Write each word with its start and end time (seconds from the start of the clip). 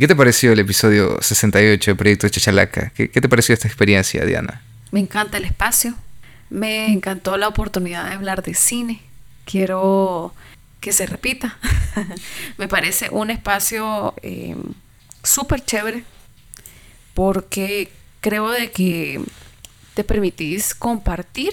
¿Y 0.00 0.04
qué 0.04 0.08
te 0.08 0.16
pareció 0.16 0.54
el 0.54 0.58
episodio 0.60 1.18
68 1.20 1.90
de 1.90 1.94
Proyecto 1.94 2.26
Chachalaca? 2.26 2.88
¿Qué, 2.88 3.10
¿Qué 3.10 3.20
te 3.20 3.28
pareció 3.28 3.52
esta 3.52 3.68
experiencia, 3.68 4.24
Diana? 4.24 4.62
Me 4.92 5.00
encanta 5.00 5.36
el 5.36 5.44
espacio. 5.44 5.94
Me 6.48 6.90
encantó 6.90 7.36
la 7.36 7.48
oportunidad 7.48 8.06
de 8.06 8.14
hablar 8.14 8.42
de 8.42 8.54
cine. 8.54 9.02
Quiero 9.44 10.32
que 10.80 10.92
se 10.92 11.04
repita. 11.04 11.58
Me 12.56 12.66
parece 12.66 13.10
un 13.10 13.28
espacio 13.28 14.14
eh, 14.22 14.56
súper 15.22 15.62
chévere 15.66 16.04
porque 17.12 17.92
creo 18.22 18.48
de 18.48 18.70
que 18.70 19.20
te 19.92 20.02
permitís 20.02 20.74
compartir 20.74 21.52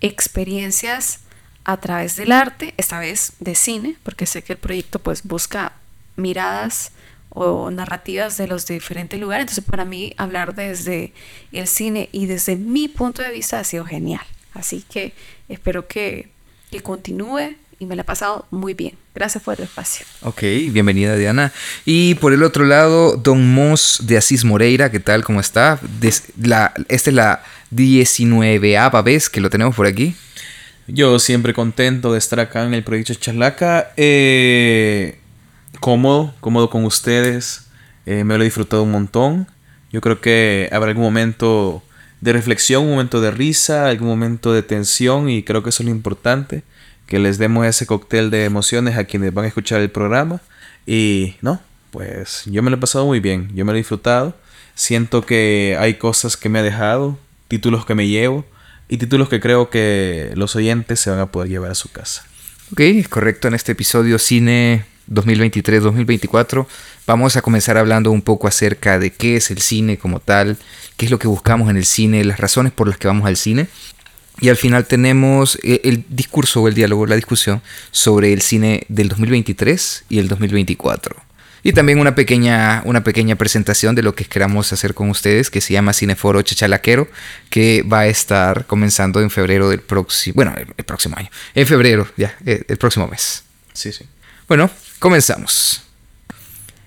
experiencias 0.00 1.22
a 1.64 1.78
través 1.78 2.14
del 2.14 2.30
arte, 2.30 2.74
esta 2.76 3.00
vez 3.00 3.32
de 3.40 3.56
cine, 3.56 3.96
porque 4.04 4.24
sé 4.24 4.42
que 4.42 4.52
el 4.52 4.60
proyecto 4.60 5.00
pues 5.00 5.24
busca 5.24 5.72
miradas 6.14 6.92
o 7.30 7.70
narrativas 7.70 8.36
de 8.36 8.46
los 8.46 8.66
diferentes 8.66 9.18
lugares. 9.20 9.42
Entonces 9.42 9.64
para 9.64 9.84
mí 9.84 10.14
hablar 10.16 10.54
desde 10.54 11.12
el 11.52 11.66
cine 11.66 12.08
y 12.12 12.26
desde 12.26 12.56
mi 12.56 12.88
punto 12.88 13.22
de 13.22 13.30
vista 13.30 13.60
ha 13.60 13.64
sido 13.64 13.84
genial. 13.84 14.22
Así 14.54 14.84
que 14.90 15.12
espero 15.48 15.86
que, 15.86 16.30
que 16.70 16.80
continúe 16.80 17.56
y 17.78 17.86
me 17.86 17.94
la 17.94 18.02
he 18.02 18.04
pasado 18.04 18.46
muy 18.50 18.74
bien. 18.74 18.94
Gracias 19.14 19.42
por 19.42 19.54
el 19.56 19.64
espacio. 19.64 20.04
Ok, 20.22 20.42
bienvenida 20.70 21.16
Diana. 21.16 21.52
Y 21.84 22.14
por 22.16 22.32
el 22.32 22.42
otro 22.42 22.64
lado, 22.64 23.16
Don 23.16 23.52
Moss 23.54 24.00
de 24.02 24.16
Asís 24.16 24.44
Moreira, 24.44 24.90
¿qué 24.90 25.00
tal? 25.00 25.24
¿Cómo 25.24 25.40
está? 25.40 25.80
la, 26.42 26.74
esta 26.88 27.10
es 27.10 27.14
la 27.14 27.42
19 27.70 28.78
vez 29.04 29.28
que 29.28 29.40
lo 29.40 29.50
tenemos 29.50 29.76
por 29.76 29.86
aquí. 29.86 30.14
Yo 30.86 31.18
siempre 31.18 31.52
contento 31.52 32.12
de 32.12 32.18
estar 32.18 32.40
acá 32.40 32.64
en 32.64 32.74
el 32.74 32.82
proyecto 32.82 33.14
Charlaca. 33.14 33.92
Eh, 33.96 35.18
cómodo, 35.80 36.34
cómodo 36.40 36.70
con 36.70 36.84
ustedes. 36.84 37.68
Eh, 38.06 38.24
me 38.24 38.36
lo 38.36 38.42
he 38.42 38.44
disfrutado 38.44 38.82
un 38.82 38.90
montón. 38.90 39.46
Yo 39.92 40.00
creo 40.00 40.20
que 40.20 40.68
habrá 40.72 40.90
algún 40.90 41.04
momento 41.04 41.82
de 42.20 42.32
reflexión, 42.32 42.84
un 42.84 42.90
momento 42.90 43.20
de 43.20 43.30
risa, 43.30 43.88
algún 43.88 44.08
momento 44.08 44.52
de 44.52 44.62
tensión 44.62 45.28
y 45.30 45.42
creo 45.42 45.62
que 45.62 45.70
eso 45.70 45.82
es 45.82 45.88
lo 45.88 45.94
importante 45.94 46.62
que 47.08 47.18
les 47.18 47.38
demos 47.38 47.66
ese 47.66 47.86
cóctel 47.86 48.30
de 48.30 48.44
emociones 48.44 48.96
a 48.96 49.04
quienes 49.04 49.32
van 49.32 49.46
a 49.46 49.48
escuchar 49.48 49.80
el 49.80 49.90
programa. 49.90 50.40
Y 50.86 51.36
no, 51.40 51.60
pues 51.90 52.42
yo 52.46 52.62
me 52.62 52.70
lo 52.70 52.76
he 52.76 52.80
pasado 52.80 53.06
muy 53.06 53.18
bien, 53.18 53.48
yo 53.54 53.64
me 53.64 53.72
lo 53.72 53.76
he 53.76 53.80
disfrutado. 53.80 54.36
Siento 54.74 55.22
que 55.22 55.76
hay 55.80 55.94
cosas 55.94 56.36
que 56.36 56.48
me 56.48 56.58
ha 56.58 56.62
dejado, 56.62 57.18
títulos 57.48 57.86
que 57.86 57.94
me 57.94 58.06
llevo 58.06 58.44
y 58.88 58.98
títulos 58.98 59.28
que 59.28 59.40
creo 59.40 59.70
que 59.70 60.32
los 60.34 60.54
oyentes 60.54 61.00
se 61.00 61.10
van 61.10 61.18
a 61.18 61.32
poder 61.32 61.48
llevar 61.48 61.70
a 61.70 61.74
su 61.74 61.90
casa. 61.90 62.24
Ok, 62.72 63.08
correcto. 63.08 63.48
En 63.48 63.54
este 63.54 63.72
episodio 63.72 64.18
Cine 64.18 64.84
2023-2024 65.10 66.66
vamos 67.06 67.36
a 67.36 67.42
comenzar 67.42 67.78
hablando 67.78 68.10
un 68.10 68.22
poco 68.22 68.48
acerca 68.48 68.98
de 68.98 69.10
qué 69.12 69.36
es 69.36 69.50
el 69.50 69.58
cine 69.58 69.96
como 69.96 70.20
tal, 70.20 70.56
qué 70.96 71.06
es 71.06 71.10
lo 71.10 71.18
que 71.18 71.28
buscamos 71.28 71.70
en 71.70 71.76
el 71.76 71.84
cine, 71.84 72.24
las 72.24 72.38
razones 72.38 72.72
por 72.72 72.88
las 72.88 72.98
que 72.98 73.08
vamos 73.08 73.26
al 73.26 73.36
cine 73.36 73.68
y 74.40 74.48
al 74.48 74.56
final 74.56 74.86
tenemos 74.86 75.58
eh, 75.62 75.80
el 75.84 76.04
discurso 76.08 76.62
o 76.62 76.68
el 76.68 76.74
diálogo, 76.74 77.06
la 77.06 77.16
discusión 77.16 77.62
sobre 77.90 78.32
el 78.32 78.40
cine 78.40 78.84
del 78.88 79.08
2023 79.08 80.04
y 80.08 80.18
el 80.18 80.28
2024. 80.28 81.16
Y 81.64 81.72
también 81.72 81.98
una 81.98 82.14
pequeña, 82.14 82.82
una 82.84 83.02
pequeña 83.02 83.34
presentación 83.34 83.96
de 83.96 84.02
lo 84.02 84.14
que 84.14 84.24
queramos 84.24 84.72
hacer 84.72 84.94
con 84.94 85.10
ustedes, 85.10 85.50
que 85.50 85.60
se 85.60 85.72
llama 85.72 85.92
Cineforo 85.92 86.40
Chachalaquero, 86.40 87.08
que 87.50 87.82
va 87.82 88.00
a 88.00 88.06
estar 88.06 88.66
comenzando 88.66 89.20
en 89.20 89.28
febrero 89.28 89.68
del 89.68 89.80
próximo, 89.80 90.36
bueno, 90.36 90.54
el, 90.56 90.84
próximo 90.84 91.16
año, 91.18 91.30
en 91.54 91.66
febrero, 91.66 92.06
ya, 92.16 92.36
eh, 92.46 92.62
el 92.68 92.76
próximo 92.76 93.08
mes. 93.08 93.42
Sí, 93.72 93.92
sí. 93.92 94.04
Bueno, 94.48 94.70
comenzamos. 94.98 95.82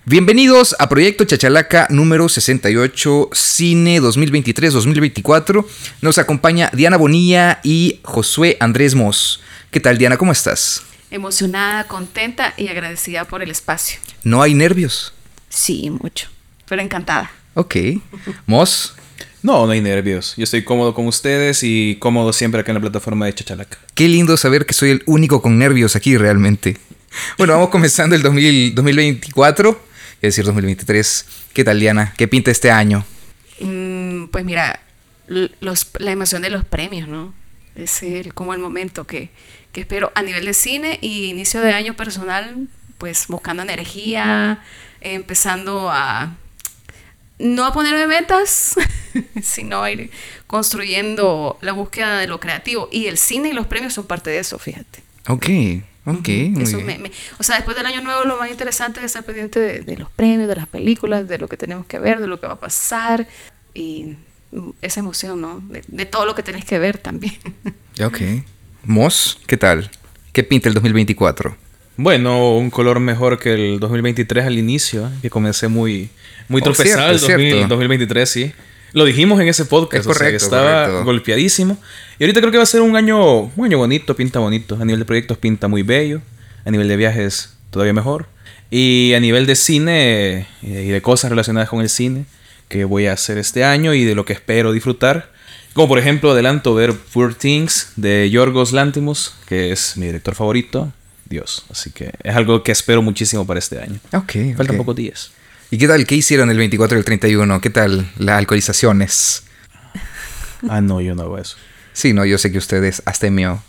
Bienvenidos 0.05 0.75
a 0.79 0.89
Proyecto 0.89 1.25
Chachalaca 1.25 1.85
número 1.91 2.27
68, 2.27 3.29
Cine 3.33 4.01
2023-2024. 4.01 5.63
Nos 6.01 6.17
acompaña 6.17 6.71
Diana 6.73 6.97
Bonilla 6.97 7.59
y 7.63 7.99
Josué 8.01 8.57
Andrés 8.59 8.95
Mos. 8.95 9.41
¿Qué 9.69 9.79
tal, 9.79 9.99
Diana? 9.99 10.17
¿Cómo 10.17 10.31
estás? 10.31 10.81
Emocionada, 11.11 11.83
contenta 11.83 12.55
y 12.57 12.67
agradecida 12.67 13.25
por 13.25 13.43
el 13.43 13.51
espacio. 13.51 13.99
¿No 14.23 14.41
hay 14.41 14.55
nervios? 14.55 15.13
Sí, 15.47 15.91
mucho, 15.91 16.29
pero 16.67 16.81
encantada. 16.81 17.29
Ok. 17.53 17.75
Mos. 18.47 18.95
No, 19.43 19.67
no 19.67 19.71
hay 19.71 19.81
nervios. 19.81 20.33
Yo 20.35 20.45
estoy 20.45 20.63
cómodo 20.63 20.95
con 20.95 21.05
ustedes 21.05 21.61
y 21.61 21.97
cómodo 21.99 22.33
siempre 22.33 22.61
acá 22.61 22.71
en 22.71 22.75
la 22.77 22.81
plataforma 22.81 23.27
de 23.27 23.35
Chachalaca. 23.35 23.77
Qué 23.93 24.07
lindo 24.07 24.35
saber 24.35 24.65
que 24.65 24.73
soy 24.73 24.89
el 24.89 25.03
único 25.05 25.43
con 25.43 25.59
nervios 25.59 25.95
aquí 25.95 26.17
realmente. 26.17 26.79
Bueno, 27.37 27.53
vamos 27.53 27.69
comenzando 27.69 28.15
el 28.15 28.21
2024 28.21 29.91
es 30.21 30.35
decir 30.35 30.45
2023. 30.45 31.25
¿Qué 31.53 31.63
tal, 31.63 31.79
Diana? 31.79 32.13
¿Qué 32.15 32.27
pinta 32.27 32.51
este 32.51 32.69
año? 32.69 33.03
Mm, 33.59 34.25
pues 34.27 34.45
mira, 34.45 34.79
los, 35.27 35.87
la 35.97 36.11
emoción 36.11 36.43
de 36.43 36.51
los 36.51 36.63
premios, 36.63 37.07
¿no? 37.07 37.33
Es 37.75 38.03
el, 38.03 38.33
como 38.35 38.53
el 38.53 38.59
momento 38.59 39.07
que, 39.07 39.31
que 39.71 39.81
espero 39.81 40.11
a 40.13 40.21
nivel 40.21 40.45
de 40.45 40.53
cine 40.53 40.99
y 41.01 41.25
inicio 41.25 41.61
de 41.61 41.73
año 41.73 41.95
personal, 41.95 42.67
pues 42.99 43.25
buscando 43.27 43.63
energía, 43.63 44.63
empezando 45.01 45.89
a 45.89 46.35
no 47.39 47.65
a 47.65 47.73
ponerme 47.73 48.05
metas, 48.05 48.75
sino 49.41 49.81
a 49.81 49.89
ir 49.89 50.11
construyendo 50.45 51.57
la 51.61 51.71
búsqueda 51.71 52.19
de 52.19 52.27
lo 52.27 52.39
creativo. 52.39 52.89
Y 52.91 53.07
el 53.07 53.17
cine 53.17 53.49
y 53.49 53.53
los 53.53 53.65
premios 53.65 53.93
son 53.93 54.05
parte 54.05 54.29
de 54.29 54.37
eso, 54.37 54.59
fíjate. 54.59 55.01
Ok, 55.27 55.47
Ok, 56.03 56.29
o 57.37 57.43
sea, 57.43 57.57
después 57.57 57.77
del 57.77 57.85
año 57.85 58.01
nuevo 58.01 58.23
lo 58.23 58.37
más 58.37 58.49
interesante 58.49 58.99
es 59.01 59.07
estar 59.07 59.23
pendiente 59.23 59.59
de, 59.59 59.97
los 59.97 60.09
premios, 60.09 60.47
de 60.47 60.55
las 60.55 60.67
películas, 60.67 61.27
de 61.27 61.37
lo 61.37 61.47
que 61.47 61.57
tenemos 61.57 61.85
que 61.85 61.99
ver, 61.99 62.19
de 62.19 62.25
lo 62.25 62.39
que 62.39 62.47
va 62.47 62.53
a 62.53 62.59
pasar 62.59 63.27
y 63.75 64.15
esa 64.81 64.99
emoción, 64.99 65.41
¿no? 65.41 65.63
De, 65.69 66.05
todo 66.07 66.25
lo 66.25 66.33
que 66.33 66.41
tenés 66.41 66.65
que 66.65 66.79
ver 66.79 66.97
también. 66.97 67.35
Ok. 68.03 68.19
Moss, 68.83 69.37
¿qué 69.45 69.57
tal? 69.57 69.91
¿Qué 70.31 70.43
pinta 70.43 70.69
el 70.69 70.73
2024? 70.73 71.55
Bueno, 71.97 72.55
un 72.55 72.71
color 72.71 72.99
mejor 72.99 73.37
que 73.37 73.53
el 73.53 73.79
2023 73.79 74.45
al 74.45 74.57
inicio, 74.57 75.05
¿eh? 75.05 75.11
que 75.21 75.29
comencé 75.29 75.67
muy, 75.67 76.09
muy 76.47 76.61
oh, 76.61 76.63
tropezado 76.63 77.11
el 77.11 77.19
2023, 77.67 78.27
sí. 78.27 78.53
Lo 78.93 79.05
dijimos 79.05 79.39
en 79.39 79.49
ese 79.49 79.65
podcast, 79.65 80.01
es 80.01 80.07
correcto, 80.07 80.43
estaba 80.43 81.03
golpeadísimo. 81.03 81.77
Y 82.21 82.23
ahorita 82.23 82.39
creo 82.39 82.51
que 82.51 82.57
va 82.59 82.63
a 82.65 82.67
ser 82.67 82.81
un 82.81 82.95
año, 82.95 83.45
un 83.45 83.65
año 83.65 83.79
bonito, 83.79 84.15
pinta 84.15 84.37
bonito. 84.37 84.77
A 84.79 84.85
nivel 84.85 84.99
de 84.99 85.05
proyectos 85.05 85.39
pinta 85.39 85.67
muy 85.67 85.81
bello. 85.81 86.21
A 86.63 86.69
nivel 86.69 86.87
de 86.87 86.95
viajes 86.95 87.57
todavía 87.71 87.93
mejor. 87.93 88.27
Y 88.69 89.13
a 89.15 89.19
nivel 89.19 89.47
de 89.47 89.55
cine 89.55 90.47
eh, 90.61 90.83
y 90.85 90.89
de 90.89 91.01
cosas 91.01 91.31
relacionadas 91.31 91.67
con 91.67 91.81
el 91.81 91.89
cine 91.89 92.25
que 92.69 92.85
voy 92.85 93.07
a 93.07 93.13
hacer 93.13 93.39
este 93.39 93.63
año 93.63 93.95
y 93.95 94.05
de 94.05 94.13
lo 94.13 94.23
que 94.23 94.33
espero 94.33 94.71
disfrutar. 94.71 95.31
Como 95.73 95.87
por 95.87 95.97
ejemplo, 95.97 96.29
adelanto 96.29 96.75
ver 96.75 96.93
Poor 96.93 97.33
Things 97.33 97.93
de 97.95 98.29
Yorgos 98.29 98.71
Lantimos, 98.71 99.33
que 99.47 99.71
es 99.71 99.97
mi 99.97 100.05
director 100.05 100.35
favorito. 100.35 100.93
Dios. 101.25 101.65
Así 101.71 101.89
que 101.89 102.11
es 102.21 102.35
algo 102.35 102.61
que 102.61 102.71
espero 102.71 103.01
muchísimo 103.01 103.47
para 103.47 103.57
este 103.57 103.79
año. 103.79 103.99
Ok. 104.13 104.33
Faltan 104.55 104.67
okay. 104.67 104.77
pocos 104.77 104.95
días. 104.95 105.31
¿Y 105.71 105.79
qué 105.79 105.87
tal? 105.87 106.05
¿Qué 106.05 106.13
hicieron 106.13 106.51
el 106.51 106.57
24 106.59 106.97
y 106.97 106.99
el 106.99 107.05
31? 107.05 107.61
¿Qué 107.61 107.71
tal 107.71 108.11
las 108.19 108.37
alcoholizaciones? 108.37 109.41
Ah, 110.69 110.81
no, 110.81 111.01
yo 111.01 111.15
no 111.15 111.23
hago 111.23 111.39
eso. 111.39 111.57
Sí, 111.93 112.13
no, 112.13 112.25
yo 112.25 112.37
sé 112.37 112.51
que 112.51 112.57
ustedes 112.57 113.03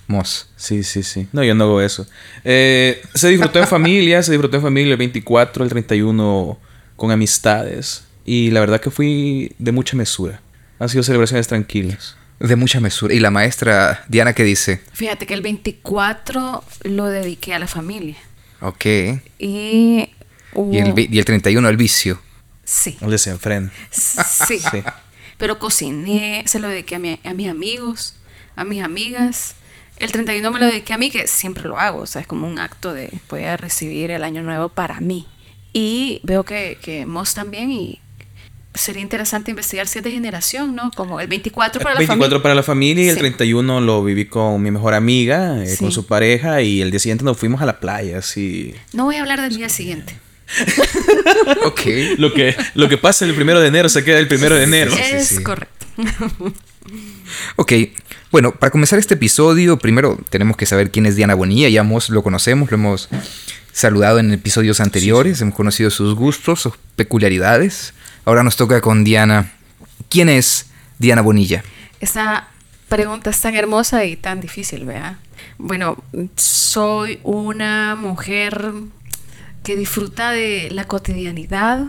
mos. 0.06 0.50
Sí, 0.56 0.82
sí, 0.82 1.02
sí. 1.02 1.28
No, 1.32 1.42
yo 1.42 1.54
no 1.54 1.64
hago 1.64 1.80
eso. 1.80 2.06
Eh, 2.44 3.02
se 3.14 3.28
disfrutó 3.28 3.58
en 3.58 3.66
familia, 3.66 4.22
se 4.22 4.32
disfrutó 4.32 4.56
en 4.56 4.62
familia 4.62 4.92
el 4.92 4.98
24, 4.98 5.64
el 5.64 5.70
31 5.70 6.58
con 6.96 7.10
amistades. 7.10 8.04
Y 8.24 8.50
la 8.50 8.60
verdad 8.60 8.80
que 8.80 8.90
fui 8.90 9.52
de 9.58 9.72
mucha 9.72 9.96
mesura. 9.96 10.40
Han 10.78 10.88
sido 10.88 11.02
celebraciones 11.02 11.48
tranquilas. 11.48 12.16
De 12.38 12.56
mucha 12.56 12.80
mesura. 12.80 13.14
¿Y 13.14 13.20
la 13.20 13.30
maestra 13.30 14.04
Diana 14.08 14.32
qué 14.32 14.44
dice? 14.44 14.80
Fíjate 14.92 15.26
que 15.26 15.34
el 15.34 15.42
24 15.42 16.64
lo 16.84 17.06
dediqué 17.06 17.54
a 17.54 17.58
la 17.58 17.66
familia. 17.66 18.16
Ok. 18.60 18.84
Y 19.38 20.08
y, 20.54 20.78
el, 20.78 20.94
y 20.98 21.18
el 21.18 21.24
31 21.24 21.68
el 21.68 21.76
vicio. 21.76 22.20
Sí. 22.64 22.96
El 23.00 23.10
desenfreno. 23.10 23.70
Sí. 23.90 24.58
sí. 24.58 24.82
Pero 25.42 25.58
cociné, 25.58 26.44
se 26.46 26.60
lo 26.60 26.68
dediqué 26.68 26.94
a, 26.94 26.98
mi, 27.00 27.18
a 27.24 27.34
mis 27.34 27.48
amigos, 27.48 28.14
a 28.54 28.62
mis 28.62 28.80
amigas. 28.80 29.56
El 29.96 30.12
31 30.12 30.48
me 30.52 30.60
lo 30.60 30.66
dediqué 30.66 30.92
a 30.92 30.98
mí, 30.98 31.10
que 31.10 31.26
siempre 31.26 31.64
lo 31.64 31.80
hago. 31.80 31.98
O 31.98 32.06
sea, 32.06 32.20
es 32.20 32.28
como 32.28 32.46
un 32.46 32.60
acto 32.60 32.94
de 32.94 33.10
poder 33.26 33.60
recibir 33.60 34.12
el 34.12 34.22
año 34.22 34.44
nuevo 34.44 34.68
para 34.68 35.00
mí. 35.00 35.26
Y 35.72 36.20
veo 36.22 36.44
que, 36.44 36.78
que 36.80 37.06
Moss 37.06 37.34
también 37.34 37.72
y 37.72 37.98
sería 38.72 39.02
interesante 39.02 39.50
investigar 39.50 39.88
si 39.88 39.98
es 39.98 40.04
de 40.04 40.12
generación, 40.12 40.76
¿no? 40.76 40.92
Como 40.94 41.18
el 41.18 41.26
24 41.26 41.82
para 41.82 41.94
la 41.94 41.96
familia. 41.96 42.14
24 42.14 42.40
para 42.40 42.54
la 42.54 42.62
familia 42.62 43.06
y 43.06 43.08
el 43.08 43.18
31 43.18 43.80
lo 43.80 44.04
viví 44.04 44.26
con 44.26 44.62
mi 44.62 44.70
mejor 44.70 44.94
amiga, 44.94 45.60
eh, 45.64 45.76
con 45.76 45.90
su 45.90 46.06
pareja 46.06 46.62
y 46.62 46.80
el 46.82 46.92
día 46.92 47.00
siguiente 47.00 47.24
nos 47.24 47.36
fuimos 47.36 47.60
a 47.62 47.66
la 47.66 47.80
playa, 47.80 48.18
así. 48.18 48.76
No 48.92 49.06
voy 49.06 49.16
a 49.16 49.22
hablar 49.22 49.40
del 49.40 49.56
día 49.56 49.68
siguiente. 49.68 50.16
ok. 51.64 51.80
Lo 52.18 52.32
que, 52.32 52.56
lo 52.74 52.88
que 52.88 52.98
pasa 52.98 53.24
el 53.24 53.34
primero 53.34 53.60
de 53.60 53.68
enero 53.68 53.88
se 53.88 54.04
queda 54.04 54.18
el 54.18 54.28
primero 54.28 54.54
de 54.56 54.64
enero. 54.64 54.92
Es 54.92 55.40
correcto. 55.40 55.86
ok. 57.56 57.72
Bueno, 58.30 58.52
para 58.52 58.70
comenzar 58.70 58.98
este 58.98 59.14
episodio, 59.14 59.78
primero 59.78 60.18
tenemos 60.30 60.56
que 60.56 60.64
saber 60.64 60.90
quién 60.90 61.06
es 61.06 61.16
Diana 61.16 61.34
Bonilla. 61.34 61.68
Ya 61.68 61.84
lo 62.08 62.22
conocemos, 62.22 62.70
lo 62.70 62.76
hemos 62.76 63.08
saludado 63.72 64.18
en 64.18 64.32
episodios 64.32 64.80
anteriores, 64.80 65.40
hemos 65.40 65.54
conocido 65.54 65.90
sus 65.90 66.14
gustos, 66.14 66.62
sus 66.62 66.74
peculiaridades. 66.96 67.92
Ahora 68.24 68.42
nos 68.42 68.56
toca 68.56 68.80
con 68.80 69.04
Diana. 69.04 69.52
¿Quién 70.08 70.28
es 70.28 70.66
Diana 70.98 71.22
Bonilla? 71.22 71.62
Esa 72.00 72.48
pregunta 72.88 73.30
es 73.30 73.40
tan 73.40 73.54
hermosa 73.54 74.04
y 74.04 74.16
tan 74.16 74.40
difícil, 74.40 74.84
¿verdad? 74.84 75.16
Bueno, 75.58 76.02
soy 76.36 77.20
una 77.22 77.96
mujer 77.96 78.72
que 79.62 79.76
disfruta 79.76 80.30
de 80.30 80.70
la 80.70 80.84
cotidianidad. 80.84 81.86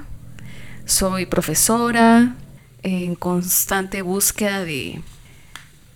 Soy 0.85 1.25
profesora 1.25 2.35
en 2.83 3.15
constante 3.15 4.01
búsqueda 4.01 4.63
de, 4.63 5.01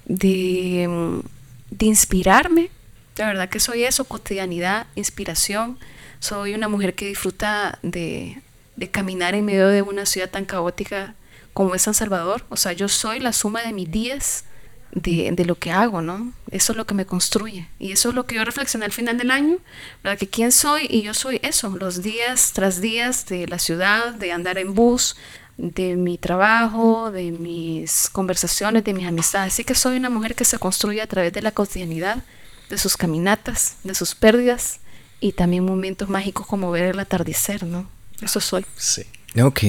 de, 0.06 1.22
de 1.70 1.86
inspirarme. 1.86 2.70
De 3.16 3.26
verdad 3.26 3.50
que 3.50 3.60
soy 3.60 3.84
eso, 3.84 4.06
cotidianidad, 4.06 4.88
inspiración. 4.96 5.78
Soy 6.20 6.54
una 6.54 6.68
mujer 6.68 6.96
que 6.96 7.08
disfruta 7.08 7.80
de, 7.82 8.42
de 8.76 8.90
caminar 8.90 9.36
en 9.36 9.46
medio 9.46 9.68
de 9.68 9.82
una 9.82 10.06
ciudad 10.06 10.30
tan 10.30 10.46
caótica 10.46 11.16
como 11.54 11.76
es 11.76 11.82
San 11.82 11.94
Salvador. 11.94 12.46
O 12.50 12.58
sea, 12.58 12.74
yo 12.74 12.88
soy 12.88 13.20
la 13.20 13.34
suma 13.34 13.62
de 13.64 13.74
mis 13.74 13.92
días 13.92 14.46
de, 14.92 15.32
de, 15.32 15.46
lo 15.46 15.56
que 15.56 15.72
hago, 15.72 16.02
¿no? 16.02 16.32
Eso 16.52 16.74
es 16.74 16.78
lo 16.78 16.86
que 16.86 16.94
me 16.94 17.06
construye. 17.06 17.68
Y 17.80 17.92
eso 17.92 18.10
es 18.10 18.16
lo 18.16 18.26
que 18.26 18.36
yo 18.36 18.46
reflexioné 18.46 18.86
al 18.86 18.92
final 18.92 19.18
del 19.18 19.32
año, 19.32 19.58
¿verdad? 20.04 20.18
Que 20.18 20.28
quién 20.28 20.52
soy 20.52 20.88
y 20.90 21.02
yo 21.02 21.14
soy 21.14 21.40
eso, 21.44 21.76
los 21.78 22.02
días 22.02 22.52
tras 22.54 22.82
días 22.82 23.26
de 23.26 23.48
la 23.48 23.60
ciudad, 23.60 24.14
de 24.14 24.32
andar 24.32 24.58
en 24.58 24.74
bus, 24.74 25.16
de 25.58 25.96
mi 25.96 26.18
trabajo, 26.18 27.12
de 27.12 27.32
mis 27.32 28.10
conversaciones, 28.12 28.84
de 28.84 28.94
mis 28.94 29.08
amistades. 29.08 29.54
Así 29.54 29.64
que 29.64 29.76
soy 29.76 29.98
una 29.98 30.10
mujer 30.10 30.36
que 30.36 30.46
se 30.46 30.60
construye 30.60 31.02
a 31.02 31.08
través 31.08 31.34
de 31.34 31.42
la 31.42 31.52
cotidianidad, 31.52 32.24
de 32.70 32.78
sus 32.78 32.98
caminatas, 32.98 33.78
de 33.84 33.96
sus 33.96 34.14
pérdidas 34.14 34.80
y 35.20 35.32
también 35.32 35.66
momentos 35.66 36.10
mágicos 36.10 36.46
como 36.46 36.70
ver 36.72 36.86
el 36.86 37.00
atardecer, 37.00 37.64
¿no? 37.64 37.90
Eso 38.22 38.40
soy. 38.40 38.66
Sí. 38.76 39.04
Ok, 39.42 39.62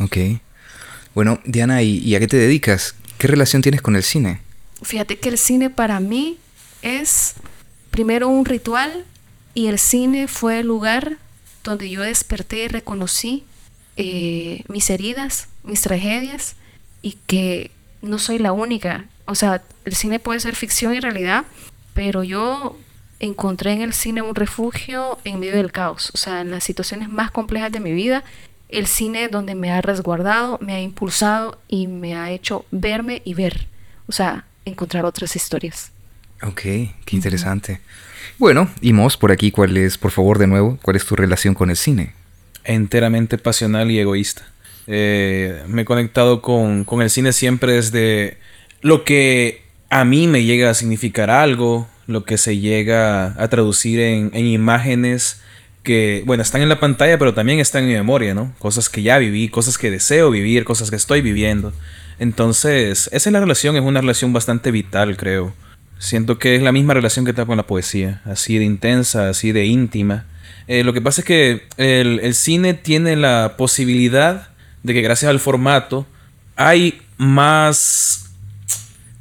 ok. 0.00 0.16
Bueno, 1.14 1.40
Diana, 1.44 1.82
¿y, 1.82 2.14
a 2.14 2.20
qué 2.20 2.26
te 2.26 2.36
dedicas? 2.36 2.94
¿Qué 3.18 3.28
relación 3.28 3.62
tienes 3.62 3.82
con 3.82 3.96
el 3.96 4.02
cine? 4.02 4.40
Fíjate 4.84 5.18
que 5.18 5.28
el 5.30 5.38
cine 5.38 5.70
para 5.70 6.00
mí 6.00 6.38
es 6.82 7.34
primero 7.90 8.28
un 8.28 8.44
ritual 8.44 9.04
y 9.54 9.68
el 9.68 9.78
cine 9.78 10.28
fue 10.28 10.60
el 10.60 10.66
lugar 10.66 11.16
donde 11.62 11.88
yo 11.88 12.02
desperté 12.02 12.64
y 12.64 12.68
reconocí 12.68 13.44
eh, 13.96 14.64
mis 14.68 14.90
heridas, 14.90 15.48
mis 15.62 15.80
tragedias 15.80 16.56
y 17.02 17.12
que 17.26 17.70
no 18.02 18.18
soy 18.18 18.38
la 18.38 18.52
única. 18.52 19.06
O 19.26 19.34
sea, 19.34 19.62
el 19.84 19.94
cine 19.94 20.18
puede 20.18 20.40
ser 20.40 20.56
ficción 20.56 20.94
y 20.94 21.00
realidad, 21.00 21.44
pero 21.94 22.22
yo 22.24 22.76
encontré 23.20 23.72
en 23.72 23.80
el 23.80 23.92
cine 23.92 24.22
un 24.22 24.34
refugio 24.34 25.18
en 25.24 25.40
medio 25.40 25.56
del 25.56 25.72
caos. 25.72 26.10
O 26.14 26.18
sea, 26.18 26.40
en 26.40 26.50
las 26.50 26.64
situaciones 26.64 27.08
más 27.08 27.30
complejas 27.30 27.72
de 27.72 27.80
mi 27.80 27.92
vida, 27.92 28.24
el 28.68 28.86
cine 28.86 29.28
donde 29.28 29.54
me 29.54 29.70
ha 29.70 29.80
resguardado, 29.80 30.58
me 30.60 30.74
ha 30.74 30.80
impulsado 30.80 31.58
y 31.68 31.86
me 31.86 32.16
ha 32.16 32.30
hecho 32.30 32.66
verme 32.70 33.22
y 33.24 33.34
ver. 33.34 33.68
O 34.06 34.12
sea, 34.12 34.44
encontrar 34.64 35.04
otras 35.04 35.36
historias. 35.36 35.90
Ok, 36.42 36.60
qué 36.60 36.92
interesante. 37.12 37.80
Bueno, 38.38 38.68
y 38.80 38.92
Mos, 38.92 39.16
por 39.16 39.32
aquí, 39.32 39.50
¿cuál 39.50 39.76
es, 39.76 39.96
por 39.98 40.10
favor, 40.10 40.38
de 40.38 40.46
nuevo, 40.46 40.78
cuál 40.82 40.96
es 40.96 41.06
tu 41.06 41.16
relación 41.16 41.54
con 41.54 41.70
el 41.70 41.76
cine? 41.76 42.12
Enteramente 42.64 43.38
pasional 43.38 43.90
y 43.90 43.98
egoísta. 43.98 44.42
Eh, 44.86 45.62
me 45.66 45.82
he 45.82 45.84
conectado 45.84 46.42
con, 46.42 46.84
con 46.84 47.00
el 47.00 47.10
cine 47.10 47.32
siempre 47.32 47.74
desde 47.74 48.38
lo 48.82 49.04
que 49.04 49.62
a 49.88 50.04
mí 50.04 50.26
me 50.26 50.44
llega 50.44 50.70
a 50.70 50.74
significar 50.74 51.30
algo, 51.30 51.88
lo 52.06 52.24
que 52.24 52.36
se 52.36 52.58
llega 52.58 53.40
a 53.42 53.48
traducir 53.48 54.00
en, 54.00 54.30
en, 54.34 54.46
imágenes 54.46 55.40
que, 55.82 56.22
bueno, 56.26 56.42
están 56.42 56.60
en 56.60 56.68
la 56.68 56.80
pantalla, 56.80 57.18
pero 57.18 57.32
también 57.32 57.60
están 57.60 57.84
en 57.84 57.90
mi 57.90 57.94
memoria, 57.94 58.34
¿no? 58.34 58.52
Cosas 58.58 58.88
que 58.88 59.02
ya 59.02 59.18
viví, 59.18 59.48
cosas 59.48 59.78
que 59.78 59.90
deseo 59.90 60.30
vivir, 60.30 60.64
cosas 60.64 60.90
que 60.90 60.96
estoy 60.96 61.22
viviendo. 61.22 61.72
Entonces, 62.18 63.08
esa 63.12 63.28
es 63.28 63.32
la 63.32 63.40
relación, 63.40 63.76
es 63.76 63.82
una 63.82 64.00
relación 64.00 64.32
bastante 64.32 64.70
vital, 64.70 65.16
creo. 65.16 65.54
Siento 65.98 66.38
que 66.38 66.56
es 66.56 66.62
la 66.62 66.72
misma 66.72 66.94
relación 66.94 67.24
que 67.24 67.32
tengo 67.32 67.46
con 67.46 67.56
la 67.56 67.66
poesía, 67.66 68.20
así 68.24 68.58
de 68.58 68.64
intensa, 68.64 69.28
así 69.28 69.52
de 69.52 69.66
íntima. 69.66 70.26
Eh, 70.66 70.84
lo 70.84 70.92
que 70.92 71.00
pasa 71.00 71.20
es 71.20 71.24
que 71.26 71.62
el, 71.76 72.20
el 72.20 72.34
cine 72.34 72.74
tiene 72.74 73.16
la 73.16 73.54
posibilidad 73.56 74.48
de 74.82 74.94
que 74.94 75.02
gracias 75.02 75.30
al 75.30 75.40
formato 75.40 76.06
hay 76.56 77.02
más 77.16 78.30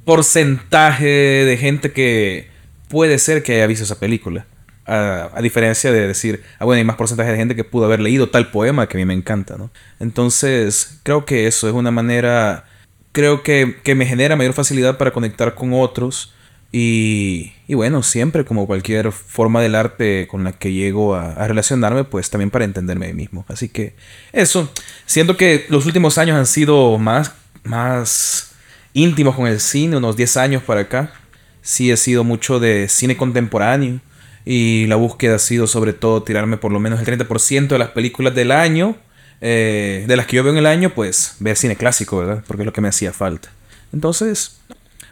porcentaje 0.05 1.05
de 1.05 1.57
gente 1.57 1.91
que 1.91 2.49
puede 2.89 3.17
ser 3.17 3.43
que 3.43 3.55
haya 3.55 3.67
visto 3.67 3.83
esa 3.83 3.99
película. 3.99 4.45
A, 4.85 5.39
diferencia 5.41 5.93
de 5.93 6.07
decir, 6.07 6.43
ah, 6.59 6.65
bueno, 6.65 6.79
hay 6.79 6.83
más 6.83 6.97
porcentaje 6.97 7.31
de 7.31 7.37
gente 7.37 7.55
que 7.55 7.63
pudo 7.63 7.85
haber 7.85 8.01
leído 8.01 8.29
tal 8.29 8.51
poema 8.51 8.87
que 8.87 8.97
a 8.97 8.99
mí 8.99 9.05
me 9.05 9.13
encanta, 9.13 9.55
¿no? 9.57 9.71
Entonces, 10.01 10.99
creo 11.03 11.23
que 11.23 11.47
eso 11.47 11.69
es 11.69 11.73
una 11.73 11.89
manera, 11.89 12.65
creo 13.13 13.43
que, 13.43 13.77
que 13.83 13.95
me 13.95 14.05
genera 14.05 14.35
mayor 14.35 14.53
facilidad 14.53 14.97
para 14.97 15.11
conectar 15.11 15.55
con 15.55 15.71
otros. 15.73 16.33
Y, 16.75 17.53
y, 17.67 17.75
bueno, 17.75 18.01
siempre 18.01 18.45
como 18.45 18.65
cualquier 18.65 19.11
forma 19.11 19.61
del 19.61 19.75
arte 19.75 20.27
con 20.27 20.43
la 20.43 20.53
que 20.53 20.73
llego 20.73 21.15
a, 21.15 21.47
relacionarme, 21.47 22.03
pues 22.03 22.31
también 22.31 22.49
para 22.49 22.65
entenderme 22.65 23.05
a 23.05 23.09
mí 23.09 23.13
mismo. 23.13 23.45
Así 23.47 23.69
que 23.69 23.95
eso, 24.33 24.69
siento 25.05 25.37
que 25.37 25.65
los 25.69 25.85
últimos 25.85 26.17
años 26.17 26.35
han 26.35 26.47
sido 26.47 26.97
más, 26.97 27.31
más 27.63 28.55
íntimos 28.93 29.35
con 29.35 29.47
el 29.47 29.59
cine, 29.59 29.97
unos 29.97 30.17
10 30.17 30.37
años 30.37 30.63
para 30.63 30.81
acá. 30.81 31.13
Sí 31.61 31.91
he 31.91 31.97
sido 31.97 32.23
mucho 32.23 32.59
de 32.59 32.89
cine 32.89 33.15
contemporáneo 33.15 34.01
y 34.43 34.87
la 34.87 34.95
búsqueda 34.95 35.35
ha 35.35 35.39
sido 35.39 35.67
sobre 35.67 35.93
todo 35.93 36.23
tirarme 36.23 36.57
por 36.57 36.71
lo 36.71 36.79
menos 36.79 36.99
el 36.99 37.05
30% 37.05 37.67
de 37.67 37.79
las 37.79 37.89
películas 37.89 38.35
del 38.35 38.51
año, 38.51 38.97
eh, 39.41 40.05
de 40.07 40.15
las 40.15 40.25
que 40.25 40.37
yo 40.37 40.43
veo 40.43 40.53
en 40.53 40.59
el 40.59 40.65
año, 40.65 40.91
pues 40.91 41.35
ver 41.39 41.57
cine 41.57 41.75
clásico, 41.75 42.17
¿verdad? 42.17 42.43
Porque 42.47 42.63
es 42.63 42.65
lo 42.65 42.73
que 42.73 42.81
me 42.81 42.87
hacía 42.87 43.13
falta. 43.13 43.49
Entonces, 43.91 44.59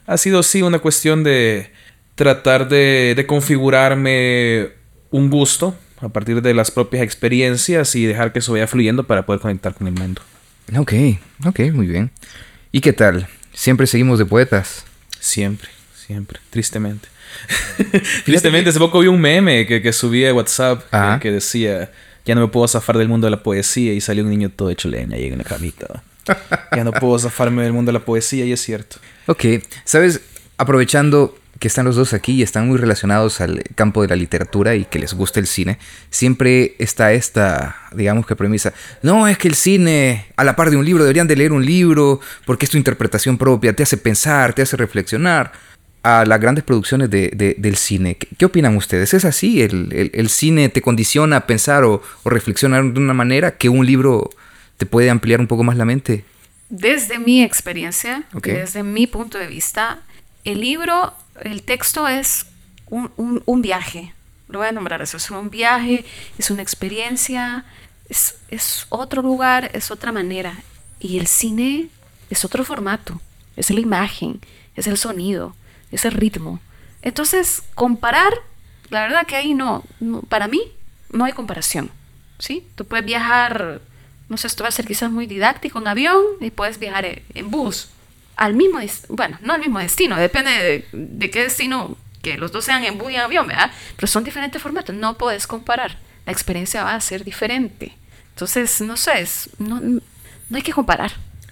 ha 0.05 0.17
sido 0.17 0.43
sí 0.43 0.61
una 0.61 0.79
cuestión 0.79 1.23
de 1.23 1.71
tratar 2.15 2.69
de, 2.69 3.13
de 3.15 3.25
configurarme 3.25 4.69
un 5.09 5.29
gusto 5.29 5.75
a 6.01 6.09
partir 6.09 6.41
de 6.41 6.53
las 6.53 6.71
propias 6.71 7.03
experiencias 7.03 7.95
y 7.95 8.05
dejar 8.05 8.33
que 8.33 8.39
eso 8.39 8.53
vaya 8.53 8.67
fluyendo 8.67 9.05
para 9.05 9.25
poder 9.25 9.41
conectar 9.41 9.73
con 9.73 9.87
el 9.87 9.93
mundo. 9.93 10.21
Ok, 10.77 10.93
ok, 11.45 11.59
muy 11.73 11.87
bien. 11.87 12.11
¿Y 12.71 12.81
qué 12.81 12.93
tal? 12.93 13.27
¿Siempre 13.53 13.85
seguimos 13.85 14.17
de 14.17 14.25
poetas? 14.25 14.85
Siempre, 15.19 15.69
siempre, 15.93 16.39
tristemente. 16.49 17.07
Tristemente, 18.25 18.69
hace 18.69 18.79
poco 18.79 18.99
vi 18.99 19.07
un 19.07 19.19
meme 19.19 19.65
que, 19.65 19.81
que 19.81 19.93
subí 19.93 20.25
a 20.25 20.33
WhatsApp 20.33 20.83
que, 21.19 21.31
decía, 21.31 21.91
ya 22.25 22.35
no 22.35 22.41
me 22.41 22.47
puedo 22.47 22.67
zafar 22.67 22.97
del 22.97 23.07
mundo 23.07 23.25
de 23.27 23.31
la 23.31 23.43
poesía 23.43 23.93
y 23.93 24.01
salió 24.01 24.23
un 24.23 24.29
niño 24.29 24.49
todo 24.49 24.69
hecho 24.69 24.87
leña 24.89 25.15
ahí 25.15 25.25
en 25.25 25.37
la 25.37 25.43
camita. 25.43 26.03
ya 26.75 26.83
no 26.83 26.91
puedo 26.91 27.17
zafarme 27.17 27.63
del 27.63 27.73
mundo 27.73 27.89
de 27.89 27.93
la 27.93 28.05
poesía 28.05 28.45
y 28.45 28.51
es 28.51 28.61
cierto. 28.61 28.97
Ok, 29.27 29.45
sabes, 29.85 30.21
aprovechando 30.57 31.37
que 31.59 31.67
están 31.67 31.85
los 31.85 31.95
dos 31.95 32.13
aquí 32.13 32.33
y 32.33 32.41
están 32.41 32.67
muy 32.67 32.77
relacionados 32.77 33.39
al 33.39 33.61
campo 33.75 34.01
de 34.01 34.07
la 34.07 34.15
literatura 34.15 34.75
y 34.75 34.85
que 34.85 34.97
les 34.97 35.13
gusta 35.13 35.39
el 35.39 35.45
cine, 35.45 35.77
siempre 36.09 36.75
está 36.79 37.13
esta, 37.13 37.75
digamos 37.93 38.25
que 38.25 38.35
premisa, 38.35 38.73
no, 39.03 39.27
es 39.27 39.37
que 39.37 39.47
el 39.47 39.53
cine, 39.53 40.25
a 40.37 40.43
la 40.43 40.55
par 40.55 40.71
de 40.71 40.77
un 40.77 40.85
libro, 40.85 41.03
deberían 41.03 41.27
de 41.27 41.35
leer 41.35 41.51
un 41.51 41.63
libro 41.63 42.19
porque 42.45 42.65
es 42.65 42.71
tu 42.71 42.77
interpretación 42.77 43.37
propia, 43.37 43.75
te 43.75 43.83
hace 43.83 43.97
pensar, 43.97 44.53
te 44.53 44.63
hace 44.63 44.75
reflexionar 44.75 45.51
a 46.03 46.25
las 46.25 46.39
grandes 46.39 46.63
producciones 46.63 47.09
de, 47.09 47.55
del 47.57 47.75
cine. 47.75 48.15
¿Qué, 48.15 48.45
opinan 48.45 48.75
ustedes? 48.75 49.13
¿Es 49.13 49.25
así? 49.25 49.61
¿El, 49.61 50.29
cine 50.29 50.69
te 50.69 50.81
condiciona 50.81 51.37
a 51.37 51.47
pensar 51.47 51.83
o, 51.83 52.01
reflexionar 52.25 52.83
de 52.83 52.99
una 52.99 53.13
manera 53.13 53.57
que 53.57 53.69
un 53.69 53.85
libro 53.85 54.29
te 54.77 54.85
puede 54.85 55.09
ampliar 55.09 55.39
un 55.39 55.47
poco 55.47 55.63
más 55.63 55.77
la 55.77 55.85
mente? 55.85 56.25
Desde 56.69 57.19
mi 57.19 57.43
experiencia, 57.43 58.23
desde 58.41 58.81
mi 58.83 59.05
punto 59.05 59.37
de 59.37 59.47
vista, 59.47 59.99
el 60.43 60.61
libro, 60.61 61.13
el 61.41 61.63
texto 61.63 62.07
es 62.07 62.47
un, 62.89 63.43
un, 63.45 63.61
viaje. 63.61 64.13
Lo 64.47 64.59
voy 64.59 64.69
a 64.69 64.71
nombrar 64.71 65.01
eso. 65.01 65.17
Es 65.17 65.29
un 65.29 65.49
viaje, 65.49 66.03
es 66.37 66.49
una 66.49 66.61
experiencia, 66.61 67.65
es, 68.09 68.35
es 68.49 68.87
otro 68.89 69.21
lugar, 69.21 69.69
es 69.73 69.91
otra 69.91 70.11
manera. 70.11 70.63
Y 70.99 71.19
el 71.19 71.27
cine 71.27 71.89
es 72.29 72.43
otro 72.43 72.63
formato. 72.63 73.21
Es 73.55 73.69
la 73.69 73.81
imagen, 73.81 74.39
es 74.75 74.87
el 74.87 74.97
sonido, 74.97 75.55
ese 75.91 76.09
ritmo. 76.09 76.59
Entonces, 77.01 77.63
comparar, 77.75 78.33
la 78.89 79.01
verdad 79.01 79.25
que 79.25 79.35
ahí 79.35 79.53
no, 79.53 79.83
para 80.29 80.47
mí 80.47 80.61
no 81.11 81.25
hay 81.25 81.33
comparación. 81.33 81.89
¿sí? 82.39 82.67
Tú 82.75 82.85
puedes 82.85 83.05
viajar, 83.05 83.81
no 84.29 84.37
sé, 84.37 84.47
esto 84.47 84.63
va 84.63 84.69
a 84.69 84.71
ser 84.71 84.85
quizás 84.85 85.11
muy 85.11 85.27
didáctico 85.27 85.79
en 85.79 85.87
avión 85.87 86.21
y 86.39 86.51
puedes 86.51 86.79
viajar 86.79 87.05
en 87.33 87.51
bus 87.51 87.89
al 88.35 88.55
mismo, 88.55 88.79
bueno, 89.09 89.37
no 89.43 89.53
al 89.53 89.59
mismo 89.59 89.77
destino, 89.77 90.17
depende 90.17 90.85
de, 90.91 91.29
qué 91.29 91.43
destino, 91.43 91.95
que 92.23 92.37
los 92.37 92.51
dos 92.51 92.65
sean 92.65 92.83
en 92.83 92.97
bus 92.97 93.11
y 93.11 93.15
en 93.15 93.21
avión, 93.21 93.47
¿verdad? 93.47 93.71
Pero 93.95 94.07
son 94.07 94.23
diferentes 94.23 94.59
formatos, 94.59 94.95
no 94.95 95.15
puedes 95.15 95.45
comparar. 95.45 95.97
La 96.25 96.31
experiencia 96.31 96.83
va 96.83 96.95
a 96.95 97.01
ser 97.01 97.23
diferente. 97.23 97.93
Entonces, 98.33 98.81
no 98.81 98.97
sé, 98.97 99.27
no, 99.59 99.79
no 99.79 100.01
hay 100.55 100.61
que 100.63 100.73
comparar. 100.73 101.11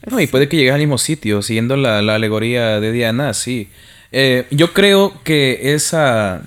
No, 0.09 0.19
y 0.19 0.27
puede 0.27 0.49
que 0.49 0.57
llegues 0.57 0.73
al 0.73 0.79
mismo 0.79 0.97
sitio, 0.97 1.41
siguiendo 1.41 1.75
la, 1.75 2.01
la 2.01 2.15
alegoría 2.15 2.79
de 2.79 2.91
Diana, 2.91 3.33
sí. 3.33 3.69
Eh, 4.11 4.45
yo 4.51 4.73
creo 4.73 5.21
que 5.23 5.73
esa. 5.73 6.43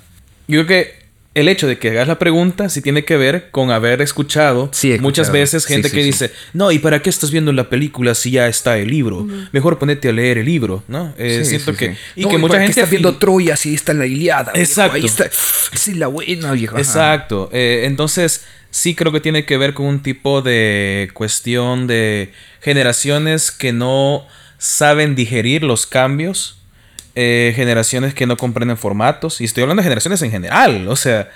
Yo 0.47 0.65
creo 0.65 0.67
que 0.67 1.03
el 1.33 1.47
hecho 1.47 1.67
de 1.67 1.79
que 1.79 1.89
hagas 1.89 2.07
la 2.07 2.19
pregunta 2.19 2.69
sí 2.69 2.81
tiene 2.81 3.05
que 3.05 3.17
ver 3.17 3.49
con 3.49 3.71
haber 3.71 4.01
escuchado, 4.01 4.69
muchas 4.99 5.31
veces 5.31 5.65
gente 5.65 5.89
que 5.89 6.03
dice, 6.03 6.31
no, 6.53 6.71
¿y 6.71 6.79
para 6.79 7.01
qué 7.01 7.09
estás 7.09 7.31
viendo 7.31 7.51
la 7.51 7.69
película 7.69 8.13
si 8.13 8.31
ya 8.31 8.47
está 8.47 8.77
el 8.77 8.89
libro? 8.89 9.25
Mejor 9.51 9.79
ponete 9.79 10.09
a 10.09 10.11
leer 10.11 10.37
el 10.37 10.45
libro, 10.45 10.83
¿no? 10.87 11.13
Eh, 11.17 11.43
siento 11.43 11.73
que... 11.75 11.95
Y 12.15 12.25
que 12.25 12.37
mucha 12.37 12.59
gente... 12.59 12.79
está 12.79 12.85
viendo 12.85 13.17
Troya 13.17 13.55
si 13.55 13.73
está 13.73 13.93
en 13.93 13.99
la 13.99 14.05
Iliada. 14.05 14.51
Exacto. 14.53 14.95
Ahí 14.95 15.05
está, 15.05 15.27
sí, 15.31 15.95
la 15.95 16.07
buena, 16.07 16.51
viejo. 16.51 16.77
Exacto. 16.77 17.49
Eh, 17.51 17.83
entonces, 17.85 18.43
sí 18.69 18.93
creo 18.93 19.11
que 19.11 19.19
tiene 19.19 19.45
que 19.45 19.57
ver 19.57 19.73
con 19.73 19.87
un 19.87 20.03
tipo 20.03 20.43
de 20.43 21.09
cuestión 21.13 21.87
de 21.87 22.31
generaciones 22.61 23.49
que 23.49 23.73
no 23.73 24.27
saben 24.59 25.15
digerir 25.15 25.63
los 25.63 25.87
cambios 25.87 26.57
eh, 27.15 27.53
generaciones 27.55 28.13
que 28.13 28.25
no 28.25 28.37
comprenden 28.37 28.77
formatos. 28.77 29.41
Y 29.41 29.45
estoy 29.45 29.63
hablando 29.63 29.81
de 29.81 29.85
generaciones 29.85 30.21
en 30.21 30.31
general. 30.31 30.87
O 30.87 30.95
sea, 30.95 31.29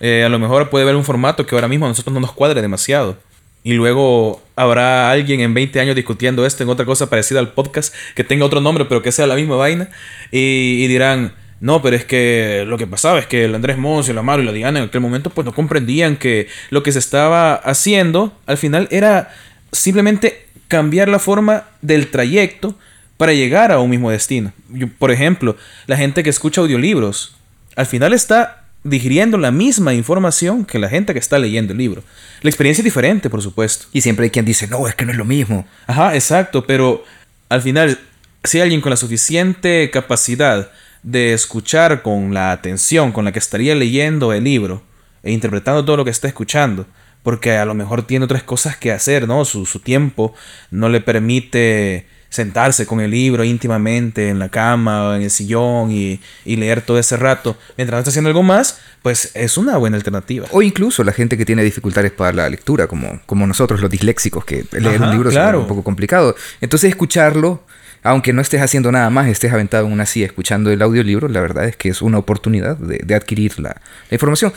eh, 0.00 0.24
a 0.24 0.28
lo 0.28 0.38
mejor 0.38 0.68
puede 0.68 0.82
haber 0.82 0.96
un 0.96 1.04
formato 1.04 1.46
que 1.46 1.54
ahora 1.54 1.68
mismo 1.68 1.86
a 1.86 1.88
nosotros 1.88 2.12
no 2.12 2.20
nos 2.20 2.32
cuadre 2.32 2.60
demasiado. 2.60 3.16
Y 3.64 3.74
luego 3.74 4.42
habrá 4.56 5.10
alguien 5.10 5.40
en 5.40 5.54
20 5.54 5.78
años 5.80 5.94
discutiendo 5.94 6.44
esto 6.44 6.64
en 6.64 6.68
otra 6.68 6.84
cosa 6.84 7.08
parecida 7.08 7.38
al 7.38 7.52
podcast, 7.52 7.94
que 8.14 8.24
tenga 8.24 8.44
otro 8.44 8.60
nombre, 8.60 8.84
pero 8.86 9.02
que 9.02 9.12
sea 9.12 9.26
la 9.26 9.36
misma 9.36 9.56
vaina. 9.56 9.88
Y, 10.32 10.86
dirán, 10.88 11.34
no, 11.60 11.80
pero 11.80 11.94
es 11.94 12.04
que 12.04 12.64
lo 12.66 12.76
que 12.76 12.88
pasaba 12.88 13.20
es 13.20 13.26
que 13.26 13.44
el 13.44 13.54
Andrés 13.54 13.78
Mons 13.78 14.08
y 14.08 14.12
la 14.12 14.22
Maro 14.22 14.42
y 14.42 14.46
la 14.46 14.52
Diana 14.52 14.80
en 14.80 14.86
aquel 14.86 15.00
momento 15.00 15.30
pues 15.30 15.44
no 15.44 15.54
comprendían 15.54 16.16
que 16.16 16.48
lo 16.70 16.82
que 16.82 16.90
se 16.90 16.98
estaba 16.98 17.54
haciendo 17.54 18.36
al 18.46 18.58
final 18.58 18.88
era 18.90 19.32
simplemente 19.70 20.46
cambiar 20.66 21.08
la 21.08 21.20
forma 21.20 21.64
del 21.80 22.10
trayecto 22.10 22.76
para 23.22 23.34
llegar 23.34 23.70
a 23.70 23.78
un 23.78 23.88
mismo 23.88 24.10
destino. 24.10 24.52
por 24.98 25.12
ejemplo, 25.12 25.56
la 25.86 25.96
gente 25.96 26.24
que 26.24 26.30
escucha 26.30 26.60
audiolibros, 26.60 27.36
al 27.76 27.86
final 27.86 28.14
está 28.14 28.64
digiriendo 28.82 29.38
la 29.38 29.52
misma 29.52 29.94
información 29.94 30.64
que 30.64 30.80
la 30.80 30.88
gente 30.88 31.12
que 31.12 31.20
está 31.20 31.38
leyendo 31.38 31.70
el 31.70 31.78
libro. 31.78 32.02
La 32.40 32.50
experiencia 32.50 32.80
es 32.80 32.84
diferente, 32.84 33.30
por 33.30 33.40
supuesto. 33.40 33.86
Y 33.92 34.00
siempre 34.00 34.24
hay 34.24 34.30
quien 34.30 34.44
dice, 34.44 34.66
no, 34.66 34.88
es 34.88 34.96
que 34.96 35.04
no 35.04 35.12
es 35.12 35.18
lo 35.18 35.24
mismo. 35.24 35.64
Ajá, 35.86 36.16
exacto, 36.16 36.66
pero 36.66 37.04
al 37.48 37.62
final, 37.62 37.96
si 38.42 38.58
hay 38.58 38.62
alguien 38.62 38.80
con 38.80 38.90
la 38.90 38.96
suficiente 38.96 39.88
capacidad 39.92 40.72
de 41.04 41.32
escuchar 41.32 42.02
con 42.02 42.34
la 42.34 42.50
atención 42.50 43.12
con 43.12 43.24
la 43.24 43.30
que 43.30 43.38
estaría 43.38 43.76
leyendo 43.76 44.32
el 44.32 44.42
libro 44.42 44.82
e 45.22 45.30
interpretando 45.30 45.84
todo 45.84 45.98
lo 45.98 46.04
que 46.04 46.10
está 46.10 46.26
escuchando, 46.26 46.86
porque 47.22 47.52
a 47.52 47.64
lo 47.66 47.74
mejor 47.74 48.04
tiene 48.04 48.24
otras 48.24 48.42
cosas 48.42 48.76
que 48.76 48.90
hacer, 48.90 49.28
¿no? 49.28 49.44
Su, 49.44 49.64
su 49.64 49.78
tiempo 49.78 50.34
no 50.72 50.88
le 50.88 51.00
permite 51.00 52.10
sentarse 52.32 52.86
con 52.86 53.02
el 53.02 53.10
libro 53.10 53.44
íntimamente 53.44 54.30
en 54.30 54.38
la 54.38 54.48
cama 54.48 55.08
o 55.08 55.14
en 55.14 55.20
el 55.20 55.30
sillón 55.30 55.90
y, 55.92 56.18
leer 56.46 56.80
todo 56.80 56.98
ese 56.98 57.18
rato 57.18 57.58
mientras 57.76 57.98
está 57.98 58.08
haciendo 58.08 58.28
algo 58.28 58.42
más, 58.42 58.80
pues 59.02 59.32
es 59.34 59.58
una 59.58 59.76
buena 59.76 59.98
alternativa. 59.98 60.46
O 60.50 60.62
incluso 60.62 61.04
la 61.04 61.12
gente 61.12 61.36
que 61.36 61.44
tiene 61.44 61.62
dificultades 61.62 62.10
para 62.10 62.32
la 62.32 62.48
lectura, 62.48 62.86
como, 62.86 63.20
como 63.26 63.46
nosotros 63.46 63.82
los 63.82 63.90
disléxicos, 63.90 64.46
que 64.46 64.64
leer 64.72 65.02
un 65.02 65.10
libro 65.10 65.28
es 65.28 65.36
un 65.36 65.66
poco 65.66 65.84
complicado. 65.84 66.34
Entonces 66.62 66.88
escucharlo, 66.88 67.64
aunque 68.02 68.32
no 68.32 68.40
estés 68.40 68.62
haciendo 68.62 68.90
nada 68.90 69.10
más, 69.10 69.28
estés 69.28 69.52
aventado 69.52 69.86
en 69.86 69.92
una 69.92 70.06
silla 70.06 70.24
escuchando 70.24 70.70
el 70.70 70.80
audiolibro, 70.80 71.28
la 71.28 71.42
verdad 71.42 71.66
es 71.66 71.76
que 71.76 71.90
es 71.90 72.00
una 72.00 72.16
oportunidad 72.16 72.78
de, 72.78 73.14
adquirir 73.14 73.60
la, 73.60 73.78
información. 74.10 74.54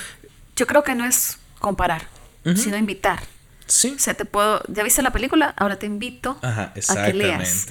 Yo 0.56 0.66
creo 0.66 0.82
que 0.86 0.96
no 0.96 1.06
es 1.06 1.40
comparar, 1.60 2.08
sino 2.56 2.78
invitar. 2.78 3.20
Sí. 3.68 3.94
O 3.96 4.00
sea, 4.00 4.14
te 4.14 4.26
puedo, 4.26 4.62
ya 4.68 4.84
viste 4.84 5.02
la 5.02 5.12
película, 5.12 5.54
ahora 5.58 5.78
te 5.78 5.86
invito 5.86 6.38
a 6.42 6.74
que 6.74 7.14
leas. 7.14 7.68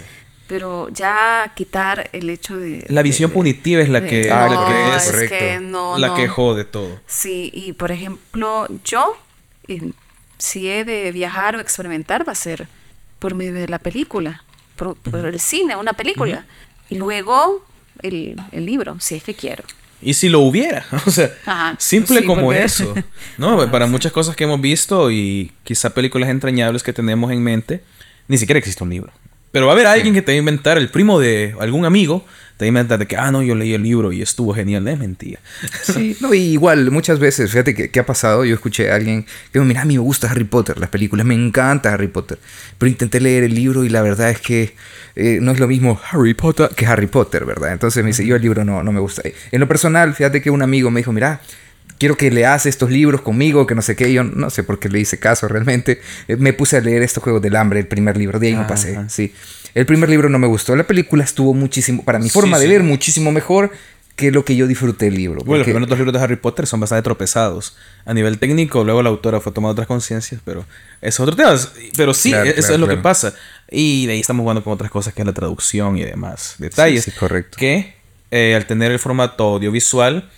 Pero 0.46 0.90
ya 0.90 1.52
quitar 1.54 2.10
el 2.12 2.28
hecho 2.28 2.56
de... 2.58 2.84
La 2.88 3.00
visión 3.00 3.30
punitiva 3.30 3.80
es 3.80 3.88
la 3.88 4.04
que, 4.04 4.24
la 4.28 4.66
que 4.66 4.96
es, 4.96 5.10
correcto. 5.10 5.98
la 5.98 6.14
que 6.14 6.28
jode 6.28 6.64
todo. 6.66 7.00
Sí, 7.06 7.50
y 7.54 7.72
por 7.72 7.90
ejemplo, 7.90 8.66
yo, 8.84 9.16
si 10.36 10.68
he 10.68 10.84
de 10.84 11.10
viajar 11.12 11.56
o 11.56 11.60
experimentar, 11.60 12.28
va 12.28 12.32
a 12.32 12.36
ser 12.36 12.68
por 13.18 13.34
medio 13.34 13.54
de 13.54 13.68
la 13.68 13.78
película, 13.78 14.44
por, 14.76 14.98
el 15.14 15.40
cine, 15.40 15.76
una 15.76 15.94
película. 15.94 16.44
Y 16.90 16.96
luego 16.96 17.64
el, 18.02 18.38
el 18.52 18.66
libro, 18.66 19.00
si 19.00 19.14
es 19.14 19.22
que 19.22 19.34
quiero. 19.34 19.64
Y 20.04 20.14
si 20.14 20.28
lo 20.28 20.40
hubiera, 20.40 20.87
o 21.06 21.11
sea, 21.11 21.30
simple 21.78 22.25
como 22.25 22.52
eso, 22.52 22.94
¿no? 23.38 23.70
Para 23.70 23.87
muchas 23.87 24.12
cosas 24.12 24.37
que 24.37 24.44
hemos 24.44 24.61
visto 24.61 25.11
y 25.11 25.52
quizá 25.64 25.90
películas 25.90 26.28
entrañables 26.28 26.82
que 26.82 26.92
tenemos 26.92 27.32
en 27.32 27.42
mente, 27.42 27.82
ni 28.28 28.38
siquiera 28.38 28.58
existe 28.58 28.84
un 28.84 28.90
libro. 28.90 29.12
Pero 29.50 29.66
va 29.66 29.73
a 29.73 29.75
haber 29.75 29.87
alguien 29.87 30.14
que 30.14 30.20
te 30.20 30.32
va 30.32 30.34
a 30.34 30.38
inventar, 30.38 30.78
el 30.78 30.88
primo 30.88 31.20
de 31.20 31.54
algún 31.61 31.84
amigo, 31.84 32.26
te 32.56 32.64
va 32.64 32.66
a 32.66 32.68
inventar 32.68 32.99
de 32.99 33.06
que, 33.06 33.16
ah, 33.16 33.30
no, 33.30 33.40
yo 33.40 33.54
leí 33.54 33.73
el 33.73 33.84
libro 33.84 34.12
y 34.12 34.20
estuvo 34.20 34.52
genial. 34.52 34.87
Es 34.88 34.99
mentira. 34.99 35.40
Sí, 35.82 36.16
no, 36.20 36.34
igual, 36.34 36.90
muchas 36.90 37.20
veces, 37.20 37.50
fíjate 37.50 37.90
que, 37.90 38.00
ha 38.00 38.04
pasado, 38.04 38.44
yo 38.44 38.54
escuché 38.54 38.90
a 38.90 38.96
alguien 38.96 39.26
que 39.52 39.61
me 39.61 39.66
mira, 39.66 39.82
a 39.82 39.84
mí 39.84 39.94
me 39.94 40.00
gusta 40.00 40.28
Harry 40.28 40.42
Potter, 40.42 40.78
las 40.78 40.88
películas, 40.88 41.25
me 41.25 41.34
encanta 41.34 41.92
Harry 41.92 42.08
Potter, 42.08 42.38
pero 42.78 42.90
intenté 42.90 43.20
leer 43.20 43.44
el 43.44 43.54
libro 43.54 43.84
y 43.84 43.88
la 43.88 44.02
verdad 44.02 44.30
es 44.30 44.40
que 44.40 44.75
eh, 45.16 45.38
no 45.40 45.52
es 45.52 45.61
lo 45.61 45.68
mismo 45.68 46.00
Harry 46.11 46.35
Potter 46.35 46.71
que 46.75 46.87
Harry 46.87 47.06
Potter, 47.06 47.44
¿verdad? 47.44 47.73
Entonces 47.73 48.02
me 48.02 48.09
dice, 48.09 48.26
yo 48.26 48.37
el 48.37 48.42
libro 48.42 48.64
no, 48.64 48.83
no 48.83 48.92
me 48.92 49.00
gusta. 49.00 49.23
En 49.50 49.61
lo 49.61 49.68
personal, 49.68 50.14
fíjate 50.14 50.42
que 50.42 50.50
un 50.50 50.62
amigo 50.62 50.90
me 50.90 51.00
dijo, 51.00 51.12
mira, 51.12 51.40
quiero 51.99 52.16
que 52.16 52.30
leas 52.30 52.66
estos 52.66 52.90
libros 52.90 53.21
conmigo, 53.21 53.66
que 53.66 53.75
no 53.75 53.83
sé 53.83 53.97
qué, 53.97 54.12
yo 54.12 54.25
no 54.25 54.50
sé 54.50 54.62
por 54.62 54.78
qué 54.78 54.88
le 54.88 55.00
hice 55.00 55.18
caso 55.18 55.49
realmente. 55.49 56.00
Eh, 56.28 56.37
me 56.37 56.52
puse 56.52 56.76
a 56.76 56.80
leer 56.80 57.02
estos 57.02 57.23
Juegos 57.23 57.42
del 57.42 57.56
Hambre, 57.56 57.80
el 57.80 57.87
primer 57.87 58.16
libro, 58.16 58.38
de 58.38 58.49
ahí 58.49 58.56
me 58.56 58.64
pasé, 58.64 58.99
sí. 59.09 59.33
El 59.75 59.87
primer 59.87 60.09
libro 60.09 60.28
no 60.28 60.38
me 60.38 60.47
gustó, 60.47 60.76
la 60.76 60.85
película 60.85 61.25
estuvo 61.25 61.52
muchísimo, 61.52 62.04
para 62.04 62.18
mi 62.18 62.30
forma 62.30 62.59
de 62.59 62.68
ver, 62.68 62.83
muchísimo 62.83 63.33
mejor 63.33 63.73
que 64.16 64.30
lo 64.30 64.44
que 64.44 64.54
yo 64.54 64.66
disfruté 64.66 65.09
el 65.09 65.14
libro. 65.14 65.40
Bueno, 65.44 65.59
los 65.59 65.64
primeros 65.64 65.88
dos 65.88 65.99
libros 65.99 66.12
de 66.12 66.21
Harry 66.21 66.37
Potter 66.37 66.66
son 66.66 66.80
bastante 66.80 67.02
tropezados. 67.02 67.76
A 68.04 68.14
nivel 68.14 68.38
técnico, 68.38 68.85
luego 68.85 69.02
la 69.02 69.09
autora 69.09 69.40
fue 69.40 69.52
tomando 69.52 69.73
otras 69.73 69.88
conciencias, 69.88 70.40
pero 70.44 70.64
es 71.00 71.18
otro 71.18 71.35
tema. 71.35 71.56
Pero 71.97 72.14
sí, 72.14 72.33
eso 72.33 72.75
es 72.75 72.80
lo 72.80 72.87
que 72.87 72.97
pasa. 72.97 73.35
Y 73.71 74.06
de 74.06 74.12
ahí 74.12 74.21
estamos 74.21 74.42
jugando 74.44 74.62
con 74.62 74.73
otras 74.73 74.90
cosas 74.90 75.14
que 75.14 75.23
es 75.23 75.26
la 75.26 75.33
traducción 75.33 75.97
y 75.99 76.04
demás 76.04 76.54
detalles. 76.59 77.04
Sí, 77.04 77.11
correcto. 77.11 77.56
Que 77.59 77.94
eh, 78.30 78.54
al 78.54 78.66
tener 78.66 78.92
el 78.92 79.00
formato 79.00 79.44
audiovisual, 79.44 80.30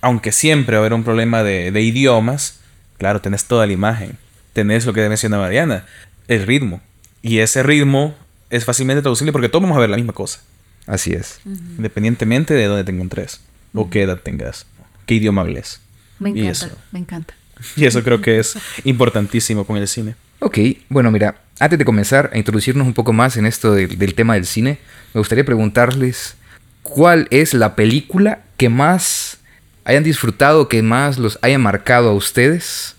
aunque 0.00 0.32
siempre 0.32 0.76
va 0.76 0.78
a 0.78 0.82
haber 0.82 0.94
un 0.94 1.04
problema 1.04 1.44
de, 1.44 1.70
de 1.70 1.82
idiomas, 1.82 2.58
claro, 2.98 3.20
tenés 3.20 3.44
toda 3.44 3.66
la 3.66 3.72
imagen. 3.72 4.18
Tenés 4.52 4.84
lo 4.84 4.92
que 4.92 5.08
mencionaba 5.08 5.48
Diana, 5.48 5.86
el 6.26 6.44
ritmo. 6.44 6.80
Y 7.22 7.38
ese 7.38 7.62
ritmo 7.62 8.16
es 8.50 8.64
fácilmente 8.64 9.02
traducible 9.02 9.30
porque 9.32 9.48
todos 9.48 9.62
vamos 9.62 9.76
a 9.76 9.80
ver 9.80 9.90
la 9.90 9.96
misma 9.96 10.12
cosa. 10.12 10.40
Así 10.86 11.12
es. 11.12 11.40
Independientemente 11.44 12.54
de 12.54 12.64
dónde 12.66 12.84
te 12.84 12.92
encontres 12.92 13.40
o 13.74 13.90
qué 13.90 14.02
edad 14.02 14.20
tengas, 14.20 14.66
qué 15.04 15.14
idioma 15.14 15.42
hables. 15.42 15.80
Me 16.18 16.30
encanta, 16.30 16.70
me 16.92 16.98
encanta. 17.00 17.34
Y 17.76 17.86
eso 17.86 18.02
creo 18.02 18.20
que 18.20 18.38
es 18.38 18.58
importantísimo 18.84 19.64
con 19.64 19.78
el 19.78 19.88
cine. 19.88 20.14
Ok, 20.40 20.58
bueno, 20.90 21.10
mira, 21.10 21.40
antes 21.58 21.78
de 21.78 21.84
comenzar 21.86 22.30
a 22.32 22.38
introducirnos 22.38 22.86
un 22.86 22.92
poco 22.92 23.14
más 23.14 23.36
en 23.38 23.46
esto 23.46 23.72
del 23.72 24.14
tema 24.14 24.34
del 24.34 24.44
cine, 24.44 24.78
me 25.14 25.20
gustaría 25.20 25.44
preguntarles 25.44 26.36
cuál 26.82 27.26
es 27.30 27.54
la 27.54 27.74
película 27.74 28.42
que 28.58 28.68
más 28.68 29.38
hayan 29.84 30.04
disfrutado, 30.04 30.68
que 30.68 30.82
más 30.82 31.16
los 31.16 31.38
haya 31.40 31.58
marcado 31.58 32.10
a 32.10 32.12
ustedes. 32.12 32.96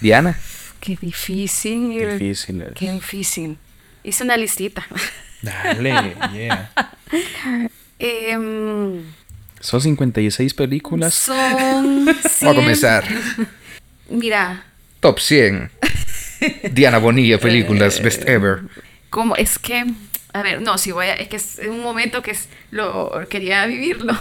Diana. 0.00 0.36
Qué 0.80 0.98
difícil. 1.00 2.18
Difícil. 2.18 2.64
Qué 2.74 2.90
difícil. 2.90 3.58
Hice 4.02 4.24
una 4.24 4.36
listita. 4.36 4.84
Dale, 5.42 6.16
yeah. 6.32 6.70
Em, 7.98 9.04
son 9.60 9.80
56 9.80 10.54
películas. 10.54 11.14
Son. 11.14 12.04
Vamos 12.06 12.42
a 12.42 12.54
comenzar. 12.54 13.04
Mira. 14.08 14.64
Top 14.98 15.20
100. 15.20 15.70
Diana 16.72 16.98
Bonilla, 16.98 17.38
películas, 17.38 18.00
eh, 18.00 18.02
best 18.02 18.28
ever. 18.28 18.62
¿Cómo? 19.10 19.36
Es 19.36 19.58
que. 19.58 19.86
A 20.32 20.42
ver, 20.42 20.62
no, 20.62 20.78
si 20.78 20.90
voy 20.90 21.06
a. 21.06 21.14
Es 21.14 21.28
que 21.28 21.36
es 21.36 21.60
un 21.68 21.80
momento 21.80 22.22
que 22.22 22.32
es, 22.32 22.48
lo 22.70 23.12
quería 23.28 23.66
vivirlo. 23.66 24.18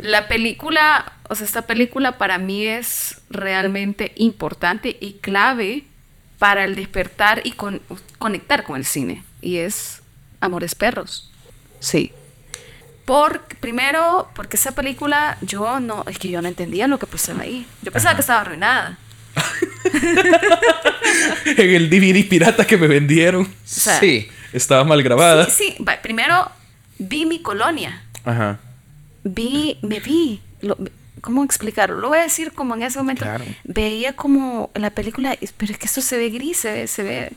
La 0.00 0.28
película, 0.28 1.12
o 1.28 1.34
sea, 1.34 1.44
esta 1.44 1.62
película 1.62 2.18
para 2.18 2.38
mí 2.38 2.66
es 2.66 3.20
realmente 3.28 4.12
importante 4.16 4.96
y 5.00 5.14
clave 5.14 5.84
para 6.38 6.64
el 6.64 6.76
despertar 6.76 7.40
y 7.44 7.52
con, 7.52 7.82
conectar 8.18 8.64
con 8.64 8.76
el 8.76 8.84
cine. 8.84 9.22
Y 9.42 9.56
es 9.56 10.02
Amores 10.40 10.74
Perros. 10.74 11.30
Sí. 11.80 12.12
Por, 13.04 13.42
primero, 13.60 14.28
porque 14.34 14.56
esa 14.56 14.72
película 14.72 15.38
yo 15.40 15.80
no, 15.80 16.04
es 16.08 16.18
que 16.18 16.28
yo 16.28 16.42
no 16.42 16.48
entendía 16.48 16.88
lo 16.88 16.98
que 16.98 17.06
pasaba 17.06 17.42
ahí. 17.42 17.66
Yo 17.82 17.92
pensaba 17.92 18.14
que 18.14 18.22
estaba 18.22 18.40
arruinada. 18.40 18.98
en 21.44 21.74
el 21.74 21.90
DVD 21.90 22.28
pirata 22.28 22.66
que 22.66 22.76
me 22.76 22.86
vendieron. 22.86 23.52
sí. 23.64 24.28
Estaba 24.52 24.84
mal 24.84 25.02
grabada. 25.02 25.50
Sí, 25.50 25.74
sí. 25.76 25.84
Primero 26.02 26.50
vi 26.98 27.26
mi 27.26 27.42
colonia. 27.42 28.02
Ajá. 28.24 28.58
Vi, 29.22 29.78
me 29.82 30.00
vi. 30.00 30.40
¿Cómo 31.20 31.44
explicarlo? 31.44 32.00
Lo 32.00 32.08
voy 32.08 32.18
a 32.18 32.22
decir 32.22 32.52
como 32.52 32.74
en 32.74 32.82
ese 32.82 32.98
momento. 32.98 33.26
Veía 33.64 34.14
como 34.14 34.70
en 34.74 34.82
la 34.82 34.90
película, 34.90 35.36
pero 35.56 35.72
es 35.72 35.78
que 35.78 35.86
esto 35.86 36.00
se 36.00 36.16
ve 36.16 36.30
gris, 36.30 36.58
se 36.58 36.72
ve, 36.72 36.86
se 36.86 37.02
ve 37.02 37.32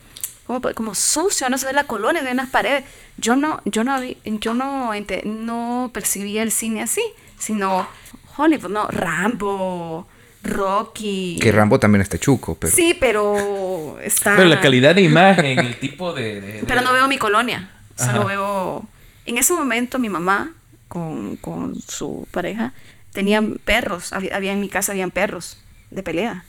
como, 0.49 0.73
como 0.73 0.95
sucio, 0.95 1.47
no 1.47 1.59
se 1.59 1.67
ve 1.67 1.73
la 1.73 1.83
colonia, 1.83 2.21
se 2.21 2.27
ven 2.27 2.37
las 2.37 2.49
paredes. 2.49 2.83
Yo 3.17 3.35
no, 3.35 3.61
yo 3.65 3.83
no, 3.83 4.01
yo 4.03 4.53
no, 4.55 4.91
no 5.25 5.91
percibía 5.93 6.41
el 6.41 6.51
cine 6.51 6.81
así, 6.81 7.03
sino 7.37 7.87
Hollywood, 8.35 8.71
¿no? 8.71 8.87
Rambo, 8.87 10.07
Rocky. 10.41 11.37
Que 11.39 11.51
Rambo 11.51 11.79
también 11.79 12.01
está 12.01 12.17
chuco, 12.17 12.55
pero. 12.55 12.75
Sí, 12.75 12.97
pero 12.99 13.99
está. 14.01 14.37
Pero 14.37 14.49
la 14.49 14.59
calidad 14.59 14.95
de 14.95 15.03
imagen, 15.03 15.59
el 15.59 15.79
tipo 15.79 16.13
de. 16.13 16.63
Pero 16.67 16.81
no 16.81 16.93
veo 16.93 17.07
mi 17.07 17.19
colonia. 17.19 17.69
O 17.95 18.03
sea, 18.03 18.13
no 18.13 18.25
veo. 18.25 18.87
En 19.27 19.37
ese 19.37 19.53
momento 19.53 19.99
mi 19.99 20.09
mamá, 20.09 20.53
con, 20.87 21.35
con 21.35 21.79
su 21.79 22.27
pareja, 22.31 22.73
tenían 23.13 23.59
perros. 23.63 24.13
Había, 24.13 24.35
había, 24.35 24.53
en 24.53 24.61
mi 24.61 24.69
casa 24.69 24.93
habían 24.93 25.11
perros 25.11 25.59
de 25.91 26.01
pelea. 26.01 26.43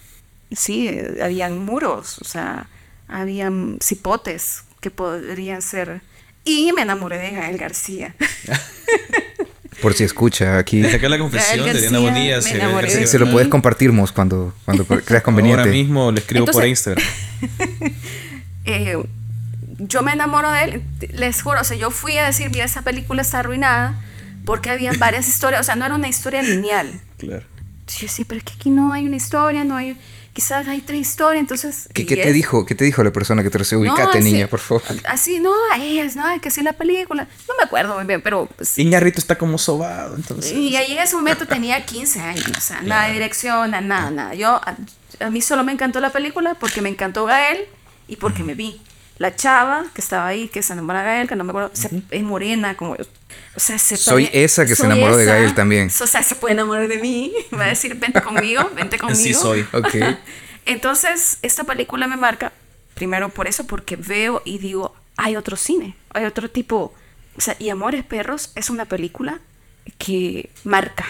Sí, 0.53 0.89
eh, 0.89 1.19
habían 1.23 1.59
muros, 1.67 2.19
o 2.21 2.25
sea, 2.25 2.67
habían 3.11 3.79
cipotes 3.83 4.65
que 4.81 4.91
podrían 4.91 5.63
ser. 5.63 6.03
Y 6.45 6.73
me 6.73 6.83
enamoré 6.83 7.19
de 7.19 7.31
Gael 7.33 7.59
García. 7.59 8.15
Por 9.83 9.95
si 9.95 10.05
escucha 10.05 10.59
aquí. 10.59 10.85
Acá 10.85 11.09
la 11.09 11.19
confesión 11.19 11.65
de 11.65 11.81
Diana 11.81 12.01
Bonilla. 12.01 12.43
Se, 12.43 13.07
se, 13.07 13.19
lo 13.19 13.31
puedes 13.31 13.49
compartirmos 13.49 14.13
cuando, 14.13 14.55
cuando 14.65 14.85
creas 15.05 15.23
conveniente. 15.23 15.61
Ahora 15.61 15.73
mismo 15.73 16.13
le 16.13 16.21
escribo 16.21 16.47
por 16.47 16.67
Instagram. 16.67 17.03
eh, 18.67 19.03
yo 19.79 20.03
me 20.03 20.13
enamoro 20.13 20.51
de 20.51 20.65
él. 20.65 20.83
Les 21.13 21.41
juro, 21.41 21.61
o 21.63 21.65
sea, 21.65 21.77
yo 21.77 21.91
fui 21.91 22.19
a 22.19 22.27
decir, 22.27 22.51
mira, 22.51 22.65
esa 22.65 22.83
película 22.83 23.23
está 23.23 23.39
arruinada 23.39 23.99
porque 24.45 24.69
había 24.69 24.93
varias 24.99 25.29
historias. 25.29 25.63
O 25.63 25.65
sea, 25.65 25.77
no 25.77 25.87
era 25.87 25.95
una 25.95 26.09
historia 26.09 26.43
lineal. 26.43 27.01
Claro. 27.17 27.47
Sí, 27.87 28.07
sí, 28.07 28.25
pero 28.25 28.39
es 28.39 28.45
que 28.45 28.53
aquí 28.53 28.71
no 28.71 28.93
hay 28.93 29.07
una 29.07 29.17
historia, 29.17 29.65
no 29.65 29.77
hay 29.77 29.97
quizás 30.33 30.67
hay 30.69 30.81
tres 30.81 31.01
historias, 31.01 31.41
entonces... 31.41 31.89
¿Qué, 31.93 32.07
¿qué 32.07 32.17
te 32.17 32.33
dijo? 32.33 32.65
¿Qué 32.65 32.75
te 32.75 32.85
dijo 32.85 33.03
la 33.03 33.13
persona 33.13 33.43
que 33.43 33.51
te 33.51 33.59
recibió? 33.59 33.93
Ubicate, 33.93 34.21
niña, 34.21 34.47
por 34.47 34.61
favor. 34.61 34.83
Así, 35.09 35.41
no, 35.41 35.53
a 35.73 35.79
ellas, 35.79 36.17
no, 36.17 36.25
que 36.41 36.51
sí 36.51 36.63
la 36.63 36.73
película. 36.73 37.29
No 37.49 37.55
me 37.59 37.65
acuerdo 37.65 37.97
muy 37.97 38.05
bien, 38.05 38.23
pero... 38.23 38.49
Pues, 38.57 38.79
Iñarrito 38.79 39.19
está 39.19 39.37
como 39.37 39.59
sobado, 39.59 40.15
entonces... 40.17 40.53
Y 40.53 40.77
ahí 40.77 40.93
en 40.93 40.99
ese 40.99 41.17
momento 41.17 41.47
tenía 41.47 41.85
15 41.85 42.21
años, 42.21 42.51
o 42.57 42.61
sea, 42.61 42.83
nada 42.83 43.09
de 43.09 43.15
dirección, 43.15 43.71
nada, 43.71 44.11
nada. 44.11 44.35
Yo, 44.35 44.49
a, 44.49 44.77
a, 45.21 45.31
mí 45.31 45.41
solo 45.41 45.65
me 45.65 45.73
encantó 45.73 46.01
la 46.01 46.11
película 46.11 46.55
porque 46.55 46.81
me 46.81 46.89
encantó 46.89 47.27
Gael 47.27 47.67
y 48.07 48.17
porque 48.17 48.43
me 48.43 48.55
vi. 48.55 48.81
La 49.21 49.37
chava 49.37 49.85
que 49.93 50.01
estaba 50.01 50.27
ahí, 50.27 50.49
que 50.49 50.63
se 50.63 50.73
enamora 50.73 51.01
de 51.01 51.05
Gael, 51.05 51.29
que 51.29 51.37
no 51.37 51.45
me 51.45 51.51
acuerdo, 51.51 51.71
es 52.11 52.23
morena, 52.23 52.75
como 52.75 52.97
o 53.55 53.61
sea, 53.61 53.79
se 53.79 53.99
Soy 53.99 54.31
esa 54.33 54.65
que 54.65 54.75
se 54.75 54.87
enamoró 54.87 55.15
de 55.15 55.27
Gael 55.27 55.55
también. 55.55 55.89
O 55.89 56.07
sea, 56.07 56.23
se 56.23 56.37
puede 56.37 56.55
enamorar 56.55 56.89
de 56.89 56.97
mí. 56.97 57.31
Va 57.53 57.65
a 57.65 57.69
decir, 57.69 57.97
vente 57.97 58.23
conmigo, 58.23 58.71
vente 58.75 58.99
conmigo. 58.99 59.21
Sí, 59.21 59.35
soy. 59.35 59.67
Ok. 59.75 59.95
Entonces, 60.65 61.37
esta 61.43 61.65
película 61.65 62.07
me 62.07 62.17
marca, 62.17 62.51
primero 62.95 63.29
por 63.29 63.47
eso, 63.47 63.67
porque 63.67 63.97
veo 63.97 64.41
y 64.47 64.57
digo, 64.57 64.97
hay 65.19 65.37
otro 65.37 65.59
cine, 65.59 65.97
hay 66.15 66.25
otro 66.25 66.49
tipo. 66.49 66.95
O 67.37 67.41
sea, 67.43 67.57
y 67.59 67.69
Amores 67.69 68.05
Perros 68.05 68.53
es 68.55 68.71
una 68.71 68.87
película 68.87 69.41
que 69.99 70.49
marca 70.65 71.05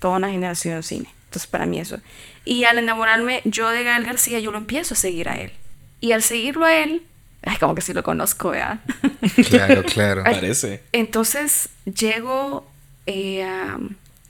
toda 0.00 0.16
una 0.16 0.30
generación 0.30 0.74
de 0.74 0.82
cine. 0.82 1.14
Entonces, 1.26 1.46
para 1.46 1.66
mí 1.66 1.78
eso. 1.78 2.00
Y 2.44 2.64
al 2.64 2.78
enamorarme 2.78 3.40
yo 3.44 3.68
de 3.68 3.84
Gael 3.84 4.04
García, 4.04 4.40
yo 4.40 4.50
lo 4.50 4.58
empiezo 4.58 4.94
a 4.94 4.96
seguir 4.96 5.28
a 5.28 5.36
él. 5.36 5.52
Y 6.00 6.10
al 6.10 6.24
seguirlo 6.24 6.64
a 6.64 6.74
él, 6.74 7.06
Ay, 7.44 7.56
como 7.56 7.74
que 7.74 7.80
sí 7.80 7.92
lo 7.92 8.02
conozco, 8.02 8.50
¿verdad? 8.50 8.80
Claro, 9.48 9.82
claro. 9.84 10.24
Parece. 10.24 10.82
Entonces 10.92 11.68
llego 11.84 12.66
eh, 13.06 13.44
a, 13.44 13.78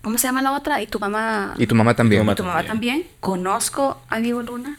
¿Cómo 0.03 0.19
se 0.19 0.27
llama 0.27 0.43
la 0.43 0.53
otra? 0.53 0.83
Y 0.83 0.89
tu 0.89 0.99
mamá. 0.99 1.55
Y 1.57 1.67
tu 1.67 1.75
mamá 1.75 1.95
también. 1.95 2.29
Y 2.29 2.35
tu 2.35 2.45
mamá 2.45 2.65
también. 2.65 3.07
Conozco 3.21 4.03
a 4.09 4.19
Diego 4.19 4.43
Luna 4.43 4.77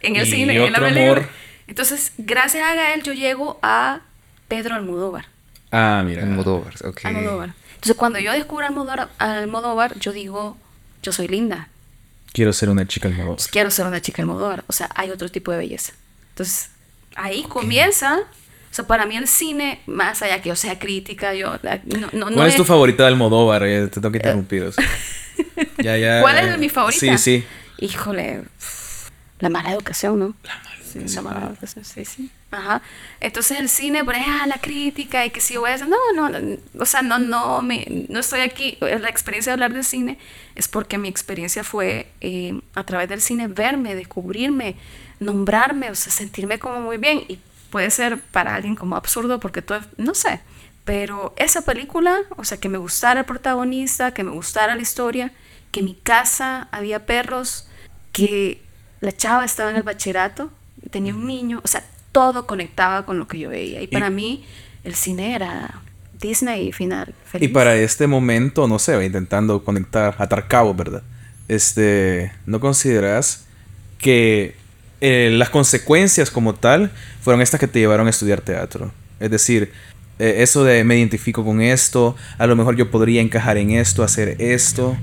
en 0.00 0.16
el 0.16 0.26
cine, 0.26 0.64
en 0.64 0.72
la 0.72 0.78
película. 0.78 1.28
Entonces, 1.66 2.12
gracias 2.18 2.62
a 2.62 2.74
Gael, 2.74 3.02
yo 3.02 3.12
llego 3.12 3.58
a 3.62 4.00
Pedro 4.48 4.74
Almodóvar. 4.76 5.26
Ah, 5.72 6.02
mira. 6.06 6.22
Almodóvar, 6.22 6.74
ok. 6.84 7.04
Almodóvar. 7.04 7.54
Entonces, 7.74 7.96
cuando 7.96 8.20
yo 8.20 8.32
descubro 8.32 8.64
Almodóvar, 8.64 9.08
Almodóvar, 9.18 9.98
yo 9.98 10.12
digo, 10.12 10.56
yo 11.02 11.10
soy 11.10 11.26
linda. 11.26 11.68
Quiero 12.32 12.52
ser 12.52 12.68
una 12.68 12.86
chica 12.86 13.08
Almodóvar. 13.08 13.38
Quiero 13.50 13.70
ser 13.70 13.86
una 13.86 14.00
chica 14.00 14.22
Almodóvar. 14.22 14.64
O 14.68 14.72
sea, 14.72 14.88
hay 14.94 15.10
otro 15.10 15.28
tipo 15.30 15.50
de 15.50 15.58
belleza. 15.58 15.94
Entonces, 16.30 16.70
ahí 17.16 17.42
comienza. 17.44 18.20
O 18.20 18.74
sea, 18.74 18.86
para 18.86 19.06
mí 19.06 19.16
el 19.16 19.28
cine, 19.28 19.80
más 19.86 20.20
allá 20.22 20.42
que 20.42 20.48
yo 20.48 20.56
sea 20.56 20.78
crítica, 20.78 21.32
yo... 21.32 21.58
No, 21.84 22.08
no, 22.12 22.34
¿Cuál 22.34 22.48
es, 22.48 22.56
tu 22.56 22.64
favorita 22.64 23.04
de 23.04 23.10
Almodóvar? 23.10 23.62
Eh, 23.64 23.86
te 23.86 24.00
tengo 24.00 24.10
que 24.10 24.18
interrumpir. 24.18 24.72
ya, 25.78 25.96
ya, 25.96 26.20
¿Cuál 26.20 26.38
es 26.38 26.58
mi 26.58 26.68
favorita? 26.68 26.98
Sí, 26.98 27.18
sí. 27.18 27.44
Híjole, 27.78 28.42
la 29.38 29.48
mala 29.48 29.72
educación, 29.72 30.18
¿no? 30.18 30.34
La 30.42 30.56
mala 30.56 30.70
educación. 30.74 31.08
Sí, 31.08 31.14
la 31.14 31.22
mala 31.22 31.46
educación, 31.46 31.84
sí, 31.84 32.04
sí. 32.04 32.30
Ajá. 32.50 32.82
Entonces 33.20 33.60
el 33.60 33.68
cine, 33.68 34.04
por 34.04 34.14
ejemplo, 34.14 34.46
la 34.46 34.58
crítica 34.58 35.24
y 35.26 35.30
que 35.30 35.40
si 35.40 35.56
voy 35.56 35.70
a 35.70 35.74
hacer... 35.74 35.88
No, 35.88 35.96
no, 36.14 36.28
no, 36.28 36.56
o 36.78 36.84
sea, 36.84 37.02
no, 37.02 37.18
no, 37.18 37.62
me, 37.62 38.06
no 38.08 38.20
estoy 38.20 38.40
aquí. 38.40 38.76
La 38.80 39.08
experiencia 39.08 39.50
de 39.50 39.54
hablar 39.54 39.72
de 39.72 39.82
cine 39.82 40.18
es 40.54 40.68
porque 40.68 40.98
mi 40.98 41.08
experiencia 41.08 41.64
fue 41.64 42.08
eh, 42.20 42.60
a 42.74 42.84
través 42.84 43.08
del 43.08 43.20
cine 43.20 43.48
verme, 43.48 43.94
descubrirme, 43.94 44.76
nombrarme, 45.24 45.90
o 45.90 45.94
sea, 45.94 46.12
sentirme 46.12 46.58
como 46.58 46.80
muy 46.80 46.98
bien. 46.98 47.24
Y 47.28 47.38
puede 47.70 47.90
ser 47.90 48.20
para 48.20 48.54
alguien 48.54 48.76
como 48.76 48.96
absurdo 48.96 49.40
porque 49.40 49.62
todo, 49.62 49.80
no 49.96 50.14
sé. 50.14 50.40
Pero 50.84 51.32
esa 51.36 51.62
película, 51.62 52.20
o 52.36 52.44
sea, 52.44 52.58
que 52.58 52.68
me 52.68 52.78
gustara 52.78 53.20
el 53.20 53.26
protagonista, 53.26 54.12
que 54.12 54.22
me 54.22 54.30
gustara 54.30 54.76
la 54.76 54.82
historia, 54.82 55.32
que 55.72 55.80
en 55.80 55.86
mi 55.86 55.94
casa 55.94 56.68
había 56.70 57.06
perros, 57.06 57.66
que 58.12 58.62
la 59.00 59.12
chava 59.16 59.44
estaba 59.44 59.70
en 59.70 59.76
el 59.76 59.82
bachillerato, 59.82 60.50
tenía 60.90 61.14
un 61.14 61.26
niño, 61.26 61.60
o 61.64 61.68
sea, 61.68 61.84
todo 62.12 62.46
conectaba 62.46 63.04
con 63.06 63.18
lo 63.18 63.26
que 63.26 63.38
yo 63.38 63.48
veía. 63.48 63.82
Y 63.82 63.88
para 63.88 64.10
mí 64.10 64.44
el 64.84 64.94
cine 64.94 65.34
era 65.34 65.80
Disney 66.20 66.72
final. 66.72 67.14
Feliz. 67.24 67.48
Y 67.48 67.52
para 67.52 67.74
este 67.74 68.06
momento, 68.06 68.68
no 68.68 68.78
sé, 68.78 69.04
intentando 69.04 69.64
conectar, 69.64 70.14
atar 70.18 70.46
cabo, 70.46 70.74
¿verdad? 70.74 71.02
Este, 71.48 72.32
¿no 72.46 72.60
consideras 72.60 73.46
que 73.98 74.54
eh, 75.00 75.30
las 75.32 75.50
consecuencias 75.50 76.30
como 76.30 76.54
tal 76.54 76.90
fueron 77.20 77.42
estas 77.42 77.60
que 77.60 77.68
te 77.68 77.78
llevaron 77.78 78.06
a 78.06 78.10
estudiar 78.10 78.40
teatro. 78.40 78.92
Es 79.20 79.30
decir, 79.30 79.72
eh, 80.18 80.36
eso 80.38 80.64
de 80.64 80.84
me 80.84 80.96
identifico 80.96 81.44
con 81.44 81.60
esto, 81.60 82.16
a 82.38 82.46
lo 82.46 82.56
mejor 82.56 82.76
yo 82.76 82.90
podría 82.90 83.20
encajar 83.20 83.56
en 83.56 83.70
esto, 83.70 84.02
hacer 84.02 84.36
esto. 84.40 84.96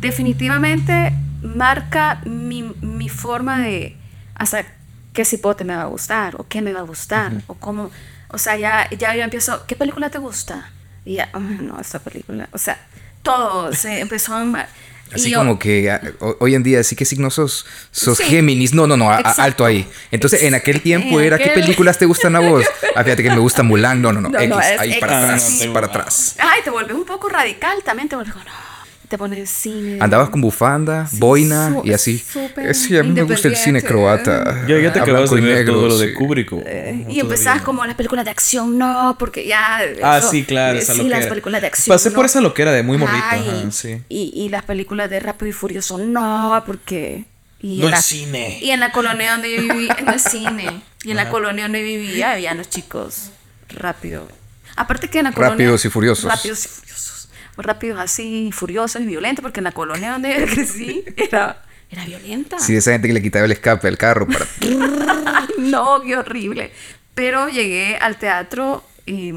Definitivamente 0.00 1.12
marca 1.42 2.22
mi, 2.24 2.62
mi 2.80 3.08
forma 3.08 3.60
de 3.60 3.96
hasta 4.34 4.64
qué 5.12 5.24
cipote 5.24 5.64
me 5.64 5.74
va 5.74 5.82
a 5.82 5.86
gustar 5.86 6.36
o 6.38 6.46
qué 6.48 6.62
me 6.62 6.72
va 6.72 6.80
a 6.80 6.84
gustar 6.84 7.32
o 7.46 7.54
cómo, 7.54 7.90
o 8.28 8.38
sea, 8.38 8.56
ya, 8.56 8.88
ya 8.90 9.14
yo 9.14 9.22
empiezo, 9.22 9.66
¿qué 9.66 9.76
película 9.76 10.10
te 10.10 10.18
gusta? 10.18 10.70
Y 11.04 11.14
ya, 11.14 11.30
no, 11.34 11.80
esta 11.80 11.98
película, 11.98 12.48
o 12.52 12.58
sea, 12.58 12.78
todo 13.22 13.72
se 13.72 14.00
empezó 14.00 14.34
a 14.34 14.66
Así 15.14 15.32
como 15.32 15.58
que 15.58 15.90
ah, 15.90 16.00
hoy 16.38 16.54
en 16.54 16.62
día, 16.62 16.82
sí 16.82 16.96
que 16.96 17.04
signos 17.04 17.34
sos, 17.34 17.66
sos 17.90 18.18
Géminis. 18.18 18.74
No, 18.74 18.86
no, 18.86 18.96
no, 18.96 19.10
alto 19.10 19.64
ahí. 19.64 19.88
Entonces, 20.10 20.42
en 20.42 20.54
aquel 20.54 20.80
tiempo 20.80 21.20
era, 21.20 21.38
¿qué 21.38 21.50
películas 21.50 21.98
te 21.98 22.06
gustan 22.06 22.36
a 22.36 22.40
vos? 22.40 22.64
Ah, 22.94 23.02
fíjate 23.04 23.22
que 23.22 23.30
me 23.30 23.38
gusta 23.38 23.62
Mulan. 23.62 24.02
No, 24.02 24.12
no, 24.12 24.20
no, 24.20 24.38
X, 24.38 24.54
ahí 24.78 25.00
para 25.00 25.24
atrás, 25.24 25.62
para 25.72 25.86
atrás. 25.86 26.36
Ay, 26.38 26.60
te 26.62 26.68
vuelves 26.68 26.94
un 26.94 27.06
poco 27.06 27.30
radical 27.30 27.82
también, 27.82 28.06
te 28.06 28.16
vuelves, 28.16 28.34
no 28.36 28.71
te 29.12 29.18
pones 29.18 29.50
cine. 29.50 29.98
Andabas 30.00 30.30
con 30.30 30.40
bufanda, 30.40 31.06
boina 31.12 31.76
y 31.84 31.92
así. 31.92 32.24
Sí, 32.72 32.96
a 32.96 33.02
mí 33.02 33.10
me 33.10 33.24
gusta 33.24 33.48
el 33.48 33.56
cine 33.56 33.82
croata. 33.82 34.64
Ya, 34.66 34.78
ya 34.78 34.90
te 34.90 35.00
acabas 35.00 35.30
de 35.30 35.38
ver 35.42 35.66
todo 35.66 35.86
lo 35.86 35.98
de 35.98 36.14
Kubrick. 36.14 36.50
Eh, 36.64 37.04
y 37.10 37.20
empezabas 37.20 37.60
como 37.60 37.84
las 37.84 37.94
películas 37.94 38.24
de 38.24 38.30
acción, 38.30 38.78
no, 38.78 39.14
porque 39.18 39.46
ya... 39.46 39.82
Ah, 40.02 40.22
sí, 40.22 40.44
claro. 40.44 40.78
Esa 40.78 40.94
sí, 40.94 41.10
las 41.10 41.26
películas 41.26 41.60
de 41.60 41.66
acción. 41.66 41.94
Pasé 41.94 42.10
por 42.10 42.24
esa 42.24 42.40
loquera 42.40 42.72
de 42.72 42.82
muy 42.82 42.96
morrito. 42.96 43.70
sí. 43.70 44.00
y, 44.08 44.32
y 44.34 44.48
las 44.48 44.62
películas 44.62 45.10
de 45.10 45.20
Rápido 45.20 45.50
y 45.50 45.52
Furioso, 45.52 45.98
no, 45.98 46.62
porque... 46.66 47.26
Y 47.60 47.80
no 47.80 47.90
es 47.90 48.02
cine. 48.02 48.60
Y 48.62 48.70
en 48.70 48.80
la 48.80 48.92
colonia 48.92 49.32
donde 49.32 49.54
yo 49.54 49.62
vivía, 49.62 49.94
no 50.06 50.12
es 50.12 50.22
cine. 50.22 50.82
Y 51.04 51.10
en 51.10 51.16
la 51.18 51.28
colonia 51.28 51.64
donde 51.64 51.82
vivía 51.82 52.32
había 52.32 52.54
los 52.54 52.70
chicos 52.70 53.30
rápido. 53.68 54.26
Aparte 54.74 55.08
que 55.08 55.18
en 55.18 55.24
la 55.24 55.32
colonia... 55.32 55.52
Rápidos 55.52 55.84
y 55.84 55.90
furiosos. 55.90 56.24
Rápidos 56.24 56.64
y 56.64 56.68
furiosos 56.68 57.11
rápidos 57.56 58.00
así, 58.00 58.50
furiosos 58.52 59.02
y 59.02 59.06
violentos, 59.06 59.42
porque 59.42 59.60
en 59.60 59.64
la 59.64 59.72
colonia 59.72 60.12
donde 60.12 60.46
crecí 60.52 61.04
era, 61.16 61.62
era 61.90 62.04
violenta. 62.04 62.58
Sí, 62.58 62.76
esa 62.76 62.92
gente 62.92 63.08
que 63.08 63.14
le 63.14 63.22
quitaba 63.22 63.44
el 63.44 63.52
escape 63.52 63.88
al 63.88 63.98
carro 63.98 64.26
para... 64.26 64.46
no, 65.58 66.00
qué 66.02 66.16
horrible. 66.16 66.72
Pero 67.14 67.48
llegué 67.48 67.96
al 67.96 68.16
teatro 68.16 68.84
y 69.04 69.32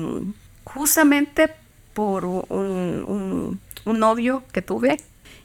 justamente 0.63 1.49
por 1.93 2.25
un, 2.25 3.59
un, 3.85 3.99
novio 3.99 4.43
que 4.51 4.61
tuve 4.61 4.97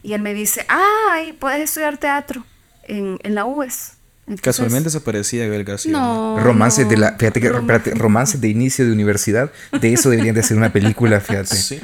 y 0.03 0.13
él 0.13 0.21
me 0.21 0.33
dice, 0.33 0.65
ay, 0.67 1.33
puedes 1.33 1.61
estudiar 1.61 1.97
teatro 1.97 2.45
en, 2.83 3.17
en 3.23 3.35
la 3.35 3.45
UES. 3.45 3.93
Casualmente 4.41 4.89
se 4.89 5.01
parecía 5.01 5.45
a 5.45 5.47
Gael 5.47 5.63
García. 5.63 5.91
No, 5.91 6.39
romances 6.39 6.87
de 6.87 6.97
la, 6.97 7.13
fíjate 7.17 7.41
que, 7.41 7.49
romances 7.49 8.39
de 8.39 8.47
inicio 8.47 8.85
de 8.85 8.91
universidad, 8.91 9.51
de 9.79 9.93
eso 9.93 10.09
deberían 10.09 10.35
de 10.35 10.43
ser 10.43 10.57
una 10.57 10.71
película, 10.71 11.19
fíjate. 11.19 11.55
Sí. 11.55 11.81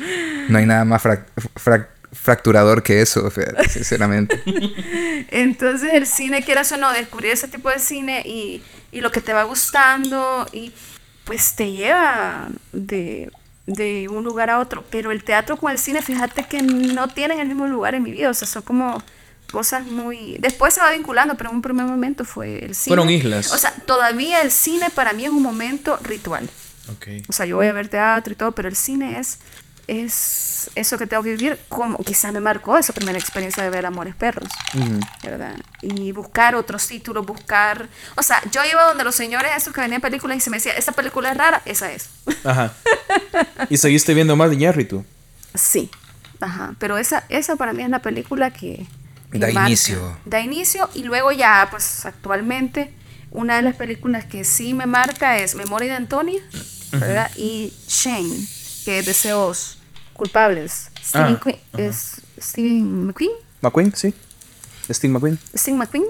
No 0.49 0.57
hay 0.57 0.65
nada 0.65 0.85
más 0.85 1.03
fracturador 2.11 2.83
que 2.83 3.01
eso, 3.01 3.31
sinceramente. 3.69 4.41
Entonces 5.31 5.93
el 5.93 6.07
cine, 6.07 6.43
quieras 6.43 6.71
o 6.71 6.77
no, 6.77 6.91
descubrir 6.93 7.31
ese 7.31 7.47
tipo 7.47 7.69
de 7.69 7.79
cine 7.79 8.23
y, 8.25 8.63
y, 8.91 9.01
lo 9.01 9.11
que 9.11 9.21
te 9.21 9.33
va 9.33 9.43
gustando 9.43 10.47
y 10.51 10.71
pues 11.25 11.55
te 11.55 11.71
lleva 11.71 12.47
de 12.71 13.29
de 13.67 14.07
un 14.09 14.23
lugar 14.23 14.49
a 14.49 14.59
otro, 14.59 14.83
pero 14.89 15.11
el 15.11 15.23
teatro 15.23 15.57
con 15.57 15.71
el 15.71 15.77
cine, 15.77 16.01
fíjate 16.01 16.45
que 16.45 16.61
no 16.61 17.09
tienen 17.09 17.39
el 17.39 17.49
mismo 17.49 17.67
lugar 17.67 17.93
en 17.95 18.03
mi 18.03 18.11
vida, 18.11 18.29
o 18.29 18.33
sea, 18.33 18.47
son 18.47 18.63
como 18.63 19.03
cosas 19.51 19.85
muy... 19.85 20.37
Después 20.39 20.73
se 20.73 20.79
va 20.79 20.91
vinculando, 20.91 21.35
pero 21.35 21.49
en 21.49 21.57
un 21.57 21.61
primer 21.61 21.85
momento 21.85 22.23
fue 22.23 22.63
el 22.63 22.75
cine. 22.75 22.95
Fueron 22.95 23.09
islas. 23.09 23.51
O 23.51 23.57
sea, 23.57 23.71
todavía 23.85 24.41
el 24.41 24.51
cine 24.51 24.89
para 24.89 25.13
mí 25.13 25.25
es 25.25 25.31
un 25.31 25.43
momento 25.43 25.99
ritual. 26.01 26.49
Okay. 26.95 27.23
O 27.27 27.33
sea, 27.33 27.45
yo 27.45 27.57
voy 27.57 27.67
a 27.67 27.73
ver 27.73 27.89
teatro 27.89 28.31
y 28.31 28.35
todo, 28.37 28.53
pero 28.53 28.69
el 28.69 28.77
cine 28.77 29.19
es 29.19 29.39
es 29.87 30.69
eso 30.75 30.97
que 30.97 31.07
tengo 31.07 31.23
que 31.23 31.31
vivir, 31.31 31.57
como 31.69 31.97
quizás 31.99 32.33
me 32.33 32.41
marcó 32.41 32.77
esa 32.77 32.93
primera 32.93 33.17
experiencia 33.17 33.63
de 33.63 33.69
ver 33.69 33.85
Amores 33.85 34.15
Perros, 34.15 34.49
¿verdad? 35.23 35.55
Y 35.81 36.11
buscar 36.11 36.55
otros 36.55 36.85
títulos, 36.87 37.25
buscar... 37.25 37.87
O 38.15 38.21
sea, 38.21 38.41
yo 38.51 38.61
iba 38.69 38.83
donde 38.83 39.05
los 39.05 39.15
señores 39.15 39.51
esos 39.55 39.73
que 39.73 39.81
venían 39.81 40.01
películas 40.01 40.37
y 40.37 40.41
se 40.41 40.49
me 40.49 40.57
decía, 40.57 40.73
esta 40.73 40.91
película 40.91 41.31
es 41.31 41.37
rara, 41.37 41.61
esa 41.65 41.91
es. 41.91 42.09
Ajá. 42.43 42.73
¿Y 43.69 43.77
seguiste 43.77 44.13
viendo 44.13 44.35
más 44.35 44.49
de 44.49 44.85
tú 44.85 45.05
Sí, 45.55 45.89
ajá. 46.39 46.75
Pero 46.77 46.97
esa, 46.97 47.23
esa 47.29 47.55
para 47.55 47.73
mí 47.73 47.81
es 47.81 47.89
la 47.89 48.01
película 48.01 48.51
que... 48.51 48.85
da 49.31 49.49
inicio. 49.49 50.17
Da 50.25 50.41
inicio 50.41 50.89
y 50.93 51.03
luego 51.03 51.31
ya, 51.31 51.67
pues 51.71 52.05
actualmente, 52.05 52.93
una 53.31 53.55
de 53.55 53.61
las 53.61 53.75
películas 53.75 54.25
que 54.25 54.43
sí 54.43 54.73
me 54.73 54.85
marca 54.85 55.37
es 55.37 55.55
Memoria 55.55 55.91
de 55.91 55.95
Antonia, 55.95 56.41
¿verdad? 56.91 57.31
Y 57.37 57.73
Shane, 57.87 58.47
que 58.87 58.99
es 58.99 59.05
Deseos 59.05 59.79
culpables. 60.13 60.91
Steven, 61.03 61.37
ah, 61.45 61.51
es 61.77 62.21
Steven 62.39 63.07
McQueen. 63.07 63.31
McQueen, 63.59 63.93
sí. 63.93 64.13
Steve 64.89 65.11
McQueen. 65.11 65.37
Steve 65.53 65.75
McQueen. 65.75 66.05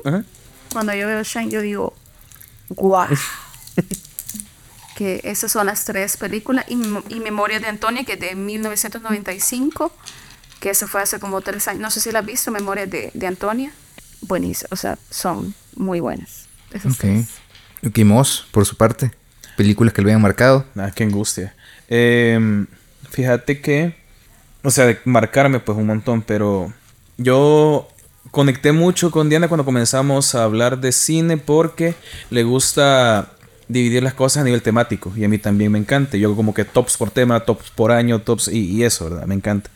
Cuando 0.72 0.94
yo 0.94 1.08
veo 1.08 1.24
Shine, 1.24 1.50
yo 1.50 1.62
digo, 1.62 1.96
guau. 2.70 3.08
que 4.96 5.22
esas 5.24 5.52
son 5.52 5.66
las 5.66 5.86
tres 5.86 6.18
películas. 6.18 6.66
Y, 6.70 6.76
Memoria 7.20 7.60
de 7.60 7.66
Antonia, 7.66 8.04
que 8.04 8.14
es 8.14 8.20
de 8.20 8.36
1995, 8.36 9.92
que 10.60 10.70
eso 10.70 10.88
fue 10.88 11.02
hace 11.02 11.20
como 11.20 11.42
tres 11.42 11.68
años. 11.68 11.82
No 11.82 11.90
sé 11.90 12.00
si 12.00 12.12
la 12.12 12.20
has 12.20 12.26
visto, 12.28 12.52
Memoria 12.52 12.86
de, 12.86 13.10
de 13.12 13.26
Antonia. 13.26 13.72
Buenísimo, 14.22 14.68
o 14.70 14.76
sea, 14.76 15.00
son 15.10 15.56
muy 15.76 16.00
buenas. 16.00 16.46
ok. 16.76 17.26
¿Y 17.96 18.04
Moss, 18.04 18.46
por 18.52 18.68
su 18.68 18.78
parte? 18.78 19.12
¿Películas 19.56 19.96
que 19.96 20.04
lo 20.04 20.10
hayan 20.10 20.22
marcado? 20.22 20.64
Ah, 20.76 20.92
qué 20.94 21.04
angustia. 21.04 21.56
Eh, 21.90 22.66
Fíjate 23.10 23.62
que, 23.62 23.96
o 24.64 24.70
sea, 24.70 24.86
de 24.86 25.00
marcarme 25.06 25.60
pues 25.60 25.78
un 25.78 25.88
montón, 25.88 26.22
pero 26.22 26.72
yo 27.18 27.88
conecté 28.32 28.72
mucho 28.72 29.12
con 29.12 29.30
Diana 29.30 29.48
cuando 29.48 29.66
comenzamos 29.66 30.36
a 30.36 30.44
hablar 30.44 30.80
de 30.80 30.92
cine 30.92 31.38
porque 31.38 31.96
le 32.30 32.44
gusta 32.44 33.32
dividir 33.70 34.04
las 34.04 34.14
cosas 34.14 34.42
a 34.42 34.44
nivel 34.44 34.62
temático 34.62 35.12
y 35.16 35.24
a 35.24 35.30
mí 35.30 35.38
también 35.38 35.72
me 35.72 35.80
encanta. 35.80 36.18
Yo 36.18 36.36
como 36.36 36.54
que 36.54 36.66
tops 36.66 36.98
por 36.98 37.12
tema, 37.12 37.40
tops 37.40 37.72
por 37.72 37.92
año, 37.92 38.22
tops 38.22 38.50
y, 38.50 38.84
eso, 38.84 39.10
¿verdad? 39.10 39.26
Me 39.26 39.36
encanta. 39.36 39.70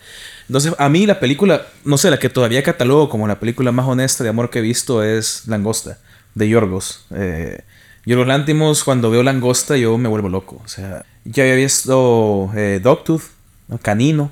Entonces, 0.46 0.74
a 0.78 0.88
mí 0.88 1.06
la 1.06 1.18
película, 1.18 1.66
no 1.84 1.98
sé, 1.98 2.10
la 2.10 2.18
que 2.18 2.28
todavía 2.28 2.62
catalogo 2.62 3.08
como 3.08 3.26
la 3.26 3.40
película 3.40 3.72
más 3.72 3.86
honesta 3.86 4.22
de 4.22 4.30
amor 4.30 4.50
que 4.50 4.60
he 4.60 4.62
visto 4.62 5.02
es 5.02 5.48
Langosta, 5.48 5.98
de 6.34 6.48
Yorgos. 6.48 7.06
Eh, 7.14 7.62
Yorgos 8.04 8.26
Lántimos, 8.26 8.84
cuando 8.84 9.10
veo 9.10 9.22
Langosta, 9.22 9.76
yo 9.76 9.96
me 9.98 10.08
vuelvo 10.08 10.28
loco. 10.28 10.60
O 10.64 10.68
sea, 10.68 11.04
ya 11.24 11.44
había 11.44 11.56
visto 11.56 12.50
eh, 12.54 12.80
Dogtooth, 12.82 13.22
Canino. 13.80 14.30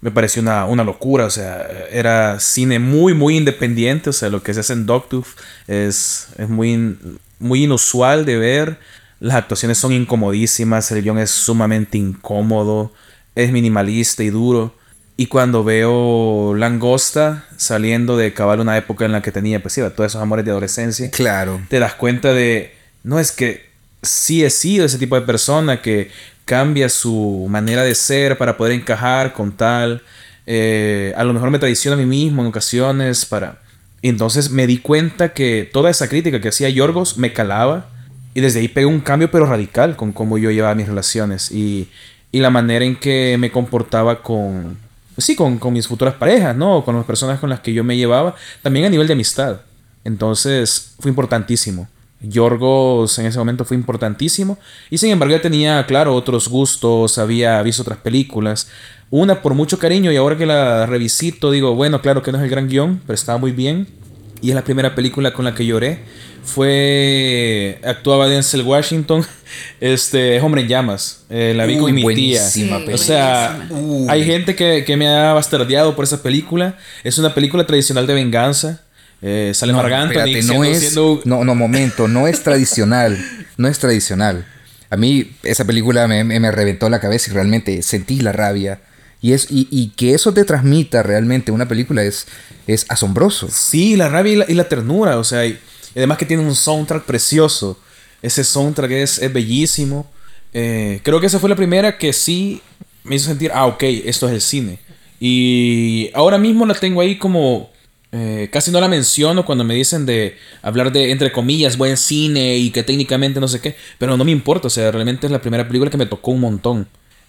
Me 0.00 0.10
pareció 0.10 0.42
una, 0.42 0.66
una, 0.66 0.84
locura, 0.84 1.24
o 1.24 1.30
sea, 1.30 1.66
era 1.90 2.38
cine 2.38 2.78
muy, 2.78 3.14
muy 3.14 3.36
independiente, 3.36 4.10
o 4.10 4.12
sea, 4.12 4.28
lo 4.28 4.42
que 4.42 4.52
se 4.54 4.60
hace 4.60 4.74
en 4.74 4.86
Dogtooth 4.86 5.26
es, 5.66 6.28
es 6.36 6.48
muy, 6.48 6.98
muy 7.38 7.64
inusual 7.64 8.24
de 8.24 8.36
ver. 8.36 8.78
Las 9.18 9.36
actuaciones 9.36 9.78
son 9.78 9.92
incomodísimas, 9.92 10.92
el 10.92 11.02
guion 11.02 11.18
es 11.18 11.30
sumamente 11.30 11.96
incómodo, 11.96 12.92
es 13.34 13.50
minimalista 13.50 14.22
y 14.22 14.30
duro. 14.30 14.74
Y 15.16 15.26
cuando 15.28 15.64
veo 15.64 16.54
Langosta 16.54 17.46
saliendo 17.56 18.18
de 18.18 18.34
cabal 18.34 18.60
una 18.60 18.76
época 18.76 19.06
en 19.06 19.12
la 19.12 19.22
que 19.22 19.32
tenía, 19.32 19.62
pues 19.62 19.72
sí, 19.72 19.80
todos 19.80 20.12
esos 20.12 20.20
amores 20.20 20.44
de 20.44 20.50
adolescencia. 20.50 21.10
Claro. 21.10 21.62
Te 21.70 21.78
das 21.78 21.94
cuenta 21.94 22.34
de, 22.34 22.74
no 23.02 23.18
es 23.18 23.32
que 23.32 23.70
sí 24.02 24.44
he 24.44 24.50
sido 24.50 24.84
ese 24.84 24.98
tipo 24.98 25.16
de 25.16 25.26
persona 25.26 25.82
que 25.82 26.10
cambia 26.44 26.88
su 26.88 27.46
manera 27.50 27.82
de 27.82 27.94
ser 27.94 28.38
para 28.38 28.56
poder 28.56 28.72
encajar 28.72 29.32
con 29.32 29.52
tal. 29.52 30.02
Eh, 30.46 31.12
a 31.16 31.24
lo 31.24 31.34
mejor 31.34 31.50
me 31.50 31.58
traiciona 31.58 31.96
a 31.96 31.98
mí 31.98 32.06
mismo 32.06 32.42
en 32.42 32.48
ocasiones 32.48 33.26
para... 33.26 33.60
Entonces 34.02 34.50
me 34.50 34.66
di 34.66 34.78
cuenta 34.78 35.32
que 35.32 35.68
toda 35.70 35.90
esa 35.90 36.08
crítica 36.08 36.40
que 36.40 36.48
hacía 36.48 36.68
Yorgos 36.68 37.18
me 37.18 37.32
calaba 37.32 37.88
y 38.34 38.40
desde 38.40 38.60
ahí 38.60 38.68
pegué 38.68 38.86
un 38.86 39.00
cambio 39.00 39.30
pero 39.30 39.46
radical 39.46 39.96
con 39.96 40.12
cómo 40.12 40.38
yo 40.38 40.50
llevaba 40.50 40.74
mis 40.74 40.86
relaciones 40.86 41.50
y, 41.50 41.88
y 42.30 42.38
la 42.38 42.50
manera 42.50 42.84
en 42.84 42.96
que 42.96 43.36
me 43.38 43.50
comportaba 43.50 44.22
con... 44.22 44.78
Sí, 45.18 45.34
con, 45.34 45.58
con 45.58 45.72
mis 45.72 45.88
futuras 45.88 46.14
parejas, 46.14 46.54
¿no? 46.54 46.84
Con 46.84 46.94
las 46.94 47.06
personas 47.06 47.40
con 47.40 47.48
las 47.48 47.60
que 47.60 47.72
yo 47.72 47.82
me 47.82 47.96
llevaba, 47.96 48.36
también 48.62 48.84
a 48.84 48.90
nivel 48.90 49.06
de 49.06 49.14
amistad. 49.14 49.62
Entonces 50.04 50.94
fue 51.00 51.08
importantísimo. 51.08 51.88
Yorgos 52.20 53.18
en 53.18 53.26
ese 53.26 53.38
momento 53.38 53.64
fue 53.64 53.76
importantísimo. 53.76 54.58
Y 54.90 54.98
sin 54.98 55.10
embargo, 55.10 55.34
ya 55.34 55.42
tenía, 55.42 55.84
claro, 55.86 56.14
otros 56.14 56.48
gustos, 56.48 57.18
había 57.18 57.60
visto 57.62 57.82
otras 57.82 57.98
películas. 57.98 58.68
Una 59.10 59.42
por 59.42 59.54
mucho 59.54 59.78
cariño, 59.78 60.10
y 60.10 60.16
ahora 60.16 60.36
que 60.36 60.46
la 60.46 60.86
revisito, 60.86 61.50
digo, 61.50 61.74
bueno, 61.74 62.00
claro 62.00 62.22
que 62.22 62.32
no 62.32 62.38
es 62.38 62.44
el 62.44 62.50
gran 62.50 62.68
guion, 62.68 63.00
pero 63.06 63.14
estaba 63.14 63.38
muy 63.38 63.52
bien. 63.52 63.86
Y 64.42 64.50
es 64.50 64.54
la 64.54 64.64
primera 64.64 64.94
película 64.94 65.32
con 65.32 65.44
la 65.44 65.54
que 65.54 65.64
lloré. 65.64 66.00
Fue. 66.44 67.80
Actuaba 67.84 68.28
Denzel 68.28 68.62
Washington. 68.62 69.24
Este. 69.80 70.40
Hombre 70.40 70.62
en 70.62 70.68
llamas. 70.68 71.24
Eh, 71.30 71.54
la 71.56 71.64
vi 71.64 71.78
con 71.78 71.94
mi 71.94 72.04
tía. 72.14 72.42
O 72.92 72.98
sea, 72.98 73.66
hay 74.08 74.24
gente 74.24 74.54
que, 74.54 74.84
que 74.84 74.96
me 74.96 75.08
ha 75.08 75.32
bastardeado 75.32 75.96
por 75.96 76.04
esa 76.04 76.22
película. 76.22 76.76
Es 77.02 77.18
una 77.18 77.32
película 77.32 77.66
tradicional 77.66 78.06
de 78.06 78.14
venganza 78.14 78.85
eh, 79.22 79.52
sale 79.54 79.72
no, 79.72 79.82
no 79.82 80.64
es, 80.64 80.94
no, 81.24 81.44
no, 81.44 81.54
momento, 81.54 82.06
no 82.06 82.28
es 82.28 82.42
tradicional, 82.42 83.18
no 83.56 83.68
es 83.68 83.78
tradicional. 83.78 84.46
A 84.90 84.96
mí 84.96 85.32
esa 85.42 85.64
película 85.64 86.06
me, 86.06 86.22
me, 86.22 86.50
reventó 86.50 86.88
la 86.88 87.00
cabeza 87.00 87.30
y 87.30 87.34
realmente 87.34 87.82
sentí 87.82 88.20
la 88.20 88.32
rabia. 88.32 88.80
Y, 89.22 89.32
es, 89.32 89.50
y, 89.50 89.66
y, 89.70 89.88
que 89.96 90.14
eso 90.14 90.32
te 90.32 90.44
transmita 90.44 91.02
realmente 91.02 91.50
una 91.50 91.66
película 91.66 92.04
es, 92.04 92.26
es 92.66 92.84
asombroso. 92.88 93.48
Sí, 93.50 93.96
la 93.96 94.08
rabia 94.08 94.44
y 94.46 94.54
la, 94.54 94.68
ternura, 94.68 95.18
o 95.18 95.24
sea, 95.24 95.46
y, 95.46 95.58
además 95.96 96.18
que 96.18 96.26
tiene 96.26 96.42
un 96.42 96.54
soundtrack 96.54 97.04
precioso. 97.04 97.80
Ese 98.22 98.44
soundtrack 98.44 98.90
es, 98.90 99.18
es 99.18 99.32
bellísimo. 99.32 100.10
Eh, 100.52 101.00
creo 101.02 101.20
que 101.20 101.26
esa 101.26 101.38
fue 101.38 101.48
la 101.48 101.56
primera 101.56 101.98
que 101.98 102.12
sí 102.12 102.60
me 103.02 103.16
hizo 103.16 103.26
sentir, 103.26 103.50
ah, 103.54 103.66
ok, 103.66 103.82
esto 103.82 104.28
es 104.28 104.34
el 104.34 104.40
cine. 104.40 104.78
Y 105.18 106.10
ahora 106.14 106.38
mismo 106.38 106.66
la 106.66 106.74
tengo 106.74 107.00
ahí 107.00 107.16
como 107.16 107.70
eh, 108.12 108.48
casi 108.52 108.70
no 108.70 108.80
la 108.80 108.88
menciono 108.88 109.44
cuando 109.44 109.64
me 109.64 109.74
dicen 109.74 110.06
de 110.06 110.38
hablar 110.62 110.92
de, 110.92 111.10
entre 111.10 111.32
comillas, 111.32 111.76
buen 111.76 111.96
cine 111.96 112.56
y 112.56 112.70
que 112.70 112.82
técnicamente 112.82 113.40
no 113.40 113.48
sé 113.48 113.60
qué, 113.60 113.76
pero 113.98 114.16
no 114.16 114.24
me 114.24 114.30
importa, 114.30 114.68
o 114.68 114.70
sea, 114.70 114.90
realmente 114.90 115.26
es 115.26 115.32
la 115.32 115.40
primera 115.40 115.66
película 115.66 115.90
que 115.90 115.96
me 115.96 116.06
tocó 116.06 116.30
un 116.30 116.40
montón. 116.40 116.88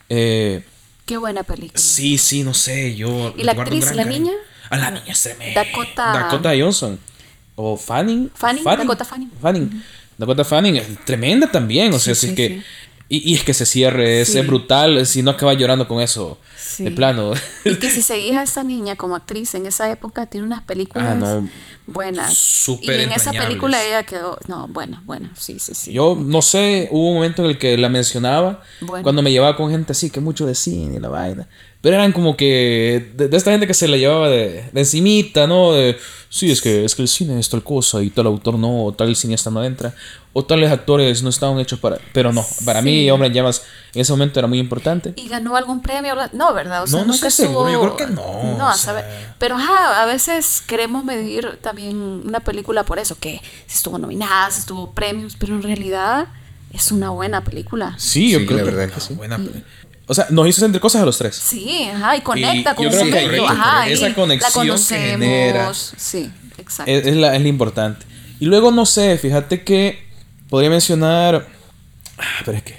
Eh, 0.10 0.64
qué 1.06 1.18
buena 1.18 1.44
película. 1.44 1.80
Sí, 1.80 2.18
sí, 2.18 2.44
no 2.44 2.54
sé, 2.54 2.96
yo... 2.96 3.34
¿Y 3.38 3.44
la 3.44 3.54
actriz, 3.54 3.94
la 3.96 4.06
niña? 4.06 4.34
Ah, 4.70 4.78
la 4.78 4.92
niña 4.92 5.16
se 5.16 5.36
me... 5.36 5.54
Dakota... 5.54 6.14
Dakota 6.14 6.54
Johnson. 6.58 7.00
O 7.56 7.76
Fanning. 7.76 8.30
Fanning, 8.36 8.64
Dakota 8.64 9.04
Fanning. 9.04 9.32
Fanning. 9.42 9.84
Dakota 10.18 10.46
Fanning 10.46 10.76
es 10.78 11.06
tremenda 11.06 11.52
también, 11.52 11.94
o 11.94 12.00
sea, 12.00 12.14
es 12.14 12.26
que... 12.34 12.62
Y, 13.10 13.36
es 13.36 13.44
que 13.44 13.54
se 13.54 13.66
cierre, 13.66 14.20
es 14.22 14.46
brutal, 14.46 15.06
si 15.06 15.24
no 15.24 15.32
acaba 15.32 15.54
llorando 15.54 15.88
con 15.88 16.02
eso, 16.02 16.38
de 16.78 16.92
plano. 16.92 17.34
Y 17.66 17.76
que 17.76 17.90
si 17.90 18.02
seguís 18.04 18.36
a 18.36 18.44
esa 18.44 18.64
niña 18.64 18.96
como 18.96 19.16
actriz 19.16 19.56
en 19.56 19.66
esa 19.66 19.90
época, 19.90 20.26
tiene 20.26 20.46
unas 20.46 20.64
películas 20.64 21.24
ah, 21.24 21.42
buenas. 21.86 22.34
Súper 22.34 23.00
Y 23.00 23.04
en 23.04 23.12
esa 23.12 23.32
película 23.32 23.84
ella 23.84 24.04
quedó, 24.04 24.38
no, 24.48 24.68
buena, 24.68 25.02
buena, 25.06 25.32
sí, 25.38 25.60
sí, 25.60 25.74
sí. 25.74 25.94
Yo 25.94 26.18
no 26.20 26.42
sé, 26.42 26.90
hubo 26.92 27.10
un 27.10 27.16
momento 27.16 27.44
en 27.44 27.50
el 27.50 27.58
que 27.58 27.78
la 27.78 27.90
mencionaba, 27.90 28.62
cuando 29.04 29.22
me 29.22 29.32
llevaba 29.32 29.56
con 29.56 29.70
gente 29.72 29.92
así, 29.92 30.10
que 30.10 30.20
mucho 30.20 30.46
de 30.46 30.56
cine 30.56 30.96
y 30.96 31.00
la 31.00 31.10
vaina. 31.10 31.48
Pero 31.82 31.96
eran 31.96 32.12
como 32.12 32.36
que 32.36 33.12
de, 33.16 33.36
esta 33.36 33.52
gente 33.52 33.68
que 33.68 33.74
se 33.74 33.88
la 33.88 33.98
llevaba 33.98 34.30
de, 34.30 34.64
de 34.72 34.80
encimita, 34.80 35.48
¿no? 35.48 35.74
De, 35.74 35.98
sí, 36.30 36.52
es 36.52 36.62
que, 36.62 36.86
es 36.86 36.96
que 36.96 37.04
el 37.04 37.08
cine 37.08 37.40
es 37.40 37.50
tal 37.50 37.64
cosa 37.64 38.02
y 38.02 38.10
tal 38.10 38.28
autor 38.28 38.58
no, 38.58 38.86
o 38.86 38.94
tal 38.94 39.16
cineasta 39.16 39.52
no 39.52 39.64
entra 39.64 39.94
o 40.38 40.46
tales 40.46 40.72
actores 40.72 41.24
no 41.24 41.30
estaban 41.30 41.58
hechos 41.58 41.80
para. 41.80 41.98
Pero 42.14 42.32
no, 42.32 42.46
para 42.64 42.84
mí, 42.84 43.10
Hombre 43.10 43.32
Llamas 43.32 43.64
en 43.96 44.02
ese 44.02 44.14
momento 44.14 44.38
era 44.38 44.48
muy 44.48 44.60
importante. 44.60 45.14
¿Y 45.16 45.28
ganó 45.28 45.56
algún 45.56 45.82
premio? 45.82 46.14
No, 46.34 46.54
¿verdad? 46.54 46.84
O 46.84 46.88
sea, 46.88 47.00
no, 47.00 47.08
no 47.08 47.14
sé 47.14 47.32
seguro, 47.32 47.72
yo 47.72 47.82
creo 47.82 47.96
que 47.96 48.06
no. 48.06 48.56
No, 48.56 48.70
a 48.70 48.76
saber. 48.76 49.04
Pero 49.40 49.56
ajá, 49.56 50.04
a 50.04 50.06
veces 50.06 50.62
queremos 50.68 51.04
medir 51.04 51.58
también 51.64 51.98
una 51.98 52.40
película 52.40 52.84
por 52.84 53.00
eso, 53.00 53.18
que 53.20 53.42
si 53.66 53.78
estuvo 53.78 53.98
nominada, 53.98 54.52
si 54.52 54.60
estuvo 54.60 54.92
premios, 54.92 55.36
pero 55.40 55.56
en 55.56 55.64
realidad 55.64 56.28
es 56.72 56.92
una 56.92 57.10
buena 57.10 57.44
película. 57.44 57.96
Sí, 57.98 58.30
yo 58.30 58.46
creo 58.46 58.60
la 58.60 58.64
verdad 58.64 58.94
que, 58.94 59.02
sí. 59.02 59.16
Buena 59.16 59.40
o 60.08 60.14
sea, 60.14 60.28
nos 60.30 60.48
hizo 60.48 60.62
sentir 60.62 60.82
cosas 60.82 61.02
a 61.02 61.06
los 61.06 61.18
tres. 61.18 61.36
Sí, 61.36 61.90
ajá, 61.94 62.18
y 62.18 62.22
conecta 62.22 62.74
con 62.74 62.88
un 62.88 62.94
ajá, 63.48 63.88
esa 63.90 64.14
conexión 64.14 64.50
la 64.50 64.54
conocemos. 64.54 65.94
Sí, 65.98 66.32
exacto. 66.58 66.92
Es, 66.92 67.16
la, 67.16 67.36
es 67.36 67.42
lo 67.42 67.48
importante. 67.48 68.06
Y 68.40 68.46
luego, 68.46 68.72
no 68.72 68.86
sé, 68.86 69.18
fíjate 69.18 69.64
que 69.64 70.08
Podría 70.50 70.70
mencionar. 70.70 71.48
Ah, 72.18 72.42
pero 72.46 72.58
es 72.58 72.64
que. 72.64 72.76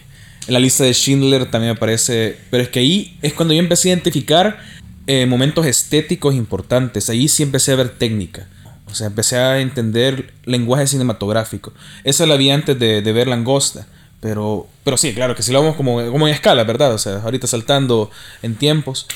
En 0.46 0.54
la 0.54 0.60
lista 0.60 0.84
de 0.84 0.94
Schindler 0.94 1.50
también 1.50 1.74
me 1.74 1.78
parece. 1.78 2.38
Pero 2.50 2.62
es 2.62 2.68
que 2.68 2.80
ahí 2.80 3.18
es 3.22 3.34
cuando 3.34 3.54
yo 3.54 3.60
empecé 3.60 3.88
a 3.88 3.92
identificar 3.92 4.58
eh, 5.06 5.26
momentos 5.26 5.66
estéticos 5.66 6.34
importantes. 6.34 7.10
Ahí 7.10 7.28
sí 7.28 7.42
empecé 7.42 7.72
a 7.72 7.76
ver 7.76 7.90
técnica. 7.90 8.48
O 8.86 8.94
sea, 8.94 9.08
empecé 9.08 9.36
a 9.36 9.60
entender 9.60 10.32
lenguaje 10.44 10.86
cinematográfico. 10.86 11.74
Esa 12.04 12.24
la 12.24 12.36
vi 12.36 12.50
antes 12.50 12.78
de, 12.78 13.02
de 13.02 13.12
ver 13.12 13.28
Langosta. 13.28 13.86
Pero, 14.20 14.66
pero 14.84 14.96
sí, 14.96 15.14
claro, 15.14 15.34
que 15.34 15.42
si 15.42 15.52
lo 15.52 15.60
vamos 15.60 15.76
como, 15.76 16.04
como 16.10 16.26
en 16.26 16.34
escala, 16.34 16.64
¿verdad? 16.64 16.92
O 16.92 16.98
sea, 16.98 17.20
ahorita 17.22 17.46
saltando 17.46 18.10
en 18.42 18.56
tiempos. 18.56 19.06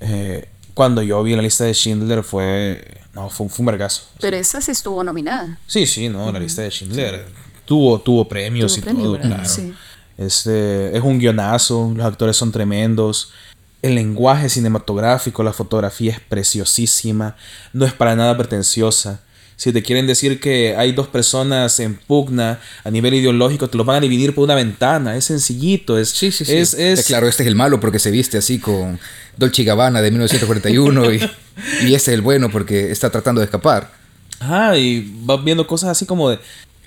Eh, 0.00 0.48
cuando 0.74 1.02
yo 1.02 1.22
vi 1.22 1.34
la 1.34 1.42
lista 1.42 1.64
de 1.64 1.74
Schindler 1.74 2.22
fue. 2.22 2.98
No, 3.14 3.30
fue, 3.30 3.48
un 3.56 3.66
vergazo. 3.66 4.02
Pero 4.20 4.36
esa 4.36 4.60
sí 4.60 4.70
estuvo 4.70 5.02
nominada. 5.02 5.58
Sí, 5.66 5.86
sí, 5.86 6.08
no, 6.08 6.30
la 6.30 6.38
lista 6.38 6.62
de 6.62 6.70
Schindler. 6.70 7.26
Tuvo, 7.64 8.00
tuvo 8.00 8.28
premios 8.28 8.78
y 8.78 8.80
todo, 8.80 9.18
claro. 9.18 9.42
Este, 10.16 10.96
es 10.96 11.02
un 11.02 11.18
guionazo, 11.18 11.92
los 11.94 12.06
actores 12.06 12.36
son 12.36 12.50
tremendos. 12.50 13.32
El 13.82 13.94
lenguaje 13.94 14.48
cinematográfico, 14.48 15.42
la 15.44 15.52
fotografía 15.52 16.12
es 16.12 16.20
preciosísima, 16.20 17.36
no 17.72 17.84
es 17.84 17.92
para 17.92 18.16
nada 18.16 18.36
pretenciosa. 18.36 19.20
Si 19.58 19.72
te 19.72 19.82
quieren 19.82 20.06
decir 20.06 20.38
que 20.38 20.76
hay 20.76 20.92
dos 20.92 21.08
personas 21.08 21.80
en 21.80 21.96
pugna 21.96 22.60
a 22.84 22.92
nivel 22.92 23.14
ideológico, 23.14 23.68
te 23.68 23.76
lo 23.76 23.84
van 23.84 23.96
a 23.96 24.00
dividir 24.00 24.32
por 24.32 24.44
una 24.44 24.54
ventana. 24.54 25.16
Es 25.16 25.24
sencillito. 25.24 25.98
Es, 25.98 26.10
sí, 26.10 26.30
sí, 26.30 26.44
sí. 26.44 26.56
Es, 26.56 26.74
es... 26.74 27.04
Claro, 27.04 27.26
este 27.26 27.42
es 27.42 27.48
el 27.48 27.56
malo 27.56 27.80
porque 27.80 27.98
se 27.98 28.12
viste 28.12 28.38
así 28.38 28.60
con 28.60 29.00
Dolce 29.36 29.64
Gabbana 29.64 30.00
de 30.00 30.12
1941 30.12 31.12
y, 31.12 31.16
y 31.88 31.94
este 31.94 31.94
es 31.94 32.08
el 32.08 32.22
bueno 32.22 32.50
porque 32.50 32.92
está 32.92 33.10
tratando 33.10 33.40
de 33.40 33.46
escapar. 33.46 33.90
Ah, 34.38 34.76
y 34.76 35.12
vas 35.22 35.42
viendo 35.42 35.66
cosas 35.66 35.90
así 35.90 36.06
como 36.06 36.30
de 36.30 36.38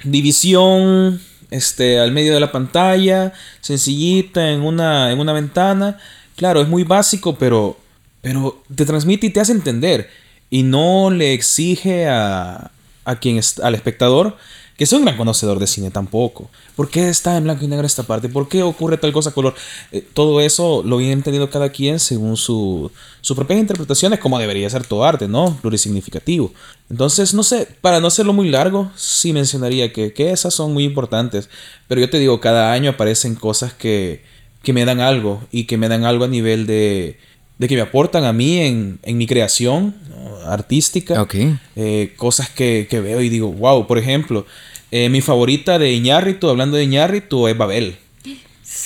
división 0.06 1.20
este, 1.50 2.00
al 2.00 2.14
medio 2.14 2.34
de 2.34 2.40
la 2.40 2.54
pantalla, 2.54 3.34
sencillita, 3.60 4.50
en 4.50 4.62
una, 4.62 5.12
en 5.12 5.20
una 5.20 5.34
ventana. 5.34 6.00
Claro, 6.38 6.62
es 6.62 6.70
muy 6.70 6.86
básico, 6.86 7.38
pero, 7.38 7.78
pero 8.22 8.64
te 8.74 8.86
transmite 8.86 9.28
y 9.28 9.32
te 9.32 9.42
hace 9.42 9.52
entender 9.52 10.10
y 10.52 10.62
no 10.62 11.10
le 11.10 11.34
exige 11.34 12.08
a, 12.08 12.70
a 13.06 13.16
quien 13.16 13.38
es, 13.38 13.60
al 13.60 13.74
espectador 13.74 14.38
que 14.82 14.88
sea 14.88 14.98
un 14.98 15.06
gran 15.06 15.16
conocedor 15.16 15.60
de 15.60 15.68
cine 15.68 15.92
tampoco. 15.92 16.50
¿Por 16.76 16.90
qué 16.90 17.08
está 17.08 17.38
en 17.38 17.44
blanco 17.44 17.64
y 17.64 17.68
negro 17.68 17.86
esta 17.86 18.02
parte? 18.02 18.30
¿Por 18.30 18.50
qué 18.50 18.64
ocurre 18.64 18.98
tal 18.98 19.12
cosa 19.14 19.30
color? 19.30 19.54
Eh, 19.92 20.04
todo 20.14 20.42
eso 20.42 20.82
lo 20.84 20.98
viene 20.98 21.14
entendido 21.14 21.52
cada 21.52 21.70
quien 21.70 22.00
según 22.00 22.36
su, 22.36 22.90
su 23.22 23.36
propia 23.36 23.58
interpretaciones, 23.58 24.18
como 24.18 24.40
debería 24.40 24.68
ser 24.72 24.84
todo 24.88 25.04
arte, 25.04 25.28
¿no? 25.28 25.56
Plurisignificativo. 25.62 26.52
Entonces, 26.90 27.36
no 27.36 27.44
sé, 27.44 27.68
para 27.80 28.00
no 28.00 28.08
hacerlo 28.08 28.34
muy 28.34 28.50
largo, 28.50 28.90
sí 28.96 29.34
mencionaría 29.34 29.94
que, 29.94 30.14
que 30.14 30.32
esas 30.32 30.56
son 30.56 30.74
muy 30.74 30.84
importantes. 30.84 31.48
Pero 31.88 32.02
yo 32.02 32.10
te 32.10 32.18
digo, 32.18 32.40
cada 32.40 32.72
año 32.72 32.90
aparecen 32.90 33.36
cosas 33.36 33.74
que, 33.74 34.24
que 34.64 34.74
me 34.74 34.84
dan 34.86 35.00
algo 35.00 35.44
y 35.52 35.66
que 35.66 35.78
me 35.78 35.90
dan 35.90 36.06
algo 36.06 36.26
a 36.26 36.28
nivel 36.28 36.66
de 36.66 37.20
de 37.62 37.68
que 37.68 37.76
me 37.76 37.82
aportan 37.82 38.24
a 38.24 38.34
mí 38.34 38.58
en, 38.58 39.00
mi 39.06 39.28
creación 39.28 39.94
artística. 40.48 41.28
Eh, 41.76 42.12
cosas 42.18 42.50
que, 42.50 42.88
veo 42.92 43.22
y 43.22 43.30
digo, 43.30 43.52
wow, 43.52 43.86
por 43.86 44.00
ejemplo, 44.00 44.48
eh, 44.90 45.10
mi 45.10 45.22
favorita 45.22 45.78
de 45.78 45.94
Iñárritu, 45.94 46.50
hablando 46.50 46.78
de 46.78 46.86
Iñárritu, 46.86 47.48
es 47.48 47.56
Babel. 47.56 47.98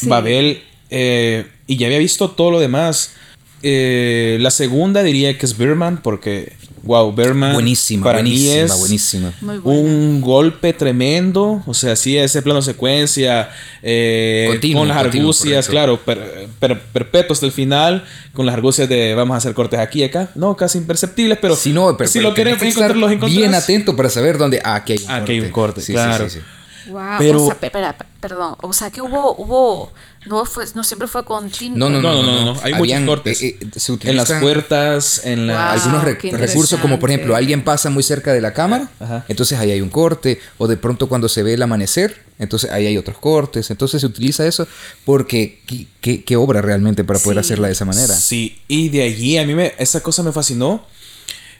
Babel, 0.01 0.61
eh, 0.89 1.45
y 1.67 1.77
ya 1.77 1.87
había 1.87 1.99
visto 1.99 2.31
todo 2.31 2.51
lo 2.51 2.59
demás. 2.59 3.13
la 3.61 4.51
segunda 4.51 5.03
diría 5.03 5.37
que 5.37 5.45
es 5.45 5.57
Birman, 5.57 6.01
porque 6.03 6.51
wow, 6.85 7.13
Berman 7.13 7.53
buenísima, 7.53 8.03
para 8.03 8.19
buenísima, 8.19 8.53
mí 8.53 8.59
es 8.61 8.79
buenísima. 8.79 9.33
un 9.63 10.21
golpe 10.21 10.71
tremendo, 10.71 11.63
o 11.65 11.73
sea, 11.73 11.95
sí, 11.95 12.17
ese 12.17 12.41
plano 12.41 12.61
secuencia 12.61 13.49
eh, 13.81 14.59
con 14.73 14.87
las 14.87 14.97
argucias, 14.97 15.67
claro, 15.67 15.99
perpetuo 15.99 17.33
hasta 17.33 17.45
el 17.45 17.51
final, 17.51 18.05
con 18.33 18.45
las 18.45 18.53
argucias 18.53 18.87
de 18.87 19.15
vamos 19.15 19.35
a 19.35 19.37
hacer 19.39 19.53
cortes 19.53 19.79
aquí 19.79 20.01
y 20.01 20.03
acá, 20.03 20.29
no, 20.35 20.55
casi 20.55 20.77
imperceptibles, 20.77 21.39
pero 21.41 21.55
si, 21.55 21.73
no, 21.73 21.97
si 22.05 22.19
lo 22.21 22.33
queremos 22.33 22.61
encontrar, 22.61 22.95
los 22.95 23.15
Bien 23.25 23.55
atento 23.55 23.95
para 23.95 24.09
saber 24.09 24.37
dónde, 24.37 24.61
ah, 24.63 24.75
aquí 24.75 24.93
hay 24.93 24.99
un 24.99 25.05
ah, 25.09 25.19
corte. 25.19 25.23
Aquí 25.23 25.31
hay 25.31 25.39
un 25.39 25.51
corte, 25.51 25.81
claro. 25.81 26.29
Sí, 26.29 26.39
sí, 26.39 26.45
Wow, 26.87 27.15
pero, 27.17 27.43
o 27.43 27.47
sea, 27.47 27.95
perdón, 28.19 28.55
o 28.61 28.73
sea 28.73 28.91
que 28.91 29.01
hubo, 29.01 29.35
hubo, 29.35 29.91
no 30.25 30.45
fue, 30.45 30.65
no 30.73 30.83
siempre 30.83 31.07
fue 31.07 31.23
continuo. 31.23 31.77
No, 31.77 31.89
no, 31.89 32.01
no, 32.01 32.23
no, 32.23 32.53
no, 32.53 32.59
hay 32.63 32.73
muchos 32.73 33.01
cortes. 33.01 33.41
Eh, 33.41 33.57
eh, 33.61 33.97
en 34.03 34.17
las 34.17 34.31
puertas, 34.33 35.21
en 35.23 35.47
la, 35.47 35.73
algunos 35.73 36.03
recursos, 36.03 36.79
como 36.79 36.99
por 36.99 37.11
ejemplo, 37.11 37.35
alguien 37.35 37.63
pasa 37.63 37.89
muy 37.89 38.03
cerca 38.03 38.33
de 38.33 38.41
la 38.41 38.53
cámara, 38.53 38.89
entonces 39.27 39.59
ahí 39.59 39.71
hay 39.71 39.81
un 39.81 39.89
corte, 39.89 40.39
o 40.57 40.67
de 40.67 40.77
pronto 40.77 41.07
cuando 41.07 41.29
se 41.29 41.43
ve 41.43 41.53
el 41.53 41.61
amanecer, 41.61 42.23
entonces 42.39 42.71
ahí 42.71 42.87
hay 42.87 42.97
otros 42.97 43.17
cortes, 43.17 43.69
entonces 43.69 44.01
se 44.01 44.07
utiliza 44.07 44.45
eso 44.45 44.67
porque 45.05 45.61
qué, 46.01 46.23
qué, 46.23 46.35
obra 46.35 46.61
realmente 46.61 47.03
para 47.03 47.19
poder 47.19 47.39
hacerla 47.39 47.67
de 47.67 47.73
esa 47.73 47.85
manera. 47.85 48.13
Sí, 48.13 48.61
y 48.67 48.89
de 48.89 49.03
allí 49.03 49.37
a 49.37 49.45
mí 49.45 49.53
me, 49.53 49.73
esa 49.77 50.01
cosa 50.01 50.23
me 50.23 50.31
fascinó 50.31 50.85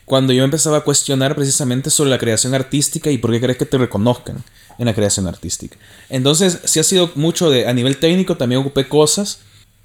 cuando 0.05 0.33
yo 0.33 0.43
empezaba 0.43 0.77
a 0.77 0.81
cuestionar 0.81 1.35
precisamente 1.35 1.89
sobre 1.89 2.11
la 2.11 2.19
creación 2.19 2.53
artística 2.53 3.09
y 3.09 3.17
por 3.17 3.31
qué 3.31 3.41
crees 3.41 3.57
que 3.57 3.65
te 3.65 3.77
reconozcan 3.77 4.43
en 4.77 4.85
la 4.85 4.93
creación 4.93 5.27
artística. 5.27 5.77
Entonces, 6.09 6.61
sí 6.65 6.79
ha 6.79 6.83
sido 6.83 7.11
mucho 7.15 7.49
de, 7.49 7.67
a 7.67 7.73
nivel 7.73 7.97
técnico 7.97 8.37
también 8.37 8.61
ocupé 8.61 8.87
cosas, 8.87 9.39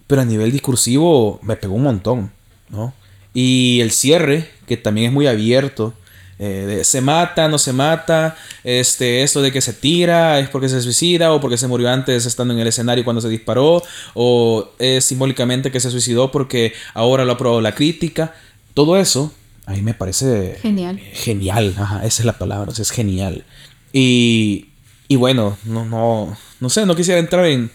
pero 0.06 0.22
a 0.22 0.24
nivel 0.24 0.52
discursivo 0.52 1.38
me 1.42 1.56
pegó 1.56 1.74
un 1.74 1.84
montón, 1.84 2.32
¿no? 2.68 2.92
Y 3.32 3.80
el 3.80 3.92
cierre, 3.92 4.50
que 4.66 4.76
también 4.76 5.08
es 5.08 5.12
muy 5.12 5.26
abierto, 5.26 5.94
eh, 6.42 6.80
se 6.84 7.02
mata, 7.02 7.48
no 7.48 7.58
se 7.58 7.72
mata, 7.74 8.34
este, 8.64 9.22
esto 9.22 9.42
de 9.42 9.52
que 9.52 9.60
se 9.60 9.74
tira 9.74 10.38
es 10.40 10.48
porque 10.48 10.70
se 10.70 10.80
suicida 10.80 11.32
o 11.32 11.40
porque 11.40 11.58
se 11.58 11.68
murió 11.68 11.90
antes 11.90 12.24
estando 12.24 12.54
en 12.54 12.60
el 12.60 12.66
escenario 12.66 13.04
cuando 13.04 13.20
se 13.20 13.28
disparó, 13.28 13.82
o 14.14 14.70
es 14.78 15.04
simbólicamente 15.04 15.70
que 15.70 15.80
se 15.80 15.90
suicidó 15.90 16.32
porque 16.32 16.72
ahora 16.94 17.26
lo 17.26 17.32
aprobó 17.32 17.60
la 17.60 17.74
crítica, 17.74 18.34
todo 18.72 18.96
eso 18.96 19.32
a 19.66 19.72
mí 19.72 19.82
me 19.82 19.94
parece 19.94 20.58
genial. 20.62 20.98
Genial, 21.12 21.74
esa 22.02 22.22
es 22.22 22.24
la 22.24 22.38
palabra, 22.38 22.72
es 22.72 22.90
genial. 22.90 23.44
Y 23.92 24.69
y 25.10 25.16
bueno, 25.16 25.58
no, 25.64 25.84
no, 25.84 26.38
no 26.60 26.70
sé, 26.70 26.86
no 26.86 26.94
quisiera 26.94 27.18
entrar 27.18 27.44
en, 27.44 27.68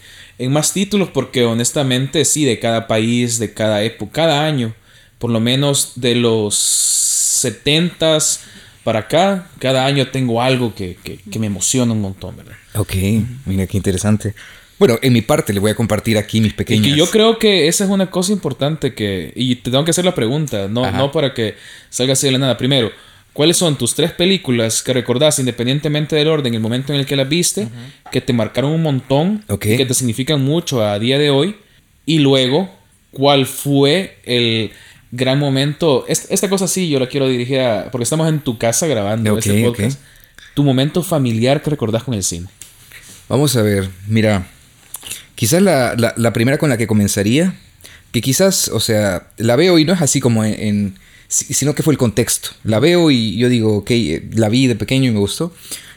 más 0.50 0.72
títulos 0.72 1.10
porque 1.10 1.44
honestamente 1.44 2.24
sí, 2.24 2.46
de 2.46 2.58
cada 2.58 2.86
país, 2.86 3.38
de 3.38 3.52
cada 3.52 3.82
época, 3.82 4.10
cada 4.10 4.46
año, 4.46 4.74
por 5.18 5.30
lo 5.30 5.38
menos 5.38 5.92
de 5.96 6.14
los 6.14 6.54
70 6.56 8.20
para 8.84 9.00
acá, 9.00 9.48
cada 9.58 9.84
año 9.84 10.08
tengo 10.08 10.40
algo 10.40 10.74
que, 10.74 10.96
me 11.38 11.48
emociona 11.48 11.92
un 11.92 12.00
montón, 12.00 12.38
¿verdad? 12.38 12.54
Ok, 12.74 12.94
mira 13.44 13.66
qué 13.66 13.76
interesante. 13.76 14.34
Bueno, 14.78 14.98
en 15.02 15.12
mi 15.12 15.20
parte 15.20 15.52
le 15.52 15.60
voy 15.60 15.72
a 15.72 15.74
compartir 15.74 16.16
aquí 16.16 16.40
mis 16.40 16.54
pequeños. 16.54 16.86
Y 16.86 16.96
yo 16.96 17.10
creo 17.10 17.38
que 17.38 17.68
esa 17.68 17.84
es 17.84 17.90
una 17.90 18.08
cosa 18.10 18.32
importante 18.32 18.94
que. 18.94 19.34
Y 19.36 19.56
te 19.56 19.70
tengo 19.70 19.84
que 19.84 19.90
hacer 19.90 20.06
la 20.06 20.14
pregunta, 20.14 20.68
no, 20.68 20.90
no 20.90 21.12
para 21.12 21.34
que 21.34 21.56
salga 21.90 22.14
así 22.14 22.28
de 22.28 22.32
la 22.32 22.38
nada. 22.38 22.56
Primero, 22.56 22.90
¿Cuáles 23.36 23.58
son 23.58 23.76
tus 23.76 23.94
tres 23.94 24.12
películas 24.12 24.82
que 24.82 24.94
recordás, 24.94 25.38
independientemente 25.38 26.16
del 26.16 26.28
orden, 26.28 26.54
el 26.54 26.60
momento 26.60 26.94
en 26.94 27.00
el 27.00 27.04
que 27.04 27.16
las 27.16 27.28
viste, 27.28 27.68
que 28.10 28.22
te 28.22 28.32
marcaron 28.32 28.72
un 28.72 28.80
montón, 28.80 29.44
que 29.60 29.84
te 29.84 29.92
significan 29.92 30.42
mucho 30.42 30.82
a 30.82 30.98
día 30.98 31.18
de 31.18 31.28
hoy? 31.28 31.54
Y 32.06 32.20
luego, 32.20 32.70
¿cuál 33.10 33.44
fue 33.44 34.16
el 34.24 34.70
gran 35.10 35.38
momento? 35.38 36.06
Esta, 36.08 36.48
cosa 36.48 36.66
sí, 36.66 36.88
yo 36.88 36.98
la 36.98 37.08
quiero 37.08 37.28
dirigir 37.28 37.60
a... 37.60 37.90
Porque 37.90 38.04
estamos 38.04 38.26
en 38.26 38.40
tu 38.40 38.56
casa 38.56 38.86
grabando 38.86 39.36
este 39.36 39.62
podcast. 39.62 40.00
Tu 40.54 40.64
momento 40.64 41.02
familiar 41.02 41.62
que 41.62 41.68
recordás 41.68 42.04
con 42.04 42.14
el 42.14 42.22
cine. 42.22 42.48
Vamos 43.28 43.54
a 43.54 43.60
ver, 43.60 43.90
mira, 44.08 44.48
quizás 45.34 45.60
la, 45.60 45.94
la, 46.16 46.32
primera 46.32 46.56
con 46.56 46.70
la 46.70 46.78
que 46.78 46.86
comenzaría, 46.86 47.54
que 48.12 48.22
quizás, 48.22 48.68
o 48.68 48.80
sea, 48.80 49.28
la 49.36 49.56
veo 49.56 49.78
y 49.78 49.84
no 49.84 49.92
es 49.92 50.00
así 50.00 50.20
como 50.20 50.42
en 50.42 50.94
sino 51.36 51.74
que 51.74 51.82
fue 51.82 51.92
el 51.92 51.98
contexto. 51.98 52.50
La 52.64 52.80
veo 52.80 53.10
y 53.10 53.36
yo 53.36 53.48
digo, 53.48 53.78
ok, 53.78 53.90
eh, 53.90 54.28
la 54.32 54.48
vi 54.48 54.66
de 54.66 54.76
pequeño 54.76 55.10
y 55.10 55.12
me 55.12 55.20
gustó. 55.20 55.52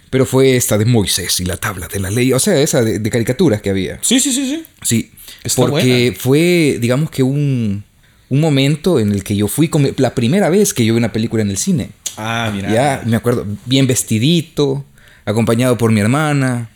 Pero 0.10 0.25
fue 0.25 0.56
esta 0.56 0.78
de 0.80 0.86
Moisés 0.86 1.39
y 1.39 1.45
la 1.45 1.58
tabla 1.58 1.88
de 1.88 1.99
la 1.99 2.10
ley, 2.10 2.34
o 2.34 2.39
sea, 2.39 2.60
esa 2.60 2.82
de, 2.82 3.10
caricaturas 3.12 3.62
que 3.62 3.69
había. 3.69 3.99
Sí, 4.02 4.19
sí, 4.19 4.32
sí, 4.32 4.43
sí. 4.47 4.65
Sí, 4.82 5.12
porque 5.56 6.15
fue, 6.17 6.80
digamos 6.82 7.12
que 7.12 7.21
un, 7.21 7.84
un 8.30 8.39
momento 8.39 8.99
en 8.99 9.12
el 9.12 9.23
que 9.23 9.36
yo 9.36 9.47
fui, 9.47 9.67
como 9.67 9.88
la 9.97 10.15
primera 10.15 10.49
vez 10.49 10.73
que 10.73 10.84
yo 10.84 10.95
vi 10.95 10.97
una 10.97 11.12
película 11.12 11.43
en 11.43 11.52
el 11.52 11.58
cine. 11.58 11.91
Ah, 12.17 12.52
mira. 12.52 12.73
Ya, 12.73 13.04
me 13.06 13.17
acuerdo, 13.17 13.45
bien 13.65 13.86
vestidito, 13.86 14.84
acompañado 15.25 15.78
por 15.78 15.91
mi 15.91 16.02
hermana 16.02 16.71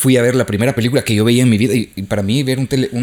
fui 0.00 0.16
a 0.16 0.22
ver 0.22 0.34
la 0.34 0.46
primera 0.46 0.74
película 0.74 1.02
que 1.02 1.14
yo 1.14 1.26
veía 1.26 1.42
en 1.42 1.50
mi 1.50 1.58
vida 1.58 1.74
y, 1.74 1.84
para 2.08 2.22
mí 2.22 2.42
ver 2.42 2.58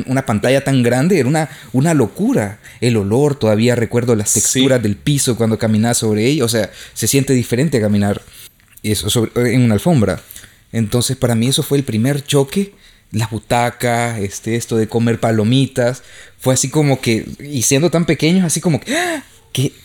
una 0.08 0.26
pantalla 0.26 0.64
tan 0.64 0.82
grande 0.82 1.20
era 1.20 1.30
una, 1.30 1.48
una 1.72 1.94
locura. 1.94 2.58
El 2.82 2.98
olor, 2.98 3.36
todavía 3.36 3.76
recuerdo 3.76 4.16
las 4.16 4.34
texturas 4.34 4.82
del 4.82 4.96
piso 4.96 5.38
cuando 5.38 5.60
caminaba 5.60 5.94
sobre 5.94 6.26
ella, 6.26 6.44
o 6.44 6.48
sea, 6.48 6.72
se 6.96 7.06
siente 7.06 7.34
diferente 7.34 7.80
caminar 7.80 8.24
eso 8.82 9.30
en 9.36 9.62
una 9.62 9.76
alfombra. 9.76 10.24
Entonces 10.72 11.16
para 11.16 11.36
mí 11.36 11.50
eso 11.50 11.62
fue 11.62 11.78
el 11.78 11.84
primer 11.84 12.26
choque, 12.26 12.74
la 13.12 13.28
butaca, 13.28 14.18
este, 14.18 14.56
esto 14.56 14.76
de 14.76 14.88
comer 14.88 15.20
palomitas, 15.20 16.02
fue 16.40 16.56
así 16.56 16.68
como 16.68 17.00
que, 17.00 17.28
y 17.40 17.62
siendo 17.62 17.92
tan 17.92 18.06
pequeños, 18.06 18.44
así 18.44 18.60
como 18.60 18.80
que, 18.80 18.96
¡ah! 18.96 19.24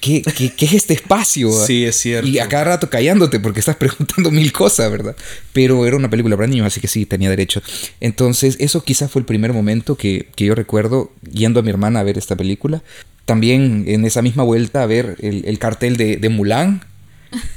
¿Qué, 0.00 0.22
qué, 0.22 0.52
qué, 0.56 0.64
es 0.66 0.72
este 0.74 0.94
espacio? 0.94 1.50
Sí, 1.66 1.84
es 1.84 1.96
cierto. 1.96 2.28
Y 2.28 2.38
a 2.38 2.48
cada 2.48 2.64
rato 2.64 2.90
callándote 2.90 3.40
porque 3.40 3.60
estás 3.60 3.76
preguntando 3.76 4.30
mil 4.30 4.52
cosas, 4.52 4.90
¿verdad? 4.90 5.16
Pero 5.52 5.86
era 5.86 5.96
una 5.96 6.10
película 6.10 6.36
para 6.36 6.48
niños, 6.48 6.66
así 6.66 6.80
que 6.80 6.88
sí, 6.88 7.06
tenía 7.06 7.30
derecho. 7.30 7.62
Entonces, 8.00 8.56
eso 8.60 8.82
quizás 8.84 9.10
fue 9.10 9.20
el 9.20 9.26
primer 9.26 9.52
momento 9.52 9.96
que, 9.96 10.28
que 10.34 10.44
yo 10.44 10.54
recuerdo 10.54 11.12
yendo 11.30 11.60
a 11.60 11.62
mi 11.62 11.70
hermana 11.70 12.00
a 12.00 12.02
ver 12.02 12.18
esta 12.18 12.36
película. 12.36 12.82
También 13.24 13.84
en 13.86 14.04
esa 14.04 14.20
misma 14.20 14.42
vuelta 14.42 14.82
a 14.82 14.86
ver 14.86 15.16
el, 15.20 15.44
el 15.46 15.58
cartel 15.58 15.96
de, 15.96 16.16
de 16.16 16.28
Mulan, 16.28 16.84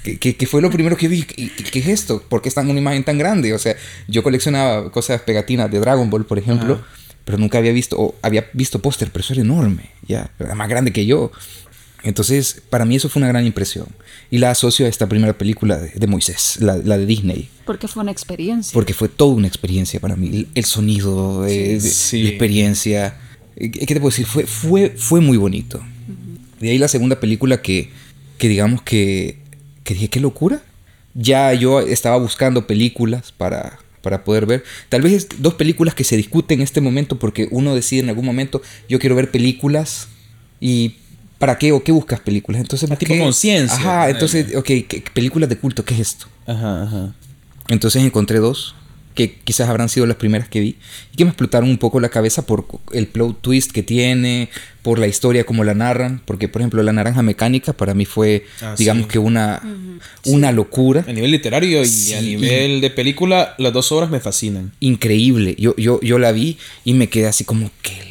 que, 0.03 0.35
que, 0.35 0.47
fue 0.47 0.61
lo 0.61 0.69
primero 0.69 0.95
que 0.95 1.07
vi. 1.07 1.23
¿Qué, 1.23 1.49
¿Qué, 1.49 1.79
es 1.79 1.87
esto? 1.87 2.21
¿Por 2.21 2.41
qué 2.41 2.49
está 2.49 2.61
en 2.61 2.69
una 2.69 2.79
imagen 2.79 3.03
tan 3.03 3.17
grande? 3.17 3.53
O 3.53 3.59
sea, 3.59 3.75
yo 4.07 4.23
coleccionaba 4.23 4.91
cosas 4.91 5.21
pegatinas 5.21 5.69
de 5.69 5.79
Dragon 5.79 6.09
Ball, 6.09 6.25
por 6.25 6.37
ejemplo, 6.37 6.81
pero 7.25 7.37
nunca 7.37 7.57
había 7.57 7.73
visto, 7.73 7.99
o 7.99 8.15
había 8.21 8.47
visto 8.53 8.79
póster, 8.79 9.09
pero 9.11 9.21
eso 9.21 9.33
era 9.33 9.41
enorme, 9.41 9.89
ya, 10.07 10.29
era 10.39 10.55
más 10.55 10.69
grande 10.69 10.93
que 10.93 11.05
yo. 11.05 11.31
Entonces, 12.05 12.61
para 12.69 12.85
mí 12.85 12.95
eso 12.95 13.09
fue 13.09 13.19
una 13.19 13.29
gran 13.29 13.45
impresión. 13.45 13.87
Y 14.29 14.37
la 14.37 14.51
asocio 14.51 14.85
a 14.85 14.89
esta 14.89 15.09
primera 15.09 15.35
película 15.37 15.77
de, 15.77 16.07
Moisés, 16.07 16.57
la, 16.59 16.77
la, 16.77 16.99
de 16.99 17.05
Disney. 17.07 17.49
Porque 17.65 17.87
fue 17.87 18.03
una 18.03 18.11
experiencia. 18.11 18.73
Porque 18.73 18.93
fue 18.93 19.09
toda 19.09 19.33
una 19.33 19.47
experiencia 19.47 19.99
para 19.99 20.15
mí. 20.15 20.47
El, 20.53 20.65
sonido, 20.65 21.45
eh, 21.47 21.79
la 21.81 22.29
experiencia. 22.29 23.17
¿Qué 23.55 23.69
te 23.69 23.95
puedo 23.95 24.11
decir? 24.11 24.27
Fue, 24.27 24.45
fue, 24.45 24.91
fue 24.95 25.19
muy 25.19 25.37
bonito. 25.37 25.83
De 26.59 26.69
ahí 26.69 26.77
la 26.77 26.87
segunda 26.87 27.19
película 27.19 27.61
que, 27.63 27.89
que 28.37 28.49
digamos 28.49 28.83
que, 28.83 29.39
que 29.83 29.95
dije, 29.95 30.09
qué 30.09 30.19
locura. 30.19 30.61
Ya 31.15 31.53
yo 31.53 31.79
estaba 31.79 32.17
buscando 32.17 32.67
películas 32.67 33.31
para, 33.31 33.79
para 34.01 34.23
poder 34.23 34.45
ver. 34.45 34.63
Tal 34.89 35.01
vez 35.01 35.27
dos 35.39 35.55
películas 35.55 35.95
que 35.95 36.03
se 36.03 36.17
discuten 36.17 36.59
en 36.59 36.63
este 36.63 36.81
momento 36.81 37.17
porque 37.17 37.47
uno 37.49 37.73
decide 37.73 38.01
en 38.01 38.09
algún 38.09 38.25
momento, 38.25 38.61
yo 38.87 38.99
quiero 38.99 39.15
ver 39.15 39.31
películas 39.31 40.09
y 40.59 40.97
¿para 41.45 41.59
qué 41.59 41.71
o 41.71 41.83
qué 41.83 41.91
buscas 41.91 42.19
películas? 42.21 42.59
Entonces, 42.59 42.89
tipo 42.97 43.15
conciencia. 43.19 43.77
Ajá, 43.77 44.09
entonces, 44.09 44.55
ok, 44.55 44.67
películas 45.13 45.47
de 45.47 45.59
culto, 45.59 45.85
¿qué 45.85 45.93
es 45.93 45.99
esto? 45.99 46.25
Ajá, 46.47 46.81
ajá. 46.81 47.13
Entonces 47.67 48.03
encontré 48.03 48.39
dos 48.39 48.73
que 49.13 49.35
quizás 49.43 49.69
habrán 49.69 49.87
sido 49.87 50.07
las 50.07 50.17
primeras 50.17 50.49
que 50.49 50.59
vi 50.59 50.75
y 51.13 51.17
que 51.17 51.23
me 51.23 51.29
explotaron 51.29 51.69
un 51.69 51.77
poco 51.77 51.99
la 51.99 52.09
cabeza 52.09 52.47
por 52.47 52.65
el 52.93 53.05
plot 53.07 53.41
twist 53.41 53.71
que 53.71 53.83
tiene, 53.83 54.49
por 54.81 54.97
la 54.97 55.05
historia 55.05 55.45
como 55.45 55.63
la 55.63 55.75
narran, 55.75 56.19
porque 56.25 56.47
por 56.47 56.61
ejemplo 56.61 56.81
La 56.81 56.91
Naranja 56.91 57.21
Mecánica 57.21 57.73
para 57.73 57.93
mí 57.93 58.05
fue, 58.05 58.45
ah, 58.61 58.73
digamos 58.75 59.05
que 59.05 59.19
una, 59.19 59.61
una 60.25 60.51
locura. 60.51 61.05
A 61.07 61.13
nivel 61.13 61.29
literario 61.29 61.83
y 61.83 62.13
a 62.13 62.21
nivel 62.21 62.81
de 62.81 62.89
película, 62.89 63.53
las 63.59 63.71
dos 63.71 63.91
obras 63.91 64.09
me 64.09 64.19
fascinan. 64.19 64.73
Increíble, 64.79 65.55
yo, 65.59 65.75
yo, 65.77 66.01
yo 66.01 66.17
la 66.17 66.31
vi 66.31 66.57
y 66.83 66.95
me 66.95 67.07
quedé 67.07 67.27
así 67.27 67.45
como, 67.45 67.69
qué 67.83 68.04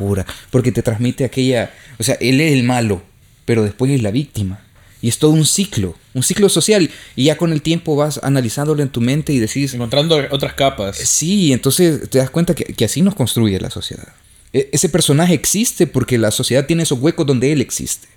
locura, 0.00 0.26
porque 0.50 0.72
te 0.72 0.82
transmite 0.82 1.24
aquella 1.24 1.70
o 2.00 2.02
sea, 2.02 2.16
él 2.18 2.40
es 2.40 2.54
el 2.54 2.62
malo, 2.62 3.02
pero 3.44 3.62
después 3.62 3.92
es 3.92 4.02
la 4.02 4.10
víctima. 4.10 4.58
Y 5.02 5.08
es 5.08 5.18
todo 5.18 5.32
un 5.32 5.44
ciclo, 5.44 5.96
un 6.14 6.22
ciclo 6.22 6.48
social. 6.48 6.90
Y 7.14 7.24
ya 7.24 7.36
con 7.36 7.52
el 7.52 7.60
tiempo 7.60 7.94
vas 7.94 8.18
analizándolo 8.22 8.82
en 8.82 8.88
tu 8.88 9.02
mente 9.02 9.34
y 9.34 9.38
decís... 9.38 9.74
Encontrando 9.74 10.18
otras 10.30 10.54
capas. 10.54 10.96
Sí, 10.96 11.52
entonces 11.52 12.08
te 12.08 12.18
das 12.18 12.30
cuenta 12.30 12.54
que, 12.54 12.84
así 12.84 13.02
nos 13.02 13.14
construye 13.14 13.60
la 13.60 13.68
sociedad. 13.68 14.08
E, 14.54 14.70
ese 14.72 14.88
personaje 14.88 15.34
existe 15.34 15.86
porque 15.86 16.16
la 16.16 16.30
sociedad 16.30 16.64
tiene 16.64 16.84
esos 16.84 17.00
huecos 17.00 17.26
donde 17.26 17.52
él 17.52 17.60
existe. 17.60 18.08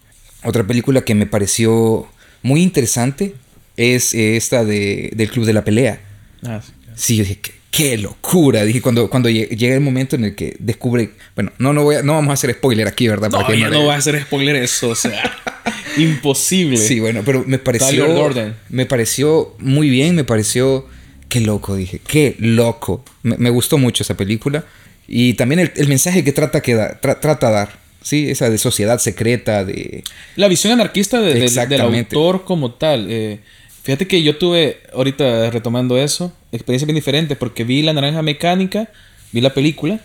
Otra 0.46 0.66
película 0.66 1.02
que 1.02 1.14
me 1.14 1.26
pareció 1.26 2.08
muy 2.42 2.62
interesante 2.62 3.36
es 3.76 4.14
esta 4.14 4.64
de, 4.64 5.12
del 5.14 5.30
Club 5.30 5.46
de 5.46 5.54
la 5.54 5.66
Pelea. 5.66 6.02
Ah, 6.44 6.62
sí, 6.64 6.72
sí, 6.96 7.16
yo 7.18 7.24
dije, 7.24 7.40
qué 7.40 7.63
locura. 7.98 8.64
Dije, 8.64 8.82
cuando, 8.82 9.10
cuando 9.10 9.30
llega 9.30 9.74
el 9.74 9.82
momento 9.82 10.16
en 10.16 10.26
el 10.26 10.36
que 10.36 10.56
descubre. 10.60 11.12
Bueno, 11.36 11.52
no, 11.58 11.74
no, 11.74 11.84
voy 11.84 11.96
a, 11.96 12.04
no 12.04 12.14
vamos 12.14 12.30
a 12.30 12.34
hacer 12.34 12.52
spoiler 12.54 12.88
aquí, 12.88 13.08
¿verdad? 13.08 13.30
No, 13.30 13.48
no, 13.48 13.70
no 13.70 13.92
a 13.92 13.96
hacer 13.96 14.22
spoiler 14.22 14.56
eso, 14.58 14.90
o 14.90 14.96
sea. 14.96 15.22
imposible. 15.98 16.78
Sí, 16.78 17.00
bueno, 17.00 17.22
pero 17.26 17.44
me 17.46 17.60
pareció. 17.60 18.32
Me 18.70 18.86
pareció 18.86 19.56
muy 19.60 19.90
bien, 19.90 20.16
me 20.16 20.24
pareció. 20.24 20.88
Qué 21.30 21.42
loco, 21.42 21.76
dije, 21.76 22.00
qué 22.06 22.36
loco. 22.38 23.04
Me, 23.24 23.50
gustó 23.50 23.78
mucho 23.80 24.04
esa 24.04 24.16
película. 24.16 24.66
Y 25.08 25.34
también 25.34 25.72
el, 25.76 25.88
mensaje 25.88 26.24
que 26.24 26.32
trata, 26.32 26.62
que 26.62 26.76
da, 26.76 27.00
trata 27.00 27.50
dar. 27.50 27.80
Sí, 28.04 28.30
esa 28.30 28.50
de 28.50 28.58
sociedad 28.58 29.00
secreta, 29.00 29.64
de... 29.64 30.04
La 30.36 30.50
visión 30.50 30.74
anarquista 30.74 31.22
de, 31.22 31.40
del 31.40 31.82
autor 31.82 32.44
como 32.44 32.74
tal. 32.74 33.08
Eh, 33.10 33.40
Fíjate 33.84 34.08
que 34.08 34.24
yo 34.24 34.38
tuve, 34.38 34.80
ahorita 34.94 35.50
retomando 35.50 35.98
eso, 35.98 36.32
experiencia 36.54 36.86
bien 36.86 36.96
diferente 36.96 37.36
porque 37.36 37.66
vi 37.66 37.82
La 37.82 37.92
Naranja 37.92 38.22
Mecánica, 38.22 38.90
vi 39.34 39.42
la 39.42 39.54
película 39.54 40.00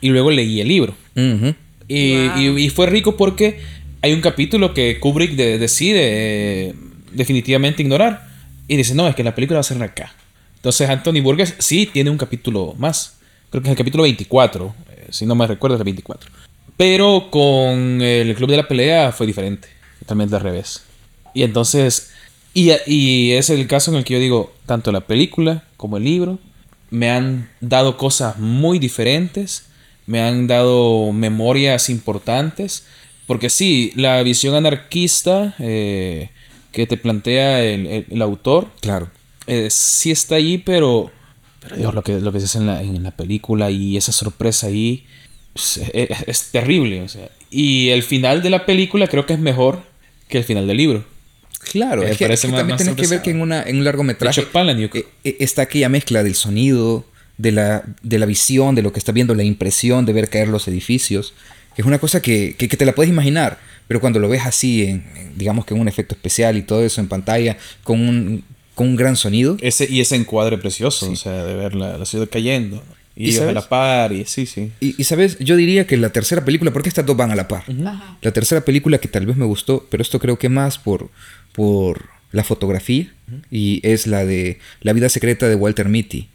y 0.00 0.08
luego 0.08 0.32
leí 0.32 0.60
el 0.60 0.66
libro. 0.66 0.96
y, 1.86 2.68
fue 2.70 2.86
rico 2.86 3.16
porque 3.16 3.60
hay 4.02 4.12
un 4.12 4.20
capítulo 4.20 4.74
que 4.74 4.98
Kubrick 4.98 5.32
decide 5.36 6.00
eh, 6.00 6.74
definitivamente 7.12 7.82
ignorar 7.82 8.26
y 8.66 8.76
dice, 8.76 8.96
no, 8.96 9.06
es 9.06 9.14
que 9.14 9.22
la 9.22 9.36
película 9.36 9.58
va 9.58 9.60
a 9.60 9.64
ser 9.64 9.80
acá. 9.80 10.12
Entonces 10.56 10.90
Anthony 10.90 11.20
Burgess 11.22 11.54
sí 11.60 11.86
tiene 11.86 12.10
un 12.10 12.18
capítulo 12.18 12.74
más. 12.78 13.18
Creo 13.50 13.62
que 13.62 13.68
es 13.68 13.72
el 13.72 13.78
capítulo 13.78 14.02
24, 14.02 14.74
eh, 14.90 15.06
si 15.10 15.24
no 15.24 15.36
me 15.36 15.46
recuerdo 15.46 15.76
es 15.76 15.80
el 15.80 15.84
24. 15.84 16.30
Pero 16.76 17.28
con 17.30 18.02
el 18.02 18.34
Club 18.34 18.50
de 18.50 18.56
la 18.56 18.66
Pelea 18.66 19.12
fue 19.12 19.24
diferente, 19.24 19.68
totalmente 20.00 20.34
al 20.34 20.42
revés. 20.42 20.82
Y 21.32 21.44
entonces 21.44 22.13
y, 22.54 23.32
es 23.32 23.50
el 23.50 23.66
caso 23.66 23.90
en 23.90 23.98
el 23.98 24.04
que 24.04 24.14
yo 24.14 24.20
digo, 24.20 24.52
tanto 24.66 24.92
la 24.92 25.00
película 25.00 25.64
como 25.76 25.96
el 25.96 26.04
libro 26.04 26.38
me 26.90 27.10
han 27.10 27.50
dado 27.60 27.96
cosas 27.96 28.38
muy 28.38 28.78
diferentes, 28.78 29.66
me 30.06 30.20
han 30.20 30.46
dado 30.46 31.12
memorias 31.12 31.90
importantes, 31.90 32.86
porque 33.26 33.50
sí, 33.50 33.92
la 33.96 34.22
visión 34.22 34.54
anarquista 34.54 35.54
eh, 35.58 36.30
que 36.70 36.86
te 36.86 36.96
plantea 36.96 37.62
el, 37.62 38.22
autor, 38.22 38.68
claro. 38.80 39.10
Eh, 39.46 39.68
sí 39.70 40.10
está 40.10 40.36
ahí, 40.36 40.58
pero, 40.58 41.10
pero 41.68 41.92
lo 41.92 42.02
que, 42.02 42.20
lo 42.20 42.32
que 42.32 42.38
se 42.38 42.46
hace 42.46 42.58
en 42.58 42.66
la, 42.66 42.82
en 42.82 43.02
la 43.02 43.10
película 43.10 43.70
y 43.70 43.96
esa 43.96 44.12
sorpresa 44.12 44.68
ahí 44.68 45.04
pues, 45.54 45.80
es, 45.92 46.50
terrible. 46.50 47.06
Y 47.50 47.88
el 47.90 48.02
final 48.02 48.42
de 48.42 48.50
la 48.50 48.66
película 48.66 49.06
creo 49.06 49.24
que 49.24 49.34
es 49.34 49.38
mejor 49.38 49.82
que 50.28 50.38
el 50.38 50.44
final 50.44 50.66
del 50.66 50.76
libro. 50.76 51.04
Claro, 51.70 52.02
es 52.02 52.16
que, 52.16 52.28
también 52.28 52.76
tienes 52.76 52.96
que 52.96 53.06
ver 53.06 53.22
que 53.22 53.30
en, 53.30 53.40
una, 53.40 53.62
en 53.62 53.78
un 53.78 53.84
largometraje 53.84 54.42
eh, 54.42 55.06
eh, 55.24 55.36
está 55.40 55.62
aquella 55.62 55.88
mezcla 55.88 56.22
del 56.22 56.34
sonido, 56.34 57.04
de 57.38 57.52
la, 57.52 57.84
de 58.02 58.18
la 58.18 58.26
visión, 58.26 58.74
de 58.74 58.82
lo 58.82 58.92
que 58.92 58.98
está 58.98 59.12
viendo, 59.12 59.34
la 59.34 59.42
impresión 59.42 60.06
de 60.06 60.12
ver 60.12 60.28
caer 60.28 60.48
los 60.48 60.68
edificios. 60.68 61.34
Es 61.76 61.84
una 61.84 61.98
cosa 61.98 62.22
que, 62.22 62.54
que, 62.56 62.68
te 62.68 62.86
la 62.86 62.94
puedes 62.94 63.10
imaginar, 63.10 63.58
pero 63.88 64.00
cuando 64.00 64.20
lo 64.20 64.28
ves 64.28 64.42
así, 64.44 64.84
en, 64.84 65.04
digamos 65.36 65.64
que 65.64 65.74
en 65.74 65.80
un 65.80 65.88
efecto 65.88 66.14
especial 66.14 66.56
y 66.56 66.62
todo 66.62 66.84
eso 66.84 67.00
en 67.00 67.08
pantalla, 67.08 67.56
con 67.82 68.00
un, 68.00 68.44
con 68.74 68.88
un 68.88 68.96
gran 68.96 69.16
sonido. 69.16 69.56
Ese, 69.60 69.90
y 69.90 70.00
ese 70.00 70.16
encuadre 70.16 70.58
precioso, 70.58 71.10
o 71.10 71.16
sea, 71.16 71.44
de 71.44 71.54
ver 71.54 71.74
la, 71.74 72.04
ciudad 72.04 72.28
cayendo. 72.30 72.82
Y, 73.16 73.36
a 73.38 73.52
la 73.52 73.68
par, 73.68 74.12
y 74.12 74.24
sí, 74.24 74.44
sí. 74.44 74.72
Y, 74.80 75.00
y, 75.00 75.04
sabes, 75.04 75.38
yo 75.38 75.54
diría 75.54 75.86
que 75.86 75.96
la 75.96 76.10
tercera 76.10 76.44
película, 76.44 76.72
porque 76.72 76.88
estas 76.88 77.06
dos 77.06 77.16
van 77.16 77.30
a 77.30 77.36
la 77.36 77.46
par. 77.46 77.62
La 77.68 78.32
tercera 78.32 78.64
película 78.64 78.98
que 78.98 79.06
tal 79.06 79.24
vez 79.26 79.36
me 79.36 79.44
gustó, 79.44 79.86
pero 79.88 80.02
esto 80.02 80.18
creo 80.18 80.36
que 80.36 80.48
más 80.48 80.78
por, 80.78 81.10
por 81.54 82.10
la 82.32 82.44
fotografía 82.44 83.10
y 83.50 83.80
es 83.84 84.06
la 84.06 84.24
de 84.26 84.58
La 84.82 84.92
vida 84.92 85.08
secreta 85.08 85.48
de 85.48 85.54
Walter 85.54 85.88
Mitty. 85.88 86.28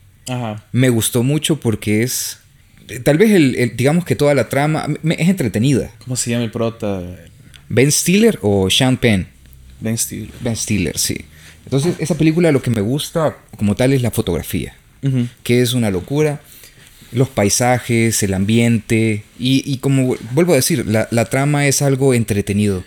Me 0.72 0.90
gustó 0.90 1.24
mucho 1.24 1.60
porque 1.60 2.04
es 2.04 2.40
tal 3.04 3.18
vez 3.18 3.32
el, 3.32 3.74
digamos 3.76 4.06
que 4.06 4.16
toda 4.16 4.34
la 4.34 4.50
trama 4.50 4.88
es 5.04 5.30
entretenida. 5.30 5.92
¿Cómo 6.00 6.16
se 6.16 6.32
llama 6.32 6.46
el 6.46 6.52
prota? 6.52 7.02
Ben 7.68 7.92
Stiller 7.92 8.40
o 8.42 8.70
Sean 8.70 8.98
Penn. 8.98 9.28
Ben 9.80 9.98
Stiller. 9.98 10.30
Ben 10.42 10.56
Stiller, 10.56 10.98
sí. 10.98 11.18
Entonces, 11.66 11.96
esa 12.00 12.16
película 12.16 12.52
lo 12.52 12.62
que 12.62 12.72
me 12.72 12.82
gusta 12.82 13.38
como 13.58 13.76
tal 13.76 13.94
es 13.94 14.02
la 14.02 14.12
fotografía, 14.12 14.74
que 15.44 15.62
es 15.62 15.74
una 15.74 15.92
locura. 15.92 16.42
Los 17.12 17.30
paisajes, 17.30 18.22
el 18.22 18.34
ambiente 18.36 19.24
y, 19.38 19.78
como 19.78 20.16
vuelvo 20.32 20.54
a 20.54 20.58
decir, 20.58 20.86
la, 20.88 21.08
la 21.12 21.26
trama 21.26 21.68
es 21.68 21.82
algo 21.82 22.14
entretenido. 22.14 22.84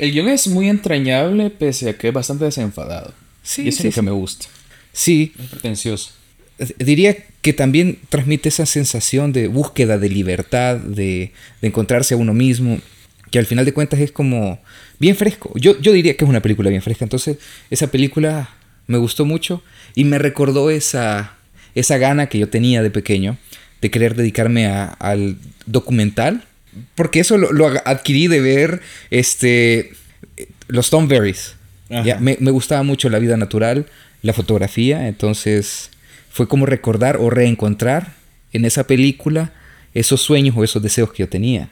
El 0.00 0.12
guion 0.12 0.28
es 0.28 0.48
muy 0.48 0.70
entrañable, 0.70 1.50
pese 1.50 1.90
a 1.90 1.98
que 1.98 2.08
es 2.08 2.14
bastante 2.14 2.46
desenfadado. 2.46 3.12
Sí, 3.42 3.64
y 3.64 3.68
eso 3.68 3.80
es 3.80 3.84
lo 3.84 4.00
que 4.00 4.02
me 4.02 4.10
gusta. 4.10 4.46
Sí. 4.94 5.34
Es 5.38 5.48
pretencioso. 5.48 6.12
Diría 6.78 7.16
que 7.42 7.52
también 7.52 7.98
transmite 8.08 8.48
esa 8.48 8.64
sensación 8.64 9.32
de 9.32 9.46
búsqueda 9.48 9.98
de 9.98 10.08
libertad, 10.08 10.76
de, 10.76 11.32
encontrarse 11.60 12.14
a 12.14 12.16
uno 12.16 12.32
mismo, 12.32 12.78
que 13.30 13.38
al 13.38 13.44
final 13.44 13.66
de 13.66 13.74
cuentas 13.74 14.00
es 14.00 14.10
como 14.10 14.58
bien 14.98 15.16
fresco. 15.16 15.52
Yo, 15.56 15.78
yo 15.80 15.92
diría 15.92 16.16
que 16.16 16.24
es 16.24 16.30
una 16.30 16.40
película 16.40 16.70
bien 16.70 16.80
fresca. 16.80 17.04
Entonces, 17.04 17.36
esa 17.68 17.88
película 17.88 18.48
me 18.86 18.96
gustó 18.96 19.26
mucho 19.26 19.62
y 19.94 20.04
me 20.04 20.18
recordó 20.18 20.70
esa, 20.70 21.36
esa 21.74 21.98
gana 21.98 22.30
que 22.30 22.38
yo 22.38 22.48
tenía 22.48 22.82
de 22.82 22.90
pequeño 22.90 23.36
de 23.82 23.90
querer 23.90 24.14
dedicarme 24.14 24.66
al 24.66 25.36
documental 25.66 26.44
porque 26.94 27.20
eso 27.20 27.36
lo, 27.36 27.66
adquirí 27.84 28.28
de 28.28 28.40
ver 28.40 28.80
este, 29.10 29.92
los 30.68 30.86
Stoneberries. 30.86 31.56
Ya, 32.04 32.18
me, 32.20 32.36
gustaba 32.36 32.84
mucho 32.84 33.08
la 33.08 33.18
vida 33.18 33.36
natural, 33.36 33.86
la 34.22 34.32
fotografía, 34.32 35.08
entonces 35.08 35.90
fue 36.30 36.46
como 36.46 36.64
recordar 36.64 37.16
o 37.16 37.30
reencontrar 37.30 38.12
en 38.52 38.64
esa 38.64 38.86
película 38.86 39.52
esos 39.92 40.20
sueños 40.20 40.56
o 40.56 40.62
esos 40.62 40.80
deseos 40.82 41.12
que 41.12 41.24
yo 41.24 41.28
tenía. 41.28 41.68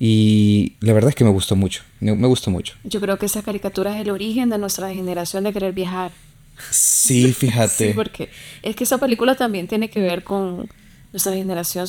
Y 0.00 0.72
la 0.80 0.92
verdad 0.92 1.10
es 1.10 1.14
que 1.14 1.24
me 1.24 1.30
gustó 1.30 1.54
mucho, 1.54 1.82
me, 2.00 2.26
gustó 2.26 2.50
mucho. 2.50 2.74
Yo 2.82 3.00
creo 3.00 3.16
que 3.18 3.26
esa 3.26 3.42
caricatura 3.42 3.94
es 3.94 4.00
el 4.00 4.10
origen 4.10 4.48
de 4.48 4.58
nuestra 4.58 4.92
generación 4.92 5.44
de 5.44 5.52
querer 5.52 5.72
viajar. 5.72 6.10
Sí, 6.70 7.32
fíjate. 7.38 7.88
sí, 7.88 7.92
porque 7.94 8.28
es 8.62 8.74
que 8.74 8.84
esa 8.84 8.98
película 8.98 9.36
también 9.36 9.68
tiene 9.68 9.88
que 9.88 10.00
ver 10.00 10.24
con 10.24 10.68
nuestra 11.12 11.34
generación, 11.34 11.86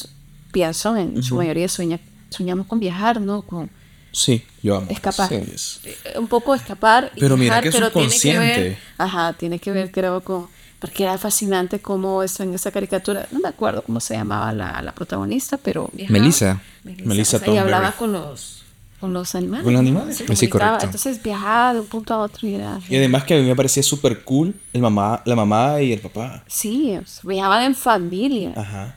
pienso, 0.51 0.95
en 0.97 1.23
su 1.23 1.35
mayoría 1.35 1.67
sueña, 1.67 1.99
soñamos 2.31 2.65
con 2.65 2.79
viajar, 2.79 3.21
¿no? 3.21 3.43
Con 3.43 3.69
Sí, 4.11 4.43
yo 4.61 4.77
amo. 4.77 4.87
Escapar. 4.89 5.31
Eh, 5.31 5.55
un 6.17 6.27
poco 6.27 6.53
escapar. 6.53 7.11
Pero 7.17 7.37
mira 7.37 7.61
que 7.61 7.69
es 7.69 7.75
pero 7.75 7.91
Tiene 7.91 8.19
que 8.19 8.39
ver, 8.39 8.77
ajá, 8.97 9.33
tiene 9.33 9.59
que 9.59 9.71
ver, 9.71 9.91
creo, 9.91 10.21
con 10.21 10.47
porque 10.79 11.03
era 11.03 11.15
fascinante 11.19 11.79
cómo 11.79 12.23
eso 12.23 12.41
en 12.41 12.55
esa 12.55 12.71
caricatura, 12.71 13.27
no 13.31 13.39
me 13.39 13.49
acuerdo 13.49 13.83
cómo 13.83 13.99
se 13.99 14.15
llamaba 14.15 14.51
la, 14.51 14.81
la 14.81 14.91
protagonista, 14.93 15.57
pero 15.57 15.91
Melissa. 16.09 16.59
Melissa, 16.83 17.39
y 17.45 17.57
hablaba 17.57 17.91
con 17.91 18.11
los 18.11 18.63
con 18.99 19.13
los 19.13 19.35
animales. 19.35 19.63
Con 19.63 19.73
los 19.73 19.79
animales. 19.79 20.23
Sí, 20.33 20.47
correcto. 20.47 20.85
Entonces 20.85 21.21
viajaba 21.21 21.75
de 21.75 21.79
un 21.81 21.87
punto 21.87 22.13
a 22.13 22.19
otro 22.19 22.47
y 22.47 22.55
era... 22.55 22.79
Y 22.87 22.95
además 22.95 23.23
que 23.23 23.35
a 23.35 23.37
mí 23.37 23.47
me 23.47 23.55
parecía 23.55 23.81
súper 23.81 24.23
cool 24.23 24.53
el 24.73 24.81
mamá, 24.81 25.21
la 25.25 25.35
mamá 25.35 25.81
y 25.81 25.91
el 25.91 25.99
papá. 25.99 26.43
Sí, 26.47 26.99
viajaban 27.23 27.63
en 27.63 27.75
familia. 27.75 28.53
Ajá. 28.55 28.95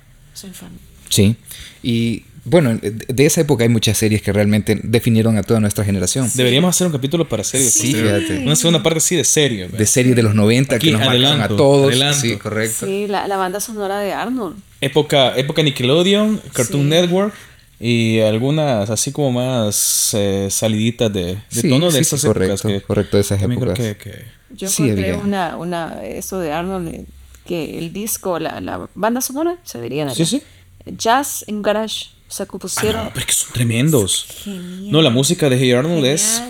Sí. 1.09 1.37
Y 1.83 2.25
bueno, 2.45 2.79
de 2.81 3.27
esa 3.27 3.41
época 3.41 3.65
hay 3.65 3.71
muchas 3.71 3.97
series 3.97 4.21
que 4.21 4.33
realmente 4.33 4.79
definieron 4.83 5.39
a 5.39 5.43
toda 5.43 5.61
nuestra 5.61 5.85
generación. 5.85 6.31
Deberíamos 6.35 6.75
hacer 6.75 6.87
un 6.87 6.93
capítulo 6.93 7.29
para 7.29 7.43
series. 7.43 7.73
Sí, 7.73 7.95
fíjate. 7.95 8.39
Una 8.39 8.57
segunda 8.57 8.83
parte 8.83 9.01
sí 9.01 9.17
de 9.17 9.25
serie. 9.25 9.69
De 9.69 9.87
series 9.87 10.15
de 10.15 10.23
los 10.23 10.35
90 10.35 10.79
que 10.79 10.93
nos 10.93 11.03
a 11.03 11.49
todos. 11.49 11.95
Sí, 12.17 12.37
correcto. 12.37 12.87
Sí, 12.87 13.07
la, 13.07 13.27
la, 13.29 13.37
banda 13.37 13.61
sonora 13.61 13.99
de 13.99 14.13
Arnold. 14.13 14.57
Época, 14.81 15.37
época 15.37 15.63
Nickelodeon, 15.63 16.41
Cartoon 16.53 16.89
Network 16.89 17.35
y 17.81 18.21
algunas 18.21 18.91
así 18.91 19.11
como 19.11 19.33
más 19.33 20.11
eh, 20.15 20.49
saliditas 20.51 21.13
de, 21.13 21.39
de 21.51 21.69
tono 21.69 21.91
de 21.91 22.01
esas 22.01 22.23
épocas. 22.25 22.63
Correcto, 22.63 22.87
correcto, 22.87 23.17
de 23.17 23.21
esas 23.23 23.43
épocas. 23.43 23.79
Que, 23.79 23.97
que... 23.97 24.25
Yo 24.51 24.69
encontré 24.69 25.15
una, 25.15 25.57
una, 25.57 26.05
eso 26.05 26.39
de 26.39 26.53
Arnold, 26.53 26.89
eh, 26.89 27.07
que 27.47 27.79
el 27.79 27.93
disco, 27.93 28.39
la, 28.39 28.61
la 28.61 28.89
banda 28.95 29.21
sonora, 29.21 29.57
se 29.65 29.81
diría. 29.81 30.09
Sí, 30.11 30.27
sí. 30.27 30.43
Jazz 30.87 31.45
en 31.47 31.63
Garage. 31.63 32.07
O 32.35 32.37
sea, 32.37 32.47
compusieron. 32.47 33.01
Ah, 33.01 33.05
no, 33.05 33.11
pero 33.11 33.21
es 33.21 33.27
que 33.27 33.33
son 33.33 33.53
tremendos. 33.53 34.27
No, 34.47 35.03
la 35.03 35.11
música 35.11 35.49
de 35.49 35.57
Hey 35.57 35.71
Arnold 35.71 36.05
es 36.05 36.43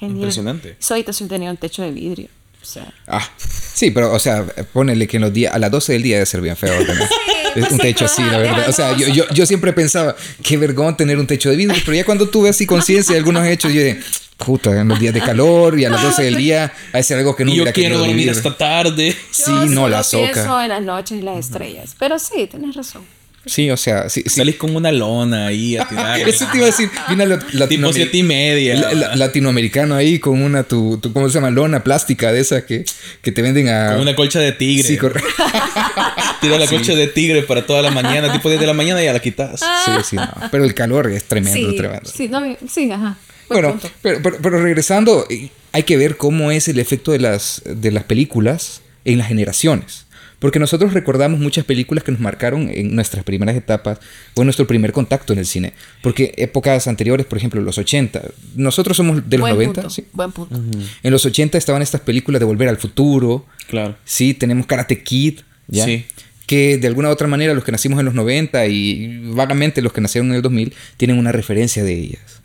impresionante. 0.00 0.76
Su 0.78 0.94
habitación 0.94 1.28
tenía 1.28 1.50
un 1.50 1.56
techo 1.56 1.82
de 1.82 1.90
vidrio. 1.90 2.28
O 2.62 2.64
sea. 2.64 2.94
Ah, 3.08 3.28
sí, 3.36 3.90
pero, 3.90 4.12
o 4.12 4.20
sea, 4.20 4.46
ponele 4.72 5.08
que 5.08 5.16
en 5.16 5.22
los 5.22 5.32
días, 5.32 5.52
a 5.52 5.58
las 5.58 5.72
12 5.72 5.94
del 5.94 6.02
día 6.04 6.16
debe 6.18 6.26
ser 6.26 6.42
bien 6.42 6.56
feo 6.56 6.78
tener 6.78 7.08
pues 7.54 7.72
un 7.72 7.78
techo 7.78 8.04
así, 8.04 8.22
la 8.22 8.38
verdad. 8.38 8.68
O 8.68 8.72
sea, 8.72 8.96
yo, 8.96 9.08
yo, 9.08 9.28
yo, 9.30 9.46
siempre 9.46 9.72
pensaba, 9.72 10.14
qué 10.44 10.58
vergón 10.58 10.96
tener 10.96 11.18
un 11.18 11.26
techo 11.26 11.50
de 11.50 11.56
vidrio, 11.56 11.82
pero 11.84 11.96
ya 11.96 12.04
cuando 12.04 12.28
tuve 12.28 12.50
así 12.50 12.64
conciencia 12.64 13.14
de 13.14 13.18
algunos 13.18 13.44
hechos, 13.48 13.72
yo 13.72 13.82
dije, 13.82 13.98
puta, 14.36 14.80
en 14.80 14.86
los 14.86 15.00
días 15.00 15.12
de 15.12 15.22
calor 15.22 15.76
y 15.76 15.86
a 15.86 15.90
las 15.90 16.04
12 16.04 16.22
del 16.22 16.36
día, 16.36 16.72
a 16.92 17.02
ser 17.02 17.18
algo 17.18 17.34
que 17.34 17.44
no 17.44 17.50
y 17.50 17.56
Yo 17.56 17.72
quiero 17.72 17.98
dormir 17.98 18.30
hasta 18.30 18.56
tarde. 18.56 19.16
Sí, 19.32 19.50
no, 19.70 19.88
la 19.88 20.04
soca. 20.04 20.62
en 20.62 20.68
las 20.68 20.82
noches 20.82 21.18
y 21.18 21.22
las 21.22 21.46
estrellas. 21.46 21.96
Pero 21.98 22.16
sí, 22.20 22.46
tienes 22.46 22.76
razón. 22.76 23.16
Sí, 23.46 23.70
o 23.70 23.76
sea, 23.76 24.08
sí, 24.08 24.24
Salís 24.26 24.56
con 24.56 24.74
una 24.74 24.90
lona 24.90 25.46
ahí 25.46 25.76
a 25.76 25.88
tirar. 25.88 26.20
Eso 26.28 26.46
te 26.50 26.58
iba 26.58 26.66
a 26.66 26.70
decir. 26.70 26.90
tipo 27.68 27.92
siete 27.92 28.18
y 28.18 28.22
media. 28.24 28.74
latinoamericano 29.14 29.94
ahí 29.94 30.18
con 30.18 30.42
una, 30.42 30.64
tu, 30.64 30.98
tu, 30.98 31.12
¿cómo 31.12 31.28
se 31.28 31.34
llama? 31.34 31.50
Lona 31.50 31.84
plástica 31.84 32.32
de 32.32 32.40
esa 32.40 32.66
que, 32.66 32.84
que 33.22 33.32
te 33.32 33.42
venden 33.42 33.68
a... 33.68 33.92
Con 33.92 34.00
una 34.00 34.16
colcha 34.16 34.40
de 34.40 34.52
tigre. 34.52 34.82
Sí, 34.82 34.96
correcto. 34.96 35.28
Tira 36.40 36.58
la 36.58 36.66
colcha 36.66 36.94
de 36.94 37.06
tigre 37.06 37.42
para 37.42 37.64
toda 37.64 37.82
la 37.82 37.90
mañana, 37.90 38.32
tipo 38.32 38.48
10 38.48 38.60
de 38.60 38.66
la 38.66 38.74
mañana 38.74 39.00
y 39.00 39.06
ya 39.06 39.12
la 39.12 39.20
quitas. 39.20 39.60
Sí, 39.60 39.92
sí, 40.04 40.16
no. 40.16 40.28
Pero 40.50 40.64
el 40.64 40.74
calor 40.74 41.10
es 41.10 41.24
tremendo, 41.24 41.74
tremendo. 41.74 42.10
Sí, 42.10 42.28
no, 42.28 42.42
sí, 42.68 42.90
ajá. 42.90 43.16
bueno, 43.48 43.78
pero, 44.02 44.20
pero, 44.22 44.38
pero, 44.42 44.62
regresando, 44.62 45.26
eh, 45.30 45.50
hay 45.72 45.84
que 45.84 45.96
ver 45.96 46.16
cómo 46.16 46.50
es 46.50 46.68
el 46.68 46.78
efecto 46.78 47.12
de 47.12 47.20
las, 47.20 47.62
de 47.64 47.92
las 47.92 48.04
películas 48.04 48.82
en 49.04 49.18
las 49.18 49.28
generaciones. 49.28 50.05
Porque 50.46 50.60
nosotros 50.60 50.92
recordamos 50.92 51.40
muchas 51.40 51.64
películas 51.64 52.04
que 52.04 52.12
nos 52.12 52.20
marcaron 52.20 52.70
en 52.72 52.94
nuestras 52.94 53.24
primeras 53.24 53.56
etapas 53.56 53.98
o 54.34 54.42
en 54.42 54.46
nuestro 54.46 54.64
primer 54.64 54.92
contacto 54.92 55.32
en 55.32 55.40
el 55.40 55.44
cine. 55.44 55.72
Porque 56.02 56.34
épocas 56.36 56.86
anteriores, 56.86 57.26
por 57.26 57.36
ejemplo, 57.36 57.60
los 57.60 57.78
80, 57.78 58.22
nosotros 58.54 58.96
somos 58.96 59.28
de 59.28 59.38
los 59.38 59.48
90. 59.48 59.90
¿sí? 59.90 60.06
Buen 60.12 60.30
punto. 60.30 60.54
En 61.02 61.10
los 61.10 61.26
80 61.26 61.58
estaban 61.58 61.82
estas 61.82 62.02
películas 62.02 62.38
de 62.38 62.46
Volver 62.46 62.68
al 62.68 62.76
Futuro. 62.76 63.44
Claro. 63.66 63.96
Sí, 64.04 64.34
tenemos 64.34 64.66
Karate 64.66 65.02
Kid. 65.02 65.40
¿ya? 65.66 65.84
Sí. 65.84 66.06
Que 66.46 66.78
de 66.78 66.86
alguna 66.86 67.08
u 67.08 67.10
otra 67.10 67.26
manera 67.26 67.52
los 67.52 67.64
que 67.64 67.72
nacimos 67.72 67.98
en 67.98 68.04
los 68.04 68.14
90 68.14 68.68
y 68.68 69.32
vagamente 69.32 69.82
los 69.82 69.92
que 69.92 70.00
nacieron 70.00 70.30
en 70.30 70.36
el 70.36 70.42
2000 70.42 70.72
tienen 70.96 71.18
una 71.18 71.32
referencia 71.32 71.82
de 71.82 71.92
ellas. 71.92 72.40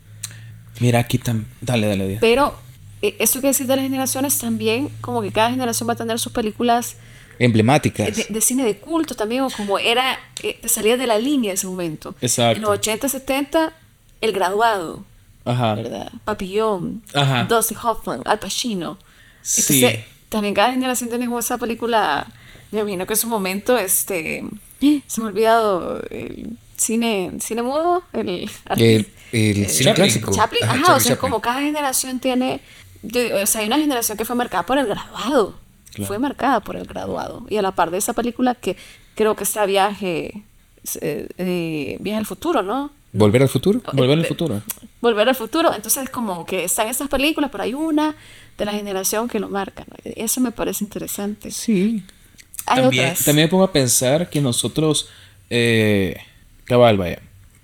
Mira, 0.80 0.98
aquí 0.98 1.18
también. 1.18 1.46
Dale, 1.60 1.86
dale, 1.86 2.02
dale. 2.02 2.18
Pero 2.20 2.58
eh, 3.00 3.14
esto 3.20 3.40
que 3.40 3.46
decir 3.46 3.68
de 3.68 3.76
las 3.76 3.84
generaciones 3.84 4.38
también, 4.38 4.88
como 5.00 5.22
que 5.22 5.30
cada 5.30 5.50
generación 5.50 5.88
va 5.88 5.92
a 5.92 5.96
tener 5.96 6.18
sus 6.18 6.32
películas 6.32 6.96
emblemáticas. 7.44 8.28
De, 8.28 8.40
cine 8.40 8.64
de 8.64 8.76
culto 8.76 9.14
también, 9.14 9.42
o 9.42 9.50
como 9.50 9.78
era, 9.78 10.18
eh, 10.42 10.60
salía 10.66 10.96
de 10.96 11.06
la 11.06 11.18
línea 11.18 11.50
en 11.50 11.54
ese 11.54 11.66
momento. 11.66 12.14
Exacto. 12.20 12.56
En 12.56 12.62
los 12.62 12.70
80, 12.70 13.08
70, 13.08 13.72
El 14.20 14.32
Graduado. 14.32 15.04
Ajá. 15.44 15.74
¿Verdad? 15.74 16.12
Papillón. 16.24 17.02
Ajá. 17.12 17.44
Dustin 17.44 17.76
Hoffman, 17.82 18.22
Al 18.24 18.38
Pacino. 18.38 18.98
Sí. 19.42 19.84
también 20.28 20.54
cada 20.54 20.70
generación 20.70 21.10
tiene 21.10 21.26
como 21.26 21.40
esa 21.40 21.58
película. 21.58 22.28
Me 22.70 22.80
imagino 22.80 23.06
que 23.06 23.14
en 23.14 23.18
su 23.18 23.26
momento, 23.26 23.76
este. 23.76 24.44
Se 24.80 25.20
me 25.20 25.26
ha 25.26 25.30
olvidado 25.30 26.02
el 26.10 26.56
cine, 26.76 27.32
cine 27.40 27.62
mudo. 27.62 28.02
El, 28.12 28.50
el, 28.76 29.06
el, 29.32 29.68
cine 29.68 29.94
clásico. 29.94 30.32
Chaplin. 30.32 30.64
Ajá, 30.64 30.96
o 30.96 31.00
sea, 31.00 31.16
como 31.16 31.40
cada 31.40 31.60
generación 31.60 32.20
tiene. 32.20 32.60
O 33.04 33.46
sea, 33.46 33.62
hay 33.62 33.66
una 33.66 33.78
generación 33.78 34.16
que 34.16 34.24
fue 34.24 34.36
marcada 34.36 34.64
por 34.64 34.78
el 34.78 34.86
graduado 34.86 35.61
fue 36.06 36.18
marcada 36.18 36.60
por 36.60 36.76
el 36.76 36.84
graduado. 36.84 37.46
Y 37.48 37.56
a 37.56 37.62
la 37.62 37.72
par 37.72 37.90
de 37.90 37.98
esa 37.98 38.12
película 38.12 38.54
que 38.54 38.76
creo 39.14 39.36
que 39.36 39.44
está 39.44 39.66
viaje, 39.66 40.42
eh, 41.00 41.96
viaje 42.00 42.18
al 42.18 42.26
futuro, 42.26 42.62
¿no? 42.62 42.90
¿Volver 43.12 43.42
al 43.42 43.48
futuro? 43.48 43.82
Volver 43.92 44.18
al 44.18 44.24
futuro. 44.24 44.62
Volver 45.00 45.28
al 45.28 45.34
futuro. 45.34 45.74
Entonces, 45.74 46.08
como 46.08 46.46
que 46.46 46.64
están 46.64 46.88
estas 46.88 47.08
películas, 47.08 47.50
pero 47.50 47.64
hay 47.64 47.74
una 47.74 48.16
de 48.56 48.64
la 48.64 48.72
generación 48.72 49.28
que 49.28 49.38
lo 49.38 49.48
marca. 49.50 49.84
Eso 50.04 50.40
me 50.40 50.50
parece 50.50 50.84
interesante. 50.84 51.50
Sí. 51.50 52.02
también, 52.64 53.14
también 53.14 53.46
me 53.46 53.48
pongo 53.48 53.64
a 53.64 53.72
pensar 53.72 54.30
que 54.30 54.40
nosotros, 54.40 55.08
eh, 55.50 56.16
cabal, 56.64 56.96
vaya, 56.96 57.20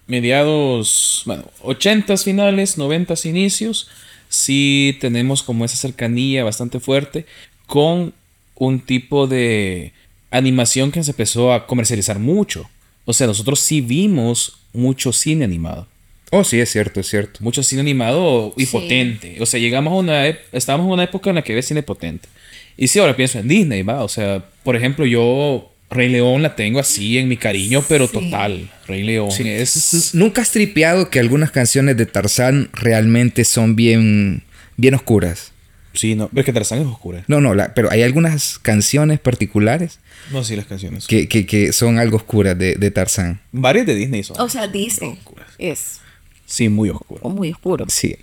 mediados, 0.06 1.22
bueno, 1.24 1.44
80 1.62 2.16
finales, 2.18 2.76
90 2.76 3.14
inicios, 3.24 3.88
sí 4.28 4.98
tenemos 5.00 5.42
como 5.42 5.64
esa 5.64 5.76
cercanía 5.76 6.44
bastante 6.44 6.78
fuerte 6.78 7.24
con 7.68 8.14
un 8.56 8.80
tipo 8.80 9.28
de 9.28 9.92
animación 10.30 10.90
que 10.90 11.04
se 11.04 11.12
empezó 11.12 11.52
a 11.52 11.66
comercializar 11.66 12.18
mucho. 12.18 12.68
O 13.04 13.12
sea, 13.12 13.26
nosotros 13.26 13.60
sí 13.60 13.80
vimos 13.80 14.58
mucho 14.72 15.12
cine 15.12 15.44
animado. 15.44 15.86
Oh, 16.30 16.44
sí, 16.44 16.58
es 16.58 16.70
cierto, 16.70 17.00
es 17.00 17.08
cierto. 17.08 17.40
Mucho 17.42 17.62
cine 17.62 17.82
animado 17.82 18.52
y 18.56 18.66
potente. 18.66 19.36
O 19.40 19.46
sea, 19.46 19.60
llegamos 19.60 19.92
a 19.92 19.96
una... 19.96 20.26
Estábamos 20.26 20.86
en 20.86 20.92
una 20.94 21.04
época 21.04 21.30
en 21.30 21.36
la 21.36 21.42
que 21.42 21.54
ves 21.54 21.66
cine 21.66 21.82
potente. 21.82 22.28
Y 22.76 22.88
sí, 22.88 22.98
ahora 22.98 23.14
pienso 23.14 23.38
en 23.38 23.48
Disney, 23.48 23.82
va. 23.82 24.02
O 24.02 24.08
sea, 24.08 24.44
por 24.62 24.74
ejemplo, 24.74 25.04
yo 25.04 25.70
Rey 25.90 26.08
León 26.08 26.42
la 26.42 26.56
tengo 26.56 26.80
así 26.80 27.18
en 27.18 27.28
mi 27.28 27.36
cariño, 27.36 27.84
pero 27.86 28.08
total. 28.08 28.70
Rey 28.86 29.02
León 29.02 29.30
es... 29.44 30.14
Nunca 30.14 30.42
has 30.42 30.52
tripeado 30.52 31.10
que 31.10 31.18
algunas 31.18 31.50
canciones 31.50 31.96
de 31.98 32.06
Tarzán 32.06 32.70
realmente 32.72 33.44
son 33.44 33.76
bien, 33.76 34.42
bien 34.76 34.94
oscuras. 34.94 35.52
Sí, 35.94 36.14
no, 36.14 36.28
pero 36.28 36.40
es 36.40 36.46
que 36.46 36.52
Tarzán 36.52 36.80
es 36.80 36.86
oscura. 36.86 37.24
No, 37.28 37.40
no, 37.40 37.54
pero 37.74 37.90
hay 37.90 38.02
algunas 38.02 38.58
canciones 38.58 39.18
particulares. 39.20 39.98
No, 40.30 40.44
sí, 40.44 40.54
las 40.54 40.66
canciones. 40.66 41.06
Que, 41.06 41.28
que, 41.28 41.46
que 41.46 41.72
son 41.72 41.98
algo 41.98 42.16
oscuras 42.16 42.58
de, 42.58 42.74
de, 42.74 42.90
Tarzán. 42.90 43.40
Varias 43.52 43.86
de 43.86 43.94
Disney 43.94 44.22
son. 44.22 44.40
O 44.40 44.48
sea, 44.48 44.68
Disney 44.68 45.18
es. 45.58 46.00
Sí, 46.46 46.68
muy 46.68 46.90
oscuro. 46.90 47.20
O 47.22 47.30
muy 47.30 47.50
oscuro. 47.50 47.86
Sí. 47.88 48.16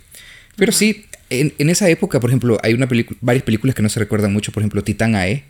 Pero 0.56 0.72
sí, 0.72 1.06
en, 1.30 1.54
en, 1.58 1.70
esa 1.70 1.88
época, 1.88 2.20
por 2.20 2.30
ejemplo, 2.30 2.58
hay 2.62 2.74
una 2.74 2.88
varias 3.20 3.44
películas 3.44 3.74
que 3.74 3.82
no 3.82 3.88
se 3.88 4.00
recuerdan 4.00 4.32
mucho. 4.32 4.52
Por 4.52 4.62
ejemplo, 4.62 4.82
Titán 4.82 5.14
AE, 5.14 5.44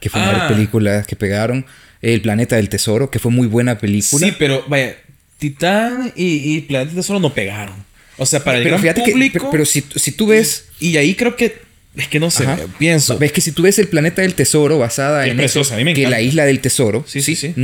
que 0.00 0.10
fue 0.10 0.20
una 0.20 0.32
de 0.32 0.38
las 0.38 0.50
ah. 0.50 0.54
películas 0.54 1.06
que 1.06 1.16
pegaron. 1.16 1.64
El 2.00 2.20
Planeta 2.20 2.56
del 2.56 2.68
Tesoro, 2.68 3.10
que 3.10 3.20
fue 3.20 3.30
muy 3.30 3.46
buena 3.46 3.78
película. 3.78 4.26
Sí, 4.26 4.34
pero 4.36 4.64
vaya, 4.68 4.96
Titán 5.38 6.12
y, 6.16 6.56
y 6.56 6.60
Planeta 6.62 6.90
del 6.90 6.96
Tesoro 6.96 7.20
no 7.20 7.32
pegaron. 7.32 7.76
O 8.18 8.26
sea, 8.26 8.42
para 8.44 8.58
el 8.58 8.64
pero 8.64 8.78
gran 8.78 8.94
público. 8.94 9.48
pero, 9.50 9.64
si, 9.64 9.84
si, 9.96 10.12
tú 10.12 10.26
ves. 10.26 10.66
Y, 10.80 10.96
ahí 10.96 11.14
creo 11.14 11.36
que. 11.36 11.60
Es 11.94 12.08
que 12.08 12.20
no 12.20 12.30
sé, 12.30 12.46
pienso. 12.78 13.18
Ves 13.18 13.32
que 13.32 13.40
si 13.40 13.52
tú 13.52 13.62
ves 13.62 13.78
el 13.78 13.88
planeta 13.88 14.22
del 14.22 14.34
tesoro 14.34 14.78
basada 14.78 15.26
en 15.26 15.38
eso, 15.40 15.62
que 15.94 16.08
la 16.08 16.20
isla 16.20 16.44
del 16.44 16.60
tesoro, 16.60 17.04
sí, 17.06 17.20
sí, 17.20 17.36
sí, 17.36 17.54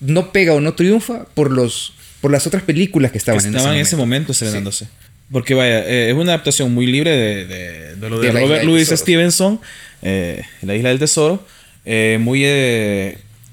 no 0.00 0.32
pega 0.32 0.54
o 0.54 0.60
no 0.60 0.74
triunfa 0.74 1.24
por 1.34 1.50
los 1.50 1.92
por 2.20 2.30
las 2.30 2.46
otras 2.46 2.62
películas 2.62 3.12
que 3.12 3.18
estaban, 3.18 3.44
en, 3.44 3.54
ese 3.54 3.68
en 3.68 3.76
ese 3.76 3.96
momento 3.96 4.32
estrenándose. 4.32 4.88
Porque 5.30 5.54
vaya, 5.54 5.84
eh, 5.86 6.10
es 6.10 6.14
una 6.14 6.32
adaptación 6.32 6.72
muy 6.72 6.86
libre 6.86 7.10
de, 7.10 7.46
de, 7.46 7.96
de 7.96 8.10
lo 8.10 8.18
de, 8.18 8.32
Robert 8.32 8.64
Louis 8.64 8.88
Stevenson, 8.88 9.60
eh, 10.02 10.42
La 10.62 10.74
Isla 10.74 10.88
del 10.88 10.98
Tesoro, 10.98 11.44
eh, 11.84 12.18
muy 12.20 12.44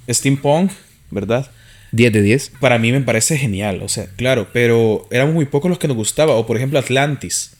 steampunk, 0.10 0.72
¿verdad? 1.12 1.50
10 1.96 2.14
de 2.14 2.22
10. 2.22 2.52
Para 2.60 2.78
mí 2.78 2.92
me 2.92 3.02
parece 3.02 3.38
genial, 3.38 3.82
o 3.82 3.88
sea, 3.88 4.08
claro, 4.18 4.50
pero 4.52 5.08
éramos 5.12 5.34
muy 5.34 5.46
pocos 5.46 5.70
los 5.70 5.80
que 5.80 5.88
nos 5.88 5.96
gustaba. 5.96 6.34
O 6.34 6.46
por 6.46 6.58
ejemplo 6.58 6.78
Atlantis. 6.78 7.52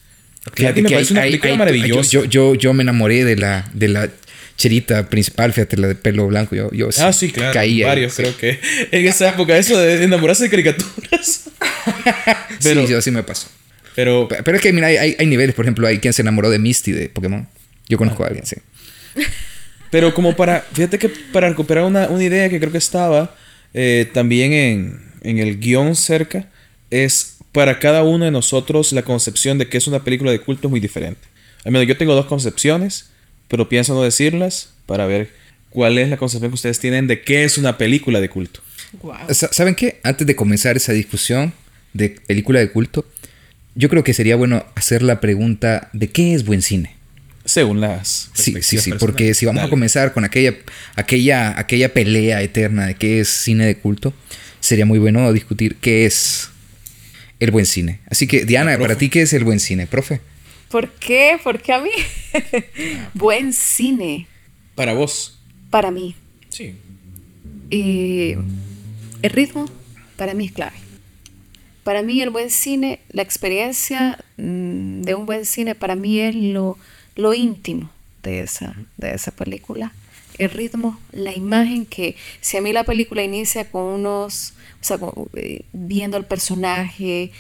Atlantis 0.46 0.84
me 0.84 0.90
parece 0.90 1.14
una 1.14 1.22
película 1.22 1.56
maravillosa. 1.56 2.12
Yo, 2.12 2.26
yo, 2.26 2.56
yo, 2.56 2.74
me 2.74 2.84
enamoré 2.84 3.24
de 3.24 3.38
la, 3.38 3.70
de 3.74 3.88
la 3.88 4.10
cherita 4.58 5.10
principal, 5.10 5.54
fíjate, 5.54 5.78
la 5.78 5.88
de 5.88 5.96
pelo 5.96 6.28
blanco. 6.28 6.56
Yo, 6.56 6.70
yo 6.72 6.90
ah, 7.00 7.14
sí, 7.14 7.32
claro. 7.32 7.54
Caía. 7.54 7.88
Varios, 7.88 8.14
creo 8.16 8.36
que. 8.38 8.60
En 8.92 9.08
esa 9.08 9.30
época, 9.30 9.58
eso 9.58 9.80
de 9.80 10.04
enamorarse 10.04 10.44
de 10.44 10.50
caricaturas. 10.50 11.50
pero, 12.64 12.86
sí, 12.86 12.92
yo 12.92 13.02
sí 13.02 13.12
me 13.12 13.24
pasó. 13.24 13.48
Pero, 13.96 14.28
pero 14.28 14.58
es 14.58 14.62
que, 14.62 14.74
mira, 14.74 14.88
hay, 14.88 15.16
hay, 15.18 15.26
niveles. 15.26 15.56
Por 15.56 15.66
ejemplo, 15.66 15.88
hay 15.88 16.00
quien 16.00 16.14
se 16.14 16.22
enamoró 16.22 16.50
de 16.50 16.60
Misty 16.60 16.92
de 16.92 17.10
Pokémon. 17.10 17.48
Yo 17.88 17.98
conozco 17.98 18.24
a 18.24 18.28
alguien, 18.28 18.46
sí. 18.46 18.58
Pero 19.90 20.14
como 20.14 20.36
para, 20.36 20.62
fíjate 20.74 21.00
que 21.00 21.08
para 21.08 21.48
recuperar 21.48 21.86
una, 21.86 22.10
una 22.10 22.24
idea 22.24 22.50
que 22.50 22.60
creo 22.60 22.72
que 22.72 22.78
estaba 22.78 23.34
eh, 23.78 24.10
también 24.14 24.54
en, 24.54 25.12
en 25.22 25.40
el 25.40 25.60
guion 25.60 25.98
cerca, 25.98 26.50
es 26.90 27.36
para 27.52 27.78
cada 27.80 28.04
uno 28.04 28.24
de 28.24 28.32
nosotros 28.32 28.94
la 28.94 29.02
concepción 29.02 29.58
de 29.58 29.68
que 29.68 29.78
es 29.78 29.86
una 29.88 30.04
película 30.04 30.32
de 30.32 30.40
culto 30.40 30.68
es 30.68 30.72
muy 30.72 30.80
diferente. 30.80 31.22
Al 31.66 31.74
menos 31.74 31.86
yo 31.86 31.98
tengo 31.98 32.16
dos 32.16 32.26
concepciones, 32.26 33.10
pero 33.50 33.68
pienso 33.68 33.94
no 33.94 34.02
decirlas 34.02 34.74
para 34.86 35.06
ver 35.06 35.30
cuál 35.70 35.98
es 35.98 36.10
la 36.10 36.16
concepción 36.16 36.52
que 36.52 36.56
ustedes 36.56 36.80
tienen 36.80 37.08
de 37.08 37.22
qué 37.22 37.44
es 37.44 37.58
una 37.58 37.78
película 37.78 38.22
de 38.22 38.30
culto. 38.30 38.62
¿Saben 39.30 39.76
qué? 39.76 40.00
Antes 40.04 40.26
de 40.26 40.38
comenzar 40.38 40.78
esa 40.78 40.94
discusión 40.94 41.54
de 41.92 42.12
película 42.12 42.60
de 42.60 42.72
culto, 42.72 43.06
yo 43.76 43.90
creo 43.90 44.06
que 44.06 44.14
sería 44.14 44.38
bueno 44.38 44.66
hacer 44.76 45.02
la 45.02 45.20
pregunta 45.20 45.90
de 45.92 46.10
qué 46.10 46.34
es 46.34 46.46
buen 46.46 46.62
cine. 46.62 46.96
Según 47.46 47.80
las. 47.80 48.32
Sí, 48.34 48.56
sí, 48.62 48.80
sí, 48.80 48.92
porque 49.00 49.36
si 49.36 49.46
vamos 49.46 49.64
a 49.64 49.70
comenzar 49.70 50.14
con 50.14 50.26
aquella, 50.26 50.56
aquella, 50.96 51.58
aquella 51.60 51.94
pelea 51.94 52.42
eterna 52.42 52.88
de 52.88 52.96
qué 52.96 53.20
es 53.20 53.30
cine 53.30 53.68
de 53.68 53.78
culto, 53.78 54.14
sería 54.60 54.86
muy 54.86 54.98
bueno 54.98 55.32
discutir 55.32 55.76
qué 55.76 56.06
es 56.06 56.50
el 57.40 57.52
buen 57.52 57.68
cine. 57.68 58.00
Así 58.10 58.26
que, 58.28 58.46
Diana, 58.46 58.78
para 58.80 58.98
ti, 58.98 59.10
¿qué 59.10 59.22
es 59.22 59.34
el 59.34 59.44
buen 59.44 59.60
cine, 59.60 59.86
profe? 59.86 60.22
¿Por 60.70 60.90
qué? 60.94 61.38
¿Por 61.44 61.62
qué 61.62 61.74
a 61.74 61.82
mí? 61.82 61.92
buen 63.14 63.54
cine. 63.54 64.28
Para 64.74 64.94
vos. 64.94 65.40
Para 65.70 65.92
mí. 65.92 66.16
Sí. 66.50 66.76
Y 67.70 68.34
el 69.22 69.30
ritmo, 69.30 69.70
para 70.18 70.34
mí 70.34 70.48
es 70.48 70.52
clave. 70.52 70.76
Para 71.84 72.02
mí 72.02 72.20
el 72.22 72.32
buen 72.32 72.50
cine, 72.50 73.00
la 73.12 73.22
experiencia 73.22 74.18
mm, 74.38 75.02
de 75.02 75.14
un 75.14 75.28
buen 75.28 75.46
cine, 75.46 75.76
para 75.76 75.96
mí 75.96 76.20
es 76.20 76.34
lo, 76.34 76.80
lo 77.16 77.34
íntimo 77.34 77.90
de 78.24 78.42
esa, 78.42 78.76
de 78.98 79.14
esa 79.14 79.32
película. 79.32 79.94
El 80.38 80.50
ritmo, 80.50 81.00
la 81.14 81.34
imagen 81.34 81.86
que, 81.86 82.16
si 82.42 82.58
a 82.58 82.62
mí 82.62 82.74
la 82.74 82.84
película 82.84 83.24
inicia 83.24 83.70
con 83.72 83.84
unos, 83.84 84.54
o 84.82 84.84
sea, 84.84 85.00
eh, 85.36 85.62
viendo 85.72 86.18
al 86.18 86.26
personaje, 86.26 87.32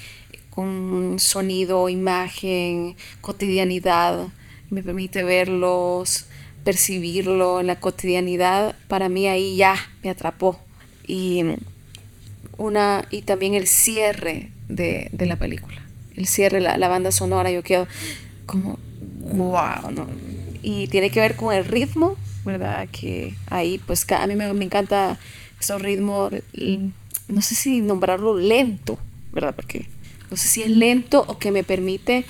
con 0.49 1.17
sonido, 1.19 1.89
imagen, 1.89 2.95
cotidianidad, 3.19 4.28
me 4.69 4.82
permite 4.82 5.23
verlos, 5.23 6.28
percibirlo 6.63 7.59
en 7.59 7.67
la 7.67 7.80
cotidianidad, 7.80 8.76
para 8.88 9.09
mí 9.09 9.28
ahí 9.28 9.57
ya 9.57 9.76
me 10.01 10.09
atrapó. 10.09 10.59
Y 11.05 11.43
una 12.57 13.05
y 13.11 13.23
también 13.23 13.53
el 13.53 13.67
cierre 13.67 14.51
de, 14.69 15.09
la 15.19 15.36
película. 15.36 15.82
El 16.15 16.28
cierre, 16.28 16.61
la, 16.61 16.78
la, 16.78 16.88
banda 16.88 17.11
sonora, 17.11 17.51
yo 17.51 17.61
quedo 17.61 17.88
como, 18.45 18.80
wow, 19.34 19.91
¿no? 19.91 20.07
Y 20.61 20.88
tiene 20.88 21.09
que 21.09 21.19
ver 21.19 21.36
con 21.36 21.53
el 21.53 21.65
ritmo, 21.65 22.15
¿verdad? 22.43 22.88
Que 22.91 23.36
ahí, 23.49 23.80
pues 23.86 24.09
a 24.11 24.26
mí 24.28 24.36
me, 24.36 24.51
me 24.53 24.65
encanta 24.65 25.19
ese 25.59 25.78
ritmo, 25.78 26.30
no 27.28 27.41
sé 27.41 27.55
si 27.55 27.82
nombrarlo 27.82 28.38
lento, 28.38 28.97
¿verdad? 29.32 29.55
Porque 29.55 29.88
no 30.30 30.38
sé 30.38 30.47
si 30.47 30.63
es 30.63 30.69
lento 30.69 31.23
o 31.28 31.38
que 31.38 31.51
me 31.51 31.63
permite 31.63 32.26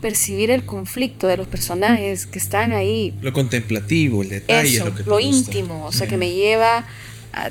percibir 0.00 0.50
el 0.50 0.64
conflicto 0.64 1.26
de 1.26 1.36
los 1.36 1.48
personajes 1.48 2.26
que 2.26 2.38
están 2.38 2.72
ahí. 2.72 3.14
Lo 3.20 3.32
contemplativo, 3.32 4.22
el 4.22 4.28
detalle, 4.28 4.78
lo, 4.78 4.94
que 4.94 5.02
lo 5.02 5.20
íntimo, 5.20 5.86
o 5.86 5.92
sea, 5.92 6.06
que 6.06 6.16
me 6.16 6.30
lleva 6.30 6.86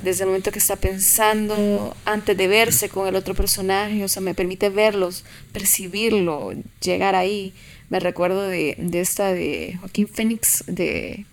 desde 0.03 0.23
el 0.23 0.29
momento 0.29 0.51
que 0.51 0.59
está 0.59 0.75
pensando 0.75 1.95
antes 2.05 2.35
de 2.35 2.47
verse 2.47 2.89
con 2.89 3.07
el 3.07 3.15
otro 3.15 3.33
personaje, 3.35 4.03
o 4.03 4.07
sea, 4.07 4.21
me 4.21 4.33
permite 4.33 4.69
verlos, 4.69 5.23
percibirlo, 5.51 6.53
llegar 6.81 7.15
ahí. 7.15 7.53
Me 7.89 7.99
recuerdo 7.99 8.43
de, 8.47 8.75
de 8.77 8.99
esta 8.99 9.33
de 9.33 9.77
Joaquín 9.79 10.07
Phoenix, 10.07 10.63
de... 10.67 11.25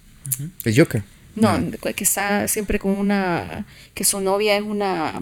¿El 0.64 0.76
Joker? 0.76 1.02
No, 1.34 1.58
que 1.80 2.04
está 2.04 2.46
siempre 2.48 2.78
con 2.78 2.92
una... 2.92 3.66
que 3.92 4.04
su 4.04 4.20
novia 4.20 4.56
es 4.56 4.62
una, 4.62 5.20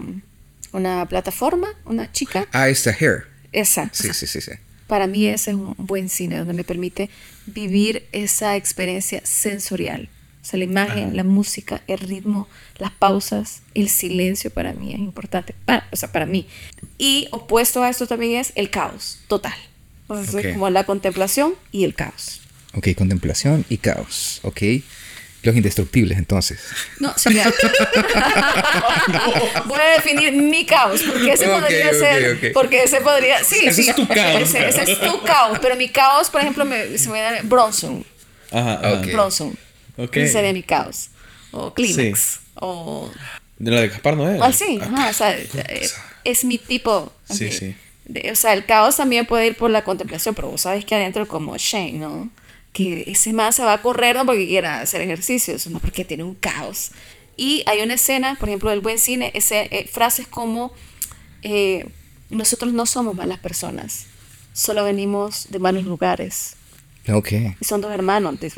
una 0.71 1.07
plataforma, 1.07 1.67
una 1.85 2.11
chica. 2.11 2.47
Ah, 2.51 2.69
esta 2.69 2.91
Hair. 2.91 3.27
Esa. 3.51 3.89
Sí, 3.93 4.13
sí, 4.13 4.27
sí, 4.27 4.41
sí. 4.41 4.51
Para 4.87 5.07
mí 5.07 5.25
ese 5.25 5.51
es 5.51 5.57
un 5.57 5.75
buen 5.77 6.09
cine, 6.09 6.37
donde 6.37 6.53
me 6.53 6.63
permite 6.63 7.09
vivir 7.45 8.07
esa 8.11 8.55
experiencia 8.55 9.21
sensorial. 9.23 10.09
O 10.41 10.45
sea, 10.45 10.59
la 10.59 10.65
imagen, 10.65 11.15
la 11.15 11.23
música, 11.23 11.81
el 11.87 11.99
ritmo, 11.99 12.49
las 12.77 12.91
pausas, 12.91 13.61
el 13.73 13.87
silencio 13.87 14.51
para 14.51 14.73
mí 14.73 14.93
es 14.93 14.99
importante. 14.99 15.55
o 15.91 15.95
sea, 15.95 16.11
para 16.11 16.25
mí. 16.25 16.47
Y 16.97 17.29
opuesto 17.31 17.81
a 17.81 17.89
esto 17.89 18.07
también 18.07 18.39
es 18.39 18.51
el 18.55 18.69
caos 18.69 19.19
total. 19.27 19.53
Entonces, 20.09 20.53
como 20.53 20.69
la 20.69 20.83
contemplación 20.85 21.55
y 21.71 21.85
el 21.85 21.95
caos. 21.95 22.41
Ok, 22.73 22.89
contemplación 22.95 23.65
y 23.69 23.77
caos. 23.77 24.39
Ok. 24.43 24.61
Los 25.43 25.55
indestructibles, 25.57 26.17
entonces. 26.17 26.59
No, 26.99 27.13
sí, 27.17 27.29
Voy 29.65 29.79
a 29.79 29.85
definir 29.95 30.31
mi 30.31 30.65
caos, 30.65 31.03
porque 31.03 31.33
ese 31.33 31.47
podría 31.49 31.91
ser. 31.91 32.53
Porque 32.53 32.83
ese 32.83 33.01
podría. 33.01 33.43
Sí, 33.43 33.65
ese 33.65 33.83
sí. 33.83 33.89
Es 33.89 33.95
tu 33.97 34.07
caos. 34.07 34.41
Ese, 34.41 34.69
es 34.69 34.99
tu 35.01 35.21
caos. 35.23 35.59
Pero 35.61 35.75
mi 35.75 35.89
caos, 35.89 36.29
por 36.29 36.39
ejemplo, 36.39 36.63
me, 36.63 36.97
se 36.97 37.09
me 37.09 37.19
da 37.19 37.41
Bronson. 37.43 38.05
Ajá, 38.51 39.01
Bronson. 39.11 39.57
Okay. 39.97 40.23
Ese 40.23 40.31
sería 40.33 40.53
mi 40.53 40.63
caos. 40.63 41.09
O 41.51 41.73
Kleenex. 41.73 42.39
O. 42.55 43.11
De 43.59 43.69
la 43.69 43.81
de 43.81 43.89
Gaspar 43.89 44.15
Noé. 44.15 44.39
Ah, 44.41 44.53
sí. 44.53 44.79
o 44.81 45.13
sea, 45.13 45.37
eh, 45.37 45.89
es 46.23 46.45
mi 46.45 46.57
tipo. 46.57 47.11
Sí, 47.29 47.51
sí. 47.51 47.75
O 48.31 48.35
sea, 48.35 48.53
el 48.53 48.65
caos 48.65 48.97
también 48.97 49.25
puede 49.25 49.47
ir 49.47 49.55
por 49.55 49.69
la 49.69 49.83
contemplación, 49.83 50.35
pero 50.35 50.49
vos 50.49 50.61
sabes 50.61 50.85
que 50.85 50.95
adentro, 50.95 51.27
como 51.27 51.55
Shane, 51.57 51.93
¿no? 51.93 52.29
Que 52.73 53.03
ese 53.07 53.33
más 53.33 53.55
se 53.55 53.63
va 53.63 53.73
a 53.73 53.81
correr 53.81 54.15
no 54.15 54.25
porque 54.25 54.47
quiera 54.47 54.81
hacer 54.81 55.01
ejercicios, 55.01 55.61
sino 55.61 55.79
porque 55.79 56.03
tiene 56.03 56.23
un 56.23 56.35
caos. 56.35 56.91
Y 57.37 57.63
hay 57.65 57.81
una 57.81 57.93
escena, 57.93 58.35
por 58.39 58.49
ejemplo, 58.49 58.69
del 58.69 58.81
buen 58.81 58.99
cine, 58.99 59.31
ese, 59.33 59.67
eh, 59.71 59.87
frases 59.91 60.27
como: 60.27 60.73
eh, 61.43 61.85
Nosotros 62.29 62.73
no 62.73 62.85
somos 62.85 63.15
malas 63.15 63.39
personas, 63.39 64.07
solo 64.53 64.83
venimos 64.83 65.47
de 65.49 65.59
malos 65.59 65.85
lugares. 65.85 66.55
Ok. 67.09 67.31
Y 67.59 67.65
son 67.65 67.81
dos 67.81 67.91
hermanos. 67.91 68.33
Entonces, 68.33 68.53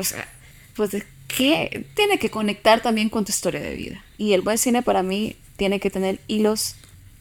pues, 0.76 0.92
pues 0.92 1.06
que 1.28 1.86
tiene 1.96 2.20
que 2.20 2.30
conectar 2.30 2.82
también 2.82 3.10
con 3.10 3.26
tu 3.26 3.32
historia 3.32 3.60
de 3.60 3.76
vida. 3.76 4.04
Y 4.18 4.34
el 4.34 4.42
buen 4.42 4.58
cine 4.58 4.82
para 4.82 5.04
mí 5.04 5.36
tiene 5.58 5.80
que 5.80 5.90
tener 5.90 6.20
hilos 6.28 6.76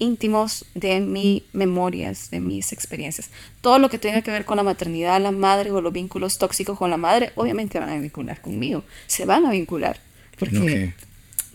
íntimos 0.04 0.64
de 0.74 1.00
mis 1.00 1.42
memorias, 1.52 2.30
de 2.30 2.40
mis 2.40 2.72
experiencias. 2.72 3.30
Todo 3.60 3.78
lo 3.78 3.90
que 3.90 3.98
tenga 3.98 4.22
que 4.22 4.30
ver 4.30 4.44
con 4.44 4.56
la 4.56 4.62
maternidad, 4.62 5.20
la 5.20 5.32
madre 5.32 5.70
o 5.70 5.80
los 5.80 5.92
vínculos 5.92 6.38
tóxicos 6.38 6.78
con 6.78 6.90
la 6.90 6.96
madre, 6.96 7.32
obviamente 7.34 7.78
van 7.78 7.88
a 7.88 7.98
vincular 7.98 8.40
conmigo. 8.40 8.84
Se 9.06 9.24
van 9.24 9.46
a 9.46 9.50
vincular. 9.50 9.98
Porque 10.38 10.94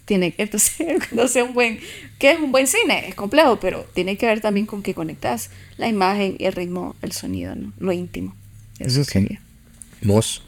tiene 0.05 0.33
que, 0.33 0.41
entonces, 0.41 0.87
no 1.11 1.27
sé, 1.27 1.43
un 1.43 1.53
buen, 1.53 1.79
¿qué 2.17 2.31
es 2.31 2.39
un 2.39 2.51
buen 2.51 2.65
cine? 2.67 3.07
Es 3.07 3.15
complejo, 3.15 3.59
pero 3.59 3.85
tiene 3.93 4.17
que 4.17 4.25
ver 4.25 4.41
también 4.41 4.65
con 4.65 4.81
que 4.81 4.93
conectas 4.93 5.51
la 5.77 5.87
imagen, 5.87 6.35
el 6.39 6.53
ritmo, 6.53 6.95
el 7.01 7.11
sonido, 7.11 7.55
¿no? 7.55 7.71
lo 7.79 7.91
íntimo. 7.91 8.35
Eso, 8.79 9.01
Eso 9.01 9.11
sería. 9.11 9.39
¿Vos? 10.01 10.41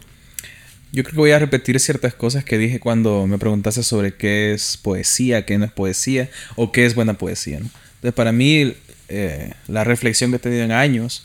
Yo 0.93 1.03
creo 1.03 1.13
que 1.13 1.19
voy 1.19 1.31
a 1.31 1.39
repetir 1.39 1.79
ciertas 1.79 2.13
cosas 2.13 2.43
que 2.43 2.57
dije 2.57 2.79
cuando 2.79 3.25
me 3.25 3.37
preguntaste 3.37 3.83
sobre 3.83 4.15
qué 4.15 4.53
es 4.53 4.77
poesía, 4.77 5.45
qué 5.45 5.57
no 5.57 5.65
es 5.65 5.71
poesía 5.71 6.29
o 6.55 6.71
qué 6.71 6.85
es 6.85 6.95
buena 6.95 7.13
poesía. 7.17 7.59
Entonces, 8.01 8.15
para 8.15 8.31
mí, 8.31 8.73
eh, 9.09 9.53
la 9.67 9.83
reflexión 9.83 10.31
que 10.31 10.37
he 10.37 10.39
tenido 10.39 10.63
en 10.63 10.71
años 10.71 11.23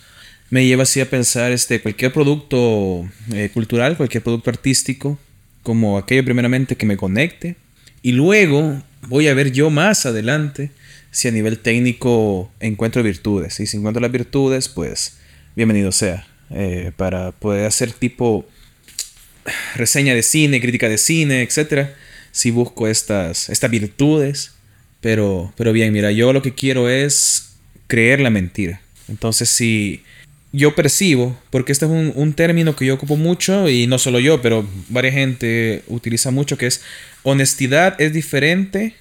me 0.50 0.66
lleva 0.66 0.82
así 0.82 1.00
a 1.00 1.08
pensar 1.08 1.50
este, 1.52 1.80
cualquier 1.80 2.12
producto 2.12 3.08
eh, 3.32 3.48
cultural, 3.54 3.96
cualquier 3.96 4.22
producto 4.22 4.50
artístico, 4.50 5.18
como 5.62 5.96
aquello 5.96 6.22
primeramente 6.22 6.76
que 6.76 6.84
me 6.84 6.98
conecte. 6.98 7.56
Y 8.02 8.12
luego 8.12 8.82
voy 9.08 9.28
a 9.28 9.34
ver 9.34 9.52
yo 9.52 9.70
más 9.70 10.04
adelante 10.04 10.70
si 11.10 11.28
a 11.28 11.30
nivel 11.30 11.58
técnico 11.60 12.52
encuentro 12.60 13.02
virtudes. 13.02 13.58
Y 13.60 13.66
si 13.66 13.78
encuentro 13.78 14.02
las 14.02 14.12
virtudes, 14.12 14.68
pues 14.68 15.16
bienvenido 15.54 15.92
sea. 15.92 16.26
Eh, 16.50 16.92
para 16.94 17.32
poder 17.32 17.64
hacer 17.64 17.90
tipo 17.92 18.46
reseña 19.74 20.14
de 20.14 20.22
cine, 20.22 20.60
crítica 20.60 20.90
de 20.90 20.98
cine, 20.98 21.42
etc. 21.42 21.88
Si 22.32 22.50
busco 22.50 22.86
estas, 22.86 23.48
estas 23.48 23.70
virtudes. 23.70 24.55
Pero, 25.06 25.52
pero 25.56 25.72
bien, 25.72 25.92
mira, 25.92 26.10
yo 26.10 26.32
lo 26.32 26.42
que 26.42 26.52
quiero 26.52 26.90
es 26.90 27.50
creer 27.86 28.18
la 28.18 28.28
mentira. 28.28 28.80
Entonces, 29.06 29.48
si 29.48 30.02
yo 30.50 30.74
percibo, 30.74 31.38
porque 31.50 31.70
este 31.70 31.84
es 31.84 31.92
un, 31.92 32.12
un, 32.16 32.32
término 32.32 32.74
que 32.74 32.86
yo 32.86 32.94
ocupo 32.94 33.14
mucho, 33.14 33.68
y 33.68 33.86
no 33.86 34.00
solo 34.00 34.18
yo, 34.18 34.42
pero 34.42 34.68
varias 34.88 35.14
gente 35.14 35.84
utiliza 35.86 36.32
mucho, 36.32 36.58
que 36.58 36.66
es 36.66 36.82
honestidad 37.22 37.94
es 38.00 38.12
diferente 38.12 38.96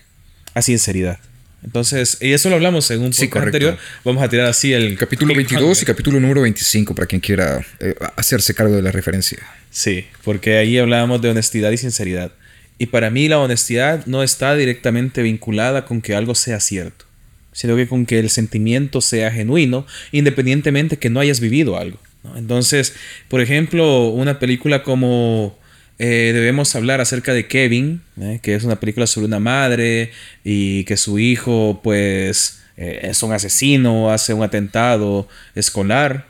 a 0.54 0.62
sinceridad. 0.62 1.18
Entonces, 1.64 2.20
y 2.22 2.34
eso 2.34 2.50
lo 2.50 2.56
hablamos 2.58 2.92
en 2.92 3.02
un 3.02 3.10
podcast 3.10 3.38
anterior. 3.38 3.76
Vamos 4.04 4.22
a 4.22 4.30
tirar 4.30 4.46
así 4.46 4.74
el... 4.74 5.00
Capítulo 5.00 5.34
22 5.34 5.82
y 5.82 5.86
capítulo 5.86 6.20
número 6.20 6.42
25 6.42 6.94
para 6.94 7.08
quien 7.08 7.20
quiera 7.20 7.66
eh, 7.80 7.96
hacerse 8.16 8.54
cargo 8.54 8.76
de 8.76 8.84
la 8.84 8.92
referencia. 8.92 9.40
Sí, 9.72 10.06
porque 10.24 10.58
ahí 10.58 10.78
hablábamos 10.78 11.20
de 11.24 11.32
honestidad 11.32 11.72
y 11.72 11.78
sinceridad. 11.78 12.32
Y 12.78 12.88
para 12.88 13.10
mí 13.10 13.28
la 13.28 13.40
honestidad 13.40 14.06
no 14.06 14.24
está 14.24 14.56
directamente 14.56 15.22
vinculada 15.22 15.86
con 15.86 16.02
que 16.02 16.16
algo 16.16 16.36
sea 16.36 16.60
cierto, 16.60 17.06
sino 17.52 17.76
que 17.76 17.88
con 17.88 18.06
que 18.06 18.20
el 18.20 18.30
sentimiento 18.30 19.02
sea 19.02 19.32
genuino, 19.32 19.86
independientemente 20.12 20.98
que 20.98 21.10
no 21.10 21.20
hayas 21.20 21.40
vivido 21.40 21.78
algo. 21.78 22.00
Entonces, 22.36 22.94
por 23.30 23.42
ejemplo, 23.42 24.08
una 24.10 24.40
película 24.40 24.84
como 24.84 25.58
eh, 25.98 26.32
debemos 26.34 26.76
hablar 26.76 27.00
acerca 27.00 27.34
de 27.34 27.48
Kevin, 27.48 28.02
¿eh? 28.20 28.40
que 28.42 28.56
es 28.56 28.64
una 28.64 28.80
película 28.80 29.08
sobre 29.08 29.28
una 29.28 29.40
madre 29.40 30.12
y 30.44 30.84
que 30.84 30.98
su 30.98 31.20
hijo 31.20 31.80
pues 31.84 32.62
eh, 32.76 33.00
es 33.04 33.24
un 33.24 33.32
asesino, 33.32 34.12
hace 34.12 34.34
un 34.34 34.44
atentado 34.44 35.28
escolar. 35.56 36.28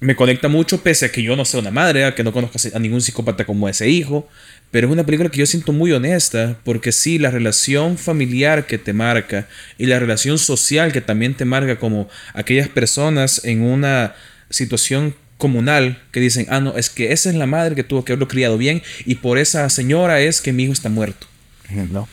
Me 0.00 0.16
conecta 0.16 0.48
mucho 0.48 0.82
pese 0.82 1.06
a 1.06 1.12
que 1.12 1.22
yo 1.22 1.36
no 1.36 1.44
sea 1.44 1.60
una 1.60 1.70
madre, 1.70 2.12
que 2.14 2.24
no 2.24 2.32
conozca 2.32 2.58
a 2.74 2.78
ningún 2.78 3.02
psicópata 3.02 3.44
como 3.44 3.68
ese 3.68 3.88
hijo, 3.88 4.28
pero 4.72 4.88
es 4.88 4.92
una 4.92 5.04
película 5.04 5.30
que 5.30 5.38
yo 5.38 5.46
siento 5.46 5.72
muy 5.72 5.92
honesta, 5.92 6.58
porque 6.64 6.92
sí, 6.92 7.18
la 7.18 7.30
relación 7.30 7.98
familiar 7.98 8.66
que 8.66 8.78
te 8.78 8.94
marca 8.94 9.46
y 9.76 9.84
la 9.84 9.98
relación 9.98 10.38
social 10.38 10.92
que 10.92 11.02
también 11.02 11.34
te 11.34 11.44
marca 11.44 11.78
como 11.78 12.08
aquellas 12.32 12.68
personas 12.68 13.44
en 13.44 13.60
una 13.60 14.14
situación 14.48 15.14
comunal 15.36 16.02
que 16.10 16.20
dicen, 16.20 16.46
ah, 16.48 16.60
no, 16.60 16.78
es 16.78 16.88
que 16.88 17.12
esa 17.12 17.28
es 17.28 17.36
la 17.36 17.46
madre 17.46 17.74
que 17.74 17.84
tuvo 17.84 18.02
que 18.02 18.12
haberlo 18.12 18.28
criado 18.28 18.56
bien 18.56 18.82
y 19.04 19.16
por 19.16 19.36
esa 19.36 19.68
señora 19.68 20.22
es 20.22 20.40
que 20.40 20.54
mi 20.54 20.64
hijo 20.64 20.72
está 20.72 20.88
muerto. 20.88 21.26
¿No? 21.90 22.08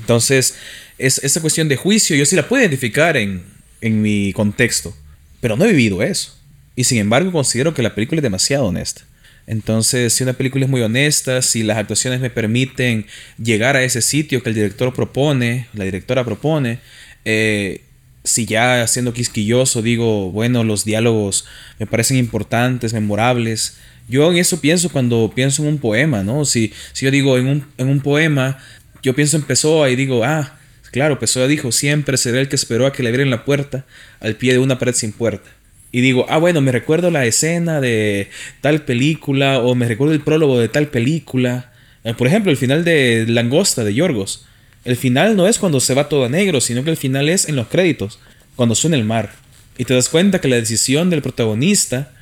Entonces, 0.00 0.56
es, 0.98 1.18
esa 1.18 1.40
cuestión 1.40 1.68
de 1.68 1.76
juicio 1.76 2.16
yo 2.16 2.26
sí 2.26 2.34
la 2.34 2.48
puedo 2.48 2.60
identificar 2.60 3.16
en, 3.16 3.44
en 3.80 4.02
mi 4.02 4.32
contexto, 4.32 4.96
pero 5.40 5.56
no 5.56 5.64
he 5.64 5.68
vivido 5.68 6.02
eso. 6.02 6.36
Y 6.74 6.82
sin 6.82 6.98
embargo, 6.98 7.30
considero 7.30 7.72
que 7.72 7.82
la 7.82 7.94
película 7.94 8.18
es 8.18 8.24
demasiado 8.24 8.64
honesta. 8.64 9.02
Entonces, 9.50 10.12
si 10.12 10.22
una 10.22 10.34
película 10.34 10.64
es 10.64 10.70
muy 10.70 10.80
honesta, 10.80 11.42
si 11.42 11.64
las 11.64 11.76
actuaciones 11.76 12.20
me 12.20 12.30
permiten 12.30 13.06
llegar 13.36 13.74
a 13.74 13.82
ese 13.82 14.00
sitio 14.00 14.44
que 14.44 14.50
el 14.50 14.54
director 14.54 14.94
propone, 14.94 15.66
la 15.74 15.84
directora 15.84 16.24
propone, 16.24 16.78
eh, 17.24 17.82
si 18.22 18.46
ya 18.46 18.86
siendo 18.86 19.12
quisquilloso 19.12 19.82
digo, 19.82 20.30
bueno, 20.30 20.62
los 20.62 20.84
diálogos 20.84 21.46
me 21.80 21.86
parecen 21.88 22.16
importantes, 22.16 22.92
memorables. 22.92 23.78
Yo 24.08 24.30
en 24.30 24.38
eso 24.38 24.60
pienso 24.60 24.88
cuando 24.88 25.32
pienso 25.34 25.62
en 25.62 25.68
un 25.70 25.78
poema, 25.78 26.22
¿no? 26.22 26.44
Si, 26.44 26.72
si 26.92 27.06
yo 27.06 27.10
digo 27.10 27.36
en 27.36 27.48
un, 27.48 27.66
en 27.76 27.88
un 27.88 27.98
poema, 27.98 28.56
yo 29.02 29.16
pienso 29.16 29.36
en 29.36 29.42
Pessoa 29.42 29.90
y 29.90 29.96
digo, 29.96 30.22
ah, 30.22 30.60
claro, 30.92 31.18
Pessoa 31.18 31.48
dijo, 31.48 31.72
siempre 31.72 32.16
será 32.18 32.38
el 32.38 32.48
que 32.48 32.54
esperó 32.54 32.86
a 32.86 32.92
que 32.92 33.02
le 33.02 33.08
abrieran 33.08 33.30
la 33.30 33.44
puerta 33.44 33.84
al 34.20 34.36
pie 34.36 34.52
de 34.52 34.60
una 34.60 34.78
pared 34.78 34.94
sin 34.94 35.10
puerta. 35.10 35.50
Y 35.92 36.00
digo, 36.02 36.26
ah, 36.28 36.38
bueno, 36.38 36.60
me 36.60 36.72
recuerdo 36.72 37.10
la 37.10 37.26
escena 37.26 37.80
de 37.80 38.28
tal 38.60 38.84
película 38.84 39.58
o 39.58 39.74
me 39.74 39.88
recuerdo 39.88 40.14
el 40.14 40.20
prólogo 40.20 40.60
de 40.60 40.68
tal 40.68 40.86
película. 40.86 41.72
Eh, 42.04 42.14
por 42.14 42.26
ejemplo, 42.26 42.50
el 42.50 42.56
final 42.56 42.84
de 42.84 43.26
Langosta 43.28 43.82
de 43.82 43.94
Yorgos. 43.94 44.46
El 44.84 44.96
final 44.96 45.36
no 45.36 45.46
es 45.46 45.58
cuando 45.58 45.80
se 45.80 45.94
va 45.94 46.08
todo 46.08 46.24
a 46.24 46.28
negro, 46.28 46.60
sino 46.60 46.84
que 46.84 46.90
el 46.90 46.96
final 46.96 47.28
es 47.28 47.48
en 47.48 47.56
los 47.56 47.68
créditos, 47.68 48.18
cuando 48.56 48.74
suena 48.74 48.96
el 48.96 49.04
mar. 49.04 49.32
Y 49.76 49.84
te 49.84 49.94
das 49.94 50.08
cuenta 50.08 50.40
que 50.40 50.48
la 50.48 50.56
decisión 50.56 51.10
del 51.10 51.22
protagonista 51.22 52.12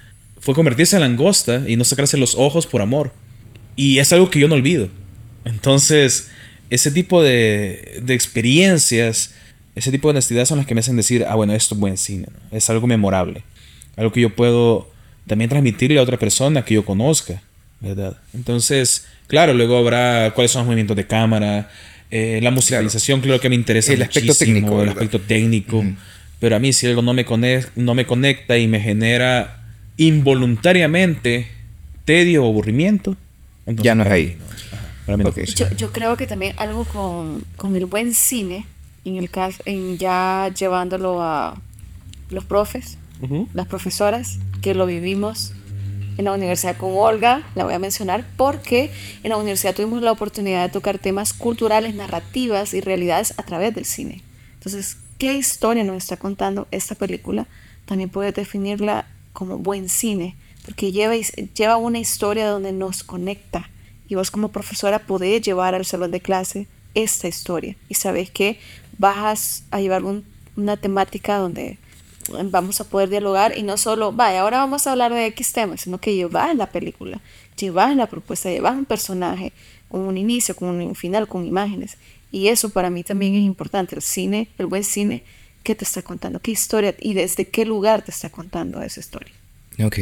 fue 0.40 0.54
convertirse 0.54 0.96
en 0.96 1.02
langosta 1.02 1.62
y 1.66 1.76
no 1.76 1.84
sacarse 1.84 2.16
los 2.16 2.34
ojos 2.36 2.66
por 2.66 2.80
amor. 2.80 3.12
Y 3.76 3.98
es 3.98 4.12
algo 4.12 4.30
que 4.30 4.40
yo 4.40 4.48
no 4.48 4.54
olvido. 4.54 4.88
Entonces, 5.44 6.30
ese 6.70 6.90
tipo 6.90 7.22
de, 7.22 8.00
de 8.02 8.14
experiencias, 8.14 9.34
ese 9.74 9.90
tipo 9.90 10.08
de 10.08 10.12
honestidad 10.12 10.46
son 10.46 10.58
las 10.58 10.66
que 10.66 10.74
me 10.74 10.80
hacen 10.80 10.96
decir, 10.96 11.24
ah, 11.28 11.34
bueno, 11.34 11.52
esto 11.52 11.74
es 11.74 11.80
buen 11.80 11.96
cine, 11.96 12.26
es 12.50 12.68
algo 12.70 12.86
memorable. 12.86 13.44
Algo 13.98 14.12
que 14.12 14.22
yo 14.22 14.34
puedo 14.34 14.88
también 15.26 15.50
transmitirle 15.50 15.98
a 15.98 16.02
otra 16.02 16.18
persona 16.18 16.64
que 16.64 16.74
yo 16.74 16.84
conozca, 16.84 17.42
¿verdad? 17.80 18.16
Entonces, 18.32 19.06
claro, 19.26 19.52
luego 19.52 19.76
habrá 19.76 20.32
cuáles 20.34 20.50
son 20.50 20.60
los 20.60 20.66
movimientos 20.68 20.96
de 20.96 21.06
cámara, 21.06 21.68
eh, 22.10 22.40
la 22.42 22.50
musicalización 22.50 23.20
creo 23.20 23.38
que 23.38 23.50
me 23.50 23.54
interesa 23.54 23.92
el 23.92 24.02
aspecto 24.02 24.34
técnico, 24.34 24.82
el 24.82 24.88
aspecto 24.88 25.20
técnico. 25.20 25.84
Pero 26.40 26.56
a 26.56 26.58
mí 26.58 26.72
si 26.72 26.86
algo 26.86 27.02
no 27.02 27.12
me, 27.12 27.24
conecta, 27.24 27.70
no 27.76 27.94
me 27.94 28.06
conecta 28.06 28.56
y 28.56 28.66
me 28.66 28.80
genera 28.80 29.64
involuntariamente 29.96 31.48
tedio 32.04 32.44
o 32.44 32.48
aburrimiento, 32.48 33.16
ya 33.66 33.94
no 33.94 34.04
es 34.04 34.10
ahí. 34.10 34.36
yo, 35.76 35.92
creo 35.92 36.16
que 36.16 36.26
también 36.26 36.54
algo 36.56 36.84
con, 36.84 37.76
el 37.76 37.86
buen 37.86 38.14
cine, 38.14 38.64
en 39.04 39.16
el 39.16 39.28
caso, 39.28 39.60
en 39.66 39.98
ya 39.98 40.50
llevándolo 40.56 41.20
a 41.20 41.60
los 42.30 42.44
profes, 42.44 42.96
las 43.52 43.66
profesoras, 43.66 44.38
que 44.62 44.74
lo 44.74 44.86
vivimos 44.86 45.52
en 46.18 46.24
la 46.24 46.32
universidad 46.32 46.76
con 46.76 46.90
Olga, 46.94 47.42
la 47.54 47.64
voy 47.64 47.74
a 47.74 47.78
mencionar 47.78 48.24
porque 48.36 48.90
en 49.22 49.30
la 49.30 49.36
universidad 49.36 49.74
tuvimos 49.74 50.02
la 50.02 50.12
oportunidad 50.12 50.66
de 50.66 50.72
tocar 50.72 50.98
temas 50.98 51.32
culturales, 51.32 51.94
narrativas 51.94 52.74
y 52.74 52.80
realidades 52.80 53.34
a 53.38 53.44
través 53.44 53.74
del 53.74 53.84
cine. 53.84 54.22
Entonces, 54.54 54.96
¿qué 55.18 55.34
historia 55.34 55.84
nos 55.84 55.96
está 55.96 56.16
contando 56.16 56.66
esta 56.72 56.96
película? 56.96 57.46
También 57.86 58.10
puedes 58.10 58.34
definirla 58.34 59.06
como 59.32 59.58
buen 59.58 59.88
cine, 59.88 60.34
porque 60.64 60.90
lleva, 60.90 61.14
lleva 61.14 61.76
una 61.76 62.00
historia 62.00 62.48
donde 62.48 62.72
nos 62.72 63.04
conecta 63.04 63.70
y 64.08 64.16
vos 64.16 64.30
como 64.30 64.48
profesora 64.48 64.98
podés 64.98 65.42
llevar 65.42 65.74
al 65.74 65.84
salón 65.84 66.10
de 66.10 66.20
clase 66.20 66.66
esta 66.94 67.28
historia 67.28 67.76
y 67.88 67.94
sabes 67.94 68.30
que 68.30 68.58
vas 68.98 69.62
a 69.70 69.80
llevar 69.80 70.02
una 70.56 70.76
temática 70.76 71.36
donde 71.36 71.78
vamos 72.44 72.80
a 72.80 72.84
poder 72.84 73.08
dialogar 73.08 73.56
y 73.56 73.62
no 73.62 73.76
solo, 73.76 74.12
vaya, 74.12 74.40
ahora 74.40 74.58
vamos 74.58 74.86
a 74.86 74.92
hablar 74.92 75.12
de 75.12 75.26
X 75.26 75.52
tema, 75.52 75.76
sino 75.76 75.98
que 75.98 76.14
llevar 76.14 76.54
la 76.56 76.70
película, 76.70 77.20
llevar 77.58 77.94
la 77.96 78.06
propuesta, 78.06 78.50
llevar 78.50 78.74
un 78.74 78.84
personaje 78.84 79.52
con 79.88 80.02
un 80.02 80.16
inicio, 80.16 80.54
con 80.54 80.68
un 80.68 80.94
final, 80.94 81.26
con 81.26 81.46
imágenes. 81.46 81.96
Y 82.30 82.48
eso 82.48 82.70
para 82.70 82.90
mí 82.90 83.02
también 83.04 83.34
es 83.34 83.42
importante, 83.42 83.94
el 83.94 84.02
cine, 84.02 84.48
el 84.58 84.66
buen 84.66 84.84
cine, 84.84 85.22
¿qué 85.62 85.74
te 85.74 85.84
está 85.84 86.02
contando? 86.02 86.40
¿Qué 86.40 86.50
historia 86.50 86.94
y 87.00 87.14
desde 87.14 87.46
qué 87.46 87.64
lugar 87.64 88.02
te 88.02 88.10
está 88.10 88.30
contando 88.30 88.82
esa 88.82 89.00
historia? 89.00 89.32
Ok. 89.82 89.98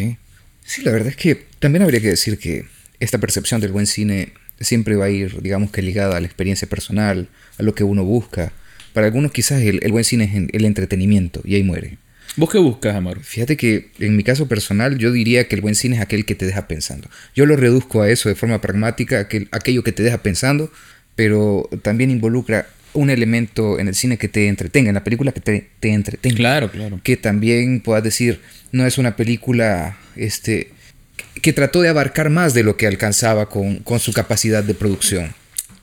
Sí, 0.65 0.83
la 0.83 0.91
verdad 0.91 1.09
es 1.09 1.17
que 1.17 1.47
también 1.61 1.83
habría 1.83 2.01
que 2.01 2.09
decir 2.09 2.39
que 2.39 2.67
esta 2.99 3.19
percepción 3.19 3.61
del 3.61 3.73
buen 3.73 3.87
cine 3.87 4.33
siempre 4.61 4.97
va 4.97 5.05
a 5.05 5.11
ir, 5.11 5.41
digamos 5.43 5.71
que 5.71 5.83
ligada 5.83 6.17
a 6.17 6.21
la 6.21 6.27
experiencia 6.27 6.69
personal, 6.69 7.29
a 7.59 7.63
lo 7.63 7.75
que 7.75 7.85
uno 7.85 8.05
busca. 8.05 8.53
Para 8.93 9.07
algunos 9.07 9.31
quizás 9.31 9.63
el, 9.63 9.81
el 9.83 9.93
buen 9.93 10.05
cine 10.05 10.25
es 10.25 10.35
el 10.53 10.65
entretenimiento 10.65 11.41
y 11.45 11.55
ahí 11.55 11.63
muere. 11.63 11.99
¿Vos 12.37 12.51
qué 12.51 12.59
buscas, 12.59 12.95
Amor? 12.95 13.21
Fíjate 13.23 13.57
que 13.57 13.89
en 13.99 14.15
mi 14.15 14.23
caso 14.23 14.47
personal 14.47 14.99
yo 14.99 15.11
diría 15.11 15.49
que 15.49 15.55
el 15.55 15.63
buen 15.63 15.75
cine 15.75 15.97
es 15.97 16.03
aquel 16.03 16.27
que 16.27 16.35
te 16.35 16.45
deja 16.45 16.69
pensando. 16.69 17.09
Yo 17.35 17.47
lo 17.47 17.57
reduzco 17.57 18.03
a 18.03 18.11
eso 18.11 18.29
de 18.29 18.35
forma 18.35 18.61
pragmática, 18.61 19.21
aquel, 19.21 19.49
aquello 19.53 19.83
que 19.83 19.93
te 19.93 20.03
deja 20.03 20.23
pensando, 20.23 20.71
pero 21.15 21.67
también 21.81 22.11
involucra 22.11 22.67
un 22.93 23.09
elemento 23.09 23.79
en 23.79 23.89
el 23.89 23.95
cine 23.95 24.19
que 24.19 24.29
te 24.29 24.49
entretenga, 24.49 24.91
en 24.91 24.95
la 24.95 25.05
película 25.05 25.33
que 25.33 25.41
te, 25.41 25.71
te 25.81 25.89
entretenga. 25.89 26.37
Claro, 26.37 26.71
claro. 26.71 27.01
Que 27.03 27.17
también 27.17 27.81
puedas 27.81 28.05
decir, 28.05 28.41
no 28.71 28.87
es 28.87 28.99
una 28.99 29.17
película 29.17 29.97
este, 30.15 30.73
que 31.41 31.55
trató 31.55 31.81
de 31.81 31.89
abarcar 31.89 32.29
más 32.29 32.53
de 32.53 32.65
lo 32.65 32.77
que 32.77 32.87
alcanzaba 32.87 33.49
con, 33.49 33.79
con 33.79 33.99
su 33.99 34.13
capacidad 34.13 34.63
de 34.63 34.75
producción. 34.75 35.35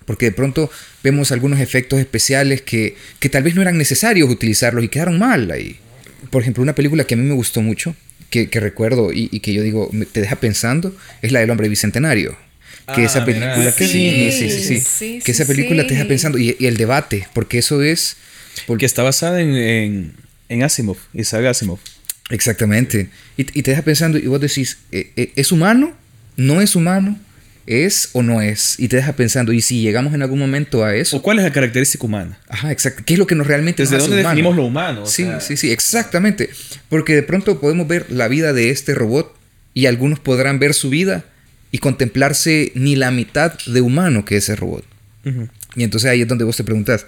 Porque 0.05 0.25
de 0.25 0.31
pronto 0.33 0.69
vemos 1.03 1.31
algunos 1.31 1.59
efectos 1.59 1.99
especiales 1.99 2.61
que, 2.61 2.95
que 3.19 3.29
tal 3.29 3.41
vez 3.41 3.55
no 3.55 3.63
eran 3.63 3.77
necesarios 3.77 4.29
utilizarlos 4.29 4.83
y 4.83 4.89
quedaron 4.89 5.17
mal 5.17 5.49
ahí 5.49 5.79
por 6.29 6.41
ejemplo, 6.41 6.63
una 6.63 6.75
película 6.75 7.03
que 7.03 7.13
a 7.13 7.17
mí 7.17 7.23
me 7.23 7.33
gustó 7.33 7.61
mucho, 7.61 7.95
que, 8.29 8.47
recuerdo 8.59 9.11
y, 9.13 9.27
que 9.41 9.53
yo 9.53 9.61
digo, 9.61 9.91
te 10.11 10.21
deja 10.21 10.37
pensando, 10.37 10.95
es 11.21 11.31
la 11.31 11.39
del 11.39 11.49
hombre 11.51 11.69
bicentenario. 11.69 12.35
Que 12.95 13.05
esa 13.05 13.21
ah, 13.21 13.25
película, 13.25 13.73
que 13.77 13.87
sí, 13.87 14.31
sí, 14.31 14.49
sí, 14.49 14.79
sí, 14.79 15.19
que 15.23 15.31
esa 15.31 15.45
película 15.45 15.87
te 15.87 15.93
deja 15.93 16.05
pensando 16.05 16.37
y, 16.37 16.57
el 16.59 16.77
debate, 16.77 17.27
porque 17.33 17.59
eso 17.59 17.81
es... 17.81 18.17
Porque 18.67 18.85
está 18.85 19.03
basada 19.03 19.41
en, 19.41 19.55
en, 19.55 20.13
en 20.49 20.63
Asimov, 20.63 20.97
Isaac 21.13 21.45
Asimov. 21.45 21.79
Exactamente. 22.29 23.09
Y, 23.37 23.43
te 23.45 23.71
deja 23.71 23.83
pensando 23.83 24.17
y 24.17 24.27
vos 24.27 24.41
decís, 24.41 24.79
eh, 24.91 25.11
eh, 25.15 25.31
¿es 25.35 25.51
humano? 25.51 25.93
¿No 26.35 26.61
es 26.61 26.75
humano? 26.75 27.19
¿Es 27.65 28.09
o 28.13 28.23
no 28.23 28.41
es? 28.41 28.79
Y 28.79 28.89
te 28.89 28.97
deja 28.97 29.13
pensando, 29.13 29.53
¿y 29.53 29.61
si 29.61 29.81
llegamos 29.81 30.13
en 30.13 30.21
algún 30.21 30.39
momento 30.39 30.83
a 30.83 30.95
eso? 30.95 31.17
¿O 31.17 31.21
cuál 31.21 31.39
es 31.39 31.45
la 31.45 31.51
característica 31.51 32.05
humana? 32.05 32.37
Ajá, 32.49 32.71
exacto. 32.71 33.03
¿Qué 33.05 33.13
es 33.13 33.19
lo 33.19 33.27
que 33.27 33.35
nos 33.35 33.47
realmente 33.47 33.83
¿Desde 33.83 33.97
dónde 33.97 34.17
definimos 34.17 34.55
lo 34.55 34.65
humano? 34.65 35.05
Sí, 35.05 35.25
sí, 35.39 35.55
sí, 35.55 35.71
exactamente. 35.71 36.49
Porque 36.89 37.15
de 37.15 37.23
pronto 37.23 37.59
podemos 37.61 37.87
ver 37.87 38.11
la 38.11 38.27
vida 38.27 38.51
de 38.51 38.69
este 38.69 38.93
robot 38.93 39.33
y 39.73 39.85
algunos 39.85 40.19
podrán 40.19 40.59
ver 40.59 40.73
su 40.73 40.89
vida 40.89 41.25
y 41.71 41.77
contemplarse 41.79 42.71
ni 42.75 42.95
la 42.95 43.11
mitad 43.11 43.57
de 43.65 43.81
humano 43.81 44.25
que 44.25 44.37
ese 44.37 44.55
robot. 44.55 44.85
Y 45.75 45.83
entonces 45.83 46.09
ahí 46.09 46.21
es 46.21 46.27
donde 46.27 46.43
vos 46.43 46.57
te 46.57 46.63
preguntas, 46.63 47.05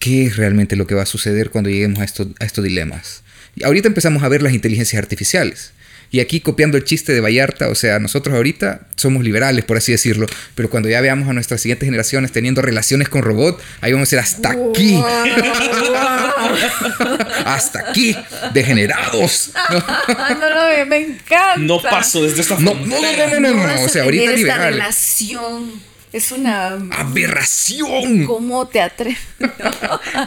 ¿qué 0.00 0.26
es 0.26 0.36
realmente 0.36 0.74
lo 0.76 0.86
que 0.86 0.94
va 0.94 1.02
a 1.02 1.06
suceder 1.06 1.50
cuando 1.50 1.70
lleguemos 1.70 2.00
a 2.00 2.04
estos, 2.04 2.28
a 2.40 2.44
estos 2.44 2.64
dilemas? 2.64 3.22
Y 3.54 3.64
ahorita 3.64 3.88
empezamos 3.88 4.22
a 4.22 4.28
ver 4.28 4.42
las 4.42 4.52
inteligencias 4.52 5.00
artificiales. 5.00 5.72
Y 6.10 6.20
aquí 6.20 6.40
copiando 6.40 6.76
el 6.76 6.84
chiste 6.84 7.12
de 7.12 7.20
Vallarta, 7.20 7.68
o 7.68 7.74
sea, 7.74 7.98
nosotros 7.98 8.34
ahorita 8.36 8.86
somos 8.96 9.24
liberales, 9.24 9.64
por 9.64 9.76
así 9.76 9.92
decirlo, 9.92 10.26
pero 10.54 10.70
cuando 10.70 10.88
ya 10.88 11.00
veamos 11.00 11.28
a 11.28 11.32
nuestras 11.32 11.60
siguientes 11.60 11.86
generaciones 11.86 12.32
teniendo 12.32 12.62
relaciones 12.62 13.08
con 13.08 13.22
robots, 13.22 13.62
ahí 13.80 13.92
vamos 13.92 14.12
a 14.12 14.16
ir 14.16 14.20
hasta 14.20 14.50
aquí. 14.50 15.02
Hasta 17.44 17.90
aquí, 17.90 18.16
degenerados. 18.52 19.50
no, 19.70 20.50
no, 20.50 20.86
me 20.86 20.96
encanta. 20.96 21.58
No 21.58 21.80
paso 21.80 22.22
desde 22.22 22.40
esta 22.40 22.58
no, 22.58 22.74
no, 22.74 22.86
no, 22.86 23.40
no, 23.40 23.40
no, 23.40 23.66
no, 23.66 23.82
o 23.82 23.88
sea, 23.88 24.04
ahorita 24.04 24.32
esta 24.32 24.58
relación 24.58 25.80
es 26.12 26.32
una 26.32 26.78
aberración. 26.92 28.24
¿Cómo 28.26 28.66
te 28.66 28.80
atreves? 28.80 29.18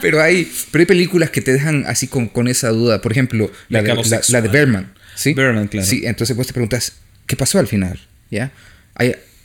pero 0.01 0.21
hay, 0.21 0.51
pero 0.71 0.81
hay 0.81 0.85
películas 0.85 1.29
que 1.29 1.41
te 1.41 1.51
dejan 1.53 1.85
así 1.87 2.07
con, 2.07 2.27
con 2.27 2.47
esa 2.47 2.69
duda. 2.69 3.01
Por 3.01 3.11
ejemplo, 3.11 3.49
la, 3.69 3.81
de, 3.81 4.21
la, 4.29 4.41
de 4.41 4.47
Berman. 4.49 4.93
¿Sí? 5.19 5.33
Berman, 5.33 5.67
claro. 5.67 5.85
Sí, 5.85 6.01
entonces 6.05 6.35
vos 6.35 6.47
te 6.47 6.53
preguntas, 6.53 6.93
¿qué 7.27 7.35
pasó 7.35 7.59
al 7.59 7.67
final? 7.67 7.99
¿Ya? 8.31 8.51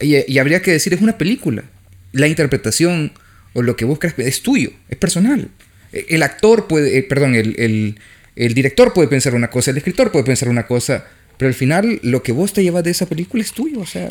y, 0.00 0.38
habría 0.38 0.62
que 0.62 0.72
decir, 0.72 0.92
es 0.94 1.00
una 1.00 1.18
película. 1.18 1.64
La 2.12 2.28
interpretación 2.28 3.12
o 3.54 3.62
lo 3.62 3.76
que 3.76 3.84
vos 3.84 3.98
crees 3.98 4.18
es 4.18 4.42
tuyo, 4.42 4.70
es 4.88 4.96
personal. 4.96 5.48
El 5.92 6.22
actor 6.22 6.66
puede, 6.66 6.98
eh, 6.98 7.02
perdón, 7.02 7.34
el, 7.34 7.96
el 8.36 8.54
director 8.54 8.92
puede 8.92 9.08
pensar 9.08 9.34
una 9.34 9.50
cosa, 9.50 9.70
el 9.70 9.76
escritor 9.76 10.10
puede 10.10 10.24
pensar 10.24 10.48
una 10.48 10.66
cosa, 10.66 11.06
pero 11.36 11.48
al 11.48 11.54
final 11.54 12.00
lo 12.02 12.22
que 12.22 12.32
vos 12.32 12.52
te 12.52 12.62
llevas 12.62 12.84
de 12.84 12.90
esa 12.90 13.06
película 13.06 13.42
es 13.42 13.52
tuyo, 13.52 13.80
o 13.80 13.86
sea. 13.86 14.08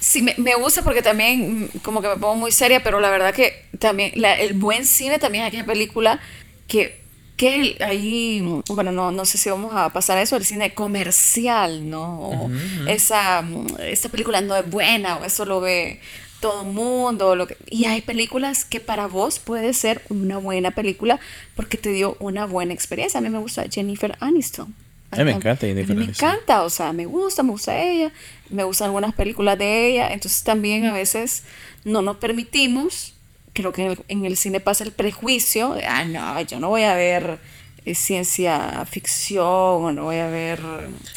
Sí, 0.00 0.22
me, 0.22 0.34
me, 0.38 0.54
gusta 0.54 0.82
porque 0.82 1.02
también 1.02 1.68
como 1.82 2.00
que 2.00 2.08
me 2.08 2.16
pongo 2.16 2.36
muy 2.36 2.52
seria, 2.52 2.82
pero 2.82 3.00
la 3.00 3.10
verdad 3.10 3.34
que 3.34 3.64
también 3.78 4.12
el 4.14 4.54
buen 4.54 4.84
cine 4.84 5.18
también 5.18 5.44
es 5.44 5.48
aquella 5.48 5.66
película 5.66 6.20
que, 6.68 7.00
que 7.36 7.76
ahí, 7.80 8.40
bueno, 8.68 8.92
no, 8.92 9.10
no 9.10 9.24
sé 9.24 9.38
si 9.38 9.50
vamos 9.50 9.72
a 9.74 9.90
pasar 9.90 10.18
a 10.18 10.22
eso, 10.22 10.36
el 10.36 10.44
cine 10.44 10.74
comercial, 10.74 11.88
¿no? 11.88 12.50
esa, 12.86 13.42
mm, 13.42 13.66
esta 13.80 14.08
película 14.08 14.40
no 14.40 14.54
es 14.56 14.68
buena 14.70 15.16
o 15.16 15.24
eso 15.24 15.44
lo 15.44 15.60
ve 15.60 16.00
todo 16.40 16.62
el 16.62 16.72
mundo. 16.72 17.34
Lo 17.34 17.46
que, 17.46 17.56
y 17.70 17.86
hay 17.86 18.02
películas 18.02 18.64
que 18.64 18.78
para 18.78 19.06
vos 19.06 19.38
puede 19.38 19.72
ser 19.72 20.02
una 20.10 20.38
buena 20.38 20.72
película 20.72 21.18
porque 21.56 21.76
te 21.76 21.90
dio 21.90 22.16
una 22.20 22.46
buena 22.46 22.74
experiencia. 22.74 23.18
A 23.18 23.22
mí 23.22 23.30
me 23.30 23.38
gusta 23.38 23.64
Jennifer 23.70 24.16
Aniston. 24.20 24.74
A 25.10 25.16
mí 25.16 25.24
me 25.24 25.32
encanta 25.32 25.66
Jennifer 25.66 25.96
Me 25.96 26.04
encanta, 26.04 26.62
o 26.62 26.70
sea, 26.70 26.92
me 26.92 27.06
gusta, 27.06 27.42
me 27.42 27.50
gusta 27.50 27.80
ella, 27.80 28.12
me 28.50 28.64
gustan 28.64 28.86
algunas 28.86 29.14
películas 29.14 29.56
de 29.58 29.88
ella, 29.88 30.08
entonces 30.08 30.42
también 30.42 30.86
a 30.86 30.92
veces 30.92 31.44
no 31.84 32.02
nos 32.02 32.16
permitimos, 32.16 33.13
creo 33.54 33.72
que 33.72 33.96
en 34.08 34.24
el, 34.26 34.36
cine 34.36 34.60
pasa 34.60 34.84
el 34.84 34.92
prejuicio, 34.92 35.74
de, 35.74 35.86
ah, 35.86 36.04
no, 36.04 36.40
yo 36.42 36.60
no 36.60 36.68
voy 36.68 36.82
a 36.82 36.94
ver 36.94 37.38
eh, 37.86 37.94
ciencia 37.94 38.84
ficción 38.90 39.46
o 39.46 39.92
no 39.92 40.04
voy 40.04 40.16
a 40.16 40.28
ver... 40.28 40.60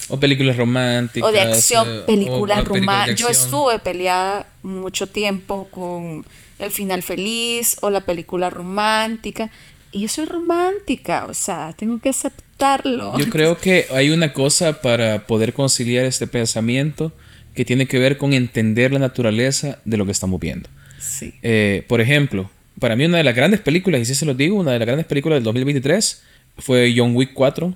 O 0.07 0.19
películas 0.19 0.55
románticas. 0.55 1.27
O 1.27 1.33
de 1.33 1.41
acción, 1.41 1.87
eh, 1.89 2.01
películas 2.05 2.63
románticas. 2.63 3.19
Yo 3.19 3.27
estuve 3.27 3.79
peleada 3.79 4.47
mucho 4.63 5.07
tiempo 5.07 5.67
con 5.69 6.25
El 6.59 6.71
final 6.71 7.03
feliz 7.03 7.77
o 7.81 7.89
la 7.89 8.01
película 8.01 8.49
romántica. 8.49 9.49
Y 9.91 10.01
yo 10.01 10.07
soy 10.07 10.25
romántica, 10.25 11.25
o 11.29 11.33
sea, 11.33 11.73
tengo 11.75 11.99
que 11.99 12.09
aceptarlo. 12.09 13.17
Yo 13.17 13.29
creo 13.29 13.57
que 13.57 13.87
hay 13.91 14.11
una 14.11 14.33
cosa 14.33 14.81
para 14.81 15.25
poder 15.25 15.53
conciliar 15.53 16.05
este 16.05 16.27
pensamiento 16.27 17.13
que 17.55 17.65
tiene 17.65 17.87
que 17.87 17.97
ver 17.97 18.17
con 18.17 18.33
entender 18.33 18.91
la 18.91 18.99
naturaleza 18.99 19.79
de 19.85 19.97
lo 19.97 20.05
que 20.05 20.11
estamos 20.11 20.39
viendo. 20.39 20.69
Sí. 20.99 21.33
Eh, 21.41 21.83
por 21.87 22.01
ejemplo, 22.01 22.49
para 22.79 22.95
mí 22.95 23.05
una 23.05 23.17
de 23.17 23.23
las 23.23 23.35
grandes 23.35 23.59
películas, 23.59 24.01
y 24.01 24.05
si 24.05 24.15
se 24.15 24.25
lo 24.25 24.33
digo, 24.33 24.57
una 24.57 24.71
de 24.71 24.79
las 24.79 24.85
grandes 24.85 25.05
películas 25.05 25.37
del 25.37 25.43
2023 25.43 26.23
fue 26.57 26.93
John 26.95 27.15
Wick 27.15 27.33
4. 27.33 27.75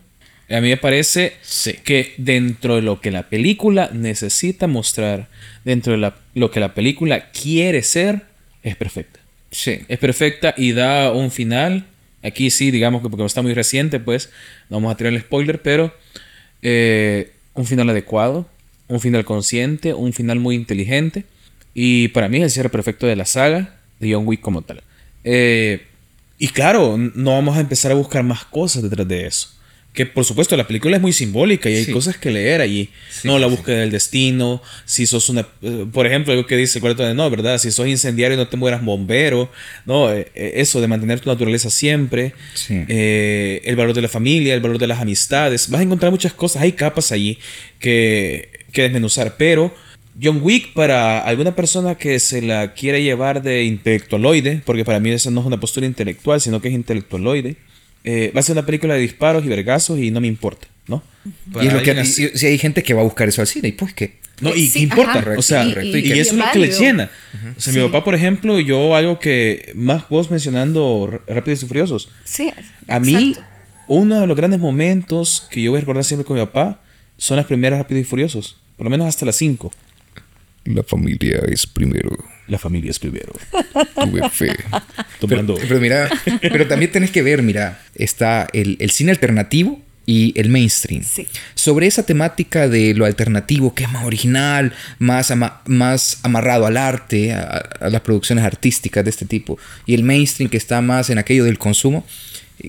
A 0.49 0.59
mí 0.59 0.69
me 0.69 0.77
parece 0.77 1.33
que 1.83 2.13
dentro 2.17 2.75
de 2.75 2.81
lo 2.81 2.99
que 2.99 3.11
la 3.11 3.29
película 3.29 3.89
necesita 3.93 4.67
mostrar, 4.67 5.29
dentro 5.63 5.97
de 5.97 6.11
lo 6.33 6.51
que 6.51 6.59
la 6.59 6.73
película 6.73 7.31
quiere 7.31 7.83
ser, 7.83 8.23
es 8.61 8.75
perfecta. 8.75 9.19
Sí. 9.49 9.79
Es 9.87 9.97
perfecta 9.97 10.53
y 10.57 10.73
da 10.73 11.11
un 11.13 11.31
final 11.31 11.85
Aquí 12.23 12.51
sí, 12.51 12.71
digamos 12.71 13.01
que 13.01 13.09
porque 13.09 13.25
está 13.25 13.41
muy 13.41 13.53
reciente, 13.53 13.99
pues 13.99 14.29
no 14.69 14.77
vamos 14.77 14.93
a 14.93 14.97
tirar 14.97 15.13
el 15.13 15.21
spoiler, 15.21 15.61
pero 15.61 15.93
eh, 16.61 17.31
un 17.53 17.65
final 17.65 17.89
adecuado, 17.89 18.47
un 18.87 18.99
final 18.99 19.25
consciente, 19.25 19.93
un 19.93 20.13
final 20.13 20.39
muy 20.39 20.55
inteligente. 20.55 21.25
Y 21.73 22.09
para 22.09 22.27
mí 22.27 22.37
es 22.37 22.43
el 22.43 22.49
cierre 22.51 22.69
perfecto 22.69 23.07
de 23.07 23.15
la 23.15 23.25
saga 23.25 23.79
de 23.99 24.13
John 24.13 24.27
Wick 24.27 24.41
como 24.41 24.61
tal. 24.61 24.83
Eh, 25.23 25.85
y 26.37 26.47
claro, 26.47 26.97
no 26.97 27.31
vamos 27.33 27.55
a 27.55 27.59
empezar 27.59 27.91
a 27.91 27.95
buscar 27.95 28.23
más 28.23 28.43
cosas 28.45 28.81
detrás 28.81 29.07
de 29.07 29.27
eso. 29.27 29.49
Que 29.93 30.05
por 30.05 30.23
supuesto 30.23 30.55
la 30.55 30.65
película 30.65 30.95
es 30.95 31.01
muy 31.01 31.11
simbólica 31.11 31.69
y 31.69 31.75
hay 31.75 31.85
cosas 31.87 32.17
que 32.17 32.31
leer 32.31 32.61
allí. 32.61 32.89
no, 33.25 33.37
la 33.37 33.47
búsqueda 33.47 33.81
del 33.81 33.91
destino, 33.91 34.61
si 34.85 35.05
sos 35.05 35.27
una... 35.29 35.45
Eh, 35.61 35.85
por 35.91 36.07
ejemplo, 36.07 36.31
algo 36.31 36.47
que 36.47 36.55
dice 36.55 36.79
el 36.79 36.81
cuarto 36.81 37.03
de 37.03 37.13
no, 37.13 37.29
¿verdad? 37.29 37.57
Si 37.57 37.71
sos 37.71 37.87
incendiario 37.87 38.37
no 38.37 38.47
te 38.47 38.55
mueras 38.57 38.83
bombero. 38.83 39.51
No, 39.85 40.11
eh, 40.11 40.31
eh, 40.33 40.53
eso 40.55 40.79
de 40.79 40.87
mantener 40.87 41.19
tu 41.19 41.29
naturaleza 41.29 41.69
siempre. 41.69 42.33
el 42.69 43.75
valor 43.75 43.93
de 43.93 44.01
la 44.01 44.07
familia, 44.07 44.53
el 44.53 44.61
valor 44.61 44.79
de 44.79 44.87
las 44.87 44.99
amistades. 44.99 45.69
Vas 45.69 45.81
a 45.81 45.83
encontrar 45.83 46.09
muchas 46.09 46.33
cosas, 46.33 46.61
hay 46.61 46.71
capas 46.71 47.11
allí 47.11 47.37
que, 47.79 48.49
que 48.71 48.83
desmenuzar. 48.83 49.35
Pero 49.37 49.75
John 50.21 50.39
Wick 50.41 50.73
para 50.73 51.19
alguna 51.19 51.55
persona 51.55 51.95
que 51.95 52.19
se 52.19 52.41
la 52.41 52.73
quiera 52.73 52.99
llevar 52.99 53.41
de 53.41 53.63
intelectualoide, 53.63 54.61
porque 54.65 54.85
para 54.85 54.99
mí 54.99 55.09
esa 55.09 55.31
no 55.31 55.41
es 55.41 55.47
una 55.47 55.59
postura 55.59 55.85
intelectual, 55.85 56.39
sino 56.39 56.61
que 56.61 56.67
es 56.67 56.73
intelectualoide 56.73 57.57
eh, 58.03 58.31
va 58.35 58.39
a 58.39 58.43
ser 58.43 58.53
una 58.53 58.65
película 58.65 58.95
de 58.95 59.01
disparos 59.01 59.45
y 59.45 59.47
vergazos 59.47 59.99
y 59.99 60.09
no 60.09 60.21
me 60.21 60.27
importa, 60.27 60.67
¿no? 60.87 61.03
Y, 61.61 61.67
es 61.67 61.73
lo 61.73 61.83
que, 61.83 62.03
si, 62.05 62.45
hay 62.45 62.57
gente 62.57 62.81
que 62.81 62.93
va 62.95 63.01
a 63.01 63.03
buscar 63.03 63.27
eso 63.29 63.41
al 63.41 63.47
cine, 63.47 63.67
¿y 63.67 63.71
pues 63.73 63.93
qué? 63.93 64.19
No, 64.39 64.55
y 64.55 64.71
importa, 64.77 65.23
o 65.37 65.41
sea, 65.43 65.65
y, 65.65 66.11
eso 66.19 66.31
es 66.31 66.33
lo 66.33 66.45
que 66.51 66.57
le 66.57 66.71
llena. 66.71 67.11
O 67.55 67.61
sea, 67.61 67.71
mi 67.73 67.79
papá, 67.81 68.03
por 68.03 68.15
ejemplo, 68.15 68.59
yo 68.59 68.95
algo 68.95 69.19
que 69.19 69.71
más 69.75 70.09
vos 70.09 70.31
mencionando 70.31 71.21
Rápidos 71.27 71.61
y 71.61 71.67
Furiosos. 71.67 72.09
Sí. 72.23 72.51
A 72.87 72.99
mí, 72.99 73.35
uno 73.87 74.19
de 74.19 74.25
los 74.25 74.35
grandes 74.35 74.59
momentos 74.59 75.47
que 75.51 75.61
yo 75.61 75.69
voy 75.69 75.77
a 75.77 75.81
recordar 75.81 76.03
siempre 76.03 76.25
con 76.25 76.37
mi 76.37 76.43
papá 76.43 76.81
son 77.17 77.37
las 77.37 77.45
primeras 77.45 77.77
Rápidos 77.77 78.01
y 78.01 78.05
Furiosos, 78.05 78.57
por 78.77 78.85
lo 78.85 78.89
menos 78.89 79.05
hasta 79.05 79.27
las 79.27 79.35
5. 79.35 79.71
La 80.65 80.83
familia 80.83 81.41
es 81.47 81.65
primero. 81.65 82.15
La 82.47 82.59
familia 82.59 82.91
es 82.91 82.99
primero. 82.99 83.33
Tuve 83.95 84.29
fe. 84.29 84.55
Pero, 85.19 85.79
mira, 85.79 86.09
pero 86.41 86.67
también 86.67 86.91
tenés 86.91 87.11
que 87.11 87.21
ver, 87.21 87.43
mira, 87.43 87.79
está 87.93 88.47
el, 88.53 88.89
cine 88.89 89.11
alternativo 89.11 89.79
y 90.05 90.33
el 90.35 90.49
mainstream. 90.49 91.03
Sí. 91.03 91.27
Sobre 91.53 91.85
esa 91.85 92.03
temática 92.03 92.67
de 92.67 92.95
lo 92.95 93.05
alternativo, 93.05 93.75
que 93.75 93.83
es 93.83 93.91
más 93.91 94.03
original, 94.03 94.73
más, 94.97 95.31
más 95.65 96.19
amarrado 96.23 96.65
al 96.65 96.77
arte, 96.77 97.33
a, 97.33 97.87
las 97.89 98.01
producciones 98.01 98.43
artísticas 98.43 99.03
de 99.03 99.11
este 99.11 99.25
tipo, 99.25 99.59
y 99.85 99.93
el 99.93 100.03
mainstream 100.03 100.49
que 100.49 100.57
está 100.57 100.81
más 100.81 101.11
en 101.11 101.19
aquello 101.19 101.43
del 101.43 101.59
consumo, 101.59 102.03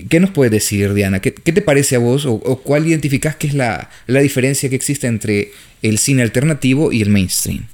¿qué 0.07 0.19
nos 0.19 0.29
puedes 0.29 0.51
decir, 0.51 0.93
Diana? 0.93 1.21
¿Qué, 1.21 1.31
te 1.31 1.61
parece 1.63 1.95
a 1.95 1.99
vos 1.99 2.25
o, 2.27 2.39
cuál 2.63 2.87
identificás 2.87 3.35
que 3.35 3.47
es 3.47 3.55
la, 3.55 3.89
la, 4.05 4.19
diferencia 4.19 4.69
que 4.69 4.75
existe 4.75 5.07
entre 5.07 5.51
el 5.81 5.97
cine 5.97 6.21
alternativo 6.21 6.91
y 6.91 7.01
el 7.01 7.09
mainstream? 7.09 7.65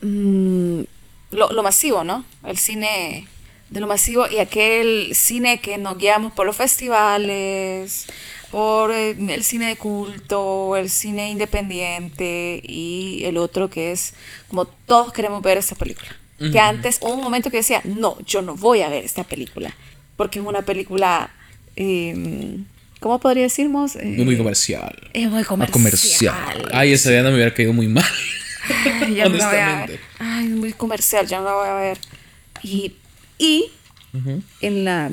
Mm, 0.00 0.82
lo, 1.30 1.62
masivo, 1.62 2.04
¿no? 2.04 2.24
El 2.44 2.56
cine 2.56 3.26
de 3.70 3.80
lo 3.80 3.86
masivo 3.86 4.26
y 4.30 4.38
aquel 4.38 5.10
cine 5.14 5.60
que 5.60 5.76
nos 5.76 5.98
guiamos 5.98 6.32
por 6.32 6.46
los 6.46 6.56
festivales, 6.56 8.06
por 8.50 8.92
eh, 8.92 9.10
el 9.10 9.44
cine 9.44 9.66
de 9.66 9.76
culto, 9.76 10.76
el 10.76 10.88
cine 10.88 11.30
independiente 11.30 12.62
y 12.64 13.22
el 13.24 13.36
otro 13.36 13.68
que 13.68 13.92
es 13.92 14.14
como 14.48 14.64
todos 14.64 15.12
queremos 15.12 15.42
ver 15.42 15.58
esta 15.58 15.74
película. 15.74 16.08
Que 16.38 16.60
antes 16.60 16.98
hubo 17.00 17.14
un 17.14 17.20
momento 17.20 17.50
que 17.50 17.56
decía, 17.56 17.82
no, 17.82 18.16
yo 18.24 18.42
no 18.42 18.54
voy 18.54 18.82
a 18.82 18.88
ver 18.88 19.04
esta 19.04 19.24
película, 19.24 19.74
porque 20.16 20.38
es 20.38 20.46
una 20.46 20.62
película, 20.62 21.30
eh, 21.74 22.58
¿cómo 23.00 23.18
podría 23.18 23.42
decirnos? 23.42 23.96
Eh, 23.96 24.14
muy 24.18 24.36
comercial. 24.36 24.96
Es 25.14 25.28
muy 25.28 25.42
comercial. 25.42 25.72
comercial. 25.72 26.68
Ay, 26.72 26.92
esa 26.92 27.10
idea 27.10 27.24
no 27.24 27.30
me 27.30 27.34
hubiera 27.34 27.52
caído 27.52 27.72
muy 27.72 27.88
mal. 27.88 28.04
Ay, 29.02 29.14
ya 29.14 29.28
no 29.28 29.36
voy 29.36 29.40
a 29.40 29.86
ver. 29.86 30.00
Ay, 30.18 30.48
muy 30.48 30.72
comercial, 30.72 31.26
ya 31.26 31.38
no 31.38 31.44
la 31.44 31.54
voy 31.54 31.68
a 31.68 31.74
ver. 31.74 31.98
Y, 32.62 32.94
y 33.38 33.70
en, 34.60 34.84
la, 34.84 35.10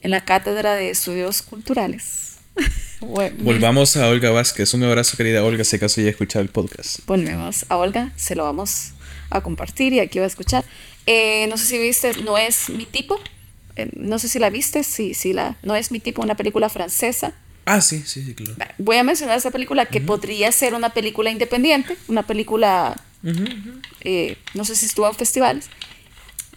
en 0.00 0.10
la 0.10 0.24
cátedra 0.24 0.74
de 0.74 0.90
estudios 0.90 1.42
culturales. 1.42 2.38
Volvamos 3.00 3.96
a 3.96 4.08
Olga 4.08 4.30
Vázquez. 4.30 4.72
Un 4.74 4.84
abrazo, 4.84 5.16
querida 5.16 5.44
Olga, 5.44 5.64
si 5.64 5.76
acaso 5.76 6.00
ya 6.00 6.10
escuchado 6.10 6.42
el 6.42 6.48
podcast. 6.48 7.00
Volvemos 7.06 7.66
a 7.68 7.76
Olga, 7.76 8.12
se 8.16 8.34
lo 8.34 8.44
vamos 8.44 8.92
a 9.30 9.40
compartir 9.42 9.92
y 9.92 10.00
aquí 10.00 10.18
va 10.18 10.24
a 10.24 10.28
escuchar. 10.28 10.64
Eh, 11.06 11.46
no 11.48 11.56
sé 11.58 11.66
si 11.66 11.78
viste, 11.78 12.12
no 12.22 12.38
es 12.38 12.70
mi 12.70 12.86
tipo. 12.86 13.20
Eh, 13.76 13.90
no 13.96 14.18
sé 14.18 14.28
si 14.28 14.38
la 14.38 14.50
viste, 14.50 14.84
sí, 14.84 15.14
sí, 15.14 15.32
la, 15.32 15.56
no 15.62 15.74
es 15.74 15.90
mi 15.90 15.98
tipo, 15.98 16.22
una 16.22 16.36
película 16.36 16.68
francesa 16.68 17.34
Ah, 17.64 17.80
sí, 17.80 18.02
sí, 18.06 18.22
sí, 18.24 18.34
claro. 18.34 18.74
Voy 18.78 18.96
a 18.96 19.04
mencionar 19.04 19.38
esa 19.38 19.50
película 19.50 19.86
que 19.86 20.00
podría 20.00 20.52
ser 20.52 20.74
una 20.74 20.90
película 20.90 21.30
independiente, 21.30 21.96
una 22.08 22.22
película, 22.22 22.96
eh, 24.02 24.36
no 24.54 24.64
sé 24.64 24.76
si 24.76 24.86
estuvo 24.86 25.08
en 25.08 25.14
festivales. 25.14 25.66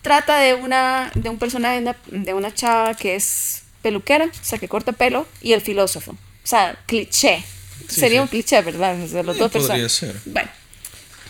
Trata 0.02 0.40
de, 0.40 0.54
una, 0.54 1.12
de 1.16 1.30
un 1.30 1.38
personaje, 1.38 1.84
de 2.12 2.34
una, 2.34 2.54
chava 2.54 2.94
que 2.94 3.16
es 3.16 3.64
peluquera, 3.82 4.26
o 4.26 4.44
sea, 4.44 4.60
que 4.60 4.68
corta 4.68 4.92
pelo, 4.92 5.28
y 5.42 5.54
el 5.54 5.62
filósofo. 5.62 6.12
O 6.12 6.48
sea, 6.48 6.78
cliché. 6.86 7.44
Sería 7.88 8.22
un 8.22 8.28
cliché, 8.28 8.62
¿verdad? 8.62 8.96
De 8.96 9.24
los 9.24 9.38
dos 9.38 9.52
Podría 9.52 9.88
ser. 9.90 10.16
Bueno. 10.26 10.50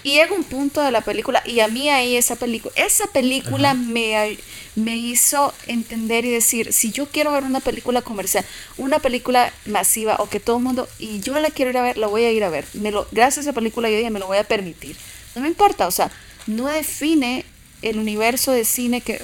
Y 0.03 0.13
llega 0.13 0.33
un 0.33 0.43
punto 0.43 0.81
de 0.81 0.91
la 0.91 1.01
película, 1.01 1.41
y 1.45 1.59
a 1.59 1.67
mí 1.67 1.89
ahí 1.89 2.15
esa 2.15 2.35
película, 2.35 2.73
esa 2.75 3.07
película 3.07 3.73
me, 3.73 4.37
me 4.75 4.95
hizo 4.95 5.53
entender 5.67 6.25
y 6.25 6.29
decir, 6.29 6.71
si 6.73 6.91
yo 6.91 7.07
quiero 7.07 7.31
ver 7.31 7.43
una 7.43 7.59
película 7.59 8.01
comercial, 8.01 8.45
una 8.77 8.99
película 8.99 9.51
masiva 9.65 10.17
o 10.19 10.29
que 10.29 10.39
todo 10.39 10.57
el 10.57 10.63
mundo, 10.63 10.87
y 10.99 11.19
yo 11.19 11.37
la 11.39 11.49
quiero 11.49 11.71
ir 11.71 11.77
a 11.77 11.81
ver, 11.81 11.97
la 11.97 12.07
voy 12.07 12.23
a 12.23 12.31
ir 12.31 12.43
a 12.43 12.49
ver. 12.49 12.65
Me 12.73 12.91
lo, 12.91 13.07
gracias 13.11 13.45
a 13.45 13.49
esa 13.49 13.53
película 13.53 13.89
yo 13.89 13.97
día 13.97 14.09
me 14.09 14.19
lo 14.19 14.27
voy 14.27 14.37
a 14.37 14.43
permitir. 14.43 14.95
No 15.35 15.41
me 15.41 15.47
importa, 15.47 15.87
o 15.87 15.91
sea, 15.91 16.11
no 16.47 16.67
define 16.67 17.45
el 17.81 17.99
universo 17.99 18.51
de 18.51 18.65
cine 18.65 19.01
que 19.01 19.21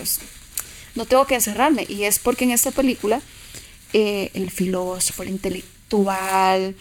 no 0.95 1.05
tengo 1.05 1.25
que 1.25 1.35
encerrarme. 1.35 1.85
Y 1.87 2.03
es 2.03 2.19
porque 2.19 2.43
en 2.43 2.51
esta 2.51 2.71
película 2.71 3.21
eh, 3.93 4.31
el 4.33 4.51
filósofo, 4.51 5.23
el 5.23 5.29
intelectual, 5.29 6.75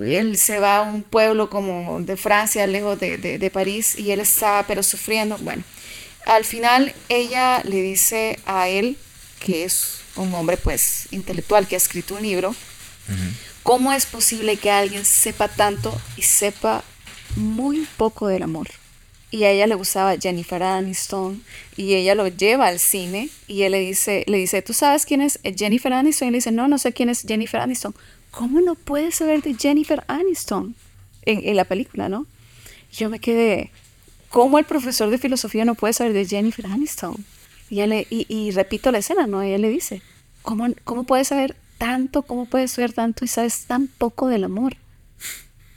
él 0.00 0.36
se 0.36 0.58
va 0.58 0.78
a 0.78 0.82
un 0.82 1.02
pueblo 1.02 1.50
como 1.50 2.00
de 2.00 2.16
Francia, 2.16 2.66
lejos 2.66 2.98
de, 2.98 3.18
de, 3.18 3.50
París, 3.50 3.98
y 3.98 4.10
él 4.10 4.20
está 4.20 4.64
pero 4.66 4.82
sufriendo. 4.82 5.36
Bueno, 5.38 5.62
al 6.26 6.44
final 6.44 6.94
ella 7.08 7.62
le 7.64 7.82
dice 7.82 8.38
a 8.46 8.68
él, 8.68 8.96
que 9.40 9.64
es 9.64 10.00
un 10.16 10.32
hombre 10.34 10.56
pues 10.56 11.08
intelectual 11.10 11.66
que 11.66 11.76
ha 11.76 11.78
escrito 11.78 12.14
un 12.14 12.22
libro, 12.22 12.54
¿cómo 13.62 13.92
es 13.92 14.06
posible 14.06 14.56
que 14.56 14.70
alguien 14.70 15.04
sepa 15.04 15.48
tanto 15.48 15.98
y 16.16 16.22
sepa 16.22 16.82
muy 17.36 17.86
poco 17.96 18.28
del 18.28 18.42
amor? 18.42 18.68
y 19.30 19.44
a 19.44 19.50
ella 19.50 19.66
le 19.66 19.74
gustaba 19.74 20.16
Jennifer 20.16 20.62
Aniston 20.62 21.42
y 21.76 21.94
ella 21.94 22.14
lo 22.14 22.28
lleva 22.28 22.68
al 22.68 22.78
cine 22.78 23.28
y 23.46 23.62
él 23.62 23.72
le 23.72 23.80
dice, 23.80 24.24
le 24.26 24.38
dice, 24.38 24.62
¿tú 24.62 24.72
sabes 24.72 25.04
quién 25.04 25.20
es 25.20 25.40
Jennifer 25.56 25.92
Aniston? 25.92 26.28
Y 26.28 26.30
le 26.30 26.38
dice, 26.38 26.52
no, 26.52 26.68
no 26.68 26.78
sé 26.78 26.92
quién 26.92 27.10
es 27.10 27.22
Jennifer 27.22 27.60
Aniston. 27.60 27.94
¿Cómo 28.30 28.60
no 28.60 28.74
puedes 28.74 29.16
saber 29.16 29.42
de 29.42 29.54
Jennifer 29.54 30.04
Aniston 30.08 30.74
en, 31.22 31.56
la 31.56 31.64
película, 31.64 32.08
no? 32.08 32.26
Yo 32.92 33.10
me 33.10 33.18
quedé, 33.18 33.70
¿cómo 34.28 34.58
el 34.58 34.64
profesor 34.64 35.10
de 35.10 35.18
filosofía 35.18 35.64
no 35.64 35.74
puede 35.74 35.92
saber 35.92 36.12
de 36.12 36.26
Jennifer 36.26 36.66
Aniston? 36.66 37.16
Y, 37.70 37.80
él 37.80 38.06
y, 38.10 38.50
repito 38.52 38.92
la 38.92 38.98
escena, 38.98 39.26
¿no? 39.26 39.42
ella 39.42 39.58
le 39.58 39.68
dice, 39.68 40.02
¿cómo, 40.42 40.68
¿cómo 40.84 41.04
puedes 41.04 41.28
saber 41.28 41.56
tanto, 41.78 42.22
cómo 42.22 42.46
puedes 42.46 42.72
saber 42.72 42.92
tanto 42.92 43.24
y 43.24 43.28
sabes 43.28 43.64
tan 43.66 43.88
poco 43.88 44.28
del 44.28 44.44
amor? 44.44 44.76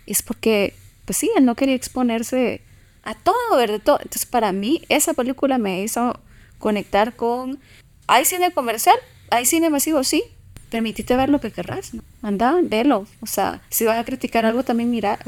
es 0.10 0.24
porque, 0.24 0.74
pues 1.06 1.18
sí, 1.18 1.30
él 1.38 1.45
no 1.45 1.56
quería 1.56 1.76
exponerse 1.76 2.62
a 3.04 3.14
todo, 3.14 3.56
¿verdad? 3.56 3.80
Todo. 3.84 4.00
Entonces, 4.02 4.26
para 4.26 4.52
mí, 4.52 4.82
esa 4.89 5.14
película 5.14 5.58
me 5.58 5.84
hizo 5.84 6.20
conectar 6.58 7.16
con. 7.16 7.60
¿Hay 8.08 8.26
cine 8.26 8.52
comercial? 8.52 8.97
¿Hay 9.30 9.45
cine 9.45 9.70
masivo? 9.70 10.04
Sí. 10.04 10.24
Permitite 10.70 11.15
ver 11.15 11.30
lo 11.30 11.39
que 11.39 11.51
querrás. 11.51 11.93
¿no? 11.93 12.03
Anda, 12.22 12.55
velo. 12.61 13.07
O 13.22 13.26
sea, 13.26 13.61
si 13.70 13.86
vas 13.86 13.97
a 13.97 14.05
criticar 14.05 14.45
algo, 14.45 14.63
también 14.63 14.91
mira. 14.91 15.20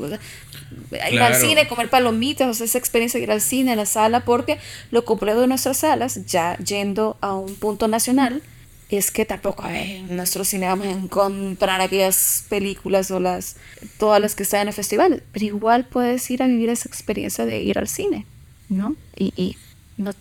ir 1.12 1.22
al 1.22 1.36
cine, 1.36 1.68
comer 1.68 1.90
palomitas, 1.90 2.48
o 2.48 2.54
sea, 2.54 2.66
esa 2.66 2.78
experiencia 2.78 3.20
de 3.20 3.24
ir 3.24 3.32
al 3.32 3.42
cine, 3.42 3.74
a 3.74 3.76
la 3.76 3.86
sala, 3.86 4.22
porque 4.22 4.60
lo 4.92 5.06
completo 5.06 5.42
de 5.42 5.48
nuestras 5.48 5.78
salas, 5.78 6.26
ya 6.26 6.58
yendo 6.58 7.18
a 7.22 7.34
un 7.34 7.56
punto 7.56 7.88
nacional, 7.88 8.42
es 8.90 9.10
que 9.10 9.26
tampoco 9.26 9.66
en 9.68 10.16
nuestro 10.16 10.44
cine 10.44 10.68
vamos 10.68 10.88
a 10.88 10.92
encontrar 10.92 11.80
aquellas 11.80 12.46
películas 12.50 13.10
o 13.10 13.20
las 13.22 13.56
todas 13.98 14.22
las 14.22 14.36
que 14.36 14.44
están 14.44 14.62
en 14.62 14.68
el 14.68 14.74
festival, 14.74 15.24
pero 15.32 15.46
igual 15.46 15.86
puedes 15.86 16.30
ir 16.30 16.44
a 16.44 16.48
vivir 16.48 16.70
esa 16.70 16.90
experiencia 16.90 17.46
de 17.46 17.62
ir 17.62 17.80
al 17.80 17.88
cine, 17.88 18.26
¿no? 18.68 18.96
Y, 19.16 19.34
y 19.38 19.58
no 19.96 20.12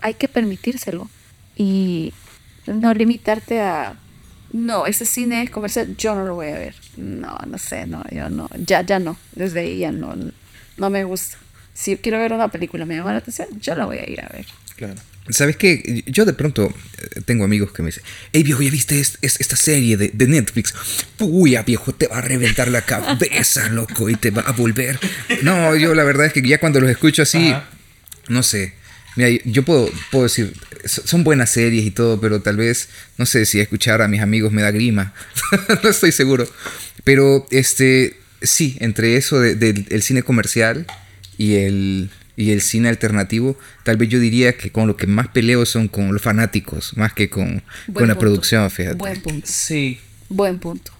hay 0.00 0.14
que 0.14 0.26
permitírselo 0.26 1.08
y 1.56 2.12
no 2.66 2.92
limitarte 2.94 3.60
a 3.60 3.96
no, 4.52 4.86
ese 4.86 5.04
cine 5.04 5.42
es 5.42 5.50
comercial, 5.50 5.96
yo 5.96 6.14
no 6.14 6.24
lo 6.24 6.34
voy 6.34 6.48
a 6.48 6.58
ver. 6.58 6.74
No, 6.96 7.36
no 7.46 7.58
sé, 7.58 7.86
no, 7.86 8.04
yo 8.10 8.30
no, 8.30 8.48
ya, 8.58 8.82
ya 8.82 8.98
no, 8.98 9.16
desde 9.32 9.60
ahí 9.60 9.78
ya 9.78 9.92
no, 9.92 10.14
no 10.76 10.90
me 10.90 11.04
gusta. 11.04 11.38
Si 11.74 11.96
quiero 11.98 12.18
ver 12.18 12.32
una 12.32 12.48
película, 12.48 12.86
me 12.86 12.96
llama 12.96 13.12
la 13.12 13.18
atención, 13.18 13.48
yo 13.60 13.74
la 13.74 13.84
voy 13.84 13.98
a 13.98 14.08
ir 14.08 14.20
a 14.20 14.28
ver. 14.28 14.46
Claro. 14.76 15.00
¿Sabes 15.28 15.56
qué? 15.56 16.04
Yo 16.06 16.24
de 16.24 16.32
pronto 16.32 16.66
eh, 16.66 17.20
tengo 17.24 17.44
amigos 17.44 17.72
que 17.72 17.82
me 17.82 17.88
dicen, 17.88 18.04
hey 18.32 18.44
viejo, 18.44 18.62
¿ya 18.62 18.70
viste 18.70 19.00
esta 19.00 19.56
serie 19.56 19.96
de, 19.96 20.26
Netflix? 20.26 20.72
Uy, 21.18 21.58
viejo, 21.66 21.92
te 21.92 22.06
va 22.06 22.18
a 22.18 22.20
reventar 22.20 22.68
la 22.68 22.82
cabeza, 22.82 23.68
loco, 23.68 24.08
y 24.08 24.14
te 24.14 24.30
va 24.30 24.42
a 24.42 24.52
volver. 24.52 24.98
No, 25.42 25.74
yo 25.74 25.94
la 25.94 26.04
verdad 26.04 26.26
es 26.26 26.32
que 26.32 26.42
ya 26.42 26.58
cuando 26.58 26.80
los 26.80 26.90
escucho 26.90 27.22
así, 27.22 27.52
no 28.28 28.42
sé. 28.42 28.74
Mira, 29.16 29.42
yo 29.44 29.64
puedo, 29.64 29.90
puedo 30.10 30.24
decir, 30.24 30.52
son 30.84 31.24
buenas 31.24 31.50
series 31.50 31.84
y 31.84 31.90
todo, 31.90 32.20
pero 32.20 32.40
tal 32.42 32.56
vez, 32.56 32.88
no 33.16 33.26
sé 33.26 33.46
si 33.46 33.60
escuchar 33.60 34.02
a 34.02 34.08
mis 34.08 34.20
amigos 34.20 34.52
me 34.52 34.62
da 34.62 34.70
grima. 34.70 35.14
no 35.82 35.88
estoy 35.88 36.12
seguro. 36.12 36.46
Pero, 37.02 37.46
este, 37.50 38.18
sí, 38.42 38.76
entre 38.80 39.16
eso 39.16 39.40
del 39.40 40.02
cine 40.02 40.22
comercial 40.22 40.86
y 41.38 41.54
el, 41.54 42.10
y 42.36 42.50
el 42.50 42.60
cine 42.60 42.88
alternativo, 42.90 43.58
tal 43.84 43.96
vez 43.96 44.10
yo 44.10 44.20
diría 44.20 44.56
que 44.56 44.70
con 44.70 44.86
lo 44.86 44.96
que 44.96 45.06
más 45.06 45.28
peleo 45.28 45.64
son 45.64 45.88
con 45.88 46.12
los 46.12 46.22
fanáticos, 46.22 46.96
más 46.96 47.12
que 47.12 47.30
con, 47.30 47.62
con 47.92 48.08
la 48.08 48.18
producción, 48.18 48.70
fíjate. 48.70 48.96
Buen 48.96 49.20
punto. 49.22 49.46
Sí. 49.50 49.98
Buen 50.28 50.58
punto. 50.58 50.92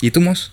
¿Y 0.00 0.10
tú, 0.10 0.20
Mos? 0.20 0.52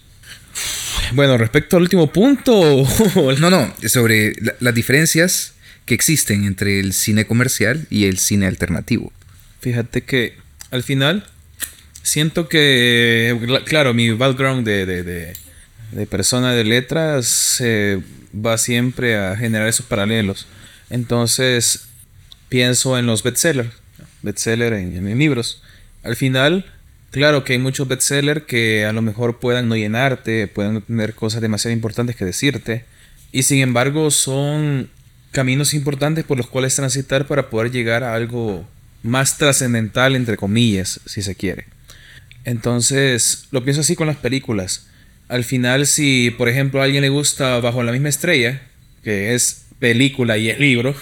Bueno, 1.14 1.38
respecto 1.38 1.78
al 1.78 1.84
último 1.84 2.12
punto. 2.12 2.86
no, 3.40 3.50
no, 3.50 3.74
sobre 3.88 4.34
las 4.60 4.74
diferencias 4.74 5.54
existen 5.94 6.46
entre 6.46 6.80
el 6.80 6.94
cine 6.94 7.26
comercial 7.26 7.88
y 7.90 8.06
el 8.06 8.20
cine 8.20 8.48
alternativo. 8.48 9.12
Fíjate 9.60 10.04
que 10.04 10.38
al 10.72 10.84
final 10.84 11.26
siento 12.04 12.48
que, 12.50 13.62
claro, 13.66 13.94
mi 13.94 14.12
background 14.12 14.66
de, 14.66 14.86
de, 14.86 15.34
de, 15.92 16.06
persona 16.08 16.54
de 16.54 16.64
letras 16.64 17.58
eh, 17.60 18.02
va 18.34 18.58
siempre 18.58 19.18
a 19.18 19.36
generar 19.36 19.68
esos 19.68 19.86
paralelos. 19.86 20.48
Entonces, 20.90 21.88
pienso 22.50 22.98
en 22.98 23.06
los 23.06 23.24
bestsellers, 23.24 23.70
bestseller 24.22 24.74
en, 24.74 25.08
en, 25.08 25.18
libros. 25.18 25.62
Al 26.04 26.16
final, 26.16 26.66
claro 27.12 27.44
que 27.44 27.54
hay 27.54 27.60
muchos 27.60 27.88
bestsellers 27.88 28.44
que 28.44 28.86
a 28.86 28.94
lo 28.94 29.02
mejor 29.02 29.40
puedan 29.40 29.70
no 29.70 29.76
llenarte, 29.76 30.48
puedan 30.48 30.82
tener 30.82 31.14
cosas 31.14 31.42
demasiado 31.42 31.74
importantes 31.74 32.16
que 32.16 32.26
decirte, 32.26 32.86
y 33.32 33.44
sin 33.44 33.60
embargo 33.60 34.12
son 34.12 34.90
caminos 35.32 35.74
importantes 35.74 36.24
por 36.24 36.38
los 36.38 36.48
cuales 36.48 36.76
transitar 36.76 37.28
para 37.28 37.50
poder 37.50 37.72
llegar 37.72 38.04
a 38.04 38.14
algo 38.14 38.68
más 39.04 39.38
trascendental, 39.38 40.16
entre 40.16 40.38
comillas, 40.38 41.00
si 41.06 41.22
se 41.22 41.36
quiere. 41.36 41.66
Entonces, 42.44 43.48
lo 43.52 43.64
pienso 43.64 43.82
así 43.82 43.96
con 43.96 44.08
las 44.08 44.18
películas 44.18 44.88
al 45.32 45.46
final 45.46 45.88
si, 45.88 46.30
por 46.38 46.50
ejemplo, 46.50 46.82
a 46.82 46.84
alguien 46.84 47.02
le 47.02 47.08
gusta 47.10 47.62
Bajo 47.62 47.82
la 47.84 47.94
misma 47.94 48.10
estrella, 48.10 48.62
que 49.02 49.34
es 49.34 49.66
película 49.80 50.38
y 50.38 50.50
es 50.50 50.60
libro, 50.60 50.94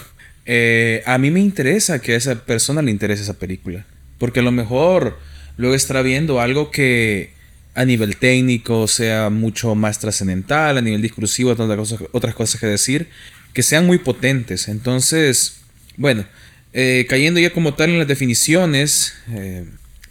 eh, 0.45 1.01
a 1.07 1.17
mí 1.17 1.31
me 1.31 1.39
interesa 1.39 1.99
que 1.99 2.13
a 2.13 2.17
esa 2.17 2.35
persona 2.45 2.83
le 2.83 2.91
interese 2.91 3.23
esa 3.23 3.39
película. 3.39 3.87
Porque 4.19 4.41
a 4.41 4.43
lo 4.43 4.51
mejor 4.51 5.17
luego 5.57 5.73
estará 5.73 6.03
viendo 6.03 6.39
algo 6.39 6.69
que 6.69 7.33
a 7.73 7.85
nivel 7.85 8.17
técnico 8.17 8.87
sea 8.87 9.31
mucho 9.31 9.73
más 9.73 9.97
trascendental, 9.97 10.77
a 10.77 10.81
nivel 10.81 11.01
discursivo, 11.01 11.55
cosas, 11.55 11.99
otras 12.11 12.35
cosas 12.35 12.61
que 12.61 12.67
decir, 12.67 13.09
que 13.53 13.63
sean 13.63 13.85
muy 13.85 13.97
potentes. 13.97 14.67
Entonces, 14.67 15.61
bueno, 15.97 16.25
eh, 16.73 17.05
cayendo 17.09 17.39
ya 17.39 17.51
como 17.51 17.73
tal 17.73 17.89
en 17.89 17.99
las 17.99 18.07
definiciones, 18.07 19.13
eh, 19.29 19.65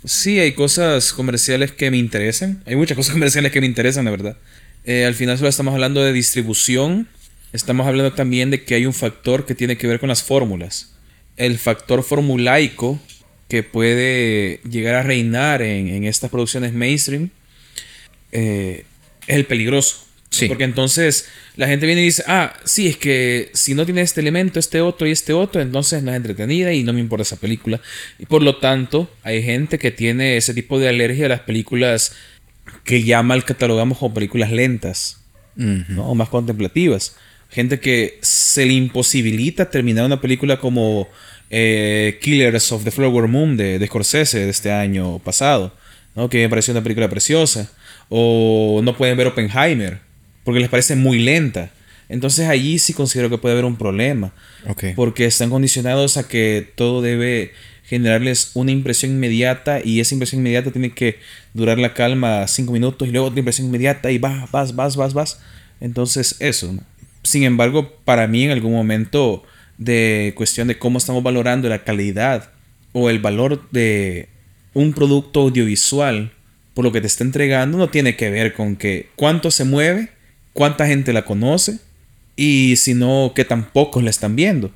Sí, 0.04 0.38
hay 0.38 0.52
cosas 0.52 1.12
comerciales 1.12 1.72
que 1.72 1.90
me 1.90 1.96
interesan. 1.96 2.62
Hay 2.66 2.76
muchas 2.76 2.96
cosas 2.96 3.12
comerciales 3.14 3.52
que 3.52 3.60
me 3.60 3.66
interesan, 3.66 4.04
de 4.04 4.10
verdad. 4.10 4.36
Eh, 4.84 5.04
al 5.04 5.14
final 5.14 5.36
solo 5.36 5.48
estamos 5.48 5.74
hablando 5.74 6.02
de 6.02 6.12
distribución. 6.12 7.08
Estamos 7.52 7.86
hablando 7.86 8.12
también 8.12 8.50
de 8.50 8.62
que 8.62 8.74
hay 8.74 8.86
un 8.86 8.94
factor 8.94 9.44
que 9.44 9.54
tiene 9.54 9.76
que 9.76 9.86
ver 9.86 9.98
con 9.98 10.08
las 10.08 10.22
fórmulas. 10.22 10.94
El 11.36 11.58
factor 11.58 12.02
formulaico 12.02 13.00
que 13.48 13.62
puede 13.62 14.60
llegar 14.68 14.94
a 14.94 15.02
reinar 15.02 15.62
en, 15.62 16.04
estas 16.04 16.30
producciones 16.30 16.72
mainstream 16.72 17.30
es 18.30 18.84
el 19.26 19.46
peligroso. 19.46 20.07
Porque 20.46 20.64
entonces 20.64 21.28
la 21.56 21.66
gente 21.66 21.86
viene 21.86 22.02
y 22.02 22.06
dice, 22.06 22.22
ah, 22.26 22.52
sí, 22.64 22.86
es 22.86 22.96
que 22.96 23.50
si 23.54 23.74
no 23.74 23.84
tiene 23.84 24.02
este 24.02 24.20
elemento, 24.20 24.58
este 24.58 24.80
otro 24.80 25.06
y 25.06 25.10
este 25.10 25.32
otro, 25.32 25.60
entonces 25.60 26.02
no 26.02 26.10
es 26.10 26.16
entretenida 26.16 26.72
y 26.72 26.82
no 26.82 26.92
me 26.92 27.00
importa 27.00 27.22
esa 27.22 27.36
película. 27.36 27.80
Y 28.18 28.26
por 28.26 28.42
lo 28.42 28.58
tanto, 28.58 29.10
hay 29.22 29.42
gente 29.42 29.78
que 29.78 29.90
tiene 29.90 30.36
ese 30.36 30.54
tipo 30.54 30.78
de 30.78 30.88
alergia 30.88 31.26
a 31.26 31.30
las 31.30 31.40
películas 31.40 32.14
que 32.84 33.02
ya 33.02 33.22
mal 33.22 33.44
catalogamos 33.44 33.98
como 33.98 34.14
películas 34.14 34.52
lentas, 34.52 35.20
¿no? 35.56 36.10
O 36.10 36.14
más 36.14 36.28
contemplativas. 36.28 37.16
Gente 37.50 37.80
que 37.80 38.18
se 38.20 38.66
le 38.66 38.74
imposibilita 38.74 39.70
terminar 39.70 40.04
una 40.04 40.20
película 40.20 40.58
como 40.58 41.08
eh, 41.48 42.18
Killers 42.20 42.70
of 42.72 42.84
the 42.84 42.90
Flower 42.90 43.26
Moon 43.26 43.56
de, 43.56 43.78
de 43.78 43.86
Scorsese 43.86 44.40
de 44.40 44.50
este 44.50 44.70
año 44.70 45.18
pasado, 45.20 45.74
¿no? 46.14 46.28
Que 46.28 46.42
me 46.42 46.50
pareció 46.50 46.72
una 46.72 46.82
película 46.82 47.08
preciosa. 47.08 47.72
O 48.10 48.80
no 48.84 48.96
pueden 48.96 49.16
ver 49.16 49.26
Oppenheimer 49.26 50.07
porque 50.48 50.60
les 50.60 50.70
parece 50.70 50.96
muy 50.96 51.18
lenta. 51.18 51.68
Entonces 52.08 52.48
allí 52.48 52.78
sí 52.78 52.94
considero 52.94 53.28
que 53.28 53.36
puede 53.36 53.52
haber 53.52 53.66
un 53.66 53.76
problema. 53.76 54.32
Porque 54.96 55.26
están 55.26 55.50
condicionados 55.50 56.16
a 56.16 56.26
que 56.26 56.72
todo 56.74 57.02
debe 57.02 57.52
generarles 57.84 58.52
una 58.54 58.70
impresión 58.70 59.12
inmediata 59.12 59.82
y 59.84 60.00
esa 60.00 60.14
impresión 60.14 60.40
inmediata 60.40 60.70
tiene 60.70 60.94
que 60.94 61.18
durar 61.52 61.78
la 61.78 61.92
calma 61.92 62.48
cinco 62.48 62.72
minutos 62.72 63.06
y 63.06 63.10
luego 63.10 63.26
otra 63.26 63.40
impresión 63.40 63.66
inmediata 63.66 64.10
y 64.10 64.16
vas, 64.16 64.50
vas, 64.50 64.74
vas, 64.74 64.96
vas, 64.96 65.12
vas. 65.12 65.40
Entonces 65.82 66.36
eso. 66.38 66.74
Sin 67.24 67.42
embargo, 67.42 67.98
para 68.06 68.26
mí 68.26 68.44
en 68.44 68.52
algún 68.52 68.72
momento 68.72 69.42
de 69.76 70.32
cuestión 70.34 70.68
de 70.68 70.78
cómo 70.78 70.96
estamos 70.96 71.22
valorando 71.22 71.68
la 71.68 71.84
calidad 71.84 72.52
o 72.92 73.10
el 73.10 73.18
valor 73.18 73.68
de 73.70 74.30
un 74.72 74.94
producto 74.94 75.40
audiovisual 75.40 76.32
por 76.72 76.86
lo 76.86 76.92
que 76.92 77.02
te 77.02 77.06
está 77.06 77.22
entregando 77.22 77.76
no 77.76 77.90
tiene 77.90 78.16
que 78.16 78.30
ver 78.30 78.54
con 78.54 78.76
que 78.76 79.10
cuánto 79.14 79.50
se 79.50 79.64
mueve, 79.64 80.16
cuánta 80.58 80.88
gente 80.88 81.12
la 81.12 81.24
conoce 81.24 81.78
y 82.34 82.74
si 82.78 82.92
no, 82.92 83.30
que 83.32 83.44
tampoco 83.44 84.02
la 84.02 84.10
están 84.10 84.34
viendo. 84.34 84.72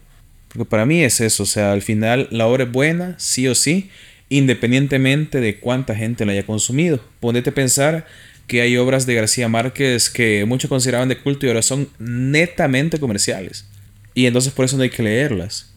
Porque 0.47 0.65
para 0.65 0.87
mí 0.87 1.03
es 1.03 1.21
eso, 1.21 1.43
o 1.43 1.47
sea, 1.47 1.73
al 1.73 1.83
final 1.83 2.29
la 2.31 2.47
obra 2.47 2.63
es 2.63 2.71
buena, 2.71 3.17
sí 3.19 3.49
o 3.49 3.57
sí, 3.57 3.91
independientemente 4.29 5.41
de 5.41 5.59
cuánta 5.59 5.97
gente 5.97 6.25
la 6.25 6.33
haya 6.33 6.47
consumido. 6.47 7.05
Ponete 7.19 7.51
a 7.51 7.55
pensar 7.55 8.07
que 8.47 8.61
hay 8.61 8.77
obras 8.77 9.07
de 9.07 9.17
García 9.17 9.49
Márquez 9.49 10.09
que 10.09 10.45
muchos 10.45 10.69
consideraban 10.69 11.09
de 11.09 11.19
culto 11.19 11.47
y 11.47 11.49
ahora 11.49 11.63
son 11.63 11.89
netamente 11.99 13.01
comerciales. 13.01 13.65
Y 14.15 14.27
entonces 14.27 14.53
por 14.53 14.67
eso 14.67 14.77
no 14.77 14.85
hay 14.85 14.91
que 14.91 15.03
leerlas. 15.03 15.73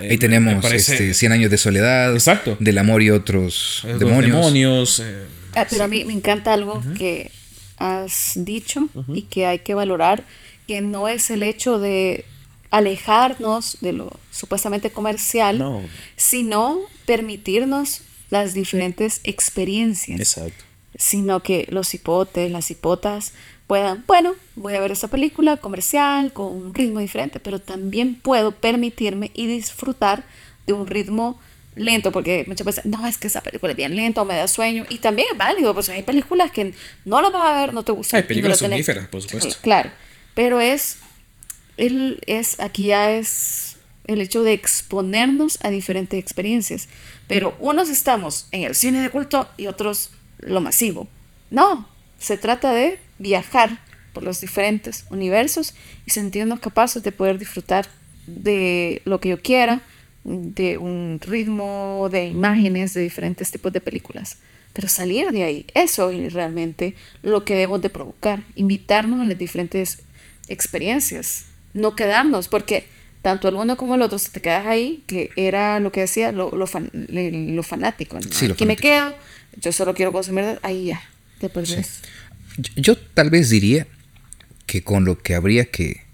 Ahí 0.00 0.14
eh, 0.14 0.18
tenemos 0.18 0.64
este, 0.72 1.14
100 1.14 1.30
años 1.30 1.52
de 1.52 1.58
soledad, 1.58 2.14
Exacto. 2.14 2.56
del 2.58 2.78
amor 2.78 3.00
y 3.00 3.10
otros 3.10 3.86
demonios. 4.00 4.98
Eh, 4.98 5.22
ah, 5.54 5.68
pero 5.70 5.84
a 5.84 5.88
mí 5.88 6.04
me 6.04 6.14
encanta 6.14 6.52
algo 6.52 6.82
que 6.98 7.30
has 7.76 8.32
dicho 8.36 8.88
y 9.08 9.22
que 9.22 9.46
hay 9.46 9.60
que 9.60 9.74
valorar, 9.74 10.24
que 10.66 10.80
no 10.80 11.08
es 11.08 11.30
el 11.30 11.42
hecho 11.42 11.78
de 11.78 12.24
alejarnos 12.70 13.78
de 13.80 13.92
lo 13.92 14.10
supuestamente 14.30 14.90
comercial, 14.90 15.88
sino 16.16 16.80
permitirnos 17.04 18.02
las 18.30 18.54
diferentes 18.54 19.20
experiencias. 19.24 20.18
Exacto. 20.20 20.64
Sino 20.98 21.42
que 21.42 21.66
los 21.70 21.92
hipotes, 21.94 22.50
las 22.50 22.70
hipotas 22.70 23.32
puedan, 23.66 24.04
bueno, 24.06 24.34
voy 24.54 24.74
a 24.74 24.80
ver 24.80 24.92
esa 24.92 25.08
película 25.08 25.56
comercial 25.58 26.32
con 26.32 26.46
un 26.46 26.74
ritmo 26.74 27.00
diferente, 27.00 27.40
pero 27.40 27.60
también 27.60 28.14
puedo 28.14 28.52
permitirme 28.52 29.30
y 29.34 29.46
disfrutar 29.46 30.24
de 30.66 30.72
un 30.72 30.86
ritmo 30.86 31.38
lento, 31.76 32.10
porque 32.10 32.44
muchas 32.48 32.64
veces, 32.64 32.84
no, 32.86 33.06
es 33.06 33.18
que 33.18 33.28
esa 33.28 33.42
película 33.42 33.70
es 33.70 33.76
bien 33.76 33.94
lenta 33.94 34.22
o 34.22 34.24
me 34.24 34.34
da 34.34 34.48
sueño, 34.48 34.84
y 34.88 34.98
también 34.98 35.28
es 35.30 35.38
válido, 35.38 35.72
pues 35.74 35.88
hay 35.88 36.02
películas 36.02 36.50
que 36.50 36.74
no 37.04 37.22
las 37.22 37.32
vas 37.32 37.44
a 37.44 37.60
ver, 37.60 37.74
no 37.74 37.84
te 37.84 37.92
gustan. 37.92 38.18
Hay 38.18 38.26
películas 38.26 38.58
somníferas, 38.58 39.06
por 39.08 39.22
supuesto. 39.22 39.56
Claro, 39.62 39.90
pero 40.34 40.60
es, 40.60 40.98
el, 41.76 42.20
es, 42.26 42.58
aquí 42.60 42.84
ya 42.84 43.12
es 43.12 43.76
el 44.06 44.20
hecho 44.20 44.42
de 44.42 44.52
exponernos 44.52 45.58
a 45.62 45.70
diferentes 45.70 46.18
experiencias, 46.18 46.88
pero 47.28 47.56
unos 47.60 47.88
estamos 47.88 48.48
en 48.52 48.62
el 48.62 48.74
cine 48.74 49.00
de 49.00 49.10
culto 49.10 49.48
y 49.56 49.66
otros 49.66 50.10
lo 50.38 50.60
masivo. 50.60 51.08
No, 51.50 51.88
se 52.18 52.38
trata 52.38 52.72
de 52.72 52.98
viajar 53.18 53.80
por 54.12 54.22
los 54.22 54.40
diferentes 54.40 55.04
universos 55.10 55.74
y 56.06 56.10
sentirnos 56.10 56.60
capaces 56.60 57.02
de 57.02 57.12
poder 57.12 57.38
disfrutar 57.38 57.86
de 58.26 59.02
lo 59.04 59.20
que 59.20 59.30
yo 59.30 59.42
quiera, 59.42 59.82
de 60.26 60.76
un 60.78 61.20
ritmo, 61.24 62.08
de 62.10 62.26
imágenes, 62.26 62.94
de 62.94 63.02
diferentes 63.02 63.50
tipos 63.50 63.72
de 63.72 63.80
películas. 63.80 64.38
Pero 64.72 64.88
salir 64.88 65.30
de 65.30 65.44
ahí, 65.44 65.66
eso 65.74 66.10
es 66.10 66.32
realmente 66.32 66.94
lo 67.22 67.44
que 67.44 67.54
debemos 67.54 67.80
de 67.80 67.90
provocar, 67.90 68.42
invitarnos 68.56 69.20
a 69.20 69.24
las 69.24 69.38
diferentes 69.38 70.00
experiencias, 70.48 71.46
no 71.72 71.94
quedarnos, 71.94 72.48
porque 72.48 72.86
tanto 73.22 73.48
el 73.48 73.54
uno 73.54 73.76
como 73.76 73.94
el 73.94 74.02
otro, 74.02 74.18
si 74.18 74.30
te 74.30 74.40
quedas 74.40 74.66
ahí, 74.66 75.02
que 75.06 75.30
era 75.36 75.80
lo 75.80 75.92
que 75.92 76.00
decía, 76.00 76.32
lo, 76.32 76.50
lo, 76.50 76.66
fanático. 77.62 78.18
que 78.56 78.66
me 78.66 78.76
quedo, 78.76 79.14
yo 79.60 79.72
solo 79.72 79.94
quiero 79.94 80.12
consumir, 80.12 80.58
ahí 80.62 80.86
ya, 80.86 81.02
te 81.40 81.48
perdés. 81.48 82.02
Yo, 82.76 82.96
tal 82.96 83.30
vez 83.30 83.50
diría 83.50 83.86
que 84.66 84.82
con 84.82 85.04
lo 85.04 85.18
que 85.18 85.34
habría 85.34 85.66
que, 85.66 86.04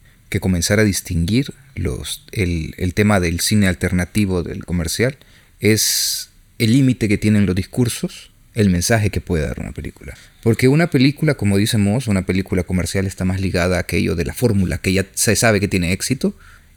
comenzar 0.41 0.81
a 0.81 0.85
distinguir 0.85 1.53
los, 1.75 2.25
el, 2.33 2.75
el, 2.79 2.95
tema 2.95 3.21
del 3.21 3.41
cine 3.41 3.69
alternativo 3.69 4.43
del 4.43 4.65
comercial 4.65 5.17
es 5.61 6.31
el 6.59 6.73
límite 6.73 7.09
que 7.09 7.19
tienen 7.19 7.47
los 7.47 7.55
discursos, 7.55 8.31
el 8.55 8.71
mensaje 8.71 9.11
que 9.11 9.21
puede 9.21 9.47
dar 9.47 9.61
una 9.61 9.73
película. 9.73 10.15
Porque 10.43 10.69
una 10.69 10.91
película, 10.91 11.35
como 11.35 11.57
dice 11.57 11.79
Moss, 11.79 12.09
una 12.09 12.27
película 12.27 12.65
comercial 12.65 13.07
está 13.07 13.25
más 13.25 13.41
ligada 13.41 13.77
a 13.77 13.81
aquello 13.81 14.15
de 14.15 14.25
la 14.25 14.35
fórmula 14.35 14.79
que 14.79 14.93
ya 14.93 15.07
se 15.15 15.37
sabe 15.37 15.61
que 15.61 15.69
tiene 15.69 15.93
éxito 15.93 16.35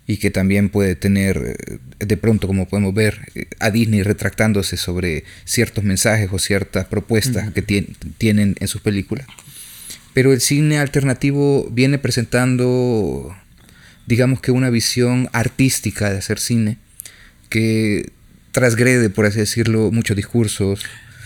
y 0.08 0.18
que 0.18 0.30
también 0.30 0.70
puede 0.70 0.96
tener, 0.96 1.58
eh, 1.58 2.06
de 2.06 2.18
pronto 2.18 2.48
como 2.48 2.68
podemos 2.68 2.94
ver, 2.94 3.32
eh, 3.34 3.48
a 3.60 3.72
Disney 3.72 4.04
retractándose 4.04 4.78
sobre 4.78 5.24
ciertos 5.46 5.84
mensajes 5.84 6.30
o 6.32 6.40
ciertas 6.40 6.86
propuestas 6.86 7.52
que 7.52 7.62
tienen 7.62 8.56
en 8.60 8.68
sus 8.68 8.82
películas. 8.82 9.26
Pero 10.14 10.32
el 10.32 10.42
cine 10.42 10.78
alternativo 10.78 11.68
viene 11.72 11.98
presentando, 11.98 13.36
digamos 14.06 14.42
que 14.42 14.52
una 14.52 14.70
visión 14.70 15.30
artística 15.34 16.10
de 16.10 16.18
hacer 16.18 16.40
cine, 16.40 16.78
que 17.50 18.12
transgrede, 18.52 19.10
por 19.10 19.26
así 19.26 19.40
decirlo, 19.40 19.92
muchos 19.92 20.16
discursos. 20.16 20.84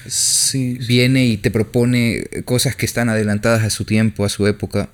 Sí. 0.07 0.79
Viene 0.87 1.25
y 1.25 1.37
te 1.37 1.51
propone 1.51 2.23
cosas 2.45 2.75
que 2.75 2.85
están 2.85 3.09
adelantadas 3.09 3.63
a 3.63 3.69
su 3.69 3.85
tiempo, 3.85 4.25
a 4.25 4.29
su 4.29 4.47
época, 4.47 4.89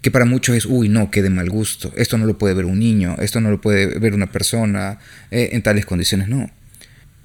que 0.00 0.10
para 0.10 0.24
muchos 0.24 0.56
es, 0.56 0.66
uy, 0.66 0.88
no, 0.88 1.10
que 1.10 1.22
de 1.22 1.30
mal 1.30 1.48
gusto, 1.48 1.92
esto 1.96 2.18
no 2.18 2.26
lo 2.26 2.38
puede 2.38 2.54
ver 2.54 2.64
un 2.64 2.78
niño, 2.78 3.16
esto 3.20 3.40
no 3.40 3.50
lo 3.50 3.60
puede 3.60 3.98
ver 3.98 4.14
una 4.14 4.30
persona 4.30 4.98
eh, 5.30 5.50
en 5.52 5.62
tales 5.62 5.86
condiciones, 5.86 6.28
no. 6.28 6.50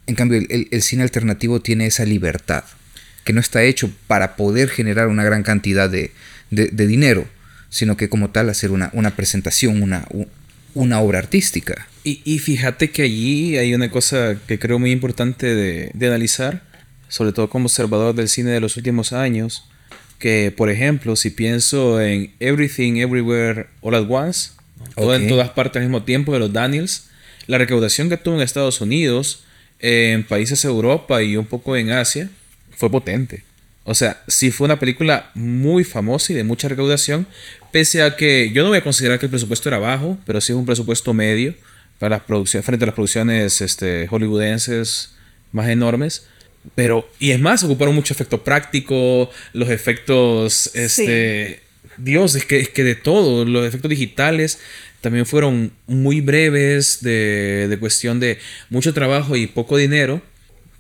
En 0.06 0.16
cambio, 0.16 0.42
el 0.50 0.82
cine 0.82 1.04
alternativo 1.04 1.62
tiene 1.62 1.86
esa 1.86 2.06
libertad 2.06 2.64
que 3.28 3.34
no 3.34 3.42
está 3.42 3.62
hecho 3.64 3.92
para 4.08 4.38
poder 4.38 4.70
generar 4.70 5.10
una 5.10 5.26
gran 5.26 5.44
cantidad 5.44 5.90
de, 5.90 6.12
dinero, 6.50 7.28
sino 7.70 7.98
que 7.98 8.10
como 8.10 8.30
tal 8.30 8.50
hacer 8.50 8.72
una, 8.72 8.90
una 8.94 9.16
presentación, 9.16 9.82
una, 9.82 10.08
una 10.74 11.02
obra 11.02 11.20
artística. 11.20 11.88
Y, 12.04 12.40
fíjate 12.40 12.90
que 12.90 13.02
allí 13.02 13.58
hay 13.58 13.74
una 13.74 13.92
cosa 13.92 14.38
que 14.48 14.60
creo 14.60 14.80
muy 14.80 14.92
importante 14.92 15.54
de, 15.54 16.08
analizar, 16.08 16.62
sobre 17.10 17.34
todo 17.34 17.50
como 17.50 17.66
observador 17.66 18.16
del 18.16 18.30
cine 18.30 18.52
de 18.52 18.62
los 18.62 18.78
últimos 18.78 19.12
años, 19.12 19.66
que 20.18 20.54
por 20.56 20.70
ejemplo, 20.70 21.18
si 21.18 21.32
pienso 21.32 22.00
en 22.00 22.34
Everything, 22.40 22.96
Everywhere, 22.96 23.68
All 23.82 23.96
at 23.96 24.10
Once, 24.10 24.52
en 24.96 25.28
todas 25.28 25.50
partes 25.50 25.82
al 25.82 25.90
mismo 25.90 26.04
tiempo 26.04 26.32
de 26.32 26.40
los 26.40 26.54
Daniels, 26.54 27.08
la 27.48 27.58
recaudación 27.58 28.08
que 28.08 28.16
tuvo 28.16 28.36
en 28.36 28.42
Estados 28.42 28.80
Unidos, 28.80 29.44
en 29.80 30.24
países 30.24 30.62
de 30.62 30.70
Europa 30.70 31.22
y 31.22 31.36
un 31.36 31.46
poco 31.46 31.76
en 31.76 31.92
Asia, 31.92 32.30
fue 32.72 32.90
potente. 32.90 33.44
O 33.90 33.96
sea, 33.96 34.22
sí 34.28 34.52
fue 34.52 34.66
una 34.66 34.80
película 34.80 35.32
muy 35.34 35.86
famosa 35.86 36.34
y 36.34 36.36
de 36.36 36.44
mucha 36.44 36.68
recaudación, 36.68 37.26
pese 37.72 38.04
a 38.04 38.18
que 38.18 38.52
yo 38.52 38.64
no 38.64 38.68
voy 38.68 38.80
a 38.80 38.84
considerar 38.84 39.18
que 39.18 39.28
el 39.28 39.30
presupuesto 39.30 39.70
era 39.70 39.80
bajo, 39.80 40.18
pero 40.26 40.42
sí 40.42 40.52
es 40.52 40.58
un 40.58 40.66
presupuesto 40.66 41.14
medio 41.14 41.56
para 41.98 42.18
las 42.18 42.26
producciones, 42.26 42.66
frente 42.66 42.84
a 42.84 42.88
las 42.88 42.96
producciones 42.96 43.62
este, 43.62 44.06
hollywoodenses 44.08 45.16
más 45.54 45.70
enormes. 45.70 46.28
Pero, 46.76 47.10
y 47.18 47.32
es 47.32 47.40
más, 47.40 47.64
ocuparon 47.64 47.96
mucho 47.96 48.14
efecto 48.14 48.44
práctico, 48.44 49.32
los 49.54 49.70
efectos, 49.70 50.70
este, 50.74 51.62
Dios, 51.96 52.36
es 52.36 52.44
que, 52.44 52.60
es 52.60 52.68
que 52.68 52.84
de 52.84 52.96
todo, 52.96 53.46
los 53.46 53.66
efectos 53.66 53.90
digitales 53.90 54.60
también 55.00 55.26
fueron 55.26 55.72
muy 55.86 56.20
breves, 56.20 57.00
de, 57.00 57.70
de 57.70 57.80
cuestión 57.80 58.20
de 58.20 58.38
mucho 58.70 58.94
trabajo 58.94 59.38
y 59.38 59.48
poco 59.48 59.78
dinero. 59.78 60.22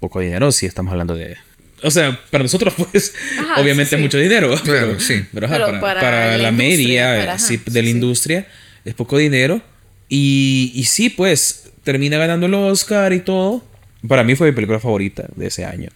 Poco 0.02 0.20
dinero, 0.20 0.52
si 0.52 0.66
estamos 0.66 0.92
hablando 0.92 1.16
de 1.16 1.38
o 1.84 1.92
sea, 1.92 2.20
para 2.30 2.44
nosotros, 2.44 2.74
pues, 2.92 3.14
obviamente 3.58 3.96
es 3.96 4.02
mucho 4.02 4.18
dinero. 4.18 4.56
Pero, 4.66 5.00
sí. 5.00 5.26
Pero, 5.34 5.48
para, 5.80 6.38
la, 6.38 6.52
media 6.52 7.38
de 7.66 7.82
la 7.82 7.90
industria 7.90 8.48
es 8.86 8.94
poco 8.94 9.18
dinero. 9.18 9.62
Y, 10.10 10.72
y 10.76 10.86
sí, 10.86 11.10
pues, 11.10 11.70
termina 11.84 12.18
ganando 12.18 12.46
el 12.46 12.54
Oscar 12.54 13.14
y 13.14 13.20
todo. 13.20 13.64
Para 14.08 14.24
mí 14.24 14.36
fue 14.36 14.48
mi 14.48 14.56
película 14.56 14.80
favorita 14.80 15.28
de 15.36 15.48
ese 15.48 15.66
año. 15.66 15.90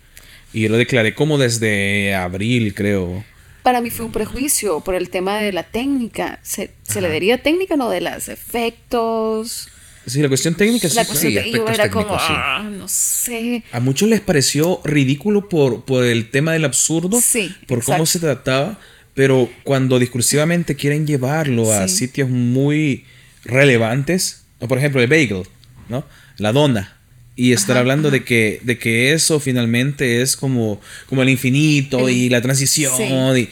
Y 0.54 0.62
yo 0.62 0.70
lo 0.70 0.78
declaré 0.78 1.16
como 1.16 1.38
desde 1.38 2.14
abril, 2.14 2.74
creo. 2.74 3.24
Para 3.64 3.80
mí 3.80 3.90
fue 3.90 4.06
un 4.06 4.12
prejuicio 4.12 4.82
por 4.82 4.96
el 4.96 5.10
tema 5.10 5.40
de 5.40 5.54
la 5.54 5.64
técnica. 5.64 6.40
¿Se, 6.42 6.72
se 6.84 7.00
le 7.00 7.10
diría 7.12 7.42
técnica, 7.42 7.76
no? 7.76 7.90
De 7.90 8.02
los 8.02 8.28
efectos. 8.28 9.70
Sí, 10.06 10.22
la 10.22 10.28
cuestión 10.28 10.56
técnica 10.56 10.88
la 10.95 11.06
sí. 11.06 11.34
yo 11.54 11.68
era 11.68 11.89
como, 11.89 12.18
ah, 12.20 12.68
no 12.72 12.88
sé. 12.88 13.64
A 13.72 13.80
muchos 13.80 14.10
les 14.10 14.20
pareció 14.20 14.82
ridículo 14.84 15.47
por, 15.47 15.86
por 15.86 16.04
el 16.04 16.30
tema 16.30 16.54
del 16.54 16.66
absurdo, 16.66 17.22
sí, 17.22 17.54
por 17.68 17.84
cómo 17.84 18.06
se 18.06 18.20
trataba, 18.20 18.80
pero 19.14 19.49
cuando 19.64 19.99
discursivamente 19.99 20.76
quieren 20.76 21.06
llevarlo 21.06 21.72
a 21.72 21.88
sitios 21.88 22.30
muy 22.30 23.06
relevantes, 23.43 24.43
o 24.60 24.68
por 24.68 24.80
ejemplo 24.80 25.02
el 25.02 25.08
bagel, 25.08 25.43
¿no? 25.89 26.04
La 26.38 26.52
dona. 26.52 26.97
Y 27.36 27.54
estar 27.54 27.78
hablando 27.78 28.12
de 28.12 28.24
que, 28.24 28.60
de 28.64 28.78
que 28.78 29.14
eso 29.14 29.39
finalmente 29.39 30.22
es 30.22 30.36
como, 30.36 30.82
como 31.08 31.24
el 31.24 31.30
infinito 31.30 32.10
y 32.10 32.30
la 32.30 32.41
transición. 32.41 32.93
Y, 33.38 33.49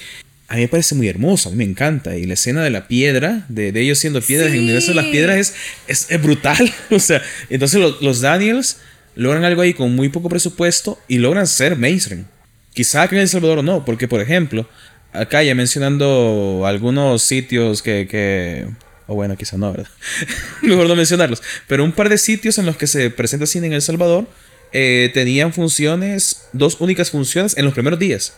a 0.49 0.55
mí 0.55 0.61
me 0.61 0.67
parece 0.67 0.95
muy 0.95 1.07
hermoso, 1.07 1.49
a 1.49 1.51
mí 1.51 1.59
me 1.59 1.63
encanta. 1.63 2.17
Y 2.17 2.25
la 2.25 2.33
escena 2.33 2.63
de 2.63 2.71
la 2.71 2.87
piedra, 2.87 3.45
de, 3.49 3.71
ellos 3.79 3.99
siendo 3.99 4.19
piedras, 4.19 4.49
en 4.49 4.55
el 4.55 4.61
universo 4.61 4.89
de 4.89 4.95
las 4.95 5.05
piedras 5.05 5.53
es, 5.87 6.07
es, 6.09 6.21
brutal. 6.21 6.73
o 6.89 6.97
sea, 6.97 7.21
entonces 7.51 7.79
los, 8.01 8.21
Daniels 8.21 8.77
logran 9.15 9.43
algo 9.45 9.61
ahí 9.61 9.75
con 9.75 9.95
muy 9.95 10.09
poco 10.09 10.27
presupuesto 10.27 10.99
y 11.07 11.19
logran 11.19 11.45
ser 11.45 11.75
mainstream. 11.75 12.25
Quizá 12.73 13.07
que 13.07 13.15
en 13.15 13.21
El 13.21 13.29
Salvador 13.29 13.63
no, 13.63 13.85
porque 13.85 14.07
por 14.07 14.21
ejemplo, 14.21 14.67
acá 15.13 15.43
ya 15.43 15.53
mencionando 15.53 16.63
algunos 16.65 17.21
sitios 17.21 17.83
que, 17.83 18.07
que 18.09 18.65
o 19.05 19.13
bueno, 19.13 19.37
quizá 19.37 19.55
no, 19.55 19.71
¿verdad? 19.71 19.89
Mejor 20.63 20.87
no 20.87 20.95
mencionarlos. 20.95 21.43
Pero 21.67 21.83
un 21.83 21.91
par 21.91 22.09
de 22.09 22.17
sitios 22.17 22.57
en 22.57 22.65
los 22.65 22.75
que 22.75 22.87
se 22.87 23.11
presenta 23.11 23.45
cine 23.45 23.67
en 23.67 23.73
El 23.73 23.83
Salvador 23.83 24.27
eh, 24.71 25.11
tenían 25.13 25.53
funciones, 25.53 26.47
dos 26.53 26.77
únicas 26.79 27.11
funciones 27.11 27.55
en 27.55 27.65
los 27.65 27.73
primeros 27.75 27.99
días. 27.99 28.33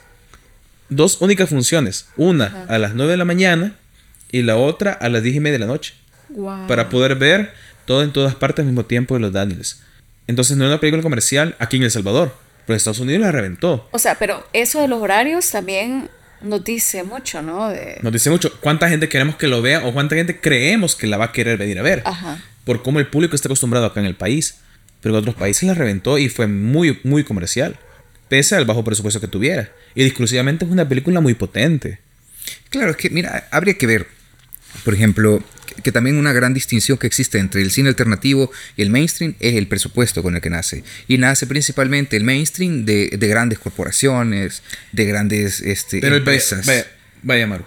Dos 0.91 1.21
únicas 1.21 1.47
funciones. 1.49 2.07
Una 2.17 2.65
a 2.67 2.77
las 2.77 2.93
9 2.95 3.11
de 3.11 3.17
la 3.17 3.23
mañana 3.23 3.75
y 4.29 4.41
la 4.41 4.57
otra 4.57 4.91
a 4.91 5.07
las 5.07 5.23
10 5.23 5.37
y 5.37 5.39
media 5.39 5.53
de 5.53 5.59
la 5.59 5.65
noche. 5.65 5.93
Para 6.67 6.89
poder 6.89 7.15
ver 7.15 7.53
todo 7.85 8.03
en 8.03 8.11
todas 8.11 8.35
partes 8.35 8.63
al 8.63 8.67
mismo 8.67 8.85
tiempo 8.85 9.13
de 9.13 9.21
los 9.21 9.31
Daniels. 9.31 9.81
Entonces 10.27 10.57
no 10.57 10.65
era 10.65 10.73
una 10.73 10.81
película 10.81 11.01
comercial 11.01 11.55
aquí 11.59 11.77
en 11.77 11.83
El 11.83 11.91
Salvador. 11.91 12.35
Pero 12.65 12.75
Estados 12.75 12.99
Unidos 12.99 13.21
la 13.21 13.31
reventó. 13.31 13.87
O 13.91 13.99
sea, 13.99 14.15
pero 14.15 14.45
eso 14.51 14.81
de 14.81 14.89
los 14.89 15.01
horarios 15.01 15.49
también 15.49 16.09
nos 16.41 16.61
dice 16.61 17.03
mucho, 17.03 17.41
¿no? 17.41 17.71
Nos 18.01 18.11
dice 18.11 18.29
mucho. 18.29 18.53
¿Cuánta 18.59 18.89
gente 18.89 19.07
queremos 19.07 19.37
que 19.37 19.47
lo 19.47 19.61
vea 19.61 19.85
o 19.85 19.93
cuánta 19.93 20.15
gente 20.15 20.41
creemos 20.41 20.95
que 20.95 21.07
la 21.07 21.15
va 21.15 21.25
a 21.25 21.31
querer 21.31 21.57
venir 21.57 21.79
a 21.79 21.83
ver? 21.83 22.01
Ajá. 22.03 22.37
Por 22.65 22.83
cómo 22.83 22.99
el 22.99 23.07
público 23.07 23.33
está 23.33 23.47
acostumbrado 23.47 23.85
acá 23.85 24.01
en 24.01 24.07
el 24.07 24.15
país. 24.15 24.57
Pero 24.99 25.15
en 25.15 25.21
otros 25.21 25.35
países 25.35 25.63
la 25.63 25.73
reventó 25.73 26.17
y 26.17 26.27
fue 26.27 26.47
muy, 26.47 26.99
muy 27.05 27.23
comercial. 27.23 27.79
Pese 28.31 28.55
al 28.55 28.63
bajo 28.63 28.81
presupuesto 28.81 29.19
que 29.19 29.27
tuviera. 29.27 29.69
Y 29.93 30.05
exclusivamente 30.05 30.63
es 30.63 30.71
una 30.71 30.87
película 30.87 31.19
muy 31.19 31.33
potente. 31.33 31.99
Claro, 32.69 32.91
es 32.91 32.95
que, 32.95 33.09
mira, 33.09 33.49
habría 33.51 33.73
que 33.73 33.85
ver. 33.85 34.07
Por 34.85 34.93
ejemplo, 34.93 35.43
que 35.83 35.91
también 35.91 36.15
una 36.15 36.31
gran 36.31 36.53
distinción 36.53 36.97
que 36.97 37.07
existe 37.07 37.39
entre 37.39 37.61
el 37.61 37.71
cine 37.71 37.89
alternativo 37.89 38.49
y 38.77 38.83
el 38.83 38.89
mainstream 38.89 39.35
es 39.41 39.55
el 39.55 39.67
presupuesto 39.67 40.23
con 40.23 40.33
el 40.33 40.39
que 40.39 40.49
nace. 40.49 40.85
Y 41.09 41.17
nace 41.17 41.45
principalmente 41.45 42.15
el 42.15 42.23
mainstream 42.23 42.85
de, 42.85 43.09
grandes 43.19 43.59
corporaciones, 43.59 44.63
de 44.93 45.03
grandes 45.03 45.59
este, 45.59 45.97
empresas. 45.97 46.65
Vaya, 46.65 46.87
vaya, 47.23 47.47
Maru. 47.47 47.65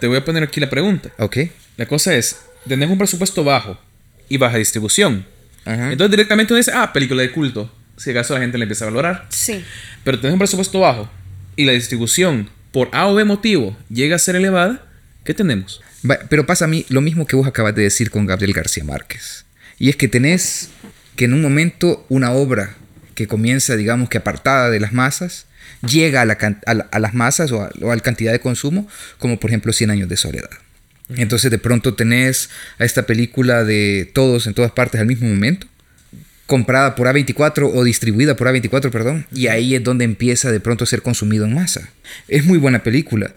Te 0.00 0.06
voy 0.06 0.18
a 0.18 0.24
poner 0.26 0.42
aquí 0.42 0.60
la 0.60 0.68
pregunta. 0.68 1.14
Ok. 1.16 1.38
La 1.78 1.86
cosa 1.86 2.14
es, 2.14 2.36
tenés 2.68 2.90
un 2.90 2.98
presupuesto 2.98 3.42
bajo 3.42 3.80
y 4.28 4.36
baja 4.36 4.58
distribución. 4.58 5.24
Entonces 5.64 6.10
directamente 6.10 6.52
uno 6.52 6.58
dice, 6.58 6.72
ah, 6.74 6.92
película 6.92 7.22
de 7.22 7.32
culto. 7.32 7.72
Si 7.96 8.10
acaso 8.10 8.34
la 8.34 8.40
gente 8.40 8.58
le 8.58 8.64
empieza 8.64 8.84
a 8.84 8.88
valorar. 8.88 9.26
Sí. 9.28 9.64
Pero 10.02 10.18
tenés 10.20 10.32
un 10.32 10.38
presupuesto 10.38 10.80
bajo 10.80 11.10
y 11.56 11.64
la 11.64 11.72
distribución 11.72 12.50
por 12.72 12.88
A 12.92 13.06
o 13.06 13.14
B 13.14 13.24
motivo 13.24 13.76
llega 13.88 14.16
a 14.16 14.18
ser 14.18 14.36
elevada, 14.36 14.84
¿qué 15.24 15.34
tenemos? 15.34 15.80
Pero 16.28 16.44
pasa 16.44 16.66
a 16.66 16.68
mí 16.68 16.84
lo 16.88 17.00
mismo 17.00 17.26
que 17.26 17.36
vos 17.36 17.46
acabas 17.46 17.74
de 17.74 17.82
decir 17.82 18.10
con 18.10 18.26
Gabriel 18.26 18.52
García 18.52 18.84
Márquez. 18.84 19.44
Y 19.78 19.88
es 19.88 19.96
que 19.96 20.08
tenés 20.08 20.70
que 21.16 21.26
en 21.26 21.34
un 21.34 21.42
momento 21.42 22.04
una 22.08 22.32
obra 22.32 22.76
que 23.14 23.26
comienza, 23.26 23.76
digamos 23.76 24.08
que 24.08 24.18
apartada 24.18 24.70
de 24.70 24.80
las 24.80 24.92
masas, 24.92 25.46
llega 25.86 26.22
a, 26.22 26.24
las 27.00 27.14
masas 27.14 27.52
o 27.52 27.62
a, 27.62 27.70
la 27.78 28.00
cantidad 28.00 28.32
de 28.32 28.40
consumo, 28.40 28.88
como 29.18 29.38
por 29.38 29.50
ejemplo 29.50 29.72
Cien 29.72 29.90
años 29.90 30.08
de 30.08 30.16
soledad. 30.16 30.50
Entonces 31.16 31.50
de 31.50 31.58
pronto 31.58 31.94
tenés 31.94 32.50
a 32.78 32.84
esta 32.84 33.04
película 33.04 33.62
de 33.62 34.10
todos 34.14 34.46
en 34.46 34.54
todas 34.54 34.72
partes 34.72 35.00
al 35.00 35.06
mismo 35.06 35.28
momento, 35.28 35.66
comprada 36.46 36.94
por 36.94 37.06
A24 37.06 37.70
o 37.72 37.84
distribuida 37.84 38.36
por 38.36 38.48
A24, 38.48 38.90
perdón, 38.90 39.26
y 39.32 39.46
ahí 39.46 39.74
es 39.74 39.82
donde 39.82 40.04
empieza 40.04 40.52
de 40.52 40.60
pronto 40.60 40.84
a 40.84 40.86
ser 40.86 41.02
consumido 41.02 41.44
en 41.46 41.54
masa. 41.54 41.90
Es 42.28 42.44
muy 42.44 42.58
buena 42.58 42.82
película, 42.82 43.34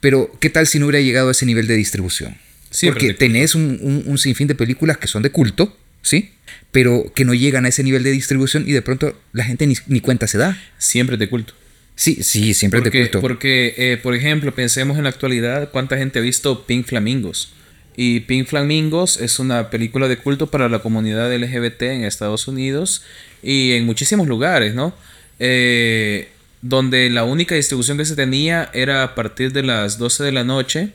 pero 0.00 0.30
¿qué 0.40 0.50
tal 0.50 0.66
si 0.66 0.78
no 0.78 0.86
hubiera 0.86 1.00
llegado 1.00 1.28
a 1.28 1.32
ese 1.32 1.46
nivel 1.46 1.66
de 1.66 1.74
distribución? 1.76 2.36
Porque 2.82 3.14
tenés 3.14 3.54
un, 3.54 4.18
sinfín 4.18 4.46
de 4.46 4.54
películas 4.54 4.98
que 4.98 5.06
son 5.06 5.22
de 5.22 5.30
culto, 5.30 5.76
¿sí? 6.02 6.30
Pero 6.70 7.12
que 7.14 7.24
no 7.24 7.34
llegan 7.34 7.64
a 7.66 7.68
ese 7.68 7.82
nivel 7.82 8.02
de 8.02 8.10
distribución 8.12 8.64
y 8.66 8.72
de 8.72 8.82
pronto 8.82 9.18
la 9.32 9.44
gente 9.44 9.66
ni, 9.86 10.00
cuenta 10.00 10.26
se 10.26 10.38
da. 10.38 10.56
Siempre 10.78 11.16
de 11.16 11.28
culto. 11.28 11.54
Sí, 11.96 12.22
sí, 12.22 12.54
siempre 12.54 12.80
de 12.80 12.90
culto. 12.90 13.20
Porque, 13.20 13.74
eh, 13.76 13.96
por 13.96 14.14
ejemplo, 14.14 14.54
pensemos 14.54 14.96
en 14.96 15.04
la 15.04 15.10
actualidad, 15.10 15.70
¿cuánta 15.70 15.98
gente 15.98 16.20
ha 16.20 16.22
visto 16.22 16.64
Pink 16.66 16.86
Flamingos? 16.86 17.52
Y 17.96 18.20
Pink 18.20 18.46
Flamingos 18.46 19.20
es 19.20 19.38
una 19.38 19.70
película 19.70 20.08
de 20.08 20.16
culto 20.16 20.46
para 20.46 20.68
la 20.68 20.78
comunidad 20.78 21.34
LGBT 21.34 21.82
en 21.82 22.04
Estados 22.04 22.48
Unidos 22.48 23.02
y 23.42 23.72
en 23.72 23.84
muchísimos 23.84 24.26
lugares, 24.26 24.74
¿no? 24.74 24.94
Eh, 25.38 26.28
donde 26.62 27.08
la 27.10 27.24
única 27.24 27.54
distribución 27.54 27.98
que 27.98 28.04
se 28.04 28.16
tenía 28.16 28.70
era 28.72 29.02
a 29.02 29.14
partir 29.14 29.52
de 29.52 29.62
las 29.62 29.98
12 29.98 30.24
de 30.24 30.32
la 30.32 30.44
noche, 30.44 30.90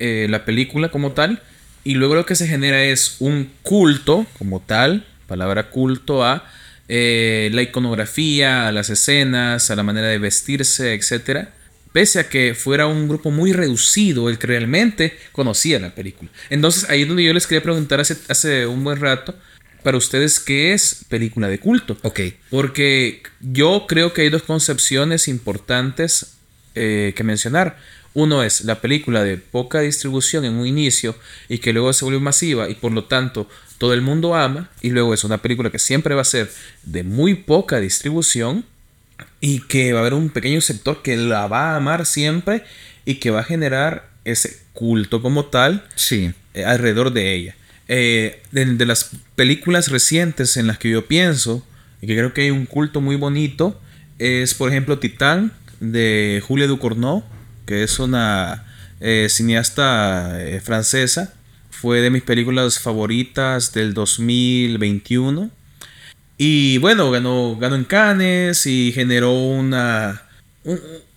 eh, 0.00 0.26
la 0.28 0.44
película 0.44 0.90
como 0.90 1.12
tal, 1.12 1.42
y 1.84 1.94
luego 1.94 2.14
lo 2.14 2.26
que 2.26 2.34
se 2.34 2.48
genera 2.48 2.82
es 2.82 3.16
un 3.20 3.50
culto 3.62 4.26
como 4.38 4.60
tal, 4.60 5.04
palabra 5.28 5.70
culto 5.70 6.24
a 6.24 6.44
eh, 6.88 7.50
la 7.52 7.62
iconografía, 7.62 8.68
a 8.68 8.72
las 8.72 8.90
escenas, 8.90 9.70
a 9.70 9.76
la 9.76 9.82
manera 9.82 10.08
de 10.08 10.18
vestirse, 10.18 10.94
etc. 10.94 11.48
Pese 11.94 12.18
a 12.18 12.28
que 12.28 12.56
fuera 12.56 12.88
un 12.88 13.06
grupo 13.06 13.30
muy 13.30 13.52
reducido 13.52 14.28
el 14.28 14.36
que 14.36 14.48
realmente 14.48 15.16
conocía 15.30 15.78
la 15.78 15.94
película. 15.94 16.28
Entonces 16.50 16.90
ahí 16.90 17.02
es 17.02 17.08
donde 17.08 17.22
yo 17.22 17.32
les 17.32 17.46
quería 17.46 17.62
preguntar 17.62 18.00
hace, 18.00 18.16
hace 18.28 18.66
un 18.66 18.82
buen 18.82 18.98
rato 18.98 19.32
para 19.84 19.96
ustedes 19.96 20.40
qué 20.40 20.72
es 20.72 21.04
película 21.08 21.46
de 21.46 21.60
culto. 21.60 21.96
Ok. 22.02 22.18
Porque 22.50 23.22
yo 23.40 23.84
creo 23.86 24.12
que 24.12 24.22
hay 24.22 24.28
dos 24.28 24.42
concepciones 24.42 25.28
importantes 25.28 26.34
eh, 26.74 27.12
que 27.14 27.22
mencionar. 27.22 27.78
Uno 28.12 28.42
es 28.42 28.64
la 28.64 28.80
película 28.80 29.22
de 29.22 29.36
poca 29.36 29.78
distribución 29.78 30.44
en 30.44 30.54
un 30.54 30.66
inicio 30.66 31.14
y 31.48 31.58
que 31.58 31.72
luego 31.72 31.92
se 31.92 32.04
vuelve 32.04 32.18
masiva 32.18 32.68
y 32.68 32.74
por 32.74 32.90
lo 32.90 33.04
tanto 33.04 33.48
todo 33.78 33.94
el 33.94 34.00
mundo 34.00 34.34
ama. 34.34 34.68
Y 34.82 34.90
luego 34.90 35.14
es 35.14 35.22
una 35.22 35.38
película 35.38 35.70
que 35.70 35.78
siempre 35.78 36.16
va 36.16 36.22
a 36.22 36.24
ser 36.24 36.50
de 36.82 37.04
muy 37.04 37.36
poca 37.36 37.78
distribución 37.78 38.64
y 39.44 39.60
que 39.60 39.92
va 39.92 39.98
a 39.98 40.00
haber 40.00 40.14
un 40.14 40.30
pequeño 40.30 40.62
sector 40.62 41.02
que 41.02 41.18
la 41.18 41.46
va 41.48 41.72
a 41.72 41.76
amar 41.76 42.06
siempre 42.06 42.64
y 43.04 43.16
que 43.16 43.30
va 43.30 43.40
a 43.40 43.44
generar 43.44 44.08
ese 44.24 44.58
culto 44.72 45.20
como 45.20 45.44
tal 45.44 45.84
sí. 45.96 46.32
Eh, 46.54 46.64
alrededor 46.64 47.12
de 47.12 47.34
ella. 47.34 47.54
Eh, 47.86 48.40
de, 48.52 48.86
las 48.86 49.10
películas 49.36 49.90
recientes 49.90 50.56
en 50.56 50.66
las 50.66 50.78
que 50.78 50.88
yo 50.88 51.06
pienso, 51.06 51.62
y 52.00 52.06
que 52.06 52.16
creo 52.16 52.32
que 52.32 52.44
hay 52.44 52.50
un 52.50 52.64
culto 52.64 53.02
muy 53.02 53.16
bonito, 53.16 53.78
es 54.18 54.54
por 54.54 54.70
ejemplo 54.70 54.98
Titán 54.98 55.52
de 55.78 56.42
Julia 56.42 56.66
Ducournau, 56.66 57.22
que 57.66 57.82
es 57.82 57.98
una 57.98 58.64
eh, 59.00 59.26
cineasta 59.28 60.38
francesa. 60.62 61.34
Fue 61.68 62.00
de 62.00 62.08
mis 62.08 62.22
películas 62.22 62.78
favoritas 62.78 63.74
del 63.74 63.92
2021. 63.92 65.50
Y 66.36 66.78
bueno, 66.78 67.10
ganó, 67.10 67.56
ganó 67.56 67.76
en 67.76 67.84
Cannes 67.84 68.66
y 68.66 68.92
generó 68.92 69.32
una, 69.32 70.22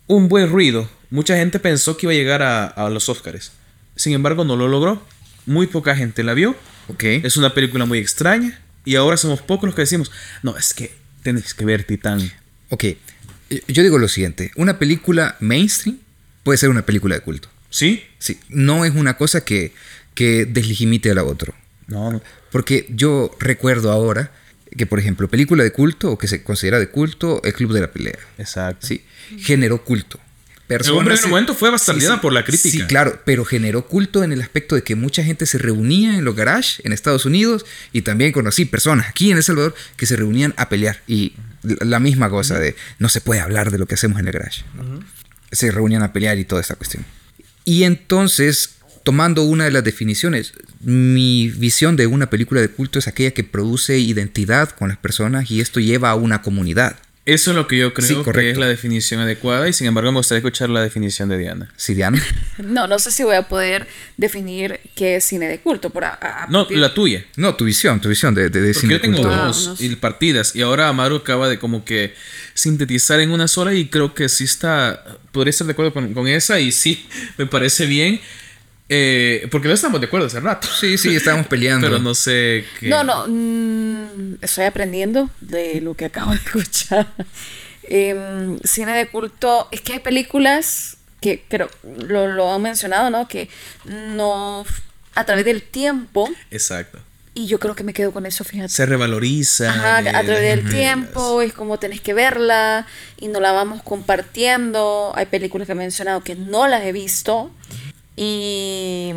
un, 0.08 0.28
buen 0.30 0.50
ruido. 0.50 0.90
Mucha 1.10 1.36
gente 1.36 1.60
pensó 1.60 1.98
que 1.98 2.06
iba 2.06 2.14
a 2.14 2.16
llegar 2.16 2.42
a, 2.44 2.68
a 2.68 2.90
los 2.90 3.10
Oscars. 3.10 3.52
Sin 3.96 4.14
embargo, 4.14 4.44
no 4.44 4.56
lo 4.56 4.68
logró. 4.68 5.02
Muy 5.46 5.68
poca 5.68 5.96
gente 5.96 6.24
la 6.24 6.34
vio. 6.34 6.56
Okay. 6.90 7.22
Es 7.24 7.38
una 7.38 7.54
película 7.54 7.86
muy 7.86 8.00
extraña. 8.00 8.60
Y 8.86 8.96
ahora 8.96 9.18
somos 9.18 9.42
pocos 9.42 9.68
los 9.68 9.76
que 9.76 9.82
decimos, 9.82 10.12
no, 10.44 10.56
es 10.56 10.74
que 10.74 10.92
tenéis 11.24 11.54
que 11.54 11.66
ver 11.66 11.84
Titán. 11.84 12.32
Ok. 12.70 12.86
Yo 13.68 13.84
digo 13.84 13.98
lo 13.98 14.08
siguiente. 14.08 14.52
Una 14.56 14.80
película 14.80 15.36
mainstream 15.40 15.98
puede 16.44 16.58
ser 16.58 16.70
una 16.70 16.86
película 16.86 17.16
de 17.16 17.22
culto. 17.22 17.50
¿Sí? 17.70 18.04
Sí. 18.20 18.40
No 18.50 18.86
es 18.86 18.96
una 18.96 19.18
cosa 19.18 19.44
que, 19.44 19.74
que 20.14 20.46
deslegimite 20.46 21.12
a 21.12 21.16
la 21.16 21.24
otra. 21.24 21.54
No, 21.88 22.12
no. 22.12 22.22
Porque 22.52 22.86
yo 22.90 23.36
recuerdo 23.40 23.92
ahora 23.92 24.32
que, 24.76 24.86
por 24.86 25.00
ejemplo, 25.00 25.28
película 25.28 25.64
de 25.64 25.72
culto 25.72 26.12
o 26.12 26.18
que 26.18 26.28
se 26.28 26.44
considera 26.44 26.80
de 26.80 26.90
culto, 26.90 27.42
el 27.44 27.54
Club 27.54 27.74
de 27.74 27.82
la 27.82 27.92
Pelea. 27.92 28.20
Exacto. 28.38 28.88
Sí. 28.88 29.04
Generó 29.40 29.84
culto 29.84 30.20
personas. 30.68 31.02
En 31.02 31.08
un 31.08 31.14
primer 31.14 31.30
momento 31.30 31.56
fue 31.56 31.72
bastante 31.72 32.06
por 32.22 32.34
la 32.34 32.44
crítica. 32.44 32.70
Sí, 32.70 32.84
claro, 32.84 33.22
pero 33.26 33.46
generó 33.46 33.88
culto 33.88 34.24
en 34.24 34.32
el 34.32 34.42
aspecto 34.42 34.76
de 34.76 34.84
que 34.84 34.96
mucha 34.96 35.24
gente 35.24 35.46
se 35.46 35.58
reunía 35.58 36.18
en 36.18 36.26
los 36.26 36.36
garages 36.36 36.82
en 36.84 36.94
Estados 36.94 37.26
Unidos 37.26 37.66
y 37.94 38.02
también 38.02 38.32
conocí 38.32 38.66
personas 38.66 39.08
aquí 39.08 39.32
en 39.32 39.38
El 39.38 39.44
Salvador 39.44 39.74
que 39.96 40.06
se 40.06 40.16
reunían 40.16 40.54
a 40.58 40.70
pelear 40.70 41.02
y 41.08 41.34
la 41.64 42.00
misma 42.00 42.30
cosa 42.30 42.60
de 42.60 42.76
no 43.00 43.10
se 43.10 43.22
puede 43.22 43.42
hablar 43.42 43.72
de 43.72 43.78
lo 43.78 43.86
que 43.88 43.96
hacemos 43.96 44.20
en 44.20 44.28
el 44.28 44.34
garage. 44.34 44.64
Se 45.52 45.72
reunían 45.72 46.04
a 46.04 46.14
pelear 46.14 46.38
y 46.38 46.46
toda 46.46 46.62
esta 46.62 46.76
cuestión. 46.76 47.06
Y 47.64 47.84
entonces, 47.84 48.77
tomando 49.08 49.44
una 49.44 49.64
de 49.64 49.72
las 49.72 49.86
definiciones, 49.86 50.52
mi 50.82 51.48
visión 51.48 51.96
de 51.96 52.08
una 52.08 52.30
película 52.30 52.60
de 52.60 52.68
culto 52.68 53.00
es 53.00 53.08
aquella 53.08 53.32
que 53.32 53.46
produce 53.46 53.98
identidad 54.00 54.72
con 54.72 54.90
las 54.90 54.98
personas 54.98 55.50
y 55.50 55.62
esto 55.62 55.80
lleva 55.80 56.10
a 56.10 56.16
una 56.16 56.42
comunidad. 56.42 56.98
Eso 57.24 57.52
es 57.52 57.56
lo 57.56 57.70
que 57.70 57.78
yo 57.78 57.94
creo 57.94 58.26
que 58.26 58.52
es 58.52 58.58
la 58.58 58.68
definición 58.68 59.22
adecuada 59.22 59.70
y 59.70 59.72
sin 59.72 59.88
embargo 59.88 60.12
me 60.12 60.18
gustaría 60.18 60.40
escuchar 60.40 60.70
la 60.70 60.82
definición 60.82 61.30
de 61.30 61.38
Diana. 61.38 61.72
¿Sí, 61.78 61.94
Diana? 61.94 62.22
no, 62.58 62.86
no 62.88 63.00
sé 63.00 63.12
si 63.12 63.24
voy 63.24 63.38
a 63.38 63.44
poder 63.48 63.88
definir 64.18 64.82
qué 64.94 65.16
es 65.16 65.24
cine 65.24 65.48
de 65.48 65.60
culto. 65.60 65.90
Por 65.90 66.04
no, 66.50 66.68
la 66.70 66.94
tuya. 66.94 67.24
No, 67.38 67.56
tu 67.56 67.64
visión, 67.64 68.02
tu 68.02 68.10
visión 68.10 68.36
de, 68.36 68.50
de, 68.50 68.74
cine 68.74 68.96
yo 68.96 69.00
tengo 69.00 69.24
dos 69.24 69.80
ah, 69.82 69.96
partidas 70.02 70.54
y 70.54 70.64
ahora 70.64 70.90
Amaru 70.90 71.16
acaba 71.16 71.48
de 71.48 71.60
como 71.60 71.86
que 71.86 72.14
sintetizar 72.54 73.22
en 73.22 73.32
una 73.32 73.48
sola 73.48 73.74
y 73.74 73.88
creo 73.88 74.14
que 74.14 74.28
sí 74.28 74.44
está, 74.44 75.02
podría 75.32 75.52
estar 75.52 75.66
de 75.66 75.72
acuerdo 75.72 75.94
con, 75.94 76.14
con 76.14 76.28
esa 76.28 76.60
y 76.60 76.74
sí, 76.74 77.08
me 77.38 77.46
parece 77.46 77.86
bien. 77.86 78.20
Eh, 78.90 79.48
porque 79.52 79.68
no 79.68 79.74
estamos 79.74 80.00
de 80.00 80.08
acuerdo 80.08 80.28
hace 80.28 80.40
rato. 80.40 80.68
Sí, 80.68 80.98
sí, 80.98 81.16
estábamos 81.16 81.48
peleando. 81.50 81.88
Pero 81.88 82.00
no 82.00 82.16
sé 82.16 82.66
qué. 82.80 82.88
No, 82.88 83.04
no. 83.04 83.26
Mm, 83.28 84.36
estoy 84.42 84.66
aprendiendo 84.66 85.30
de 85.42 85.82
lo 85.82 85.94
que 85.94 86.06
acabo 86.06 86.32
de 86.32 86.38
escuchar. 86.38 87.08
Em, 87.90 88.60
cine 88.66 88.92
de 88.98 89.08
culto. 89.08 89.70
Es 89.72 89.80
que 89.80 89.94
hay 89.94 90.00
películas 90.00 90.98
que 91.22 91.44
creo, 91.48 91.70
lo, 92.00 92.28
lo 92.28 92.54
han 92.54 92.62
mencionado, 92.62 93.10
¿no? 93.10 93.30
Que 93.30 93.50
no, 93.86 94.66
a 95.16 95.24
través 95.26 95.46
del 95.46 95.62
tiempo. 95.62 96.30
Exacto. 96.52 97.00
Y 97.34 97.46
yo 97.46 97.60
creo 97.60 97.76
que 97.76 97.84
me 97.84 97.94
quedo 97.94 98.12
con 98.12 98.26
eso, 98.26 98.44
fíjate. 98.44 98.70
Se 98.70 98.86
revaloriza. 98.86 99.70
Ajá, 99.70 99.98
a 100.00 100.24
través 100.24 100.42
del 100.42 100.70
tiempo, 100.70 101.42
es 101.42 101.54
como 101.54 101.78
tenés 101.78 102.02
que 102.02 102.16
verla 102.16 102.88
y 103.20 103.28
no 103.28 103.40
la 103.40 103.52
vamos 103.52 103.84
compartiendo. 103.84 105.14
Hay 105.16 105.28
películas 105.28 105.68
que 105.68 105.74
he 105.74 105.76
mencionado 105.76 106.22
que 106.22 106.36
no 106.36 106.68
las 106.68 106.84
he 106.84 106.92
visto 106.92 107.52
y 108.18 109.14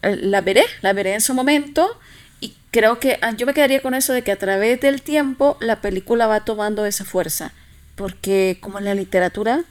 eh, 0.00 0.16
la 0.16 0.40
veré, 0.40 0.64
la 0.80 0.92
veré 0.92 1.14
en 1.14 1.20
su 1.20 1.34
momento. 1.34 2.00
Y 2.40 2.56
creo 2.72 2.98
que 2.98 3.18
ah, 3.22 3.32
yo 3.36 3.46
me 3.46 3.54
quedaría 3.54 3.80
con 3.80 3.94
eso 3.94 4.12
de 4.12 4.22
que 4.22 4.32
a 4.32 4.38
través 4.38 4.80
del 4.80 5.02
tiempo 5.02 5.56
la 5.60 5.80
película 5.80 6.26
va 6.26 6.44
tomando 6.44 6.84
esa 6.84 7.04
fuerza. 7.04 7.52
Porque 7.94 8.58
como 8.60 8.78
en 8.78 8.86
la 8.86 8.94
literatura 8.94 9.64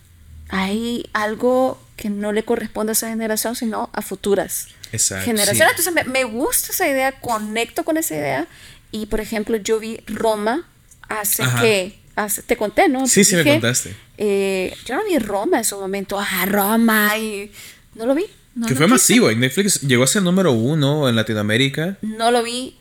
hay 0.49 1.09
algo 1.11 1.81
que 1.97 2.09
no 2.09 2.31
le 2.31 2.43
corresponde 2.43 2.91
a 2.91 2.93
esa 2.93 3.09
generación, 3.09 3.55
sino 3.55 3.89
a 3.93 4.01
futuras. 4.01 4.67
Exacto, 4.93 5.25
generaciones. 5.25 5.73
Entonces 5.77 6.07
me, 6.07 6.23
gusta 6.23 6.71
esa 6.71 6.87
idea, 6.87 7.19
conecto 7.19 7.83
con 7.83 7.97
esa 7.97 8.15
idea. 8.15 8.47
Y 8.91 9.07
por 9.07 9.21
ejemplo, 9.21 9.57
yo 9.57 9.79
vi 9.79 10.01
Roma 10.05 10.67
hace 11.09 11.43
que. 11.59 11.99
Hace, 12.13 12.41
te 12.43 12.57
conté, 12.57 12.89
¿no? 12.89 13.07
Sí, 13.07 13.23
sí, 13.23 13.37
me 13.37 13.45
contaste. 13.45 13.95
Eh, 14.17 14.75
yo 14.85 14.95
no 14.95 15.05
vi 15.05 15.17
Roma 15.17 15.59
en 15.59 15.63
su 15.63 15.79
momento. 15.79 16.19
Ah, 16.19 16.45
Roma. 16.45 17.17
Y 17.17 17.49
no 17.95 18.05
lo 18.05 18.13
vi. 18.13 18.25
Que 18.67 18.75
fue 18.75 18.87
masivo. 18.87 19.29
En 19.29 19.39
Netflix 19.39 19.81
llegó 19.81 20.03
a 20.03 20.07
ser 20.07 20.23
número 20.23 20.51
uno 20.51 21.07
en 21.07 21.15
Latinoamérica. 21.15 21.97
No 22.01 22.31
lo 22.31 22.43
vi. 22.43 22.77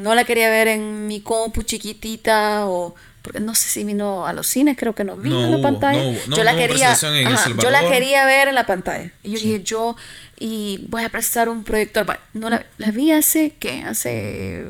No 0.00 0.14
la 0.14 0.24
quería 0.24 0.48
ver 0.48 0.68
en 0.68 1.06
mi 1.06 1.20
compu 1.20 1.62
chiquitita 1.62 2.66
o 2.66 2.94
porque 3.20 3.40
no 3.40 3.54
sé 3.54 3.68
si 3.68 3.84
vino 3.84 4.26
a 4.26 4.32
los 4.32 4.46
cines, 4.46 4.76
creo 4.78 4.94
que 4.94 5.04
no 5.04 5.16
vino 5.16 5.44
en 5.44 5.50
la 5.50 5.60
pantalla. 5.60 6.18
yo 6.28 6.44
la 6.44 6.56
quería, 6.56 6.94
yo 6.94 7.70
la 7.70 7.86
quería 7.90 8.24
ver 8.24 8.48
en 8.48 8.54
la 8.54 8.64
pantalla. 8.64 9.12
Y 9.22 9.32
yo 9.32 9.38
dije, 9.38 9.62
yo 9.62 9.96
y 10.38 10.86
voy 10.88 11.04
a 11.04 11.10
prestar 11.10 11.48
un 11.50 11.64
proyector. 11.64 12.06
No 12.32 12.48
la, 12.48 12.64
vi 12.92 13.12
hace 13.12 13.54
qué, 13.58 13.82
hace 13.82 14.66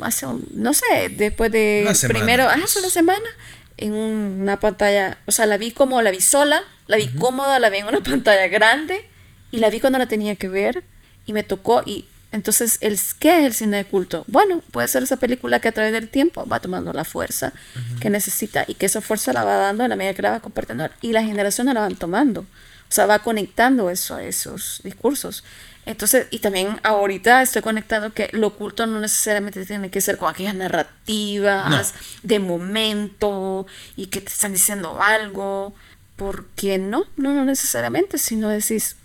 hace 0.00 0.26
no 0.54 0.72
sé, 0.72 1.08
después 1.10 1.52
de 1.52 1.86
primero, 2.08 2.48
hace 2.48 2.78
una 2.78 2.88
semana 2.88 3.28
en 3.76 3.92
una 3.92 4.58
pantalla, 4.58 5.18
o 5.26 5.32
sea, 5.32 5.46
la 5.46 5.58
vi 5.58 5.72
como 5.72 6.00
la 6.00 6.10
vi 6.10 6.20
sola, 6.20 6.62
la 6.86 6.96
vi 6.96 7.08
cómoda, 7.08 7.58
la 7.58 7.68
vi 7.68 7.78
en 7.78 7.88
una 7.88 8.00
pantalla 8.02 8.48
grande 8.48 9.04
y 9.50 9.58
la 9.58 9.70
vi 9.70 9.80
cuando 9.80 9.98
la 9.98 10.06
tenía 10.06 10.36
que 10.36 10.48
ver 10.48 10.84
y 11.26 11.32
me 11.32 11.42
tocó 11.42 11.82
y 11.84 12.06
entonces, 12.30 12.76
el, 12.82 12.98
¿qué 13.18 13.38
es 13.38 13.46
el 13.46 13.54
cine 13.54 13.78
de 13.78 13.84
culto? 13.86 14.24
Bueno, 14.26 14.62
puede 14.70 14.86
ser 14.88 15.02
esa 15.02 15.16
película 15.16 15.60
que 15.60 15.68
a 15.68 15.72
través 15.72 15.92
del 15.92 16.10
tiempo 16.10 16.46
va 16.46 16.60
tomando 16.60 16.92
la 16.92 17.04
fuerza 17.04 17.54
que 18.00 18.10
necesita 18.10 18.64
y 18.68 18.74
que 18.74 18.86
esa 18.86 19.00
fuerza 19.00 19.32
la 19.32 19.44
va 19.44 19.56
dando 19.56 19.84
en 19.84 19.90
la 19.90 19.96
medida 19.96 20.12
que 20.12 20.22
la 20.22 20.32
va 20.32 20.40
compartiendo 20.40 20.88
y 21.00 21.12
las 21.12 21.24
generaciones 21.24 21.72
la 21.72 21.80
van 21.80 21.96
tomando. 21.96 22.42
O 22.42 22.92
sea, 22.92 23.06
va 23.06 23.20
conectando 23.20 23.88
eso 23.88 24.16
a 24.16 24.22
esos 24.22 24.80
discursos. 24.84 25.42
Entonces, 25.86 26.26
y 26.30 26.40
también 26.40 26.78
ahorita 26.82 27.40
estoy 27.40 27.62
conectando 27.62 28.12
que 28.12 28.28
lo 28.32 28.48
oculto 28.48 28.86
no 28.86 29.00
necesariamente 29.00 29.64
tiene 29.64 29.90
que 29.90 30.02
ser 30.02 30.18
con 30.18 30.28
aquellas 30.28 30.54
narrativas 30.54 31.94
de 32.22 32.38
momento 32.40 33.66
y 33.96 34.06
que 34.06 34.20
te 34.20 34.28
están 34.28 34.52
diciendo 34.52 35.00
algo, 35.00 35.74
porque 36.16 36.76
no, 36.76 37.06
no, 37.16 37.32
no 37.32 37.46
necesariamente, 37.46 38.18
sino 38.18 38.50
decís, 38.50 38.96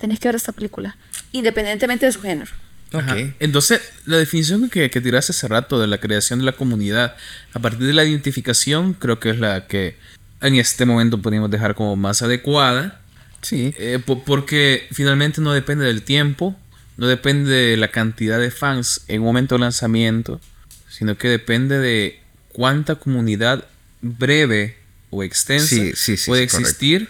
tenés 0.00 0.18
que 0.18 0.28
ver 0.28 0.34
esta 0.34 0.52
película, 0.52 0.96
independientemente 1.32 2.06
de 2.06 2.12
su 2.12 2.20
género. 2.20 2.50
Okay. 2.92 3.34
Entonces, 3.38 3.80
la 4.04 4.16
definición 4.16 4.68
que, 4.68 4.90
que 4.90 5.00
tiraste 5.00 5.30
hace 5.30 5.46
rato 5.46 5.78
de 5.78 5.86
la 5.86 5.98
creación 5.98 6.40
de 6.40 6.46
la 6.46 6.52
comunidad, 6.52 7.14
a 7.52 7.58
partir 7.60 7.86
de 7.86 7.92
la 7.92 8.04
identificación, 8.04 8.94
creo 8.94 9.20
que 9.20 9.30
es 9.30 9.38
la 9.38 9.68
que 9.68 9.96
en 10.40 10.56
este 10.56 10.86
momento 10.86 11.22
podríamos 11.22 11.50
dejar 11.50 11.76
como 11.76 11.94
más 11.94 12.22
adecuada 12.22 13.00
Sí. 13.42 13.74
Eh, 13.78 13.98
porque 14.04 14.86
finalmente 14.92 15.40
no 15.40 15.52
depende 15.52 15.84
del 15.84 16.02
tiempo, 16.02 16.56
no 16.96 17.06
depende 17.06 17.50
de 17.50 17.76
la 17.76 17.88
cantidad 17.88 18.38
de 18.38 18.50
fans 18.50 19.02
en 19.08 19.20
un 19.20 19.28
momento 19.28 19.54
de 19.54 19.60
lanzamiento, 19.60 20.40
sino 20.88 21.16
que 21.16 21.28
depende 21.28 21.78
de 21.78 22.20
cuánta 22.52 22.96
comunidad 22.96 23.64
breve 24.02 24.76
o 25.10 25.22
extensa 25.22 25.76
puede 26.26 26.42
existir 26.42 27.08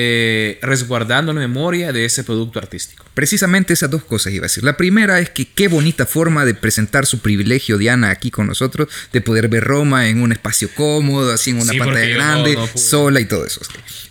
eh, 0.00 0.60
resguardando 0.62 1.32
la 1.32 1.40
memoria 1.40 1.92
de 1.92 2.04
ese 2.04 2.22
producto 2.22 2.60
artístico. 2.60 3.04
Precisamente 3.14 3.72
esas 3.72 3.90
dos 3.90 4.04
cosas 4.04 4.32
iba 4.32 4.44
a 4.44 4.46
decir. 4.46 4.62
La 4.62 4.76
primera 4.76 5.18
es 5.18 5.28
que 5.30 5.44
qué 5.44 5.66
bonita 5.66 6.06
forma 6.06 6.44
de 6.44 6.54
presentar 6.54 7.04
su 7.04 7.18
privilegio, 7.18 7.78
Diana, 7.78 8.10
aquí 8.10 8.30
con 8.30 8.46
nosotros, 8.46 8.88
de 9.12 9.20
poder 9.20 9.48
ver 9.48 9.64
Roma 9.64 10.08
en 10.08 10.22
un 10.22 10.30
espacio 10.30 10.70
cómodo, 10.72 11.32
así 11.32 11.50
en 11.50 11.60
una 11.60 11.72
pantalla 11.72 12.06
grande, 12.06 12.56
sola 12.76 13.18
y 13.18 13.24
todo 13.24 13.44
eso. 13.44 13.60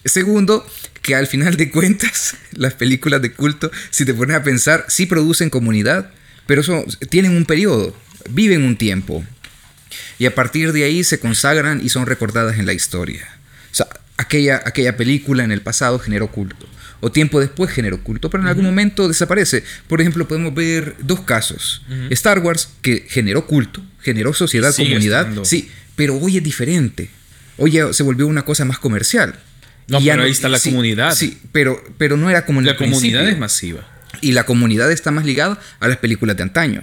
Segundo, 0.04 0.68
que 1.02 1.16
al 1.16 1.28
final 1.28 1.56
de 1.56 1.72
cuentas, 1.72 2.36
las 2.52 2.74
películas 2.74 3.22
de 3.22 3.32
culto, 3.32 3.72
si 3.90 4.04
te 4.04 4.14
pones 4.14 4.36
a 4.36 4.44
pensar, 4.44 4.84
sí 4.90 5.06
producen 5.06 5.50
comunidad, 5.50 6.12
pero 6.48 6.60
eso, 6.60 6.84
tienen 7.10 7.32
un 7.32 7.46
periodo, 7.46 7.96
viven 8.30 8.64
un 8.64 8.76
tiempo. 8.76 9.24
Y 10.20 10.26
a 10.26 10.36
partir 10.36 10.74
de 10.74 10.84
ahí 10.84 11.06
se 11.06 11.22
consagran 11.22 11.80
y 11.82 11.88
son 11.88 12.08
recordadas 12.08 12.60
en 12.60 12.66
la 12.66 12.74
historia. 12.74 13.26
O 13.72 13.76
sea, 13.76 13.88
aquella, 14.18 14.62
aquella 14.66 14.98
película 14.98 15.44
en 15.44 15.52
el 15.52 15.62
pasado 15.62 16.00
generó 16.00 16.30
culto. 16.32 16.68
O 17.00 17.12
tiempo 17.12 17.40
después 17.40 17.72
generó 17.72 18.04
culto, 18.04 18.30
pero 18.30 18.42
en 18.44 18.50
algún 18.50 18.66
momento 18.66 19.08
desaparece. 19.08 19.64
Por 19.88 20.02
ejemplo, 20.02 20.28
podemos 20.28 20.54
ver 20.56 20.96
dos 21.00 21.22
casos. 21.22 21.84
Star 22.10 22.40
Wars, 22.40 22.70
que 22.82 23.06
generó 23.08 23.46
culto, 23.46 23.84
generó 24.02 24.34
sociedad, 24.34 24.76
comunidad. 24.76 25.28
Sí, 25.44 25.70
pero 25.96 26.18
hoy 26.18 26.38
es 26.38 26.44
diferente. 26.44 27.10
Hoy 27.58 27.72
ya 27.72 27.94
se 27.94 28.04
volvió 28.04 28.26
una 28.26 28.46
cosa 28.46 28.66
más 28.66 28.80
comercial. 28.80 29.36
No, 29.88 30.00
pero 30.00 30.24
ahí 30.24 30.32
está 30.32 30.50
la 30.50 30.60
comunidad. 30.60 31.16
Sí, 31.16 31.40
pero, 31.52 31.82
pero 31.98 32.18
no 32.18 32.30
era 32.30 32.46
como 32.46 32.62
La 32.62 32.76
comunidad 32.76 33.28
es 33.30 33.38
masiva. 33.38 33.88
Y 34.22 34.32
la 34.32 34.46
comunidad 34.46 34.92
está 34.92 35.12
más 35.12 35.26
ligada 35.26 35.60
a 35.80 35.88
las 35.88 35.98
películas 35.98 36.36
de 36.36 36.44
antaño. 36.44 36.82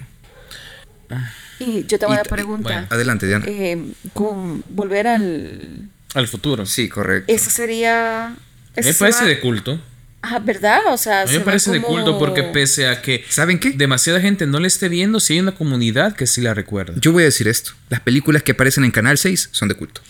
Y 1.58 1.86
yo 1.86 1.98
te 1.98 2.06
voy 2.06 2.16
a 2.16 2.22
preguntar. 2.22 2.86
adelante, 2.90 3.26
Diana. 3.26 3.44
Eh, 3.48 3.92
con 4.12 4.62
volver 4.68 5.06
al... 5.08 5.88
Al 6.14 6.28
futuro. 6.28 6.64
Sí, 6.66 6.88
correcto. 6.88 7.32
Eso 7.32 7.50
sería... 7.50 8.34
Me 8.76 8.94
parece 8.94 9.24
de 9.24 9.40
culto. 9.40 9.80
Ah, 10.26 10.38
¿verdad? 10.38 10.80
O 10.88 10.96
sea, 10.96 11.22
a 11.22 11.26
mí 11.26 11.32
me 11.32 11.40
parece 11.40 11.70
de 11.70 11.82
culto 11.82 12.18
porque 12.18 12.42
pese 12.44 12.88
a 12.88 13.02
que 13.02 13.24
¿saben 13.28 13.58
qué? 13.58 13.72
Demasiada 13.72 14.20
gente 14.20 14.46
no 14.46 14.58
le 14.58 14.68
esté 14.68 14.88
viendo, 14.88 15.20
si 15.20 15.34
hay 15.34 15.40
una 15.40 15.54
comunidad 15.54 16.16
que 16.16 16.26
sí 16.26 16.40
la 16.40 16.54
recuerda. 16.54 16.94
Yo 16.98 17.12
voy 17.12 17.24
a 17.24 17.26
decir 17.26 17.46
esto, 17.46 17.72
las 17.90 18.00
películas 18.00 18.42
que 18.42 18.52
aparecen 18.52 18.84
en 18.84 18.90
Canal 18.90 19.18
6 19.18 19.50
son 19.52 19.68
de 19.68 19.74
culto. 19.74 20.00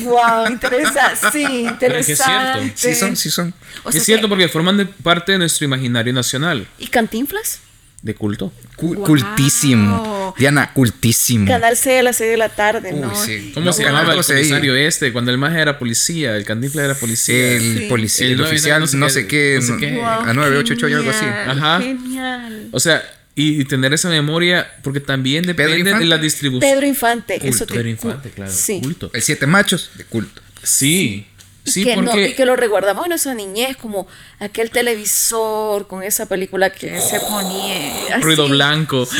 Wow, 0.00 0.50
interesante, 0.50 1.30
sí, 1.32 1.44
interesante. 1.68 2.72
Sí 2.74 2.94
son, 2.94 3.14
sí 3.14 3.30
son. 3.30 3.52
es 3.92 4.02
cierto 4.02 4.28
porque 4.28 4.48
forman 4.48 4.88
parte 5.02 5.32
de 5.32 5.38
nuestro 5.38 5.66
imaginario 5.66 6.14
nacional. 6.14 6.66
¿Y 6.78 6.86
Cantinflas? 6.86 7.60
De 8.02 8.14
culto. 8.14 8.52
Cultísimo. 8.76 10.34
Diana, 10.38 10.72
cultísimo. 10.72 11.46
Canal 11.46 11.76
C 11.76 11.98
a 11.98 12.02
las 12.04 12.16
6 12.16 12.30
de 12.30 12.36
la 12.36 12.48
tarde, 12.48 12.92
¿no? 12.92 13.12
¿Cómo 13.54 13.72
se 13.72 13.82
llamaba 13.82 14.14
el 14.14 14.24
comisario 14.24 14.76
este? 14.76 15.12
Cuando 15.12 15.32
el 15.32 15.38
maje 15.38 15.60
era 15.60 15.78
policía, 15.78 16.36
el 16.36 16.44
Cantinflas 16.44 16.84
era 16.84 16.94
policía. 16.94 17.56
El 17.56 17.88
policía, 17.88 18.28
el, 18.28 18.40
oficial, 18.40 18.80
no, 18.94 19.08
sé 19.08 19.26
qué. 19.26 19.58
No 19.60 19.66
sé 19.66 19.76
qué. 19.78 20.00
a 20.00 20.32
988 20.32 20.88
y 20.88 20.92
algo 20.94 21.10
así. 21.10 21.26
Ajá. 21.26 21.80
Genial. 21.80 22.68
O 22.70 22.78
sea, 22.78 23.02
y, 23.34 23.64
tener 23.64 23.92
esa 23.92 24.08
memoria, 24.08 24.68
porque 24.82 25.00
también 25.00 25.44
depende 25.44 25.92
de 25.92 26.04
la 26.04 26.18
distribución. 26.18 26.72
Pedro 26.72 26.86
Infante, 26.86 27.38
eso 27.48 27.66
te... 27.66 27.74
Pedro 27.74 27.88
Infante, 27.88 28.30
claro. 28.30 28.52
Sí. 28.52 28.80
Culto. 28.82 29.10
El 29.12 29.22
Siete 29.22 29.46
Machos, 29.46 29.90
de 29.96 30.04
culto. 30.04 30.42
Sí. 30.62 31.26
Sí, 31.68 31.84
que 31.84 31.94
porque... 31.94 32.28
y 32.28 32.34
que 32.34 32.44
lo 32.44 32.56
reguardamos 32.56 33.06
en 33.06 33.12
esa 33.12 33.34
niñez, 33.34 33.76
como 33.76 34.06
aquel 34.38 34.70
televisor 34.70 35.86
con 35.86 36.02
esa 36.02 36.26
película 36.26 36.70
que 36.70 37.00
se 37.00 37.20
ponía. 37.20 38.18
Ruido 38.20 38.48
blanco. 38.48 39.06
Sí, 39.06 39.18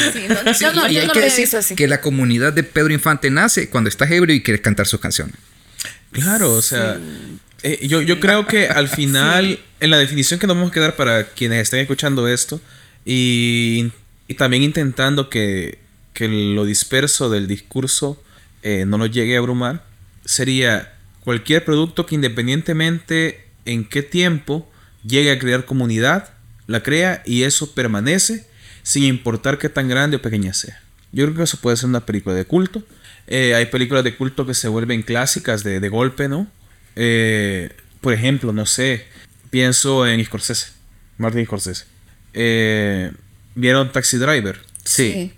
yo 0.60 0.72
no, 0.72 0.88
yo 0.88 1.06
no 1.06 1.12
que 1.12 1.20
decir 1.20 1.48
así. 1.56 1.74
que 1.74 1.86
la 1.86 2.00
comunidad 2.00 2.52
de 2.52 2.62
Pedro 2.62 2.92
Infante 2.92 3.30
nace 3.30 3.70
cuando 3.70 3.88
estás 3.88 4.10
ebrio 4.10 4.34
y 4.34 4.42
quieres 4.42 4.60
cantar 4.60 4.86
sus 4.86 5.00
canciones. 5.00 5.34
Claro, 6.12 6.52
o 6.52 6.62
sea, 6.62 6.98
eh, 7.62 7.86
yo, 7.86 8.00
yo 8.02 8.20
creo 8.20 8.46
que 8.46 8.68
al 8.68 8.88
final, 8.88 9.58
en 9.80 9.90
la 9.90 9.98
definición 9.98 10.40
que 10.40 10.46
nos 10.46 10.56
vamos 10.56 10.70
a 10.70 10.74
quedar 10.74 10.96
para 10.96 11.24
quienes 11.28 11.62
estén 11.62 11.80
escuchando 11.80 12.28
esto, 12.28 12.60
y, 13.04 13.90
y 14.26 14.34
también 14.34 14.62
intentando 14.62 15.28
que, 15.28 15.78
que, 16.12 16.28
lo 16.28 16.64
disperso 16.64 17.30
del 17.30 17.46
discurso 17.46 18.22
eh, 18.62 18.84
no 18.86 18.98
nos 18.98 19.10
llegue 19.10 19.36
a 19.36 19.38
abrumar, 19.38 19.84
sería 20.24 20.97
Cualquier 21.28 21.62
producto 21.62 22.06
que 22.06 22.14
independientemente 22.14 23.44
en 23.66 23.84
qué 23.84 24.02
tiempo 24.02 24.66
llegue 25.06 25.30
a 25.30 25.38
crear 25.38 25.66
comunidad, 25.66 26.30
la 26.66 26.82
crea 26.82 27.22
y 27.26 27.42
eso 27.42 27.74
permanece 27.74 28.46
sin 28.82 29.04
importar 29.04 29.58
qué 29.58 29.68
tan 29.68 29.88
grande 29.88 30.16
o 30.16 30.22
pequeña 30.22 30.54
sea. 30.54 30.80
Yo 31.12 31.26
creo 31.26 31.36
que 31.36 31.42
eso 31.42 31.58
puede 31.58 31.76
ser 31.76 31.90
una 31.90 32.06
película 32.06 32.34
de 32.34 32.46
culto. 32.46 32.82
Eh, 33.26 33.54
hay 33.54 33.66
películas 33.66 34.04
de 34.04 34.16
culto 34.16 34.46
que 34.46 34.54
se 34.54 34.68
vuelven 34.68 35.02
clásicas 35.02 35.62
de, 35.62 35.86
golpe, 35.90 36.30
¿no? 36.30 36.50
Eh, 36.96 37.76
por 38.00 38.14
ejemplo, 38.14 38.54
no 38.54 38.64
sé, 38.64 39.04
pienso 39.50 40.06
en 40.06 40.24
Scorsese, 40.24 40.68
Martin 41.18 41.44
Scorsese. 41.44 41.84
Eh, 42.32 43.12
¿Vieron 43.54 43.92
Taxi 43.92 44.16
Driver? 44.16 44.58
Sí, 44.82 45.34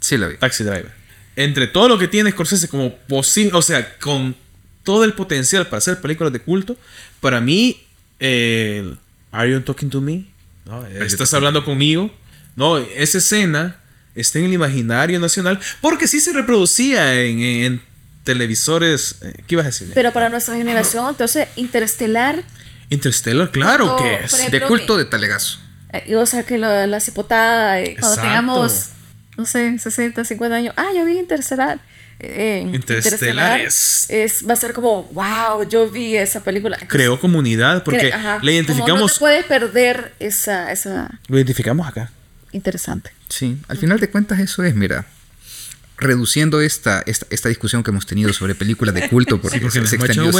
sí 0.00 0.16
lo 0.16 0.30
vi. 0.30 0.38
Taxi 0.38 0.64
Driver. 0.64 0.90
Entre 1.36 1.66
todo 1.66 1.86
lo 1.90 1.98
que 1.98 2.08
tiene 2.08 2.30
Scorsese 2.30 2.66
como 2.66 2.96
posible, 2.96 3.52
o 3.52 3.60
sea, 3.60 3.98
con 3.98 4.42
todo 4.84 5.04
el 5.04 5.14
potencial 5.14 5.66
para 5.66 5.78
hacer 5.78 6.00
películas 6.00 6.32
de 6.32 6.40
culto, 6.40 6.76
para 7.20 7.40
mí, 7.40 7.82
eh, 8.20 8.94
Are 9.34 9.50
you 9.50 9.60
talking 9.60 9.90
to 9.90 10.00
me? 10.00 10.26
¿Estás 11.00 11.34
hablando 11.34 11.64
conmigo? 11.64 12.08
No, 12.54 12.78
esa 12.78 13.18
escena 13.18 13.80
está 14.14 14.38
en 14.38 14.44
el 14.44 14.52
imaginario 14.52 15.18
nacional 15.18 15.58
porque 15.80 16.06
sí 16.06 16.20
se 16.20 16.32
reproducía 16.32 17.20
en, 17.20 17.82
televisores. 18.22 19.16
Eh, 19.22 19.42
¿Qué 19.46 19.56
ibas 19.56 19.64
a 19.64 19.68
decir? 19.70 19.90
Pero 19.92 20.12
para 20.12 20.28
nuestra 20.28 20.54
generación, 20.54 21.08
entonces, 21.10 21.48
Interestelar. 21.56 22.44
Interstellar, 22.90 23.50
claro 23.50 23.96
que 23.96 24.24
es. 24.24 24.50
de 24.50 24.60
culto 24.62 24.96
de 24.96 25.04
talegazo. 25.04 25.58
Eh, 25.92 26.14
o 26.16 26.24
sea, 26.26 26.44
que 26.44 26.56
la, 26.56 26.86
la 26.86 27.00
cipotada, 27.00 27.80
eh, 27.80 27.96
cuando 27.98 28.22
tengamos, 28.22 28.90
no 29.36 29.46
sé, 29.46 29.78
60, 29.78 30.24
50 30.24 30.56
años, 30.56 30.74
ah, 30.76 30.90
yo 30.94 31.04
vi 31.04 31.18
Interstellar. 31.18 31.80
Eh, 32.20 32.70
Interestelar 32.72 33.60
es, 33.60 34.08
va 34.48 34.52
a 34.54 34.56
ser 34.56 34.72
como, 34.72 35.04
wow, 35.12 35.68
yo 35.68 35.90
vi 35.90 36.16
esa 36.16 36.42
película. 36.42 36.78
Creó 36.86 37.20
comunidad 37.20 37.82
porque 37.84 38.12
le 38.42 38.52
identificamos. 38.52 39.00
no 39.00 39.08
te 39.08 39.18
puedes 39.18 39.44
perder 39.44 40.14
esa, 40.18 40.72
esa. 40.72 41.18
Lo 41.28 41.36
identificamos 41.36 41.86
acá. 41.86 42.10
Interesante. 42.52 43.10
Sí, 43.28 43.58
al 43.68 43.78
final 43.78 43.98
de 43.98 44.08
cuentas 44.08 44.38
eso 44.38 44.62
es, 44.62 44.76
mira, 44.76 45.06
reduciendo 45.96 46.60
esta, 46.60 47.02
esta, 47.06 47.48
discusión 47.48 47.82
que 47.82 47.90
hemos 47.90 48.06
tenido 48.06 48.32
sobre 48.32 48.54
películas 48.54 48.94
de 48.94 49.08
culto, 49.08 49.40
porque, 49.40 49.58
se, 49.70 49.86
se 49.86 49.96
extendió, 49.96 50.30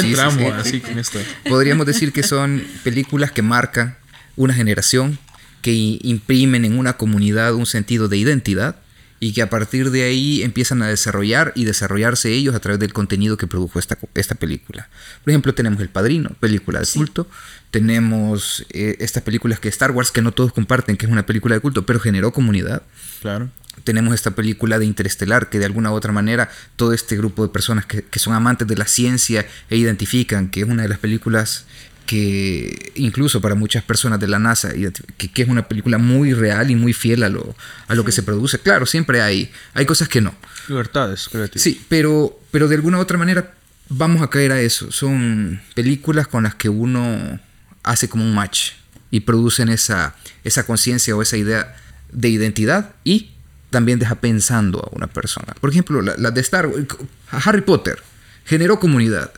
así 0.57 0.81
con 0.81 0.99
esto. 0.99 1.19
podríamos 1.49 1.87
decir 1.87 2.13
que 2.13 2.23
son 2.23 2.65
películas 2.83 3.33
que 3.33 3.43
marcan 3.43 3.97
una 4.37 4.55
generación, 4.55 5.19
que 5.61 5.73
imprimen 6.03 6.65
en 6.65 6.79
una 6.79 6.97
comunidad 6.97 7.55
un 7.55 7.67
sentido 7.67 8.09
de 8.09 8.17
identidad 8.17 8.77
y 9.21 9.33
que 9.33 9.43
a 9.43 9.51
partir 9.51 9.91
de 9.91 10.03
ahí 10.03 10.43
empiezan 10.43 10.83
a 10.83 10.89
desarrollar 10.89 11.53
y 11.55 11.65
desarrollarse 11.65 12.33
ellos 12.33 12.55
a 12.55 12.61
través 12.61 12.81
del 12.81 12.93
contenido 12.93 13.37
que 13.37 13.47
produjo 13.47 13.79
esta, 13.79 13.99
esta 14.15 14.35
película. 14.35 14.89
Por 15.23 15.31
ejemplo, 15.31 15.55
tenemos 15.55 15.81
El 15.81 15.89
Padrino, 15.89 16.31
película 16.41 16.81
de 16.81 16.87
culto, 16.87 17.27
tenemos 17.71 18.67
eh, 18.71 18.97
estas 19.01 19.23
películas 19.23 19.61
que 19.61 19.69
Star 19.69 19.91
Wars, 19.91 20.13
que 20.13 20.23
no 20.23 20.33
todos 20.33 20.53
comparten, 20.53 20.97
que 20.97 21.07
es 21.07 21.13
una 21.13 21.27
película 21.27 21.55
de 21.55 21.61
culto, 21.61 21.87
pero 21.87 21.99
generó 22.01 22.33
comunidad. 22.33 22.83
Claro. 23.21 23.51
Tenemos 23.83 24.15
esta 24.15 24.31
película 24.33 24.79
de 24.79 24.87
Interestelar, 24.87 25.49
que 25.49 25.59
de 25.59 25.65
alguna 25.65 25.91
u 25.91 25.95
otra 25.95 26.13
manera 26.13 26.49
todo 26.77 26.93
este 26.93 27.17
grupo 27.17 27.43
de 27.43 27.49
personas 27.53 27.87
que, 27.87 28.03
que 28.03 28.19
son 28.19 28.35
amantes 28.35 28.69
de 28.69 28.77
la 28.77 28.87
ciencia 28.87 29.47
e 29.69 29.77
identifican 29.77 30.49
que 30.49 30.61
es 30.61 30.69
una 30.69 30.83
de 30.83 30.89
las 30.89 30.99
películas 30.99 31.67
que 32.07 32.93
incluso 32.97 33.41
para 33.41 33.55
muchas 33.55 33.83
personas 33.83 34.21
de 34.21 34.29
la 34.29 34.39
NASA, 34.39 34.73
que, 35.17 35.31
que, 35.31 35.43
es 35.43 35.49
una 35.49 35.69
película 35.69 35.99
muy 35.99 36.35
real 36.35 36.71
y 36.71 36.77
muy 36.77 36.93
fiel 36.93 37.23
a 37.23 37.29
lo, 37.29 37.55
a 37.89 37.95
lo 37.95 38.05
que 38.05 38.13
se 38.13 38.23
produce. 38.23 38.59
Claro, 38.59 38.87
siempre 38.87 39.23
hay, 39.23 39.51
hay 39.73 39.87
cosas 39.87 40.09
que 40.09 40.21
no. 40.21 40.35
Libertades 40.69 41.29
creativas. 41.31 41.63
Sí, 41.63 41.83
pero, 41.89 42.39
pero 42.51 42.69
de 42.69 42.77
alguna 42.77 42.99
u 42.99 43.01
otra 43.01 43.17
manera 43.17 43.55
vamos 43.89 44.23
a 44.23 44.29
caer 44.29 44.53
a 44.53 44.61
eso. 44.61 44.91
Son 44.93 45.61
películas 45.75 46.29
con 46.29 46.45
las 46.45 46.55
que 46.55 46.69
uno 46.69 47.41
hace 47.83 48.09
como 48.09 48.25
un 48.25 48.35
match 48.35 48.73
y 49.11 49.21
producen 49.21 49.69
esa, 49.69 50.15
esa 50.43 50.67
conciencia 50.67 51.17
o 51.17 51.23
esa 51.23 51.37
idea 51.37 51.77
de 52.13 52.29
identidad 52.29 52.95
y 53.05 53.31
también 53.71 53.99
deja 53.99 54.17
pensando 54.17 54.81
a 54.81 54.95
una 54.95 55.07
persona. 55.07 55.55
Por 55.61 55.71
ejemplo, 55.71 56.03
la, 56.03 56.31
de 56.31 56.41
Star 56.41 56.67
Wars, 56.67 56.87
Harry 57.31 57.63
Potter 57.63 58.03
generó 58.45 58.79
comunidad. 58.79 59.33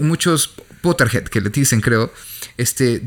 Muchos 0.00 0.54
Potterhead, 0.80 1.24
que 1.24 1.40
le 1.40 1.50
dicen, 1.50 1.80
creo, 1.80 2.12
este, 2.56 3.02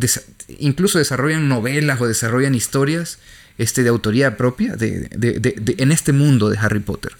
incluso 0.60 0.98
desarrollan 0.98 1.48
novelas 1.48 2.00
o 2.02 2.08
desarrollan 2.08 2.56
historias 2.56 3.20
este, 3.58 3.84
de 3.84 3.90
autoría 3.90 4.38
propia 4.38 4.76
de, 4.76 5.76
en 5.78 5.92
este 5.92 6.12
mundo 6.12 6.50
de 6.50 6.58
Harry 6.58 6.80
Potter. 6.80 7.14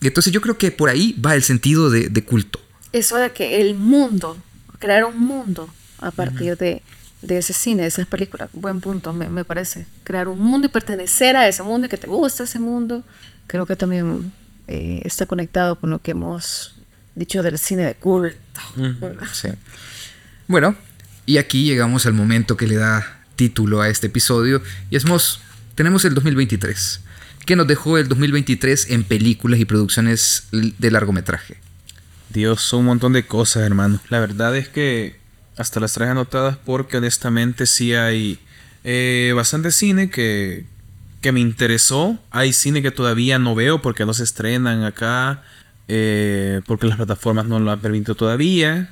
Y 0.00 0.06
entonces 0.06 0.32
yo 0.32 0.40
creo 0.40 0.56
que 0.58 0.70
por 0.70 0.88
ahí 0.88 1.14
va 1.24 1.34
el 1.34 1.42
sentido 1.42 1.90
de, 1.90 2.24
culto. 2.24 2.60
Eso 2.92 3.16
de 3.16 3.30
que 3.30 3.60
el 3.60 3.74
mundo, 3.74 4.36
crear 4.78 5.04
un 5.04 5.18
mundo 5.18 5.68
a 5.98 6.10
partir 6.10 6.56
de, 6.56 6.82
ese 7.28 7.52
cine, 7.52 7.82
de 7.82 7.88
esas 7.88 8.06
películas, 8.06 8.48
buen 8.52 8.80
punto, 8.80 9.12
me, 9.12 9.44
parece. 9.44 9.86
Crear 10.04 10.28
un 10.28 10.38
mundo 10.38 10.68
y 10.68 10.70
pertenecer 10.70 11.36
a 11.36 11.48
ese 11.48 11.62
mundo 11.62 11.86
y 11.86 11.90
que 11.90 11.96
te 11.96 12.06
gusta 12.06 12.44
ese 12.44 12.60
mundo, 12.60 13.02
creo 13.48 13.66
que 13.66 13.74
también 13.74 14.32
eh, 14.68 15.02
está 15.04 15.26
conectado 15.26 15.80
con 15.80 15.90
lo 15.90 16.00
que 16.00 16.12
hemos 16.12 16.76
dicho 17.16 17.42
del 17.42 17.58
cine 17.58 17.84
de 17.84 17.94
culto. 17.96 18.36
Bueno, 20.46 20.76
y 21.26 21.38
aquí 21.38 21.64
llegamos 21.64 22.06
al 22.06 22.14
momento 22.14 22.56
que 22.56 22.66
le 22.66 22.76
da 22.76 23.22
título 23.36 23.80
a 23.80 23.88
este 23.88 24.08
episodio 24.08 24.62
y 24.90 24.96
es 24.96 25.04
tenemos 25.74 26.04
el 26.04 26.14
2023. 26.14 27.00
¿Qué 27.46 27.56
nos 27.56 27.66
dejó 27.66 27.98
el 27.98 28.08
2023 28.08 28.90
en 28.90 29.04
películas 29.04 29.60
y 29.60 29.64
producciones 29.64 30.48
de 30.50 30.90
largometraje? 30.90 31.56
Dios, 32.30 32.60
son 32.60 32.80
un 32.80 32.86
montón 32.86 33.12
de 33.12 33.26
cosas, 33.26 33.62
hermano. 33.62 34.00
La 34.10 34.20
verdad 34.20 34.56
es 34.56 34.68
que 34.68 35.18
hasta 35.56 35.80
las 35.80 35.92
traje 35.92 36.10
anotadas 36.10 36.56
porque 36.56 36.98
honestamente 36.98 37.66
sí 37.66 37.94
hay 37.94 38.38
eh, 38.84 39.32
bastante 39.34 39.70
cine 39.70 40.10
que, 40.10 40.66
que 41.20 41.32
me 41.32 41.40
interesó. 41.40 42.18
Hay 42.30 42.52
cine 42.52 42.82
que 42.82 42.90
todavía 42.90 43.38
no 43.38 43.54
veo 43.54 43.80
porque 43.80 44.04
no 44.04 44.14
se 44.14 44.24
estrenan 44.24 44.84
acá. 44.84 45.42
Eh, 45.88 46.60
porque 46.66 46.86
las 46.86 46.96
plataformas 46.96 47.46
no 47.46 47.58
lo 47.58 47.70
han 47.70 47.80
permitido 47.80 48.14
todavía. 48.14 48.90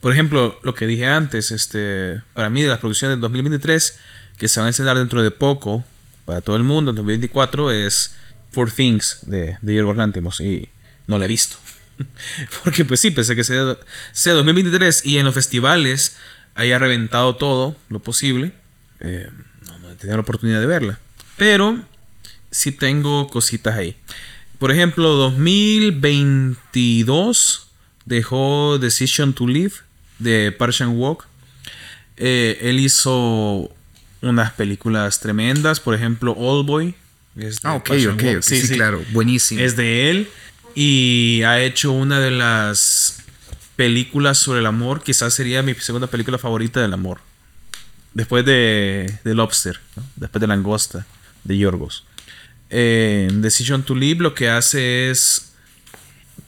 Por 0.00 0.12
ejemplo, 0.12 0.58
lo 0.62 0.74
que 0.74 0.86
dije 0.86 1.06
antes, 1.06 1.50
este, 1.50 2.22
para 2.32 2.50
mí 2.50 2.62
de 2.62 2.68
las 2.68 2.78
producciones 2.78 3.16
del 3.16 3.20
2023, 3.20 3.98
que 4.38 4.48
se 4.48 4.60
van 4.60 4.68
a 4.68 4.70
estrenar 4.70 4.96
dentro 4.96 5.22
de 5.22 5.30
poco, 5.30 5.84
para 6.24 6.40
todo 6.40 6.56
el 6.56 6.62
mundo, 6.62 6.90
en 6.90 6.96
2024, 6.96 7.70
es 7.72 8.14
Four 8.52 8.70
Things 8.70 9.20
de, 9.22 9.58
de 9.60 9.74
Yorgos 9.74 10.40
y 10.40 10.68
no 11.06 11.18
la 11.18 11.24
he 11.24 11.28
visto. 11.28 11.56
porque 12.64 12.84
pues 12.84 13.00
sí, 13.00 13.10
pensé 13.10 13.34
que 13.34 13.44
sea, 13.44 13.76
sea 14.12 14.34
2023 14.34 15.04
y 15.04 15.18
en 15.18 15.24
los 15.24 15.34
festivales 15.34 16.16
haya 16.54 16.78
reventado 16.78 17.36
todo 17.36 17.76
lo 17.88 18.00
posible. 18.00 18.52
Eh, 19.00 19.28
no, 19.66 19.78
no 19.78 19.90
he 19.90 19.94
tenido 19.96 20.16
la 20.16 20.22
oportunidad 20.22 20.60
de 20.60 20.66
verla. 20.66 20.98
Pero 21.36 21.82
sí 22.50 22.72
tengo 22.72 23.28
cositas 23.28 23.76
ahí. 23.76 23.96
Por 24.58 24.72
ejemplo, 24.72 25.10
2022 25.10 27.68
dejó 28.04 28.78
Decision 28.78 29.32
to 29.32 29.46
Live 29.46 29.74
de 30.18 30.50
Park 30.50 30.74
Walk. 30.88 31.28
Eh, 32.16 32.58
él 32.62 32.80
hizo 32.80 33.70
unas 34.20 34.50
películas 34.52 35.20
tremendas, 35.20 35.78
por 35.78 35.94
ejemplo, 35.94 36.34
All 36.36 36.64
Boy. 36.64 36.96
ah, 37.62 37.74
ok, 37.74 37.90
ok, 38.12 38.22
sí, 38.40 38.60
sí, 38.62 38.74
claro, 38.74 39.00
buenísimo. 39.12 39.60
Es 39.60 39.76
de 39.76 40.10
él 40.10 40.28
y 40.74 41.42
ha 41.44 41.60
hecho 41.60 41.92
una 41.92 42.18
de 42.18 42.32
las 42.32 43.18
películas 43.76 44.38
sobre 44.38 44.58
el 44.58 44.66
amor, 44.66 45.04
quizás 45.04 45.34
sería 45.34 45.62
mi 45.62 45.74
segunda 45.74 46.08
película 46.08 46.38
favorita 46.38 46.80
del 46.80 46.92
amor. 46.92 47.20
Después 48.12 48.44
de, 48.44 49.20
de 49.22 49.34
Lobster, 49.34 49.78
después 50.16 50.40
de 50.40 50.48
Langosta, 50.48 51.06
de 51.44 51.58
Yorgos. 51.58 52.07
Decision 52.70 53.82
to 53.82 53.94
Live 53.94 54.20
lo 54.20 54.34
que 54.34 54.48
hace 54.48 55.10
es 55.10 55.52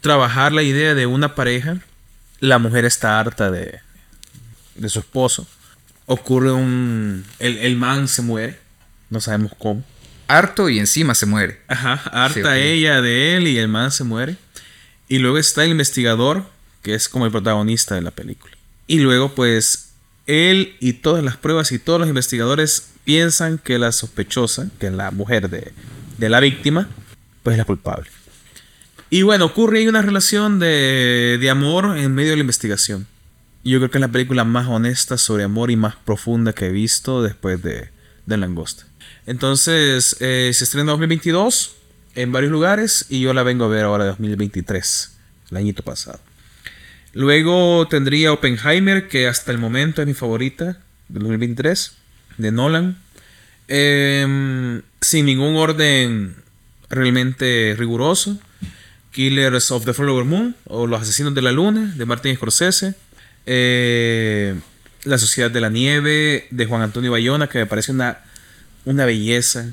trabajar 0.00 0.52
la 0.52 0.62
idea 0.62 0.94
de 0.94 1.06
una 1.06 1.34
pareja. 1.34 1.78
La 2.40 2.58
mujer 2.58 2.84
está 2.84 3.20
harta 3.20 3.50
de, 3.50 3.80
de 4.74 4.88
su 4.88 4.98
esposo. 4.98 5.46
Ocurre 6.06 6.52
un... 6.52 7.24
El, 7.38 7.76
man 7.76 8.08
se 8.08 8.22
muere. 8.22 8.58
No 9.10 9.20
sabemos 9.20 9.52
cómo. 9.58 9.84
Harto 10.28 10.68
y 10.68 10.78
encima 10.78 11.14
se 11.14 11.26
muere. 11.26 11.60
Ajá, 11.68 11.94
harta 12.12 12.58
ella 12.58 13.00
de 13.00 13.36
él 13.36 13.48
y 13.48 13.58
el 13.58 13.68
man 13.68 13.90
se 13.90 14.04
muere. 14.04 14.36
Y 15.08 15.18
luego 15.18 15.38
está 15.38 15.64
el 15.64 15.72
investigador, 15.72 16.44
que 16.82 16.94
es 16.94 17.08
como 17.08 17.26
el 17.26 17.32
protagonista 17.32 17.94
de 17.96 18.02
la 18.02 18.10
película. 18.10 18.56
Y 18.86 19.00
luego 19.00 19.34
pues 19.34 19.90
él 20.26 20.76
y 20.80 20.94
todas 20.94 21.24
las 21.24 21.36
pruebas 21.36 21.72
y 21.72 21.78
todos 21.78 21.98
los 22.00 22.08
investigadores 22.08 22.90
piensan 23.04 23.58
que 23.58 23.78
la 23.78 23.90
sospechosa, 23.90 24.68
que 24.78 24.86
es 24.86 24.92
la 24.92 25.10
mujer 25.10 25.50
de, 25.50 25.72
de 26.20 26.28
la 26.28 26.38
víctima, 26.38 26.88
pues 27.42 27.54
es 27.54 27.58
la 27.58 27.64
culpable. 27.64 28.08
Y 29.08 29.22
bueno, 29.22 29.46
ocurre 29.46 29.78
ahí 29.78 29.88
una 29.88 30.02
relación 30.02 30.60
de, 30.60 31.38
de 31.40 31.50
amor 31.50 31.96
en 31.98 32.14
medio 32.14 32.30
de 32.30 32.36
la 32.36 32.42
investigación. 32.42 33.06
Yo 33.64 33.78
creo 33.78 33.90
que 33.90 33.98
es 33.98 34.02
la 34.02 34.08
película 34.08 34.44
más 34.44 34.68
honesta 34.68 35.18
sobre 35.18 35.44
amor 35.44 35.70
y 35.70 35.76
más 35.76 35.96
profunda 35.96 36.52
que 36.52 36.66
he 36.66 36.70
visto 36.70 37.22
después 37.22 37.62
de, 37.62 37.88
de 38.26 38.36
Langosta. 38.36 38.84
Entonces, 39.26 40.16
eh, 40.20 40.50
se 40.54 40.64
estrena 40.64 40.82
en 40.82 40.98
2022 40.98 41.76
en 42.14 42.32
varios 42.32 42.52
lugares 42.52 43.06
y 43.08 43.20
yo 43.20 43.32
la 43.32 43.42
vengo 43.42 43.64
a 43.64 43.68
ver 43.68 43.84
ahora 43.84 44.04
2023, 44.04 45.18
el 45.50 45.56
añito 45.56 45.82
pasado. 45.82 46.20
Luego 47.12 47.88
tendría 47.88 48.32
Oppenheimer, 48.32 49.08
que 49.08 49.26
hasta 49.26 49.50
el 49.52 49.58
momento 49.58 50.00
es 50.00 50.06
mi 50.06 50.14
favorita 50.14 50.78
del 51.08 51.22
2023, 51.22 51.92
de 52.38 52.52
Nolan. 52.52 52.98
Em, 53.72 54.82
sin 55.00 55.26
ningún 55.26 55.54
orden 55.54 56.34
realmente 56.88 57.76
riguroso. 57.78 58.36
Killers 59.12 59.70
of 59.70 59.84
the 59.84 59.94
Flower 59.94 60.24
Moon 60.24 60.56
o 60.64 60.88
Los 60.88 61.02
Asesinos 61.02 61.34
de 61.34 61.42
la 61.42 61.52
Luna 61.52 61.92
de 61.96 62.04
Martin 62.04 62.34
Scorsese. 62.34 62.94
Eh, 63.46 64.56
la 65.04 65.18
Sociedad 65.18 65.52
de 65.52 65.60
la 65.60 65.70
Nieve 65.70 66.48
de 66.50 66.66
Juan 66.66 66.82
Antonio 66.82 67.12
Bayona, 67.12 67.46
que 67.46 67.58
me 67.58 67.66
parece 67.66 67.92
una, 67.92 68.18
una 68.84 69.04
belleza. 69.04 69.72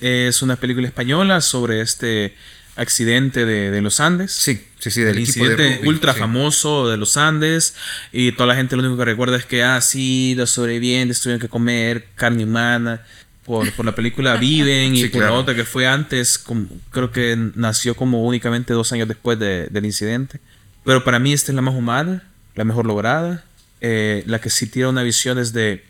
Es 0.00 0.40
una 0.40 0.56
película 0.56 0.88
española 0.88 1.42
sobre 1.42 1.82
este 1.82 2.34
accidente 2.76 3.44
de, 3.44 3.80
los 3.80 4.00
Andes. 4.00 4.32
Sí, 4.32 4.60
sí, 4.78 4.90
sí, 4.90 5.02
del 5.02 5.16
el 5.16 5.20
incidente 5.20 5.80
ultra 5.84 6.14
famoso 6.14 6.88
de 6.88 6.96
los 6.96 7.16
Andes. 7.16 7.74
Y 8.12 8.32
toda 8.32 8.48
la 8.48 8.56
gente 8.56 8.76
lo 8.76 8.82
único 8.82 8.98
que 8.98 9.04
recuerda 9.04 9.36
es 9.36 9.44
que, 9.44 9.62
ah, 9.62 9.80
sí, 9.80 10.34
los 10.36 10.50
sobrevivientes 10.50 11.20
tuvieron 11.20 11.40
que 11.40 11.48
comer 11.48 12.06
carne 12.14 12.44
humana. 12.44 13.04
Por, 13.44 13.70
por 13.72 13.84
la 13.84 13.94
película 13.94 14.36
Viven 14.36 14.96
y 14.96 15.08
por 15.08 15.22
la 15.22 15.32
otra 15.32 15.54
que 15.54 15.64
fue 15.64 15.86
antes, 15.86 16.42
creo 16.90 17.12
que 17.12 17.36
nació 17.54 17.94
como 17.94 18.24
únicamente 18.24 18.72
dos 18.72 18.90
años 18.92 19.06
después 19.06 19.38
del 19.38 19.84
incidente. 19.84 20.40
Pero 20.84 21.04
para 21.04 21.18
mí 21.18 21.32
esta 21.32 21.52
es 21.52 21.56
la 21.56 21.62
más 21.62 21.74
humana, 21.74 22.24
la 22.54 22.64
mejor 22.64 22.86
lograda, 22.86 23.44
eh, 23.80 24.22
la 24.26 24.40
que 24.40 24.50
sí 24.50 24.66
tiene 24.66 24.88
una 24.88 25.02
visión 25.02 25.36
desde 25.36 25.84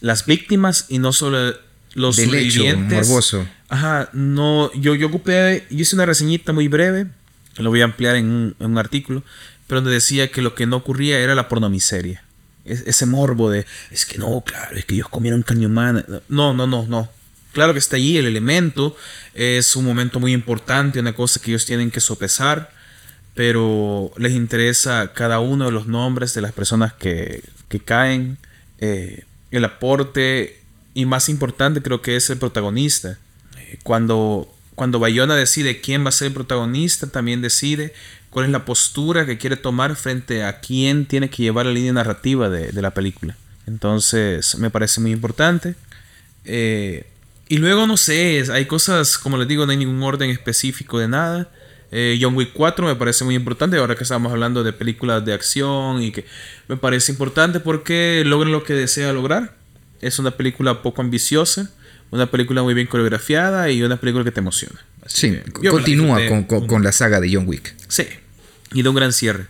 las 0.00 0.26
víctimas 0.26 0.86
y 0.88 0.98
no 0.98 1.12
solo 1.12 1.54
los 1.94 2.16
Del 2.16 2.26
sobrevivientes. 2.26 3.08
morboso. 3.08 3.46
Ajá, 3.68 4.10
no, 4.12 4.72
yo, 4.74 4.94
yo 4.94 5.06
ocupé, 5.06 5.66
yo 5.70 5.78
hice 5.78 5.96
una 5.96 6.06
reseñita 6.06 6.52
muy 6.52 6.68
breve, 6.68 7.06
lo 7.56 7.70
voy 7.70 7.80
a 7.80 7.84
ampliar 7.84 8.16
en 8.16 8.54
un, 8.58 8.78
artículo, 8.78 9.22
pero 9.66 9.80
donde 9.80 9.94
decía 9.94 10.30
que 10.30 10.42
lo 10.42 10.54
que 10.54 10.66
no 10.66 10.76
ocurría 10.76 11.18
era 11.18 11.34
la 11.34 11.48
pornomiseria. 11.48 12.22
Ese 12.64 13.06
morbo 13.06 13.50
de, 13.50 13.66
es 13.90 14.06
que 14.06 14.18
no, 14.18 14.42
claro, 14.42 14.76
es 14.76 14.84
que 14.84 14.94
ellos 14.94 15.08
comieron 15.08 15.42
carne 15.42 15.66
humana. 15.66 16.04
No, 16.28 16.54
no, 16.54 16.66
no, 16.66 16.86
no. 16.86 17.08
Claro 17.52 17.72
que 17.72 17.78
está 17.78 17.96
allí 17.96 18.16
el 18.16 18.26
elemento, 18.26 18.96
es 19.32 19.76
un 19.76 19.84
momento 19.84 20.18
muy 20.18 20.32
importante, 20.32 20.98
una 20.98 21.14
cosa 21.14 21.40
que 21.40 21.52
ellos 21.52 21.66
tienen 21.66 21.90
que 21.90 22.00
sopesar, 22.00 22.72
pero 23.34 24.12
les 24.16 24.32
interesa 24.32 25.12
cada 25.14 25.38
uno 25.40 25.66
de 25.66 25.72
los 25.72 25.86
nombres 25.86 26.34
de 26.34 26.40
las 26.40 26.52
personas 26.52 26.92
que, 26.92 27.44
que 27.68 27.80
caen, 27.80 28.38
eh, 28.78 29.24
el 29.50 29.64
aporte 29.64 30.60
y 30.94 31.06
más 31.06 31.28
importante 31.28 31.80
creo 31.80 32.02
que 32.02 32.16
es 32.16 32.28
el 32.30 32.38
protagonista. 32.38 33.18
Cuando, 33.82 34.52
cuando 34.74 34.98
Bayona 34.98 35.36
decide 35.36 35.80
quién 35.80 36.04
va 36.04 36.08
a 36.08 36.12
ser 36.12 36.28
el 36.28 36.34
protagonista, 36.34 37.06
también 37.08 37.40
decide 37.40 37.92
cuál 38.34 38.46
es 38.46 38.52
la 38.52 38.64
postura 38.64 39.26
que 39.26 39.38
quiere 39.38 39.56
tomar 39.56 39.94
frente 39.94 40.42
a 40.42 40.58
quién 40.58 41.06
tiene 41.06 41.30
que 41.30 41.44
llevar 41.44 41.66
la 41.66 41.72
línea 41.72 41.92
narrativa 41.92 42.50
de, 42.50 42.82
la 42.82 42.90
película. 42.90 43.36
Entonces 43.68 44.58
me 44.58 44.70
parece 44.70 45.00
muy 45.00 45.12
importante. 45.12 45.76
Eh, 46.44 47.06
y 47.48 47.58
luego 47.58 47.86
no 47.86 47.96
sé, 47.96 48.42
hay 48.52 48.66
cosas, 48.66 49.18
como 49.18 49.38
les 49.38 49.46
digo, 49.46 49.64
no 49.64 49.70
hay 49.70 49.78
ningún 49.78 50.02
orden 50.02 50.30
específico 50.30 50.98
de 50.98 51.06
nada. 51.06 51.48
Eh, 51.92 52.18
John 52.20 52.34
Wick 52.34 52.50
4 52.54 52.88
me 52.88 52.96
parece 52.96 53.22
muy 53.22 53.36
importante, 53.36 53.76
ahora 53.76 53.94
que 53.94 54.02
estamos 54.02 54.32
hablando 54.32 54.64
de 54.64 54.72
películas 54.72 55.24
de 55.24 55.32
acción 55.32 56.02
y 56.02 56.10
que 56.10 56.26
me 56.66 56.76
parece 56.76 57.12
importante 57.12 57.60
porque 57.60 58.24
logra 58.26 58.50
lo 58.50 58.64
que 58.64 58.74
desea 58.74 59.12
lograr. 59.12 59.54
Es 60.00 60.18
una 60.18 60.32
película 60.32 60.82
poco 60.82 61.02
ambiciosa, 61.02 61.70
una 62.10 62.28
película 62.28 62.64
muy 62.64 62.74
bien 62.74 62.88
coreografiada 62.88 63.70
y 63.70 63.80
una 63.84 63.96
película 63.96 64.24
que 64.24 64.32
te 64.32 64.40
emociona. 64.40 64.84
sí, 65.06 65.38
continúa 65.70 66.18
con, 66.48 66.82
la 66.82 66.90
saga 66.90 67.20
de 67.20 67.32
John 67.32 67.46
Wick. 67.46 67.76
Sí, 67.86 68.08
y 68.74 68.82
da 68.82 68.90
un 68.90 68.96
gran 68.96 69.12
cierre. 69.12 69.46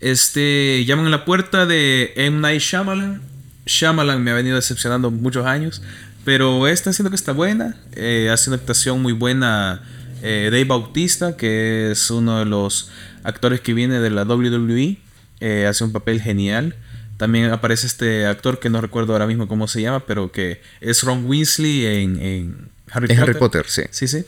Este, 0.00 0.84
llaman 0.86 1.06
a 1.06 1.10
la 1.10 1.24
puerta 1.24 1.66
de 1.66 2.12
M. 2.16 2.40
Night 2.40 2.60
Shyamalan. 2.60 3.22
Shyamalan 3.66 4.22
me 4.22 4.32
ha 4.32 4.34
venido 4.34 4.56
decepcionando 4.56 5.10
muchos 5.10 5.46
años, 5.46 5.82
pero 6.24 6.66
esta 6.66 6.92
siento 6.92 7.10
que 7.10 7.16
está 7.16 7.32
buena. 7.32 7.76
Eh, 7.92 8.28
hace 8.32 8.50
una 8.50 8.56
actuación 8.56 9.00
muy 9.00 9.12
buena 9.12 9.82
eh, 10.22 10.48
Dave 10.50 10.64
Bautista, 10.64 11.36
que 11.36 11.92
es 11.92 12.10
uno 12.10 12.40
de 12.40 12.46
los 12.46 12.90
actores 13.22 13.60
que 13.60 13.72
viene 13.72 14.00
de 14.00 14.10
la 14.10 14.24
WWE. 14.24 14.98
Eh, 15.40 15.66
hace 15.66 15.84
un 15.84 15.92
papel 15.92 16.20
genial. 16.20 16.74
También 17.16 17.50
aparece 17.52 17.86
este 17.86 18.26
actor 18.26 18.58
que 18.58 18.70
no 18.70 18.80
recuerdo 18.80 19.12
ahora 19.12 19.26
mismo 19.26 19.46
cómo 19.46 19.68
se 19.68 19.80
llama, 19.80 20.04
pero 20.06 20.32
que 20.32 20.60
es 20.80 21.02
Ron 21.04 21.26
Weasley 21.26 21.86
en, 21.86 22.70
Harry, 22.90 23.06
Potter. 23.08 23.22
Harry 23.22 23.34
Potter. 23.34 23.64
sí. 23.68 23.82
Sí, 23.90 24.08
sí. 24.08 24.24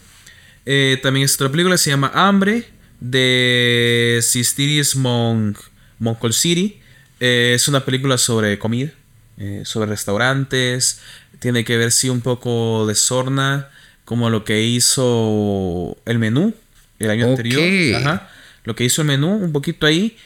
Eh, 0.66 0.98
también 1.00 1.24
es 1.24 1.34
otra 1.36 1.48
película, 1.48 1.78
se 1.78 1.90
llama 1.90 2.10
Hambre, 2.12 2.64
de 3.00 4.20
Sistirius 4.22 4.96
Monk, 4.96 5.58
Moncol 5.98 6.32
City. 6.32 6.80
Eh, 7.20 7.52
es 7.54 7.68
una 7.68 7.84
película 7.84 8.18
sobre 8.18 8.58
comida, 8.58 8.90
eh, 9.38 9.62
sobre 9.64 9.90
restaurantes. 9.90 11.00
Tiene 11.38 11.64
que 11.64 11.76
ver, 11.76 11.92
sí, 11.92 12.08
un 12.08 12.20
poco 12.20 12.86
de 12.86 12.94
sorna, 12.94 13.68
como 14.04 14.30
lo 14.30 14.44
que 14.44 14.62
hizo 14.62 15.96
el 16.04 16.18
menú 16.18 16.54
el 16.98 17.10
año 17.10 17.26
anterior. 17.26 17.96
Ajá. 17.96 18.30
Lo 18.64 18.74
que 18.74 18.84
hizo 18.84 19.02
el 19.02 19.08
menú, 19.08 19.34
un 19.36 19.52
poquito 19.52 19.86
ahí. 19.86 20.16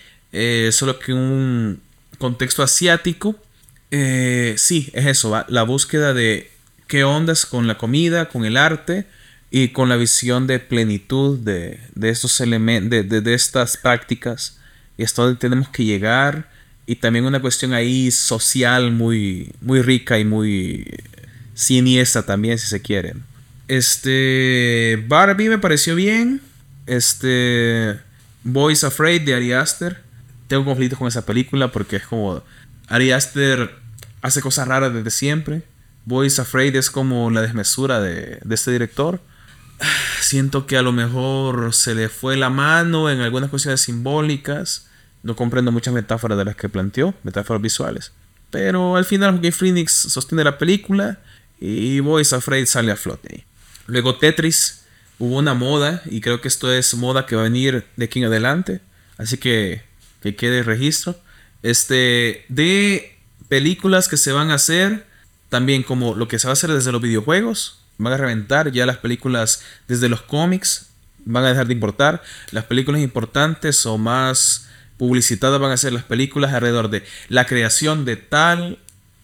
solo 0.71 0.99
que 0.99 1.13
un 1.13 1.81
contexto 2.19 2.63
asiático, 2.63 3.35
eh, 3.91 4.55
sí, 4.57 4.91
es 4.93 5.07
eso, 5.07 5.45
la 5.49 5.63
búsqueda 5.65 6.15
de 6.15 6.51
qué 6.87 7.03
ondas 7.03 7.47
con 7.47 7.67
la 7.67 7.79
comida, 7.79 8.29
con 8.29 8.45
el 8.45 8.57
arte 8.57 9.07
y 9.51 9.69
con 9.69 9.89
la 9.89 9.97
visión 9.97 10.47
de 10.47 10.59
plenitud 10.59 11.39
de, 11.39 11.81
estos 12.03 12.41
elementos, 12.41 13.09
de, 13.09 13.35
estas 13.35 13.77
prácticas. 13.77 14.59
Y 14.97 15.03
hasta 15.03 15.23
donde 15.23 15.39
tenemos 15.39 15.69
que 15.69 15.85
llegar. 15.85 16.51
Y 16.87 16.97
también 16.97 17.25
una 17.25 17.41
cuestión 17.41 17.73
ahí 17.73 18.11
social 18.11 18.93
muy, 18.93 19.53
muy 19.61 19.83
rica 19.83 20.19
y 20.19 20.25
muy 20.25 20.87
siniestra 21.55 22.23
también, 22.23 22.59
si 22.59 22.67
se 22.67 22.81
quieren. 22.81 23.23
Este. 23.69 25.05
Barbie 25.09 25.49
me 25.49 25.59
pareció 25.59 25.95
bien. 25.95 26.41
Este. 26.87 27.99
Boys 28.43 28.85
Afraid 28.85 29.23
de 29.23 29.35
Ari 29.35 29.53
Aster 29.53 30.11
tengo 30.51 30.65
conflictos 30.65 30.99
con 30.99 31.07
esa 31.07 31.25
película 31.25 31.71
porque 31.71 31.97
es 31.97 32.03
como 32.03 32.43
Ari 32.89 33.13
Aster 33.13 33.71
hace 34.21 34.43
cosas 34.43 34.67
raras 34.67 34.93
desde 34.93 35.13
siempre. 35.13 35.63
Boys 36.05 36.41
Afraid 36.41 36.75
es 36.75 36.91
como 36.91 37.31
la 37.31 37.41
desmesura 37.41 38.01
de, 38.01 38.41
este 38.51 38.73
director. 38.73 39.21
Siento 40.21 40.67
que 40.67 40.77
a 40.77 40.83
lo 40.83 40.93
mejor 40.93 41.75
se 41.75 41.95
le 41.95 42.09
fue 42.09 42.37
la 42.37 42.51
mano 42.51 43.11
en 43.11 43.21
algunas 43.21 43.51
cuestiones 43.51 43.81
simbólicas. 43.81 44.89
No 45.23 45.37
comprendo 45.37 45.73
muchas 45.73 45.95
metáforas 45.95 46.39
de 46.39 46.45
las 46.45 46.57
que 46.57 46.69
planteó, 46.69 47.15
metáforas 47.23 47.63
visuales. 47.63 48.13
Pero 48.51 48.97
al 48.97 49.05
final 49.05 49.33
Joaquin 49.33 49.53
Phoenix 49.53 49.93
sostiene 49.93 50.45
la 50.45 50.59
película 50.59 51.21
y 51.61 52.01
Boys 52.01 52.33
Afraid 52.33 52.67
sale 52.67 52.93
a 52.93 52.97
flote. 52.97 53.47
Luego 53.87 54.17
Tetris, 54.17 54.85
hubo 55.19 55.37
una 55.39 55.55
moda 55.55 56.03
y 56.07 56.21
creo 56.21 56.41
que 56.41 56.49
esto 56.49 56.73
es 56.73 56.95
moda 56.95 57.27
que 57.27 57.37
va 57.37 57.43
a 57.43 57.45
venir 57.45 57.87
de 57.97 58.05
aquí 58.05 58.19
en 58.19 58.27
adelante. 58.27 58.81
Así 59.19 59.37
que 59.37 59.83
que 60.21 60.37
quede 60.37 60.63
registro. 60.63 61.19
Este, 61.63 62.45
de 62.49 63.19
películas 63.49 64.09
que 64.09 64.17
se 64.17 64.33
van 64.33 64.51
a 64.51 64.55
hacer, 64.55 65.07
también 65.49 65.83
como 65.83 66.15
lo 66.15 66.29
que 66.29 66.39
se 66.39 66.47
va 66.47 66.53
a 66.53 66.55
hacer 66.55 66.73
desde 66.73 66.93
los 66.93 67.03
videojuegos, 67.03 67.80
van 68.03 68.13
a 68.15 68.17
reventar 68.17 68.73
ya 68.73 68.87
las 68.87 68.99
películas 68.99 69.63
desde 69.89 70.09
los 70.09 70.23
cómics, 70.23 70.91
van 71.25 71.45
a 71.45 71.49
dejar 71.49 71.67
de 71.67 71.75
importar. 71.75 72.23
Las 72.51 72.65
películas 72.65 73.01
importantes 73.01 73.85
o 73.87 73.99
más 73.99 74.69
publicitadas 74.97 75.61
van 75.61 75.73
a 75.73 75.77
ser 75.77 75.93
las 75.93 76.05
películas 76.05 76.53
alrededor 76.53 76.91
de 76.91 77.05
la 77.29 77.47
creación 77.47 78.05
de 78.05 78.17
tal 78.17 78.79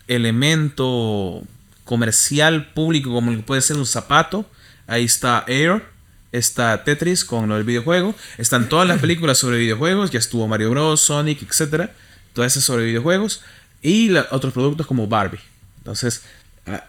elemento 0.08 1.42
comercial 1.84 2.72
público 2.72 3.12
como 3.12 3.40
puede 3.42 3.60
ser 3.60 3.76
un 3.76 3.86
zapato. 3.86 4.48
Ahí 4.86 5.04
está 5.04 5.44
Air, 5.48 5.84
está 6.32 6.84
Tetris 6.84 7.24
con 7.24 7.48
del 7.48 7.64
videojuego, 7.64 8.14
están 8.38 8.68
todas 8.68 8.86
las 8.86 9.00
películas 9.00 9.38
sobre 9.38 9.58
videojuegos, 9.58 10.10
ya 10.10 10.18
estuvo 10.18 10.46
Mario 10.46 10.70
Bros, 10.70 11.00
Sonic, 11.00 11.42
etc. 11.42 11.90
Todas 12.32 12.52
esas 12.52 12.64
sobre 12.64 12.84
videojuegos 12.84 13.42
y 13.82 14.14
otros 14.30 14.52
productos 14.52 14.86
como 14.86 15.06
Barbie. 15.06 15.40
Entonces, 15.78 16.22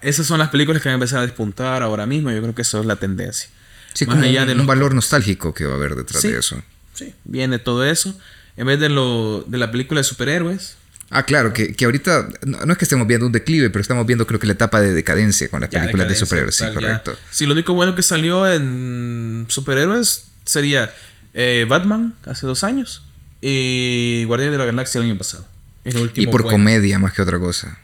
esas 0.01 0.25
son 0.25 0.39
las 0.39 0.49
películas 0.49 0.81
que 0.81 0.89
van 0.89 0.93
a 0.93 0.95
empezar 0.95 1.19
a 1.19 1.21
despuntar 1.23 1.83
ahora 1.83 2.05
mismo. 2.05 2.31
Yo 2.31 2.41
creo 2.41 2.55
que 2.55 2.61
eso 2.61 2.79
es 2.79 2.85
la 2.85 2.95
tendencia. 2.95 3.49
Sí, 3.93 4.05
Más 4.05 4.21
allá 4.21 4.45
de 4.45 4.53
un 4.53 4.67
valor 4.67 4.93
nostálgico 4.93 5.53
que 5.53 5.65
va 5.65 5.73
a 5.73 5.75
haber 5.75 5.95
detrás 5.95 6.21
de 6.21 6.37
eso. 6.37 6.61
Sí, 6.93 7.13
viene 7.23 7.59
todo 7.59 7.85
eso. 7.85 8.17
En 8.55 8.67
vez 8.67 8.79
de, 8.79 8.89
lo, 8.89 9.43
de 9.47 9.57
la 9.57 9.71
película 9.71 9.99
de 9.99 10.03
superhéroes, 10.03 10.77
Ah, 11.09 11.23
claro, 11.23 11.53
que, 11.53 11.73
ahorita 11.85 12.27
no, 12.45 12.71
es 12.71 12.77
que 12.77 12.83
estemos 12.83 13.07
viendo 13.07 13.25
un 13.25 13.31
declive, 13.31 13.69
pero 13.69 13.81
estamos 13.81 14.05
viendo 14.05 14.27
creo 14.27 14.41
que 14.41 14.47
la 14.47 14.53
etapa 14.53 14.81
de 14.81 14.93
decadencia 14.93 15.47
con 15.47 15.61
las 15.61 15.69
películas 15.69 16.09
de, 16.09 16.15
superhéroes, 16.15 16.55
sí, 16.55 16.65
correcto. 16.73 17.15
Sí, 17.31 17.45
lo 17.45 17.53
único 17.53 17.73
bueno 17.73 17.95
que 17.95 18.03
salió 18.03 18.51
en 18.51 19.45
superhéroes 19.47 20.25
sería 20.43 20.93
eh, 21.33 21.65
Batman 21.67 22.13
hace 22.25 22.45
dos 22.45 22.65
años 22.65 23.03
y 23.39 24.25
Guardián 24.25 24.51
de 24.51 24.57
la 24.57 24.65
Galaxia 24.65 24.99
el 24.99 25.05
año 25.05 25.17
pasado. 25.17 25.47
y 25.85 26.27
por 26.27 26.43
comedia 26.43 26.99
más 26.99 27.13
que 27.13 27.21
otra 27.21 27.39
cosa. 27.39 27.79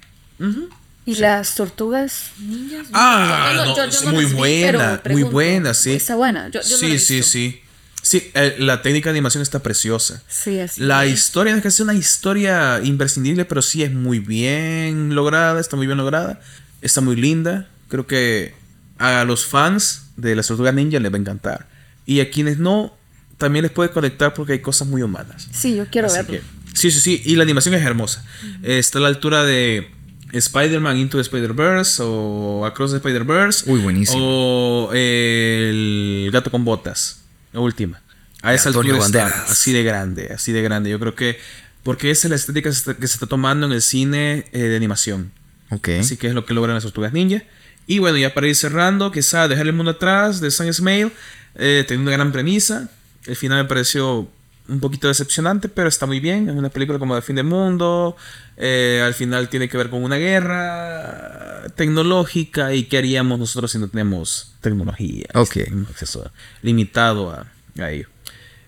¿Y 1.06 1.16
las 1.16 1.56
tortugas 1.56 2.32
ninjas? 2.40 2.88
Ah, 2.94 3.66
no, 3.76 4.12
muy 4.12 4.26
buena, 4.26 5.02
muy 5.10 5.24
buena, 5.24 5.74
sí. 5.74 5.92
Está 5.92 6.16
buena. 6.16 6.50
sí, 6.62 7.00
sí, 7.00 7.24
sí. 7.24 7.60
Sí, 8.02 8.32
eh, 8.34 8.58
la 8.60 8.82
técnica 8.82 9.10
de 9.10 9.12
animación 9.12 9.42
está 9.42 9.60
preciosa. 9.60 10.22
Sí, 10.28 10.58
es. 10.58 10.78
La 10.78 11.06
historia 11.06 11.54
no 11.54 11.58
es 11.58 11.64
que 11.64 11.72
sea 11.72 11.86
una 11.86 11.94
historia 11.94 12.82
imprescindible, 12.84 13.46
pero 13.46 13.62
sí 13.62 13.82
es 13.82 13.94
muy 13.94 14.20
bien 14.20 15.16
lograda, 15.16 15.60
está 15.60 15.78
muy 15.78 15.88
bien 15.88 15.98
lograda, 15.98 16.42
está 16.82 17.00
muy 17.00 17.16
linda. 17.16 17.70
Creo 17.88 18.06
que 18.06 18.56
a 18.98 19.24
los 19.24 19.46
fans 19.46 20.08
de 20.18 20.36
las 20.36 20.48
tortugas 20.48 20.74
ninja 20.74 21.00
les 21.00 21.12
va 21.14 21.16
a 21.16 21.20
encantar. 21.20 21.68
Y 22.06 22.20
a 22.20 22.30
quienes 22.30 22.60
no, 22.60 22.94
también 23.38 23.64
les 23.64 23.72
puede 23.72 23.90
conectar 23.92 24.34
porque 24.34 24.54
hay 24.54 24.60
cosas 24.60 24.86
muy 24.90 25.02
humanas. 25.02 25.48
Sí, 25.54 25.74
yo 25.76 25.86
quiero 25.88 26.12
verlo. 26.12 26.40
sí, 26.74 26.92
sí, 26.92 27.00
sí. 27.00 27.22
Y 27.24 27.38
la 27.38 27.44
animación 27.44 27.74
es 27.74 27.84
hermosa. 27.84 28.26
Está 28.64 29.00
a 29.00 29.02
la 29.02 29.08
altura 29.08 29.46
de 29.46 29.90
Spider-Man 30.34 30.97
Into 30.97 31.18
the 31.18 31.22
Spider-Verse 31.22 32.01
o 32.03 32.65
Across 32.65 32.91
the 32.91 32.97
Spider-Verse. 32.97 33.69
Muy 33.69 33.80
buenísimo. 33.80 34.19
O 34.22 34.93
El 34.93 36.30
Gato 36.31 36.49
con 36.51 36.65
Botas. 36.65 37.22
La 37.51 37.60
última. 37.60 38.01
A 38.41 38.53
esa 38.53 38.69
altura 38.69 38.97
está, 38.97 39.27
así 39.47 39.72
de 39.72 39.84
grande, 39.84 40.31
así 40.34 40.51
de 40.51 40.61
grande. 40.61 40.89
Yo 40.89 40.99
creo 40.99 41.15
que 41.15 41.39
porque 41.84 42.11
esa 42.11 42.27
es 42.27 42.30
la 42.30 42.35
estética 42.35 42.69
que 42.69 42.76
se 43.07 43.14
está, 43.14 43.27
tomando 43.27 43.68
en 43.68 43.73
el 43.73 43.81
cine 43.81 44.45
eh, 44.51 44.60
de 44.60 44.76
animación. 44.76 45.31
Ok. 45.69 45.89
Así 45.99 46.18
que 46.18 46.27
es 46.27 46.34
lo 46.34 46.45
que 46.45 46.53
logran 46.53 46.76
las 46.76 46.84
tortugas 46.84 47.14
ninja. 47.14 47.43
Y 47.88 47.99
bueno, 47.99 48.18
ya 48.18 48.34
para 48.34 48.47
ir 48.47 48.55
cerrando, 48.55 49.11
quizá 49.11 49.47
dejar 49.47 49.68
el 49.68 49.73
mundo 49.73 49.91
atrás 49.91 50.39
de 50.39 50.49
San 50.51 50.68
Ismail, 50.68 51.11
eh, 51.55 51.85
una 51.91 52.11
gran 52.11 52.31
premisa. 52.31 52.89
El 53.26 53.35
final 53.35 53.64
me 53.64 53.68
pareció 53.68 54.30
un 54.68 54.80
poquito 54.80 55.07
decepcionante, 55.07 55.68
pero 55.69 55.90
está 55.90 56.06
muy 56.06 56.19
bien. 56.19 56.49
Es 56.49 56.56
una 56.56 56.69
película 56.69 56.99
como 56.99 57.15
de 57.15 57.22
fin 57.22 57.35
del 57.35 57.45
mundo. 57.45 58.15
Eh, 58.57 59.02
al 59.03 59.14
final 59.14 59.49
tiene 59.49 59.68
que 59.68 59.77
ver 59.77 59.90
con 59.90 60.03
una 60.03 60.15
guerra 60.15 61.64
tecnológica. 61.76 62.73
¿Y 62.73 62.84
qué 62.84 62.98
haríamos 62.98 63.40
nosotros 63.40 63.72
si 63.72 63.77
no 63.77 63.88
tenemos 63.88 64.56
tecnología? 64.61 65.27
Ok. 65.34 65.57
acceso 65.90 66.31
limitado 66.61 67.31
a, 67.31 67.90
ello. 67.90 68.07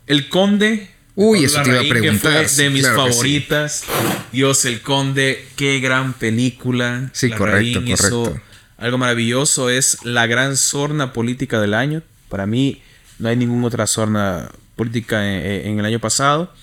El 0.08 0.30
Conde. 0.30 0.92
Uy, 1.18 1.46
eso 1.46 1.62
te 1.64 1.70
iba 1.70 1.80
a 1.80 1.84
preguntar. 1.84 2.50
de 2.50 2.70
mis 2.70 2.88
favoritas. 2.90 3.86
Dios, 4.34 4.66
El 4.66 4.82
Conde, 4.82 5.48
qué 5.56 5.80
gran 5.80 6.14
película. 6.14 7.10
Sí, 7.14 7.30
correcto, 7.32 7.80
correcto. 7.80 8.42
algo 8.78 8.98
maravilloso. 8.98 9.70
Es 9.70 10.00
la 10.04 10.28
gran 10.28 10.58
sorna 10.58 11.14
política 11.14 11.62
del 11.62 11.74
año. 11.74 12.04
Para 12.28 12.46
mí, 12.46 12.82
no 13.18 13.30
hay 13.30 13.38
ninguna 13.38 13.68
otra 13.68 13.88
sorna 13.88 14.52
política 14.76 15.26
en, 15.26 15.80
el 15.80 15.86
año 15.86 16.00
pasado. 16.00 16.54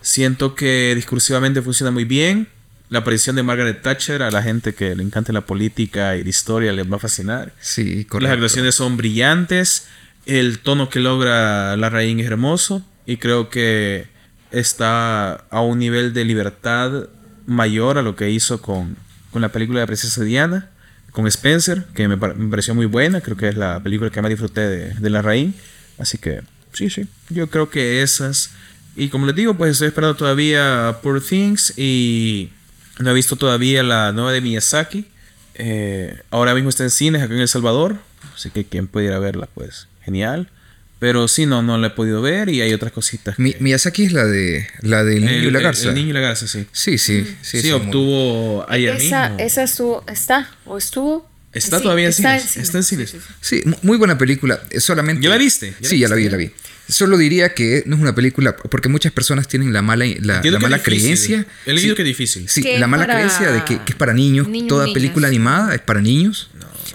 Siento 0.00 0.54
que 0.54 0.92
discursivamente 0.94 1.62
funciona 1.62 1.90
muy 1.90 2.04
bien. 2.04 2.48
La 2.88 3.00
aparición 3.00 3.36
de 3.36 3.42
Margaret 3.42 3.82
Thatcher 3.82 4.22
a 4.22 4.30
la 4.30 4.42
gente 4.42 4.74
que 4.74 4.96
le 4.96 5.02
encanta 5.02 5.32
la 5.32 5.42
política 5.42 6.16
y 6.16 6.24
la 6.24 6.28
historia 6.28 6.72
les 6.72 6.90
va 6.90 6.96
a 6.96 6.98
fascinar. 6.98 7.52
Sí, 7.60 8.04
correcto. 8.04 8.20
Las 8.20 8.32
actuaciones 8.32 8.74
son 8.74 8.96
brillantes. 8.96 9.86
El 10.26 10.58
tono 10.58 10.88
que 10.88 10.98
logra 10.98 11.76
la 11.76 11.88
raíz 11.90 12.18
es 12.18 12.26
hermoso. 12.26 12.84
Y 13.06 13.18
creo 13.18 13.48
que 13.48 14.08
está 14.50 15.34
a 15.34 15.60
un 15.60 15.78
nivel 15.78 16.12
de 16.12 16.24
libertad 16.24 17.08
mayor 17.46 17.98
a 17.98 18.02
lo 18.02 18.16
que 18.16 18.30
hizo 18.30 18.60
con, 18.60 18.96
con 19.30 19.42
la 19.42 19.50
película 19.50 19.80
de 19.80 19.86
Princesa 19.86 20.22
Diana, 20.22 20.70
con 21.12 21.26
Spencer, 21.26 21.84
que 21.94 22.08
me, 22.08 22.16
pareció 22.16 22.74
muy 22.74 22.86
buena. 22.86 23.20
Creo 23.20 23.36
que 23.36 23.48
es 23.48 23.56
la 23.56 23.80
película 23.80 24.10
que 24.10 24.20
más 24.20 24.30
disfruté 24.30 24.62
de, 24.62 24.94
de 24.94 25.10
la 25.10 25.22
raíz. 25.22 25.54
Así 25.98 26.18
que 26.18 26.42
sí, 26.72 26.90
sí. 26.90 27.06
Yo 27.28 27.48
creo 27.48 27.70
que 27.70 28.02
esas. 28.02 28.50
Y 28.96 29.08
como 29.08 29.26
les 29.26 29.36
digo, 29.36 29.54
pues 29.54 29.72
estoy 29.72 29.88
esperando 29.88 30.16
todavía 30.16 30.98
Poor 31.02 31.22
Things 31.22 31.74
y 31.76 32.50
no 32.98 33.10
he 33.10 33.14
visto 33.14 33.36
todavía 33.36 33.82
la 33.82 34.12
nueva 34.12 34.32
de 34.32 34.40
Miyazaki. 34.40 35.06
Eh, 35.54 36.20
ahora 36.30 36.54
mismo 36.54 36.70
está 36.70 36.82
en 36.84 36.90
cines 36.90 37.22
acá 37.22 37.34
en 37.34 37.40
El 37.40 37.48
Salvador. 37.48 37.96
Así 38.34 38.50
que 38.50 38.64
quien 38.64 38.86
pudiera 38.86 39.18
verla, 39.18 39.48
pues 39.54 39.88
genial. 40.04 40.50
Pero 40.98 41.28
sí, 41.28 41.46
no, 41.46 41.62
no 41.62 41.78
la 41.78 41.88
he 41.88 41.90
podido 41.90 42.20
ver 42.20 42.50
y 42.50 42.60
hay 42.60 42.74
otras 42.74 42.92
cositas. 42.92 43.38
Miyazaki 43.38 44.04
es 44.04 44.12
la 44.12 44.26
de 44.26 44.66
la 44.82 45.02
del 45.02 45.24
niño 45.24 45.48
y 45.48 45.50
la 45.50 45.60
garza. 45.60 45.88
El, 45.88 45.94
niño 45.94 46.10
y 46.10 46.12
la 46.12 46.20
garza, 46.20 46.46
sí. 46.46 46.66
Sí, 46.72 46.98
sí. 46.98 47.36
Sí, 47.40 47.62
sí, 47.62 47.70
obtuvo 47.70 48.66
ayer 48.68 48.96
esa, 48.96 49.30
mismo. 49.30 49.44
Esa 49.44 49.62
estuvo, 49.62 50.04
está 50.06 50.50
o 50.66 50.76
estuvo 50.76 51.29
Está 51.52 51.80
todavía 51.80 52.06
en 52.06 52.12
cines. 52.12 52.56
Está 52.56 52.78
en 52.78 52.84
cines. 52.84 53.16
Sí, 53.40 53.62
muy 53.82 53.96
buena 53.96 54.16
película. 54.16 54.62
Solamente. 54.78 55.22
¿Ya 55.22 55.30
la 55.30 55.38
viste? 55.38 55.74
sí, 55.80 55.98
ya 55.98 56.08
la 56.08 56.14
vi, 56.14 56.24
ya 56.24 56.30
la 56.30 56.36
vi. 56.36 56.50
Solo 56.88 57.16
diría 57.16 57.54
que 57.54 57.84
no 57.86 57.94
es 57.96 58.02
una 58.02 58.14
película, 58.14 58.56
porque 58.56 58.88
muchas 58.88 59.12
personas 59.12 59.46
tienen 59.46 59.72
la 59.72 59.80
mala, 59.80 60.04
la, 60.20 60.42
mala 60.60 60.82
creencia. 60.82 61.46
He 61.66 61.72
leído 61.72 61.94
que 61.94 62.02
es 62.02 62.08
difícil. 62.08 62.48
Sí, 62.48 62.62
la 62.78 62.86
mala 62.86 63.06
creencia 63.06 63.50
de 63.50 63.64
que, 63.64 63.80
es 63.86 63.94
para 63.96 64.12
niños. 64.12 64.48
Toda 64.68 64.92
película 64.92 65.28
animada 65.28 65.74
es 65.74 65.80
para 65.80 66.00
niños. 66.00 66.50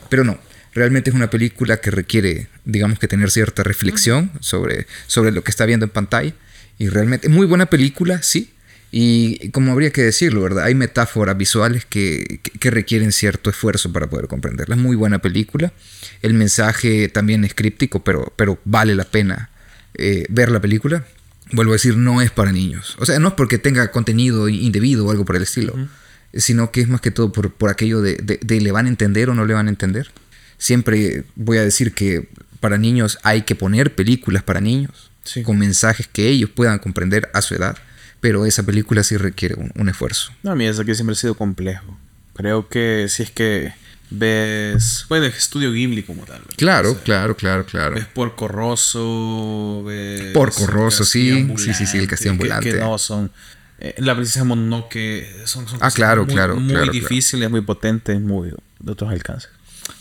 Pero 0.09 0.23
no, 0.23 0.39
realmente 0.73 1.09
es 1.09 1.15
una 1.15 1.29
película 1.29 1.77
que 1.77 1.91
requiere, 1.91 2.47
digamos 2.63 2.99
que 2.99 3.07
tener 3.07 3.31
cierta 3.31 3.63
reflexión 3.63 4.31
sobre, 4.39 4.87
sobre 5.07 5.31
lo 5.31 5.43
que 5.43 5.51
está 5.51 5.65
viendo 5.65 5.85
en 5.85 5.89
pantalla. 5.89 6.33
Y 6.77 6.89
realmente 6.89 7.27
es 7.27 7.33
muy 7.33 7.45
buena 7.45 7.67
película, 7.67 8.21
sí, 8.21 8.51
y 8.91 9.49
como 9.49 9.71
habría 9.71 9.91
que 9.91 10.03
decirlo, 10.03 10.41
¿verdad? 10.41 10.65
Hay 10.65 10.75
metáforas 10.75 11.37
visuales 11.37 11.85
que, 11.85 12.39
requieren 12.61 13.11
cierto 13.11 13.49
esfuerzo 13.49 13.91
para 13.91 14.09
poder 14.09 14.27
comprenderla. 14.27 14.75
Es 14.75 14.81
muy 14.81 14.95
buena 14.95 15.19
película. 15.19 15.73
El 16.21 16.33
mensaje 16.33 17.09
también 17.09 17.43
es 17.43 17.53
críptico, 17.53 18.03
pero, 18.03 18.31
pero 18.35 18.59
vale 18.63 18.95
la 18.95 19.03
pena 19.03 19.49
eh, 19.95 20.25
ver 20.29 20.49
la 20.49 20.61
película. 20.61 21.05
Vuelvo 21.51 21.73
a 21.73 21.75
decir, 21.75 21.97
no 21.97 22.21
es 22.21 22.31
para 22.31 22.51
niños. 22.51 22.95
O 22.99 23.05
sea, 23.05 23.19
no 23.19 23.29
es 23.29 23.33
porque 23.33 23.57
tenga 23.57 23.91
contenido 23.91 24.49
indebido 24.49 25.05
o 25.05 25.11
algo 25.11 25.25
por 25.25 25.35
el 25.35 25.43
estilo, 25.43 25.75
sino 26.33 26.71
que 26.71 26.81
es 26.81 26.87
más 26.87 27.01
que 27.01 27.11
todo 27.11 27.31
por, 27.31 27.51
por 27.51 27.69
aquello 27.69 28.01
de, 28.01 28.15
de, 28.15 28.61
le 28.61 28.71
van 28.71 28.85
a 28.85 28.89
entender 28.89 29.29
o 29.29 29.35
no 29.35 29.45
le 29.45 29.53
van 29.53 29.67
a 29.67 29.69
entender. 29.69 30.09
Siempre 30.57 31.25
voy 31.35 31.57
a 31.57 31.63
decir 31.63 31.93
que 31.93 32.29
para 32.61 32.77
niños 32.77 33.19
hay 33.23 33.41
que 33.43 33.55
poner 33.55 33.93
películas 33.93 34.41
para 34.41 34.61
niños, 34.61 35.11
con 35.43 35.59
mensajes 35.59 36.07
que 36.07 36.29
ellos 36.29 36.49
puedan 36.49 36.79
comprender 36.79 37.29
a 37.33 37.41
su 37.41 37.55
edad 37.55 37.77
pero 38.25 38.47
esa 38.47 38.63
película 38.63 39.03
sí 39.03 39.17
requiere 39.17 39.53
un, 39.53 39.87
esfuerzo. 39.87 40.31
No, 40.41 40.49
a 40.49 40.55
mí 40.55 40.65
es 40.65 40.79
que 40.79 40.95
siempre 40.95 41.13
ha 41.13 41.15
sido 41.15 41.35
complejo. 41.35 41.95
Creo 42.33 42.67
que 42.69 43.05
si 43.07 43.21
es 43.21 43.29
que 43.29 43.71
ves, 44.09 45.05
bueno, 45.09 45.27
es 45.27 45.37
estudio 45.37 45.71
Ghibli 45.71 46.01
como 46.01 46.23
tal. 46.23 46.41
Claro, 46.57 46.99
claro, 47.03 47.37
claro, 47.37 47.67
claro. 47.67 47.93
Ves 47.93 48.07
Porco 48.07 48.47
Rosso, 48.47 49.83
ves 49.85 50.33
Porco 50.33 50.65
Rosso, 50.65 51.05
sí, 51.05 51.53
sí, 51.57 51.75
sí, 51.75 51.85
sí, 51.85 51.99
el 51.99 52.07
castillo 52.07 52.31
ambulante. 52.31 52.71
Que, 52.71 52.79
no 52.79 52.97
son 52.97 53.31
eh, 53.77 53.93
la 53.99 54.15
princesa 54.15 54.43
Mononoke 54.43 55.43
son, 55.45 55.67
son 55.67 55.77
ah, 55.83 55.91
claro, 55.91 56.25
muy, 56.25 56.33
claro, 56.33 56.55
muy 56.55 56.89
difíciles, 56.89 57.47
muy 57.51 57.61
potentes, 57.61 58.19
muy 58.19 58.49
de 58.79 58.91
otros 58.91 59.11
alcances. 59.11 59.51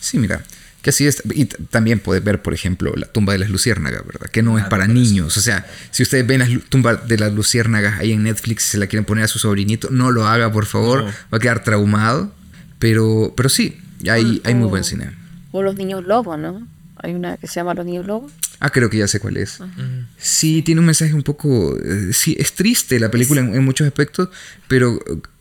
Sí, 0.01 0.16
mira, 0.16 0.42
que 0.85 0.90
así 0.90 1.06
es. 1.06 1.23
Y 1.35 1.47
también 1.47 1.98
puedes 1.98 2.23
ver, 2.23 2.43
por 2.43 2.52
ejemplo, 2.52 2.93
la 2.94 3.06
tumba 3.06 3.32
de 3.32 3.39
las 3.39 3.48
luciérnagas, 3.48 4.06
¿verdad? 4.06 4.28
Que 4.31 4.43
no 4.43 4.59
es 4.59 4.66
ah, 4.66 4.69
para 4.69 4.86
niños. 4.86 5.35
O 5.39 5.40
sea, 5.40 5.66
si 5.90 6.02
ustedes 6.02 6.27
ven 6.27 6.40
la 6.40 6.61
tumba 6.69 6.97
de 6.97 7.16
las 7.16 7.32
luciérnagas 7.32 8.01
ahí 8.01 8.12
en 8.12 8.23
Netflix 8.23 8.66
y 8.66 8.69
se 8.73 8.78
la 8.78 8.86
quieren 8.86 9.06
poner 9.06 9.24
a 9.24 9.28
su 9.28 9.39
sobrinito, 9.39 9.89
no 9.90 10.11
lo 10.11 10.27
haga, 10.27 10.52
por 10.52 10.66
favor. 10.66 11.06
Va 11.32 11.39
a 11.39 11.40
quedar 11.40 11.65
traumado. 11.65 12.35
Pero, 12.78 13.32
pero 13.35 13.48
sí, 13.48 13.78
hay, 14.11 14.43
hay 14.44 14.55
muy 14.55 14.69
buen 14.69 14.85
cine. 14.85 15.12
O 15.52 15.62
los 15.62 15.74
niños 15.74 16.05
lobos, 16.05 16.39
¿no? 16.39 16.69
Hay 16.97 17.15
una 17.15 17.39
que 17.39 17.47
se 17.47 17.55
llama 17.55 17.73
Los 17.73 17.86
Niños 17.86 18.06
Lobos. 18.06 18.32
Ah, 18.61 18.69
creo 18.69 18.90
que 18.90 18.98
ya 18.98 19.09
sé 19.09 19.20
cuál 19.20 19.39
es. 19.39 19.61
Sí, 20.19 20.61
tiene 20.61 20.81
un 20.81 20.86
mensaje 20.86 21.15
un 21.15 21.23
poco... 21.23 21.78
Eh, 21.78 22.12
sí, 22.12 22.36
es 22.39 22.52
triste 22.52 23.01
la 23.01 23.11
película 23.11 23.40
en, 23.40 23.65
muchos 23.65 23.86
aspectos, 23.86 24.28
pero 24.69 24.98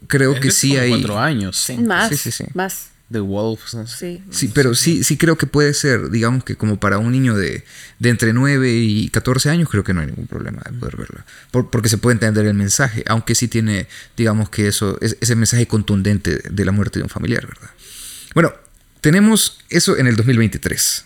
creo 0.08 0.40
que 0.40 0.52
sí 0.52 0.78
hay... 0.78 0.92
cuatro 0.92 1.20
años. 1.20 1.58
Sí. 1.58 1.78
Más, 1.78 2.10
sí, 2.10 2.18
sí, 2.18 2.32
sí. 2.32 2.46
más. 2.54 2.93
The 3.14 3.22
Wolves. 3.22 3.78
Sí. 3.88 4.22
sí, 4.30 4.52
pero 4.54 4.76
sí, 4.76 5.04
sí 5.04 5.18
creo 5.18 5.38
que 5.38 5.48
puede 5.48 5.74
ser, 5.74 6.10
digamos 6.10 6.44
que 6.44 6.58
como 6.58 6.80
para 6.80 6.98
un 6.98 7.12
niño 7.12 7.36
de, 7.36 7.64
de 8.00 8.10
entre 8.10 8.34
9 8.34 8.74
y 8.74 9.10
14 9.10 9.50
años, 9.50 9.70
creo 9.70 9.84
que 9.84 9.94
no 9.94 10.02
hay 10.02 10.08
ningún 10.08 10.28
problema 10.28 10.62
de 10.70 10.78
poder 10.78 10.98
verla. 10.98 11.26
porque 11.52 11.88
se 11.88 11.98
puede 11.98 12.16
entender 12.16 12.46
el 12.46 12.54
mensaje, 12.54 13.04
aunque 13.08 13.36
sí 13.36 13.48
tiene, 13.48 13.88
digamos 14.18 14.50
que 14.50 14.68
eso, 14.68 14.98
es, 15.02 15.16
ese 15.22 15.36
mensaje 15.36 15.68
contundente 15.68 16.42
de 16.50 16.66
la 16.66 16.74
muerte 16.74 17.00
de 17.00 17.04
un 17.04 17.10
familiar, 17.10 17.48
¿verdad? 17.48 17.70
Bueno, 18.34 18.54
tenemos 19.00 19.60
eso 19.70 19.98
en 19.98 20.08
el 20.08 20.16
2023. 20.16 21.06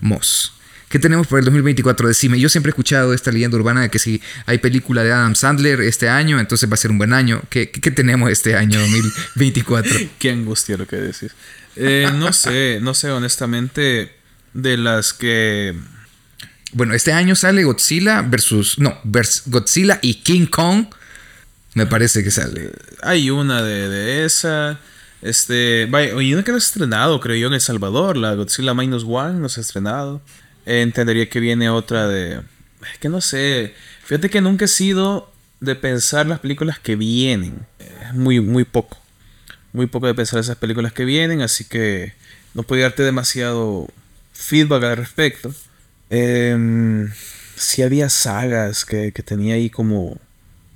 Moss. 0.00 0.52
¿Qué 0.88 0.98
tenemos 0.98 1.26
para 1.26 1.40
el 1.40 1.44
2024? 1.44 2.08
Decime, 2.08 2.40
yo 2.40 2.48
siempre 2.48 2.70
he 2.70 2.72
escuchado 2.72 3.12
esta 3.12 3.30
leyenda 3.30 3.58
urbana 3.58 3.82
de 3.82 3.90
que 3.90 3.98
si 3.98 4.22
hay 4.46 4.58
película 4.58 5.04
de 5.04 5.12
Adam 5.12 5.34
Sandler 5.34 5.82
este 5.82 6.08
año, 6.08 6.40
entonces 6.40 6.68
va 6.68 6.74
a 6.74 6.76
ser 6.78 6.90
un 6.90 6.96
buen 6.96 7.12
año. 7.12 7.42
¿Qué, 7.50 7.66
tenemos 7.66 8.30
este 8.30 8.56
año 8.56 8.80
2024? 8.80 9.92
qué 10.18 10.30
angustia 10.30 10.78
lo 10.78 10.86
que 10.86 10.96
decís. 10.96 11.32
Eh, 11.76 12.10
no 12.14 12.32
sé, 12.32 12.78
no 12.80 12.94
sé, 12.94 13.10
honestamente, 13.10 14.12
de 14.54 14.76
las 14.78 15.12
que... 15.12 15.74
Bueno, 16.72 16.94
este 16.94 17.12
año 17.12 17.34
sale 17.36 17.64
Godzilla 17.64 18.22
versus... 18.22 18.78
No, 18.78 18.98
Godzilla 19.46 19.98
y 20.00 20.14
King 20.14 20.46
Kong. 20.46 20.86
Me 21.74 21.86
parece 21.86 22.24
que 22.24 22.30
sale. 22.30 22.72
Hay 23.02 23.30
una 23.30 23.62
de, 23.62 23.88
de 23.88 24.24
esa. 24.24 24.80
Este, 25.20 25.86
vaya, 25.90 26.20
y 26.20 26.32
una 26.32 26.42
que 26.42 26.50
no 26.50 26.56
ha 26.56 26.58
estrenado, 26.58 27.20
creo 27.20 27.36
yo, 27.36 27.46
en 27.48 27.54
El 27.54 27.60
Salvador, 27.60 28.16
la 28.16 28.34
Godzilla 28.34 28.74
Minus 28.74 29.04
One 29.06 29.38
no 29.38 29.48
se 29.48 29.60
ha 29.60 29.62
estrenado 29.62 30.22
entendería 30.68 31.28
que 31.28 31.40
viene 31.40 31.70
otra 31.70 32.06
de... 32.06 32.42
Es 32.92 32.98
que 33.00 33.08
no 33.08 33.20
sé. 33.20 33.74
Fíjate 34.04 34.30
que 34.30 34.40
nunca 34.40 34.66
he 34.66 34.68
sido 34.68 35.32
de 35.60 35.74
pensar 35.74 36.26
las 36.26 36.40
películas 36.40 36.78
que 36.78 36.96
vienen. 36.96 37.66
Es 37.78 38.14
muy, 38.14 38.40
muy 38.40 38.64
poco. 38.64 38.98
Muy 39.72 39.86
poco 39.86 40.06
de 40.06 40.14
pensar 40.14 40.40
esas 40.40 40.56
películas 40.56 40.92
que 40.92 41.04
vienen, 41.04 41.40
así 41.40 41.64
que 41.64 42.14
no 42.54 42.62
puedo 42.62 42.82
darte 42.82 43.02
demasiado 43.02 43.88
feedback 44.32 44.84
al 44.84 44.96
respecto. 44.96 45.54
Eh, 46.10 47.08
sí 47.56 47.82
había 47.82 48.08
sagas 48.08 48.84
que, 48.84 49.10
tenía 49.12 49.54
ahí 49.54 49.70
como, 49.70 50.18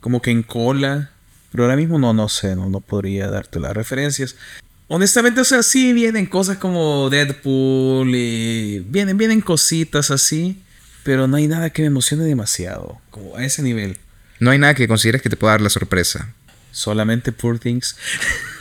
como 0.01 0.21
que 0.21 0.31
en 0.31 0.43
cola, 0.43 1.11
pero 1.51 1.65
ahora 1.65 1.77
mismo 1.77 1.99
no, 1.99 2.13
no 2.13 2.29
sé, 2.29 2.57
no, 2.57 2.69
no 2.69 2.81
podría 2.81 3.29
darte 3.29 3.61
las 3.61 3.73
referencias. 3.73 4.37
Honestamente, 4.95 5.41
o 5.41 5.45
sea, 5.45 5.63
sí 5.63 5.95
vienen 5.95 6.27
cosas 6.27 6.59
como 6.59 7.09
Deadpool 7.09 8.15
y 8.15 8.81
vienen, 8.81 9.17
vienen 9.17 9.41
cositas 9.41 10.11
así, 10.11 10.63
pero 11.03 11.27
no 11.27 11.39
hay 11.39 11.47
nada 11.47 11.71
que 11.71 11.81
me 11.81 11.87
emocione 11.87 12.25
demasiado, 12.25 13.01
como 13.09 13.35
a 13.35 13.43
ese 13.43 13.63
nivel. 13.63 13.97
No 14.39 14.51
hay 14.51 14.59
nada 14.59 14.75
que 14.75 14.87
consideres 14.87 15.23
que 15.23 15.31
te 15.31 15.39
pueda 15.39 15.55
dar 15.55 15.63
la 15.63 15.71
sorpresa. 15.71 16.35
Solamente 16.73 17.33
Poor 17.33 17.59
Things. 17.59 17.97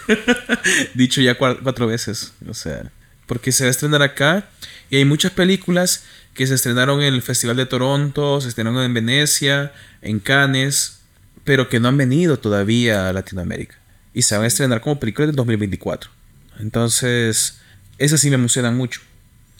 Dicho 0.94 1.20
ya 1.20 1.38
cuatro 1.38 1.86
veces, 1.88 2.32
o 2.48 2.54
sea, 2.54 2.90
porque 3.26 3.52
se 3.52 3.66
va 3.66 3.68
a 3.68 3.72
estrenar 3.72 4.02
acá 4.02 4.48
y 4.90 4.96
hay 4.96 5.04
muchas 5.04 5.34
películas 5.34 6.06
que 6.34 6.48
se 6.48 6.56
estrenaron 6.56 7.02
en 7.02 7.14
el 7.14 7.22
Festival 7.22 7.58
de 7.58 7.66
Toronto, 7.66 8.40
se 8.40 8.48
estrenaron 8.48 8.82
en 8.84 8.94
Venecia, 8.94 9.74
en 10.02 10.22
Cannes, 10.22 11.00
pero 11.44 11.68
que 11.68 11.82
no 11.82 11.90
han 11.90 11.98
venido 11.98 12.40
todavía 12.40 13.10
a 13.10 13.12
Latinoamérica. 13.12 13.76
Y 14.14 14.22
se 14.22 14.36
van 14.36 14.46
a 14.46 14.48
estrenar 14.48 14.80
como 14.80 14.98
películas 14.98 15.28
del 15.28 15.36
2024. 15.36 16.21
Entonces, 16.62 17.60
esas 17.98 18.20
sí 18.22 18.30
me 18.30 18.36
emocionan 18.36 18.78
mucho. 18.78 19.02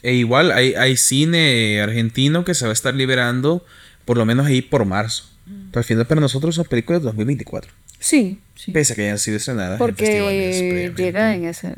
E 0.02 0.14
igual 0.14 0.50
hay, 0.50 0.74
hay 0.74 0.96
cine 0.96 1.80
argentino 1.80 2.44
que 2.44 2.54
se 2.54 2.64
va 2.64 2.70
a 2.70 2.72
estar 2.72 2.94
liberando 2.94 3.64
por 4.04 4.18
lo 4.18 4.24
menos 4.24 4.46
ahí 4.46 4.62
por 4.62 4.84
marzo. 4.84 5.24
Pero 5.44 5.80
al 5.80 5.84
final 5.84 6.06
para 6.06 6.20
nosotros 6.20 6.54
son 6.54 6.64
películas 6.64 7.02
de 7.02 7.06
2024. 7.06 7.70
Sí, 7.98 8.40
sí. 8.56 8.72
Pese 8.72 8.92
a 8.92 8.96
que 8.96 9.02
hayan 9.04 9.18
sido 9.18 9.36
estrenadas. 9.36 9.78
Porque 9.78 10.92
llega 10.96 11.34
en, 11.34 11.44
ese, 11.44 11.74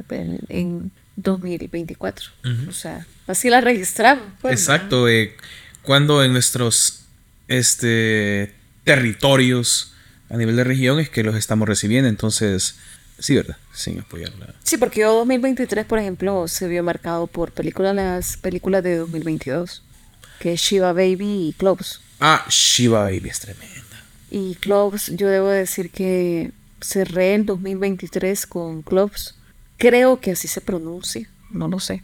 en 0.49 0.91
2024. 1.17 2.31
O 2.69 2.73
sea, 2.73 3.07
así 3.27 3.51
la 3.51 3.61
registramos. 3.61 4.25
Pues, 4.41 4.55
Exacto. 4.55 5.09
Eh, 5.09 5.35
cuando 5.83 6.25
en 6.25 6.33
nuestros 6.33 7.05
este, 7.49 8.55
territorios 8.85 9.93
a 10.31 10.37
nivel 10.37 10.57
de 10.57 10.65
región 10.65 10.99
es 10.99 11.11
que 11.11 11.23
los 11.23 11.37
estamos 11.37 11.69
recibiendo. 11.69 12.09
Entonces, 12.09 12.77
sí, 13.19 13.36
¿verdad? 13.36 13.57
Sin 13.73 14.01
apoyarla. 14.01 14.55
Sí, 14.62 14.77
porque 14.77 15.01
yo 15.01 15.15
2023, 15.15 15.86
por 15.86 15.99
ejemplo, 15.99 16.49
se 16.49 16.69
vio 16.69 16.82
marcado 16.82 17.27
por 17.27 17.53
películas, 17.53 17.95
las 17.95 18.36
películas 18.36 18.82
de 18.82 18.97
2022. 18.97 19.82
Que 20.39 20.55
es 20.55 20.61
Shiva 20.61 20.93
Baby 20.93 21.49
y 21.49 21.55
Clubs. 21.57 22.01
Ah, 22.20 22.45
Shiva 22.49 23.05
Baby 23.05 23.28
es 23.28 23.41
tremenda. 23.41 23.74
Y 24.31 24.57
Clubs, 24.57 25.12
yo 25.15 25.28
debo 25.28 25.49
decir 25.49 25.91
que 25.91 26.53
cerré 26.81 27.35
el 27.35 27.47
2023 27.47 28.47
con 28.47 28.82
Clubs. 28.82 29.35
Creo 29.78 30.20
que 30.20 30.32
así 30.32 30.49
se 30.49 30.61
pronuncia, 30.61 31.28
no 31.51 31.69
lo 31.69 31.81
sé. 31.81 32.03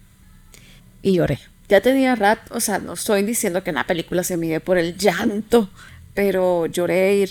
Y 1.02 1.14
lloré. 1.14 1.38
Ya 1.68 1.80
tenía 1.80 2.16
rato, 2.16 2.54
o 2.54 2.60
sea, 2.60 2.78
no 2.78 2.94
estoy 2.94 3.22
diciendo 3.22 3.62
que 3.62 3.72
la 3.72 3.86
película 3.86 4.24
se 4.24 4.36
mide 4.36 4.60
por 4.60 4.76
el 4.76 4.96
llanto, 4.96 5.70
pero 6.14 6.66
lloré 6.66 7.18
y, 7.18 7.24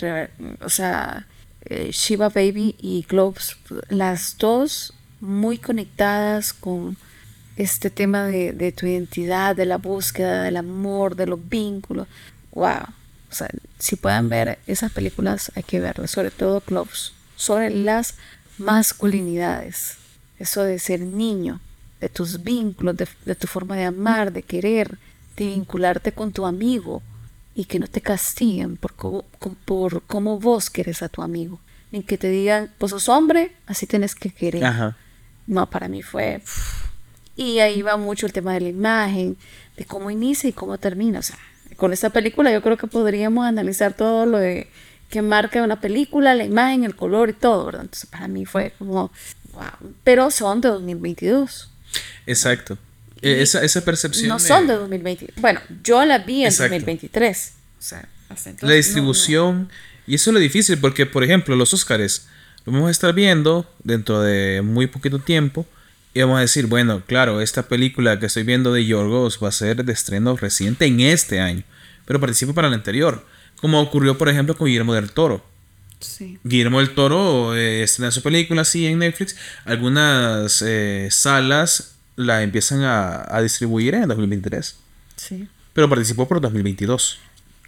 o 0.62 0.68
sea, 0.70 1.26
eh, 1.66 1.90
Shiva 1.92 2.28
Baby 2.28 2.76
y 2.78 3.04
Globes, 3.08 3.56
las 3.88 4.36
dos 4.38 4.94
muy 5.20 5.58
conectadas 5.58 6.52
con 6.52 6.96
este 7.56 7.90
tema 7.90 8.24
de, 8.24 8.72
tu 8.72 8.86
identidad, 8.86 9.54
de 9.54 9.66
la 9.66 9.76
búsqueda, 9.76 10.44
del 10.44 10.56
amor, 10.56 11.16
de 11.16 11.26
los 11.26 11.48
vínculos. 11.48 12.08
¡Wow! 12.52 12.84
O 13.30 13.34
sea, 13.34 13.48
si 13.78 13.96
pueden 13.96 14.28
ver 14.28 14.58
esas 14.66 14.90
películas, 14.92 15.52
hay 15.54 15.62
que 15.62 15.80
verlas, 15.80 16.10
sobre 16.10 16.30
todo 16.30 16.62
Globes, 16.66 17.12
sobre 17.36 17.70
las 17.70 18.14
masculinidades. 18.58 19.96
Eso 20.38 20.62
de 20.62 20.78
ser 20.78 21.00
niño, 21.00 21.60
de 22.00 22.08
tus 22.08 22.42
vínculos, 22.42 22.96
de, 22.96 23.34
tu 23.34 23.46
forma 23.46 23.76
de 23.76 23.84
amar, 23.84 24.32
de 24.32 24.42
querer, 24.42 24.98
de 25.36 25.46
vincularte 25.46 26.12
con 26.12 26.32
tu 26.32 26.46
amigo 26.46 27.02
y 27.60 27.66
que 27.66 27.78
no 27.78 27.86
te 27.88 28.00
castiguen 28.00 28.78
por, 28.78 28.94
por 29.66 30.02
cómo 30.04 30.40
vos 30.40 30.70
querés 30.70 31.02
a 31.02 31.10
tu 31.10 31.20
amigo. 31.20 31.60
Ni 31.92 32.02
que 32.02 32.16
te 32.16 32.30
digan, 32.30 32.72
vos 32.80 32.90
sos 32.90 33.10
hombre, 33.10 33.54
así 33.66 33.86
tienes 33.86 34.14
que 34.14 34.30
querer. 34.30 34.94
No, 35.46 35.68
para 35.68 35.86
mí 35.86 36.00
fue... 36.00 36.40
Y 37.36 37.58
ahí 37.58 37.82
va 37.82 37.98
mucho 37.98 38.24
el 38.24 38.32
tema 38.32 38.54
de 38.54 38.62
la 38.62 38.68
imagen, 38.68 39.36
de 39.76 39.84
cómo 39.84 40.10
inicia 40.10 40.48
y 40.48 40.54
cómo 40.54 40.78
termina. 40.78 41.18
O 41.18 41.22
sea, 41.22 41.36
con 41.76 41.92
esta 41.92 42.08
película 42.08 42.50
yo 42.50 42.62
creo 42.62 42.78
que 42.78 42.86
podríamos 42.86 43.44
analizar 43.44 43.92
todo 43.92 44.24
lo 44.24 44.38
de 44.38 44.70
que 45.10 45.20
marca 45.20 45.62
una 45.62 45.82
película, 45.82 46.34
la 46.34 46.44
imagen, 46.44 46.84
el 46.84 46.96
color 46.96 47.28
y 47.28 47.34
todo, 47.34 47.66
¿verdad? 47.66 47.82
Entonces 47.82 48.08
para 48.08 48.26
mí 48.26 48.46
fue 48.46 48.72
como, 48.78 49.10
wow. 49.52 49.92
Pero 50.02 50.30
son 50.30 50.62
de 50.62 50.70
2022. 50.70 51.70
Exacto. 52.26 52.78
E, 53.22 53.42
esa, 53.42 53.62
esa, 53.62 53.84
percepción. 53.84 54.28
No 54.28 54.38
son 54.38 54.66
de 54.66 54.74
2020. 54.74 55.34
Bueno, 55.36 55.60
yo 55.82 56.04
la 56.04 56.18
vi 56.18 56.44
en 56.44 56.56
2023. 56.56 57.52
O 57.78 57.82
sea, 57.82 58.08
la 58.60 58.72
distribución. 58.72 59.68
Y 60.06 60.14
eso 60.14 60.30
es 60.30 60.34
lo 60.34 60.40
difícil 60.40 60.78
porque, 60.78 61.06
por 61.06 61.22
ejemplo, 61.22 61.54
los 61.56 61.72
Óscares 61.74 62.26
lo 62.64 62.72
vamos 62.72 62.88
a 62.88 62.90
estar 62.90 63.14
viendo 63.14 63.70
dentro 63.84 64.20
de 64.20 64.62
muy 64.62 64.86
poquito 64.86 65.18
tiempo. 65.18 65.66
Y 66.12 66.20
vamos 66.20 66.38
a 66.38 66.40
decir, 66.40 66.66
bueno, 66.66 67.02
claro, 67.06 67.40
esta 67.40 67.68
película 67.68 68.18
que 68.18 68.26
estoy 68.26 68.42
viendo 68.42 68.72
de 68.72 68.84
Yorgos 68.84 69.38
va 69.42 69.48
a 69.48 69.52
ser 69.52 69.84
de 69.84 69.92
estreno 69.92 70.36
reciente 70.36 70.86
en 70.86 71.00
este 71.00 71.38
año, 71.38 71.62
pero 72.04 72.18
participa 72.18 72.52
para 72.52 72.66
el 72.66 72.74
anterior, 72.74 73.24
como 73.60 73.80
ocurrió, 73.80 74.18
por 74.18 74.28
ejemplo, 74.28 74.56
con 74.56 74.66
Guillermo 74.66 74.94
del 74.94 75.12
Toro. 75.12 75.46
Sí. 76.00 76.38
Guillermo 76.42 76.80
del 76.80 76.94
Toro 76.94 77.54
eh, 77.54 77.84
estrena 77.84 78.10
su 78.10 78.22
película 78.22 78.62
así 78.62 78.86
en 78.86 78.98
Netflix. 78.98 79.36
Algunas 79.64 80.62
eh, 80.66 81.08
salas 81.12 81.94
la 82.20 82.42
empiezan 82.42 82.82
a, 82.82 83.40
distribuir 83.42 83.94
en 83.94 84.08
2023. 84.08 84.76
Sí. 85.16 85.48
Pero 85.72 85.88
participó 85.88 86.28
por 86.28 86.40
2022. 86.40 87.18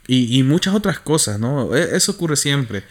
Y, 0.07 0.39
y 0.39 0.43
muchas 0.43 0.75
otras 0.75 0.99
cosas, 0.99 1.39
¿no? 1.39 1.75
E, 1.75 1.97
eso 1.97 2.13
ocurre 2.13 2.37
siempre. 2.37 2.85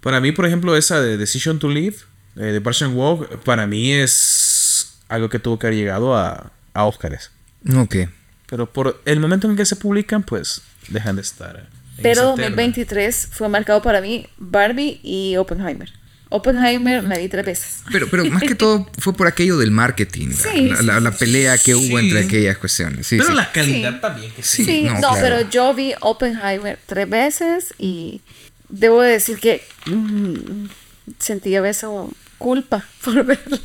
Para 0.00 0.20
mí, 0.20 0.32
por 0.32 0.46
ejemplo, 0.46 0.76
esa 0.76 1.00
de 1.00 1.16
Decision 1.16 1.58
to 1.58 1.68
Live, 1.68 1.96
eh, 2.36 2.44
de 2.44 2.60
Parson 2.60 2.94
Walk, 2.94 3.38
para 3.44 3.66
mí 3.66 3.92
es 3.92 4.98
algo 5.08 5.28
que 5.28 5.38
tuvo 5.38 5.58
que 5.58 5.66
haber 5.66 5.78
llegado 5.78 6.16
a, 6.16 6.52
a 6.74 6.84
Oscars. 6.84 7.30
Ok. 7.76 7.96
Pero 8.46 8.72
por 8.72 9.00
el 9.04 9.20
momento 9.20 9.48
en 9.48 9.56
que 9.56 9.64
se 9.64 9.76
publican, 9.76 10.22
pues 10.22 10.62
dejan 10.88 11.16
de 11.16 11.22
estar. 11.22 11.68
Pero 12.00 12.36
2023 12.36 13.28
fue 13.32 13.48
marcado 13.48 13.82
para 13.82 14.00
mí 14.00 14.26
Barbie 14.38 15.00
y 15.02 15.36
Oppenheimer. 15.36 15.92
Oppenheimer 16.30 17.02
me 17.02 17.18
di 17.18 17.28
tres 17.28 17.44
veces. 17.44 17.82
Pero, 17.90 18.08
pero 18.08 18.24
más 18.26 18.42
que 18.42 18.54
todo 18.54 18.88
fue 18.98 19.14
por 19.14 19.26
aquello 19.26 19.56
del 19.56 19.70
marketing, 19.70 20.28
sí, 20.30 20.70
la, 20.82 21.00
la, 21.00 21.10
pelea 21.10 21.56
que 21.56 21.74
hubo 21.74 21.98
entre 21.98 22.20
aquellas 22.20 22.58
cuestiones. 22.58 23.06
pero 23.08 23.32
la 23.32 23.50
calidad 23.50 24.00
también. 24.00 24.32
Que 24.32 24.42
sí, 24.42 24.86
no, 25.00 25.14
pero 25.20 25.48
yo 25.48 25.72
vi 25.74 25.94
Oppenheimer 26.00 26.78
tres 26.86 27.08
veces 27.08 27.74
y 27.78 28.20
debo 28.68 29.00
decir 29.00 29.38
que 29.38 29.62
mm, 29.86 30.66
sentí 31.18 31.56
a 31.56 31.60
veces 31.60 31.88
culpa 32.36 32.84
por 33.04 33.24
verla. 33.24 33.58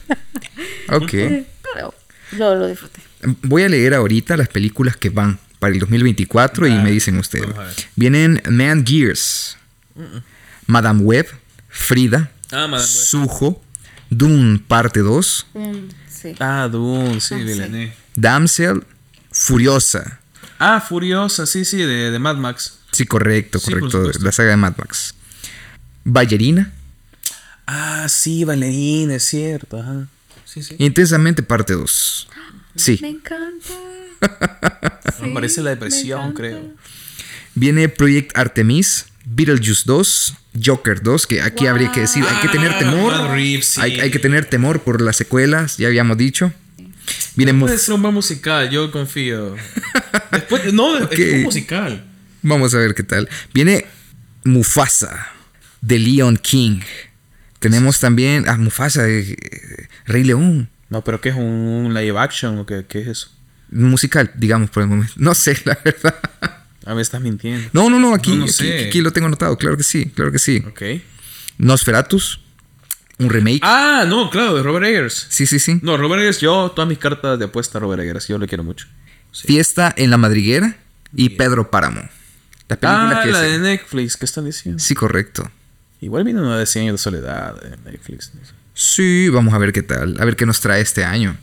Ok. 0.90 1.12
Pero 1.12 1.94
lo, 2.32 2.56
lo 2.56 2.68
disfruté. 2.68 3.02
Voy 3.44 3.64
a 3.64 3.70
leer 3.70 3.94
ahorita 3.94 4.38
las 4.38 4.48
películas 4.48 4.98
que 4.98 5.10
van 5.10 5.40
para 5.60 5.74
el 5.74 5.80
2024 5.80 6.68
y 6.68 6.72
me 6.72 6.92
dicen 6.92 7.18
ustedes. 7.18 7.48
Vienen 7.96 8.42
Man 8.50 8.86
Gears, 8.86 9.58
Madame 10.68 11.02
Web, 11.02 11.28
Frida, 11.70 12.32
ah, 12.54 12.80
Sujo, 12.80 13.62
Dune 14.10 14.60
parte 14.60 15.00
2. 15.00 15.48
Mm, 15.54 15.78
ah, 16.40 16.68
Dune, 16.72 17.20
sí, 17.20 17.36
ah, 17.36 17.94
Damsel, 18.16 18.84
Furiosa. 19.32 20.20
Ah, 20.60 20.80
Furiosa, 20.80 21.46
sí, 21.46 21.66
sí, 21.66 21.78
de, 21.78 22.12
de 22.12 22.20
Mad 22.20 22.38
Max. 22.38 22.80
Sí, 22.92 23.06
correcto, 23.06 23.60
correcto. 23.60 24.12
La 24.22 24.32
saga 24.32 24.52
de 24.52 24.58
Mad 24.58 24.76
Max. 24.78 25.16
Ballerina. 26.04 26.72
Ah, 27.66 28.08
sí, 28.08 28.44
Valerina, 28.44 29.16
es 29.16 29.24
cierto. 29.24 29.80
Ajá. 29.80 30.08
Sí, 30.46 30.62
sí. 30.62 30.76
Intensamente 30.78 31.42
parte 31.42 31.74
2. 31.74 32.28
Sí. 32.76 33.00
Me 33.02 33.10
encanta. 33.10 33.74
me 35.22 35.34
parece 35.34 35.62
la 35.62 35.72
depresión, 35.72 36.34
creo. 36.34 36.62
Viene 37.56 37.90
Project 37.90 38.38
Artemis, 38.38 39.06
Beetlejuice 39.26 39.84
2, 39.86 40.36
Joker 40.66 41.02
2, 41.02 41.28
que 41.28 41.42
aquí 41.42 41.68
habría 41.68 41.92
que 41.92 42.02
decir, 42.02 42.24
hay 42.28 42.42
que 42.42 42.50
tener 42.50 42.72
ah, 42.72 42.80
temor. 42.80 43.14
hay, 43.14 44.12
que 44.12 44.20
tener 44.20 44.46
temor 44.46 44.82
por 44.82 45.02
las 45.02 45.16
secuelas, 45.16 45.78
ya 45.78 45.88
habíamos 45.88 46.18
dicho. 46.18 46.52
Viene 47.36 47.54
Puede 47.54 47.78
ser 47.78 47.96
un 47.96 48.02
buen 48.02 48.14
musical, 48.14 48.70
yo 48.70 48.92
confío. 48.92 49.56
Después, 50.32 50.74
no, 50.74 50.98
es 50.98 51.34
un 51.34 51.44
musical. 51.44 52.06
Vamos 52.42 52.74
a 52.74 52.78
ver 52.78 52.94
qué 52.94 53.04
tal. 53.04 53.30
Viene 53.54 53.86
Mufasa, 54.44 55.28
de 55.82 56.00
Leon 56.00 56.38
King. 56.38 56.82
Tenemos 57.60 58.00
también 58.00 58.48
a 58.50 58.58
Mufasa, 58.58 59.04
de 59.04 59.88
Rey 60.06 60.24
León. 60.24 60.70
No, 60.90 61.04
pero 61.04 61.22
¿qué 61.22 61.30
es 61.30 61.36
un 61.36 61.94
live 61.94 62.20
action 62.20 62.60
o 62.60 62.66
qué, 62.66 62.86
es 62.90 63.08
eso? 63.08 63.32
Musical, 63.72 64.32
digamos, 64.36 64.70
por 64.70 64.84
el 64.84 64.90
momento. 64.90 65.14
No 65.18 65.34
sé, 65.34 65.58
la 65.66 65.80
verdad. 65.84 66.16
A 66.86 66.94
ver, 66.94 67.02
estás 67.02 67.22
mintiendo. 67.22 67.70
No, 67.74 67.90
no, 67.90 68.00
no, 68.00 68.14
aquí, 68.14 68.40
aquí, 68.88 69.02
lo 69.02 69.12
tengo 69.12 69.28
anotado, 69.28 69.58
claro 69.58 69.78
que 69.78 69.84
sí, 69.84 70.08
claro 70.08 70.32
que 70.32 70.40
sí. 70.40 70.64
Ok. 70.68 70.82
Nosferatus, 71.58 72.40
un 73.20 73.30
remake. 73.30 73.62
Ah, 73.62 74.06
no, 74.08 74.30
claro, 74.30 74.56
de 74.56 74.64
Robert 74.64 74.86
Eggers. 74.86 75.28
Sí, 75.30 75.46
sí, 75.46 75.60
sí. 75.60 75.80
No, 75.82 75.98
Robert 75.98 76.22
Eggers, 76.22 76.40
yo, 76.40 76.72
todas 76.76 76.90
mis 76.90 76.98
cartas 76.98 77.40
de 77.40 77.46
apuesta 77.46 77.78
a 77.78 77.82
Robert 77.82 78.02
Eggers, 78.02 78.28
yo 78.28 78.38
le 78.38 78.48
quiero 78.48 78.64
mucho. 78.64 78.88
Fiesta 79.32 79.94
en 79.96 80.10
la 80.10 80.18
Madriguera 80.18 80.78
y 81.16 81.30
Pedro 81.30 81.72
Páramo. 81.72 82.02
La 82.68 82.80
película 82.80 83.22
ah, 83.22 83.26
la 83.26 83.42
de 83.42 83.60
Netflix, 83.60 84.18
¿qué 84.18 84.26
están 84.26 84.46
diciendo? 84.46 84.80
Sí, 84.80 84.96
correcto. 84.96 85.50
Igual 86.02 86.24
viene 86.24 86.42
una 86.42 86.58
de 86.58 86.66
100 86.66 86.84
años 86.84 86.94
de 86.96 86.98
soledad 86.98 87.62
de 87.62 87.92
Netflix. 87.92 88.32
Sí, 88.74 89.30
vamos 89.30 89.54
a 89.54 89.58
ver 89.58 89.72
qué 89.72 89.84
tal. 89.84 90.18
A 90.20 90.26
ver 90.26 90.36
qué 90.36 90.46
nos 90.46 90.60
trae 90.60 90.82
este 90.82 91.06
año. 91.06 91.38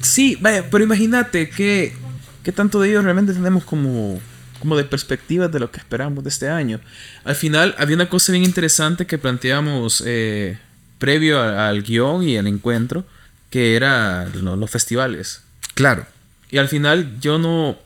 Sí, 0.00 0.36
vaya, 0.40 0.68
pero 0.70 0.84
imagínate 0.84 1.48
que, 1.50 1.94
qué 2.42 2.52
tanto 2.52 2.80
de 2.80 2.90
ellos 2.90 3.04
realmente 3.04 3.32
tenemos 3.32 3.64
como, 3.64 4.20
como 4.60 4.76
de 4.76 4.84
perspectivas 4.84 5.50
de 5.50 5.58
lo 5.58 5.72
que 5.72 5.78
esperamos 5.78 6.22
de 6.22 6.30
este 6.30 6.48
año. 6.48 6.80
Al 7.24 7.34
final, 7.34 7.74
había 7.78 7.96
una 7.96 8.08
cosa 8.08 8.30
bien 8.30 8.44
interesante 8.44 9.06
que 9.06 9.18
planteamos 9.18 10.04
eh, 10.06 10.58
previo 10.98 11.40
al 11.40 11.82
guion 11.82 12.22
y 12.22 12.36
al 12.36 12.46
encuentro, 12.46 13.04
que 13.50 13.74
era 13.74 14.26
los 14.26 14.70
festivales. 14.70 15.42
Claro. 15.74 16.06
Y 16.50 16.58
al 16.58 16.68
final 16.68 17.18
yo 17.20 17.38
no, 17.38 17.76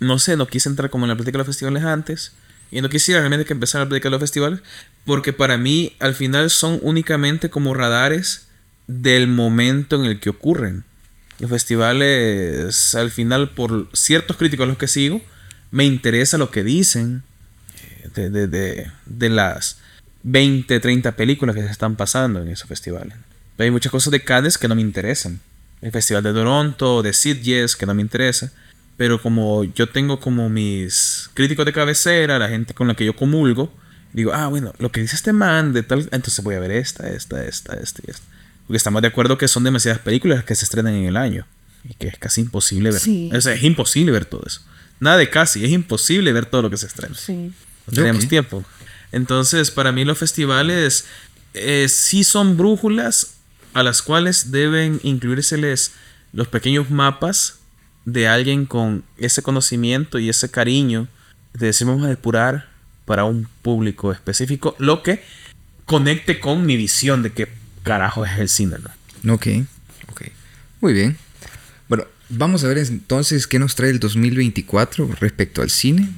no 0.00 0.18
sé, 0.18 0.36
no 0.36 0.46
quise 0.46 0.68
entrar 0.68 0.90
como 0.90 1.04
en 1.04 1.10
la 1.10 1.16
plática 1.16 1.36
de 1.36 1.38
los 1.38 1.46
festivales 1.46 1.84
antes. 1.84 2.32
Y 2.70 2.80
no 2.80 2.88
quisiera 2.88 3.20
realmente 3.20 3.44
que 3.44 3.52
empezara 3.52 3.84
a 3.84 3.88
platicar 3.88 4.10
los 4.10 4.20
festivales. 4.20 4.60
Porque 5.04 5.32
para 5.32 5.58
mí, 5.58 5.94
al 6.00 6.14
final, 6.14 6.50
son 6.50 6.78
únicamente 6.82 7.50
como 7.50 7.74
radares 7.74 8.46
del 8.86 9.28
momento 9.28 9.96
en 9.96 10.06
el 10.06 10.18
que 10.18 10.30
ocurren. 10.30 10.84
Los 11.38 11.50
festivales, 11.50 12.94
al 12.94 13.10
final, 13.10 13.50
por 13.50 13.88
ciertos 13.92 14.36
críticos 14.36 14.64
a 14.64 14.68
los 14.68 14.78
que 14.78 14.88
sigo, 14.88 15.20
me 15.72 15.84
interesa 15.84 16.38
lo 16.38 16.50
que 16.50 16.62
dicen 16.62 17.24
de, 18.14 18.30
de, 18.30 18.90
de, 19.06 19.28
las 19.30 19.78
20, 20.22 20.78
30 20.78 21.16
películas 21.16 21.56
que 21.56 21.62
se 21.62 21.70
están 21.70 21.96
pasando 21.96 22.42
en 22.42 22.48
esos 22.48 22.68
festivales. 22.68 23.14
hay 23.58 23.70
muchas 23.70 23.90
cosas 23.90 24.10
de 24.12 24.22
Cannes 24.22 24.58
que 24.58 24.68
no 24.68 24.74
me 24.74 24.82
interesan. 24.82 25.40
El 25.80 25.90
Festival 25.90 26.22
de 26.22 26.32
Toronto, 26.32 27.02
de 27.02 27.12
Sitges, 27.12 27.74
que 27.74 27.86
no 27.86 27.94
me 27.94 28.02
interesa. 28.02 28.52
Pero 28.96 29.20
como 29.20 29.64
yo 29.64 29.88
tengo 29.88 30.20
como 30.20 30.48
mis 30.48 31.30
críticos 31.34 31.64
de 31.64 31.72
cabecera, 31.72 32.38
la 32.38 32.48
gente 32.48 32.74
con 32.74 32.86
la 32.86 32.94
que 32.94 33.06
yo 33.06 33.16
comulgo, 33.16 33.72
digo, 34.12 34.32
ah, 34.34 34.48
bueno, 34.48 34.74
lo 34.78 34.92
que 34.92 35.00
dice 35.00 35.16
este 35.16 35.32
man 35.32 35.72
de 35.72 35.82
tal, 35.82 36.00
entonces 36.12 36.44
voy 36.44 36.54
a 36.54 36.60
ver 36.60 36.70
esta, 36.70 37.08
esta, 37.08 37.44
esta, 37.44 37.74
esta 37.78 38.02
y 38.06 38.10
esta. 38.10 38.26
Porque 38.66 38.76
estamos 38.76 39.00
de 39.00 39.08
acuerdo 39.08 39.38
que 39.38 39.48
son 39.48 39.64
demasiadas 39.64 40.00
películas 40.00 40.44
que 40.44 40.54
se 40.54 40.66
estrenan 40.66 40.94
en 40.94 41.06
el 41.06 41.16
año 41.16 41.46
y 41.88 41.94
que 41.94 42.08
es 42.08 42.18
casi 42.18 42.42
imposible 42.42 42.90
ver. 42.90 43.00
O 43.34 43.40
sea, 43.40 43.54
es 43.54 43.62
imposible 43.62 44.12
ver 44.12 44.26
todo 44.26 44.44
eso. 44.46 44.60
Nada 45.02 45.16
de 45.16 45.28
casi, 45.28 45.64
es 45.64 45.72
imposible 45.72 46.32
ver 46.32 46.46
todo 46.46 46.62
lo 46.62 46.70
que 46.70 46.76
se 46.76 46.86
estrena. 46.86 47.16
Sí. 47.16 47.50
No 47.88 47.92
tenemos 47.92 48.28
tiempo. 48.28 48.64
Entonces, 49.10 49.72
para 49.72 49.90
mí 49.90 50.04
los 50.04 50.16
festivales 50.16 51.06
eh, 51.54 51.88
sí 51.88 52.22
son 52.22 52.56
brújulas 52.56 53.34
a 53.74 53.82
las 53.82 54.00
cuales 54.00 54.52
deben 54.52 55.00
incluírseles 55.02 55.90
los 56.32 56.46
pequeños 56.46 56.88
mapas 56.88 57.58
de 58.04 58.28
alguien 58.28 58.64
con 58.64 59.02
ese 59.18 59.42
conocimiento 59.42 60.20
y 60.20 60.28
ese 60.28 60.52
cariño 60.52 61.08
de 61.52 61.66
decir 61.66 61.88
vamos 61.88 62.04
a 62.04 62.08
depurar 62.08 62.68
para 63.04 63.24
un 63.24 63.48
público 63.62 64.12
específico 64.12 64.76
lo 64.78 65.02
que 65.02 65.24
conecte 65.84 66.38
con 66.38 66.64
mi 66.64 66.76
visión 66.76 67.24
de 67.24 67.32
qué 67.32 67.48
carajo 67.82 68.24
es 68.24 68.38
el 68.38 68.48
cine. 68.48 68.76
¿no? 69.24 69.34
Ok, 69.34 69.48
ok. 70.12 70.22
Muy 70.80 70.92
bien. 70.92 71.18
Vamos 72.34 72.64
a 72.64 72.68
ver 72.68 72.78
entonces 72.78 73.46
qué 73.46 73.58
nos 73.58 73.74
trae 73.74 73.90
el 73.90 74.00
2024 74.00 75.16
respecto 75.20 75.60
al 75.60 75.70
cine. 75.70 76.08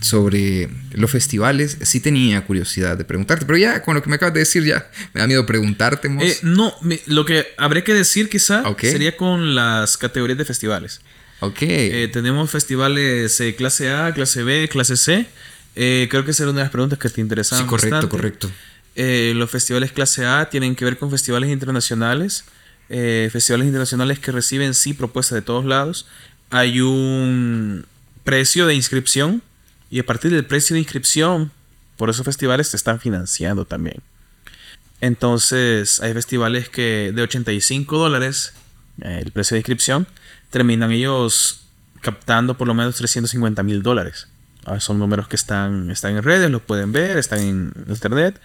Sobre 0.00 0.68
los 0.92 1.10
festivales, 1.10 1.76
sí 1.82 2.00
tenía 2.00 2.44
curiosidad 2.44 2.96
de 2.96 3.04
preguntarte, 3.04 3.44
pero 3.46 3.58
ya 3.58 3.82
con 3.82 3.94
lo 3.94 4.02
que 4.02 4.08
me 4.08 4.16
acabas 4.16 4.34
de 4.34 4.40
decir, 4.40 4.64
ya 4.64 4.90
me 5.12 5.20
da 5.20 5.26
miedo 5.26 5.44
preguntarte. 5.44 6.08
Eh, 6.20 6.38
no, 6.42 6.74
lo 7.06 7.24
que 7.24 7.46
habría 7.56 7.84
que 7.84 7.92
decir 7.94 8.28
quizá 8.28 8.64
sería 8.80 9.16
con 9.16 9.54
las 9.54 9.96
categorías 9.96 10.38
de 10.38 10.44
festivales. 10.44 11.00
Ok. 11.40 11.58
Eh, 11.62 12.08
tenemos 12.12 12.50
festivales 12.50 13.40
eh, 13.40 13.54
clase 13.54 13.90
A, 13.90 14.12
clase 14.14 14.42
B, 14.42 14.68
clase 14.68 14.96
C. 14.96 15.26
Creo 15.74 16.24
que 16.24 16.30
esa 16.30 16.44
era 16.44 16.50
una 16.50 16.60
de 16.60 16.64
las 16.64 16.72
preguntas 16.72 16.98
que 16.98 17.08
te 17.08 17.20
interesaban. 17.20 17.64
Sí, 17.64 17.68
correcto, 17.68 18.08
correcto. 18.08 18.50
los 18.96 19.50
festivales 19.50 19.92
clase 19.92 20.24
A 20.24 20.48
tienen 20.48 20.74
que 20.74 20.84
ver 20.84 20.96
con 20.96 21.10
festivales 21.10 21.50
internacionales. 21.50 22.44
Festivales 23.30 23.66
internacionales 23.66 24.18
que 24.18 24.32
reciben 24.32 24.74
sí 24.74 24.92
propuestas 24.92 25.36
de 25.36 25.42
todos 25.42 25.64
lados. 25.64 26.06
Hay 26.50 26.80
un 26.80 27.86
precio 28.24 28.66
de 28.66 28.74
inscripción 28.74 29.42
y 29.90 30.00
a 30.00 30.06
partir 30.06 30.30
del 30.30 30.44
precio 30.44 30.74
de 30.74 30.80
inscripción, 30.80 31.50
por 31.96 32.10
esos 32.10 32.24
festivales 32.24 32.68
se 32.68 32.76
están 32.76 32.98
financiando 32.98 33.64
también. 33.64 34.02
Entonces, 35.00 36.00
hay 36.00 36.14
festivales 36.14 36.68
que 36.68 37.12
de 37.14 37.22
85 37.22 37.98
dólares, 37.98 38.54
el 39.00 39.32
precio 39.32 39.54
de 39.54 39.60
inscripción, 39.60 40.06
terminan 40.50 40.92
ellos 40.92 41.66
captando 42.00 42.56
por 42.56 42.68
lo 42.68 42.74
menos 42.74 42.94
350 42.96 43.62
mil 43.62 43.82
dólares. 43.82 44.28
Ah, 44.64 44.78
son 44.78 44.98
números 44.98 45.26
que 45.28 45.36
están, 45.36 45.90
están 45.90 46.16
en 46.16 46.22
redes, 46.22 46.50
los 46.50 46.62
pueden 46.62 46.92
ver, 46.92 47.18
están 47.18 47.40
en 47.40 47.72
internet. 47.88 48.40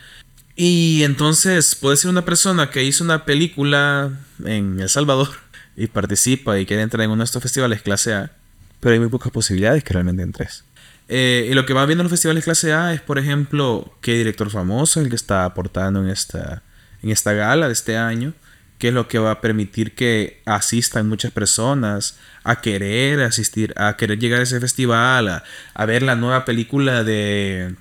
Y 0.58 1.04
entonces 1.04 1.76
puede 1.76 1.98
ser 1.98 2.10
una 2.10 2.26
persona 2.26 2.72
que 2.72 2.84
hizo 2.84 3.04
una 3.04 3.24
película 3.26 4.12
en 4.44 4.80
El 4.80 4.90
Salvador 4.90 5.30
y 5.76 5.86
participa 5.88 6.60
y 6.60 6.66
quiere 6.66 6.82
entrar 6.82 7.04
en 7.04 7.12
uno 7.12 7.20
de 7.20 7.26
estos 7.26 7.44
festivales 7.44 7.84
clase 7.84 8.14
A, 8.14 8.32
pero 8.80 8.94
hay 8.94 9.00
muy 9.00 9.10
pocas 9.10 9.32
posibilidades 9.32 9.84
que 9.84 9.94
realmente 9.94 10.24
entres. 10.24 10.66
Eh, 11.10 11.48
y 11.50 11.54
lo 11.54 11.66
que 11.66 11.74
va 11.74 11.86
viendo 11.86 12.02
en 12.02 12.06
los 12.06 12.12
festivales 12.12 12.44
clase 12.44 12.74
A 12.74 12.92
es, 12.92 13.02
por 13.02 13.20
ejemplo, 13.20 13.96
qué 14.02 14.16
director 14.16 14.50
famoso 14.50 15.00
es 15.00 15.06
el 15.06 15.10
que 15.12 15.16
está 15.16 15.46
aportando 15.46 16.04
en 16.04 16.10
esta, 16.10 16.64
en 17.04 17.12
esta 17.12 17.34
gala 17.34 17.68
de 17.68 17.74
este 17.74 17.96
año 17.96 18.34
que 18.78 18.90
es 18.90 18.94
lo 18.94 19.08
que 19.08 19.20
va 19.20 19.32
a 19.32 19.42
permitir 19.42 19.96
que 19.96 20.42
asistan 20.46 21.10
muchas 21.10 21.32
personas 21.32 22.18
a 22.44 22.62
querer 22.62 23.22
asistir, 23.22 23.74
a 23.76 23.98
querer 23.98 24.20
llegar 24.20 24.40
a 24.40 24.44
ese 24.44 24.60
festival, 24.60 25.44
a, 25.74 25.86
ver 25.86 26.04
la 26.04 26.16
nueva 26.16 26.46
película 26.46 27.04
de, 27.04 27.76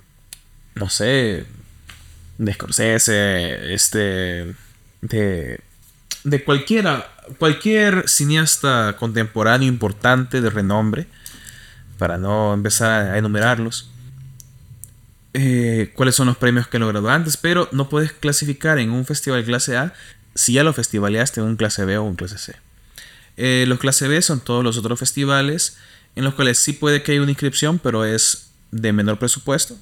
no 0.75 0.89
sé, 0.89 1.45
de 2.39 2.53
Scorsese, 2.53 3.75
este, 3.75 4.55
de, 5.03 5.61
de 6.25 6.45
cualquiera, 6.45 7.11
cualquier 7.39 8.09
cineasta 8.09 8.97
contemporáneo 8.99 9.69
importante 9.69 10.41
de 10.41 10.51
renombre, 10.51 11.07
para 11.99 12.19
no 12.19 12.53
empezar 12.55 13.11
a 13.11 13.19
enumerarlos. 13.19 13.91
Eh, 15.39 15.93
cuáles 15.95 16.15
son 16.15 16.29
los 16.29 16.37
premios 16.37 16.67
que 16.67 16.79
he 16.79 16.81
logrado 16.81 17.11
antes, 17.11 17.37
pero 17.37 17.69
no 17.73 17.89
puedes 17.89 18.13
clasificar 18.13 18.79
en 18.79 18.91
un 18.91 19.05
festival 19.05 19.45
clase 19.45 19.77
A 19.77 19.93
si 20.35 20.55
ya 20.55 20.65
lo 20.65 20.73
festivaleaste 20.73 21.41
en 21.41 21.47
un 21.47 21.57
clase 21.57 21.85
B 21.85 21.99
o 21.99 22.05
un 22.05 22.17
clase 22.17 22.39
C. 22.39 22.57
Eh, 23.37 23.65
los 23.69 23.79
clase 23.79 24.09
B 24.09 24.21
son 24.23 24.41
todos 24.41 24.65
los 24.65 24.79
otros 24.79 24.99
festivales 24.99 25.77
en 26.15 26.25
los 26.25 26.35
cuales 26.35 26.59
sí 26.59 26.73
puede 26.73 27.03
que 27.03 27.13
haya 27.13 27.21
una 27.21 27.31
inscripción, 27.31 27.79
pero 27.79 28.05
es 28.07 28.51
de 28.71 28.93
menor 28.93 29.19
presupuesto. 29.19 29.77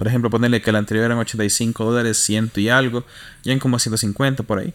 Por 0.00 0.08
ejemplo, 0.08 0.30
ponerle 0.30 0.62
que 0.62 0.70
el 0.70 0.76
anterior 0.76 1.04
eran 1.04 1.18
85 1.18 1.84
dólares, 1.84 2.16
100 2.16 2.52
y 2.56 2.70
algo, 2.70 3.04
ya 3.42 3.52
en 3.52 3.58
como 3.58 3.78
150 3.78 4.44
por 4.44 4.60
ahí. 4.60 4.72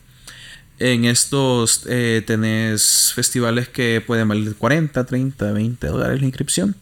En 0.78 1.06
estos 1.06 1.82
eh, 1.88 2.22
tenés 2.28 3.12
festivales 3.16 3.68
que 3.68 4.04
pueden 4.06 4.28
valer 4.28 4.54
40, 4.54 5.04
30, 5.04 5.52
20 5.52 5.88
dólares 5.88 6.20
la 6.20 6.28
inscripción. 6.28 6.76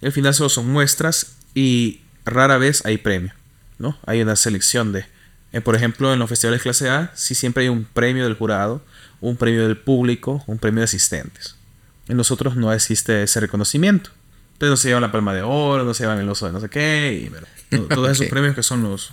Y 0.00 0.06
al 0.06 0.12
final 0.12 0.32
solo 0.32 0.48
son 0.48 0.72
muestras 0.72 1.36
y 1.54 2.00
rara 2.24 2.56
vez 2.56 2.82
hay 2.86 2.96
premio. 2.96 3.34
¿no? 3.78 3.98
Hay 4.06 4.22
una 4.22 4.36
selección 4.36 4.92
de 4.92 5.04
eh, 5.52 5.60
por 5.60 5.76
ejemplo, 5.76 6.14
en 6.14 6.18
los 6.18 6.30
festivales 6.30 6.62
clase 6.62 6.88
A, 6.88 7.12
sí 7.14 7.34
siempre 7.34 7.64
hay 7.64 7.68
un 7.68 7.84
premio 7.84 8.24
del 8.24 8.36
jurado, 8.36 8.80
un 9.20 9.36
premio 9.36 9.68
del 9.68 9.76
público, 9.76 10.42
un 10.46 10.56
premio 10.56 10.80
de 10.80 10.84
asistentes. 10.84 11.56
En 12.08 12.16
nosotros 12.16 12.56
no 12.56 12.72
existe 12.72 13.22
ese 13.22 13.38
reconocimiento. 13.38 14.12
Entonces 14.54 14.70
no 14.70 14.76
se 14.78 14.88
llevan 14.88 15.02
la 15.02 15.12
palma 15.12 15.34
de 15.34 15.42
oro, 15.42 15.84
no 15.84 15.92
se 15.92 16.04
llevan 16.04 16.18
el 16.18 16.28
oso 16.30 16.46
de 16.46 16.52
no 16.52 16.60
sé 16.60 16.70
qué, 16.70 17.26
y 17.26 17.30
todos 17.70 18.10
esos 18.10 18.26
premios 18.30 18.54
que 18.54 18.62
son 18.62 18.82
los... 18.82 19.12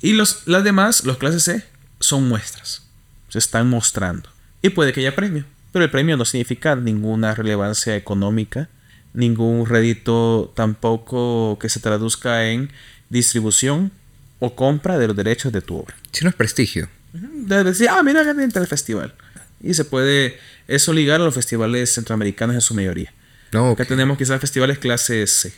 Y 0.00 0.12
los, 0.12 0.46
las 0.46 0.62
demás, 0.62 1.04
los 1.04 1.18
clases 1.18 1.42
C, 1.42 1.64
son 2.00 2.28
muestras. 2.28 2.82
Se 3.28 3.38
están 3.38 3.68
mostrando. 3.68 4.30
Y 4.62 4.70
puede 4.70 4.92
que 4.92 5.00
haya 5.00 5.14
premio. 5.14 5.44
Pero 5.72 5.84
el 5.84 5.90
premio 5.90 6.16
no 6.16 6.24
significa 6.24 6.76
ninguna 6.76 7.34
relevancia 7.34 7.96
económica, 7.96 8.68
ningún 9.12 9.66
rédito 9.66 10.52
tampoco 10.54 11.58
que 11.60 11.68
se 11.68 11.80
traduzca 11.80 12.48
en 12.48 12.70
distribución 13.10 13.90
o 14.38 14.54
compra 14.54 14.98
de 14.98 15.08
los 15.08 15.16
derechos 15.16 15.52
de 15.52 15.60
tu 15.60 15.78
obra. 15.78 15.94
Si 16.12 16.24
no 16.24 16.30
es 16.30 16.36
prestigio. 16.36 16.88
De 17.12 17.64
decir, 17.64 17.88
ah, 17.88 18.02
mira, 18.02 18.22
entra 18.30 18.62
el 18.62 18.68
festival. 18.68 19.14
Y 19.60 19.74
se 19.74 19.84
puede 19.84 20.38
eso 20.68 20.92
ligar 20.92 21.20
a 21.20 21.24
los 21.24 21.34
festivales 21.34 21.92
centroamericanos 21.92 22.54
en 22.54 22.60
su 22.60 22.74
mayoría. 22.74 23.12
No, 23.52 23.70
Acá 23.70 23.84
tenemos 23.84 24.18
quizás 24.18 24.40
festivales 24.40 24.78
clase 24.78 25.26
C. 25.26 25.52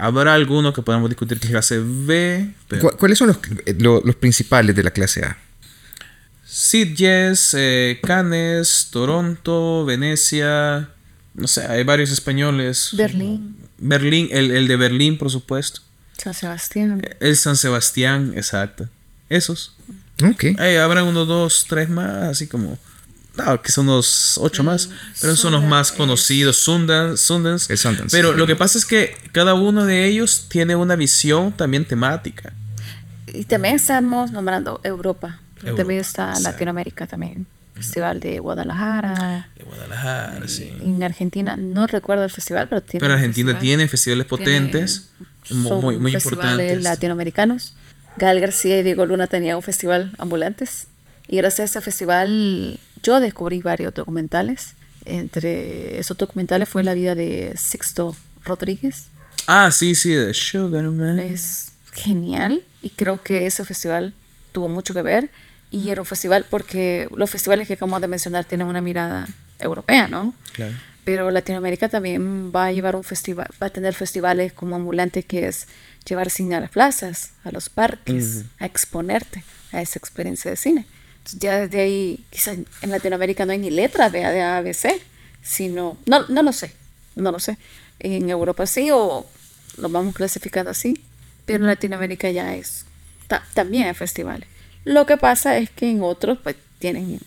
Habrá 0.00 0.32
algunos 0.32 0.72
que 0.72 0.80
podamos 0.80 1.10
discutir 1.10 1.38
que 1.38 1.46
es 1.46 1.50
clase 1.50 1.78
B. 1.78 2.54
¿Cuáles 2.98 3.18
son 3.18 3.28
los, 3.28 3.38
los, 4.02 4.16
principales 4.16 4.74
de 4.74 4.82
la 4.82 4.92
clase 4.92 5.22
A? 5.26 5.36
Sitges, 6.46 7.54
eh, 7.54 8.00
Cannes, 8.02 8.88
Toronto, 8.90 9.84
Venecia. 9.84 10.88
No 11.34 11.46
sé, 11.46 11.66
hay 11.66 11.84
varios 11.84 12.10
españoles. 12.10 12.90
Berlín. 12.92 13.56
Berlín, 13.76 14.28
el, 14.30 14.50
el 14.52 14.68
de 14.68 14.76
Berlín, 14.76 15.18
por 15.18 15.30
supuesto. 15.30 15.82
San 16.16 16.32
Sebastián. 16.32 17.02
El 17.20 17.36
San 17.36 17.56
Sebastián, 17.56 18.32
exacto. 18.34 18.88
Esos. 19.28 19.76
Ok. 20.24 20.58
habrá 20.80 21.04
uno, 21.04 21.26
dos, 21.26 21.66
tres 21.68 21.90
más, 21.90 22.24
así 22.24 22.46
como. 22.46 22.78
No, 23.36 23.62
que 23.62 23.70
son 23.72 23.88
unos 23.88 24.38
ocho 24.38 24.62
más. 24.62 24.90
Pero 25.20 25.36
son 25.36 25.52
los 25.52 25.64
más 25.64 25.92
conocidos. 25.92 26.56
Sundance. 26.56 27.24
Sundance. 27.24 27.76
Pero 28.10 28.32
lo 28.32 28.46
que 28.46 28.56
pasa 28.56 28.78
es 28.78 28.84
que 28.84 29.16
cada 29.32 29.54
uno 29.54 29.84
de 29.84 30.06
ellos 30.06 30.46
tiene 30.48 30.76
una 30.76 30.96
visión 30.96 31.52
también 31.52 31.84
temática. 31.84 32.52
Y 33.32 33.44
también 33.44 33.76
estamos 33.76 34.32
nombrando 34.32 34.80
Europa. 34.82 35.40
también 35.76 36.00
está 36.00 36.38
Latinoamérica 36.40 37.06
también. 37.06 37.46
Festival 37.74 38.20
de 38.20 38.40
Guadalajara. 38.40 39.48
De 39.56 39.64
Guadalajara, 39.64 40.46
sí. 40.48 40.70
En 40.82 41.02
Argentina 41.02 41.56
no 41.56 41.86
recuerdo 41.86 42.24
el 42.24 42.30
festival, 42.30 42.68
pero 42.68 42.82
tiene. 42.82 43.00
Pero 43.00 43.14
Argentina 43.14 43.58
tiene 43.58 43.88
festivales 43.88 44.26
potentes 44.26 45.10
muy, 45.50 45.98
muy 45.98 46.12
festivales 46.12 46.82
latinoamericanos. 46.82 47.74
Gal 48.16 48.40
García 48.40 48.78
y 48.78 48.82
Diego 48.82 49.06
Luna 49.06 49.28
tenían 49.28 49.56
un 49.56 49.62
festival 49.62 50.12
ambulantes. 50.18 50.88
Y 51.26 51.36
gracias 51.36 51.60
a 51.60 51.78
ese 51.78 51.80
festival 51.80 52.78
yo 53.02 53.20
descubrí 53.20 53.62
varios 53.62 53.94
documentales 53.94 54.74
entre 55.04 55.98
esos 55.98 56.16
documentales 56.16 56.68
fue 56.68 56.82
la 56.82 56.94
vida 56.94 57.14
de 57.14 57.54
Sixto 57.56 58.14
Rodríguez. 58.44 59.06
Ah, 59.46 59.70
sí, 59.70 59.94
sí, 59.94 60.12
de 60.12 60.34
Sugar 60.34 60.84
Man. 60.84 61.18
Es 61.18 61.72
genial 61.92 62.62
y 62.82 62.90
creo 62.90 63.22
que 63.22 63.46
ese 63.46 63.64
festival 63.64 64.14
tuvo 64.52 64.68
mucho 64.68 64.94
que 64.94 65.02
ver 65.02 65.30
y 65.70 65.90
era 65.90 66.00
un 66.00 66.06
festival 66.06 66.46
porque 66.48 67.08
los 67.14 67.30
festivales 67.30 67.66
que 67.66 67.74
acabamos 67.74 68.00
de 68.00 68.08
mencionar 68.08 68.44
tienen 68.44 68.66
una 68.66 68.80
mirada 68.80 69.28
europea, 69.58 70.08
¿no? 70.08 70.34
Claro. 70.52 70.74
Pero 71.04 71.30
Latinoamérica 71.30 71.88
también 71.88 72.52
va 72.54 72.66
a 72.66 72.72
llevar 72.72 72.94
un 72.94 73.04
festival, 73.04 73.48
va 73.60 73.68
a 73.68 73.70
tener 73.70 73.94
festivales 73.94 74.52
como 74.52 74.76
ambulante 74.76 75.22
que 75.22 75.48
es 75.48 75.66
llevar 76.06 76.30
cine 76.30 76.56
a 76.56 76.60
las 76.60 76.70
plazas, 76.70 77.32
a 77.42 77.50
los 77.50 77.68
parques, 77.68 78.44
a 78.58 78.66
exponerte 78.66 79.42
a 79.72 79.80
esa 79.80 79.98
experiencia 79.98 80.50
de 80.50 80.56
cine. 80.56 80.86
Ya 81.38 81.60
desde 81.60 81.80
ahí, 81.80 82.24
quizás 82.30 82.58
en 82.82 82.90
Latinoamérica 82.90 83.46
no 83.46 83.52
hay 83.52 83.58
ni 83.58 83.70
letra 83.70 84.10
de, 84.10 84.20
de 84.20 84.42
ABC, 84.42 85.00
sino, 85.42 85.96
no, 86.06 86.26
no 86.28 86.42
lo 86.42 86.52
sé, 86.52 86.72
no 87.16 87.32
lo 87.32 87.38
sé. 87.38 87.58
En 87.98 88.28
Europa 88.28 88.66
sí 88.66 88.90
o 88.92 89.26
lo 89.76 89.88
vamos 89.88 90.14
clasificando 90.14 90.70
así, 90.70 91.02
pero 91.46 91.60
en 91.60 91.66
Latinoamérica 91.66 92.30
ya 92.30 92.54
es, 92.54 92.84
también 93.54 93.86
hay 93.88 93.94
festivales. 93.94 94.48
Lo 94.84 95.06
que 95.06 95.16
pasa 95.16 95.58
es 95.58 95.70
que 95.70 95.90
en 95.90 96.02
otros 96.02 96.38
pues 96.42 96.56
tienen 96.78 97.20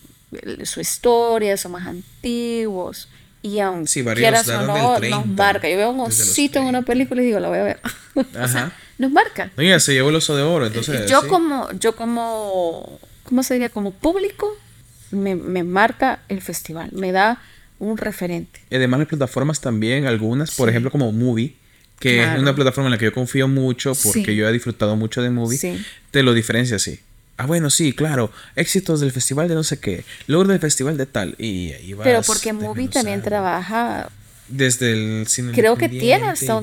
su 0.64 0.82
historia, 0.82 1.58
son 1.58 1.74
más 1.74 1.88
antiguos. 1.88 3.08
Y 3.42 3.60
aún 3.60 3.88
sí, 3.88 4.04
quieras 4.04 4.48
o 4.48 4.62
no, 4.62 5.00
nos 5.00 5.26
marca. 5.28 5.70
Yo 5.70 5.76
veo 5.76 5.92
un 5.92 6.00
osito 6.00 6.60
en 6.60 6.66
una 6.66 6.82
película 6.82 7.22
y 7.22 7.26
digo, 7.26 7.40
la 7.42 7.50
voy 7.50 7.58
a 7.60 7.64
ver. 7.64 7.80
Ajá. 8.40 8.72
nos 8.98 9.12
marca. 9.12 9.52
Oiga, 9.58 9.80
se 9.82 9.94
llevó 9.94 10.10
el 10.10 10.16
oso 10.16 10.36
de 10.36 10.44
oro, 10.44 10.66
entonces. 10.66 11.10
Yo 11.10 11.28
como, 11.28 11.70
yo 11.74 11.94
como, 11.96 13.00
¿cómo 13.24 13.44
se 13.44 13.56
diría? 13.56 13.70
Como 13.70 13.92
público, 13.92 14.58
me, 15.12 15.36
me 15.36 15.64
marca 15.64 16.22
el 16.30 16.42
festival. 16.42 16.90
Me 16.94 17.12
da 17.12 17.42
un 17.80 17.98
referente. 17.98 18.62
Y 18.70 18.76
además 18.76 19.00
las 19.00 19.10
plataformas 19.10 19.62
también, 19.62 20.06
algunas, 20.06 20.52
por 20.52 20.70
ejemplo, 20.70 20.92
como 20.92 21.12
Movie, 21.12 21.56
que 22.00 22.24
es 22.24 22.40
una 22.40 22.56
plataforma 22.56 22.88
en 22.88 22.92
la 22.92 22.98
que 22.98 23.06
yo 23.06 23.14
confío 23.14 23.48
mucho 23.48 23.94
porque 23.96 24.36
yo 24.36 24.48
he 24.48 24.52
disfrutado 24.52 24.96
mucho 24.96 25.22
de 25.22 25.30
Movie, 25.30 25.80
te 26.12 26.24
lo 26.24 26.34
diferencia 26.34 26.76
así. 26.76 27.00
Ah, 27.38 27.46
bueno, 27.46 27.70
sí, 27.70 27.94
claro. 27.94 28.32
Éxitos 28.56 29.00
del 29.00 29.12
festival 29.12 29.48
de 29.48 29.56
no 29.56 29.64
sé 29.64 29.80
qué. 29.80 30.06
Logro 30.28 30.50
del 30.50 30.60
festival 30.60 30.98
de 30.98 31.06
tal. 31.06 31.36
Y 31.40 31.72
ahí 31.72 31.96
Pero 32.04 32.22
porque 32.22 32.54
Movie 32.54 32.90
también 32.90 33.22
trabaja. 33.22 34.10
Desde 34.48 34.92
el 34.92 35.28
cine. 35.28 35.52
Creo 35.54 35.76
que 35.76 35.90
tiene 35.90 36.28
hasta 36.28 36.62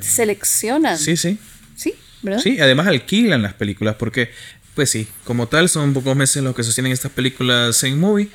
seleccionan. 0.00 0.96
Sí, 0.96 1.16
sí. 1.16 1.38
Sí, 1.74 1.94
¿verdad? 2.22 2.40
Sí, 2.40 2.60
además 2.60 2.86
alquilan 2.86 3.42
las 3.42 3.54
películas 3.54 3.96
porque, 3.96 4.30
pues 4.74 4.90
sí, 4.90 5.08
como 5.24 5.48
tal, 5.48 5.68
son 5.68 5.92
pocos 5.92 6.16
meses 6.16 6.42
los 6.42 6.54
que 6.54 6.62
sostienen 6.62 6.92
estas 6.92 7.12
películas 7.12 7.82
en 7.84 7.98
Movie. 7.98 8.28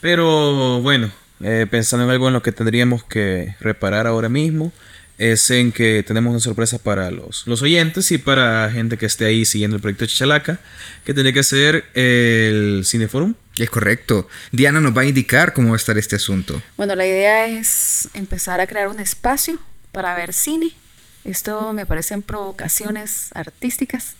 Pero 0.00 0.80
bueno, 0.80 1.10
eh, 1.40 1.66
pensando 1.70 2.04
en 2.04 2.10
algo 2.10 2.28
en 2.28 2.34
lo 2.34 2.42
que 2.42 2.52
tendríamos 2.52 3.04
que 3.04 3.54
reparar 3.60 4.06
ahora 4.06 4.28
mismo 4.28 4.72
es 5.18 5.50
en 5.50 5.72
que 5.72 6.04
tenemos 6.04 6.30
una 6.30 6.40
sorpresa 6.40 6.78
para 6.78 7.10
los, 7.10 7.44
los 7.46 7.60
oyentes 7.62 8.12
y 8.12 8.18
para 8.18 8.70
gente 8.70 8.96
que 8.96 9.06
esté 9.06 9.26
ahí 9.26 9.44
siguiendo 9.44 9.74
el 9.74 9.82
proyecto 9.82 10.06
Chichalaca, 10.06 10.60
que 11.04 11.12
tiene 11.12 11.32
que 11.32 11.42
ser 11.42 11.84
el 11.94 12.84
Cineforum. 12.86 13.34
Es 13.56 13.68
correcto. 13.68 14.28
Diana 14.52 14.80
nos 14.80 14.96
va 14.96 15.02
a 15.02 15.06
indicar 15.06 15.52
cómo 15.52 15.70
va 15.70 15.74
a 15.74 15.76
estar 15.76 15.98
este 15.98 16.16
asunto. 16.16 16.62
Bueno, 16.76 16.94
la 16.94 17.04
idea 17.04 17.48
es 17.48 18.08
empezar 18.14 18.60
a 18.60 18.68
crear 18.68 18.86
un 18.86 19.00
espacio 19.00 19.58
para 19.90 20.14
ver 20.14 20.32
cine. 20.32 20.70
Esto 21.24 21.72
me 21.72 21.84
parecen 21.84 22.22
provocaciones 22.22 23.30
artísticas 23.34 24.14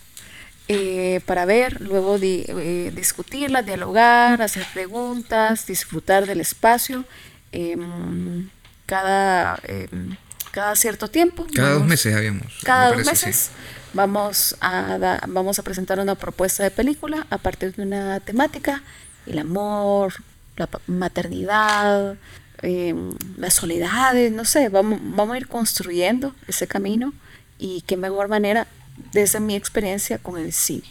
eh, 0.71 1.19
para 1.25 1.45
ver, 1.45 1.81
luego 1.81 2.17
eh, 2.21 2.91
discutirlas, 2.95 3.65
dialogar, 3.65 4.39
hacer 4.43 4.65
preguntas, 4.71 5.65
disfrutar 5.65 6.27
del 6.27 6.41
espacio. 6.41 7.05
Em, 7.51 8.47
cada 8.85 9.59
em, 9.63 10.15
cada 10.51 10.75
cierto 10.75 11.07
tiempo. 11.07 11.47
Cada 11.55 11.73
dos 11.73 11.85
meses 11.85 12.15
habíamos. 12.15 12.59
Cada 12.63 12.91
dos 12.91 13.03
meses 13.03 13.49
vamos, 13.93 14.55
a 14.61 15.19
vamos 15.27 15.57
a 15.57 15.63
presentar 15.63 15.99
una 15.99 16.13
propuesta 16.13 16.61
de 16.63 16.69
película 16.69 17.25
a 17.31 17.39
partir 17.39 17.73
de 17.73 17.81
una 17.81 18.19
temática, 18.19 18.83
el 19.25 19.39
amor, 19.39 20.13
la 20.55 20.69
maternidad, 20.85 22.15
em, 22.61 23.11
las 23.37 23.55
soledades, 23.55 24.31
no 24.31 24.45
sé, 24.45 24.69
vamos, 24.69 24.99
vamos 25.01 25.33
a 25.33 25.37
ir 25.37 25.47
construyendo 25.47 26.35
ese 26.47 26.67
camino 26.67 27.11
y 27.57 27.81
qué 27.87 27.97
mejor 27.97 28.27
manera 28.27 28.67
desde 29.13 29.39
mi 29.39 29.55
experiencia 29.55 30.17
con 30.17 30.39
el 30.39 30.53
cine. 30.53 30.83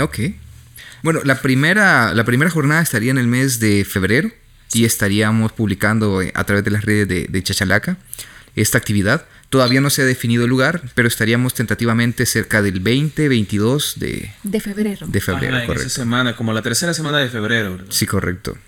Ok. 0.00 0.18
Bueno, 1.02 1.20
la 1.24 1.40
primera, 1.40 2.14
la 2.14 2.24
primera 2.24 2.50
jornada 2.50 2.82
estaría 2.82 3.10
en 3.10 3.18
el 3.18 3.26
mes 3.26 3.60
de 3.60 3.84
febrero 3.84 4.30
y 4.72 4.84
estaríamos 4.84 5.52
publicando 5.52 6.20
a 6.34 6.44
través 6.44 6.64
de 6.64 6.70
las 6.70 6.84
redes 6.84 7.08
de, 7.08 7.26
de 7.28 7.42
Chachalaca 7.42 7.96
esta 8.56 8.78
actividad. 8.78 9.26
Todavía 9.50 9.80
no 9.80 9.88
se 9.88 10.02
ha 10.02 10.04
definido 10.04 10.44
el 10.44 10.50
lugar, 10.50 10.82
pero 10.94 11.08
estaríamos 11.08 11.54
tentativamente 11.54 12.26
cerca 12.26 12.60
del 12.60 12.80
20, 12.80 13.28
22 13.28 13.94
de, 13.98 14.30
de 14.42 14.60
febrero. 14.60 15.06
De 15.06 15.20
febrero, 15.20 15.56
correcto. 15.66 15.86
Esa 15.86 16.00
semana, 16.00 16.36
como 16.36 16.52
la 16.52 16.60
tercera 16.60 16.92
semana 16.92 17.18
de 17.18 17.28
febrero. 17.30 17.78
Sí, 17.88 18.06
correcto. 18.06 18.58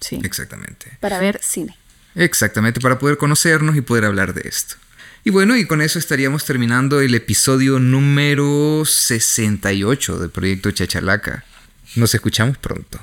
Sí. 0.00 0.18
Exactamente. 0.24 0.96
Para 1.00 1.18
ver 1.18 1.40
cine. 1.42 1.76
Exactamente, 2.14 2.80
para 2.80 2.98
poder 2.98 3.18
conocernos 3.18 3.76
y 3.76 3.82
poder 3.82 4.04
hablar 4.04 4.32
de 4.34 4.48
esto. 4.48 4.76
Y 5.22 5.30
bueno, 5.30 5.54
y 5.54 5.66
con 5.66 5.82
eso 5.82 5.98
estaríamos 5.98 6.46
terminando 6.46 7.00
el 7.02 7.14
episodio 7.14 7.78
número 7.78 8.84
68 8.86 10.18
del 10.18 10.30
proyecto 10.30 10.70
Chachalaca. 10.70 11.44
Nos 11.94 12.14
escuchamos 12.14 12.56
pronto. 12.56 12.98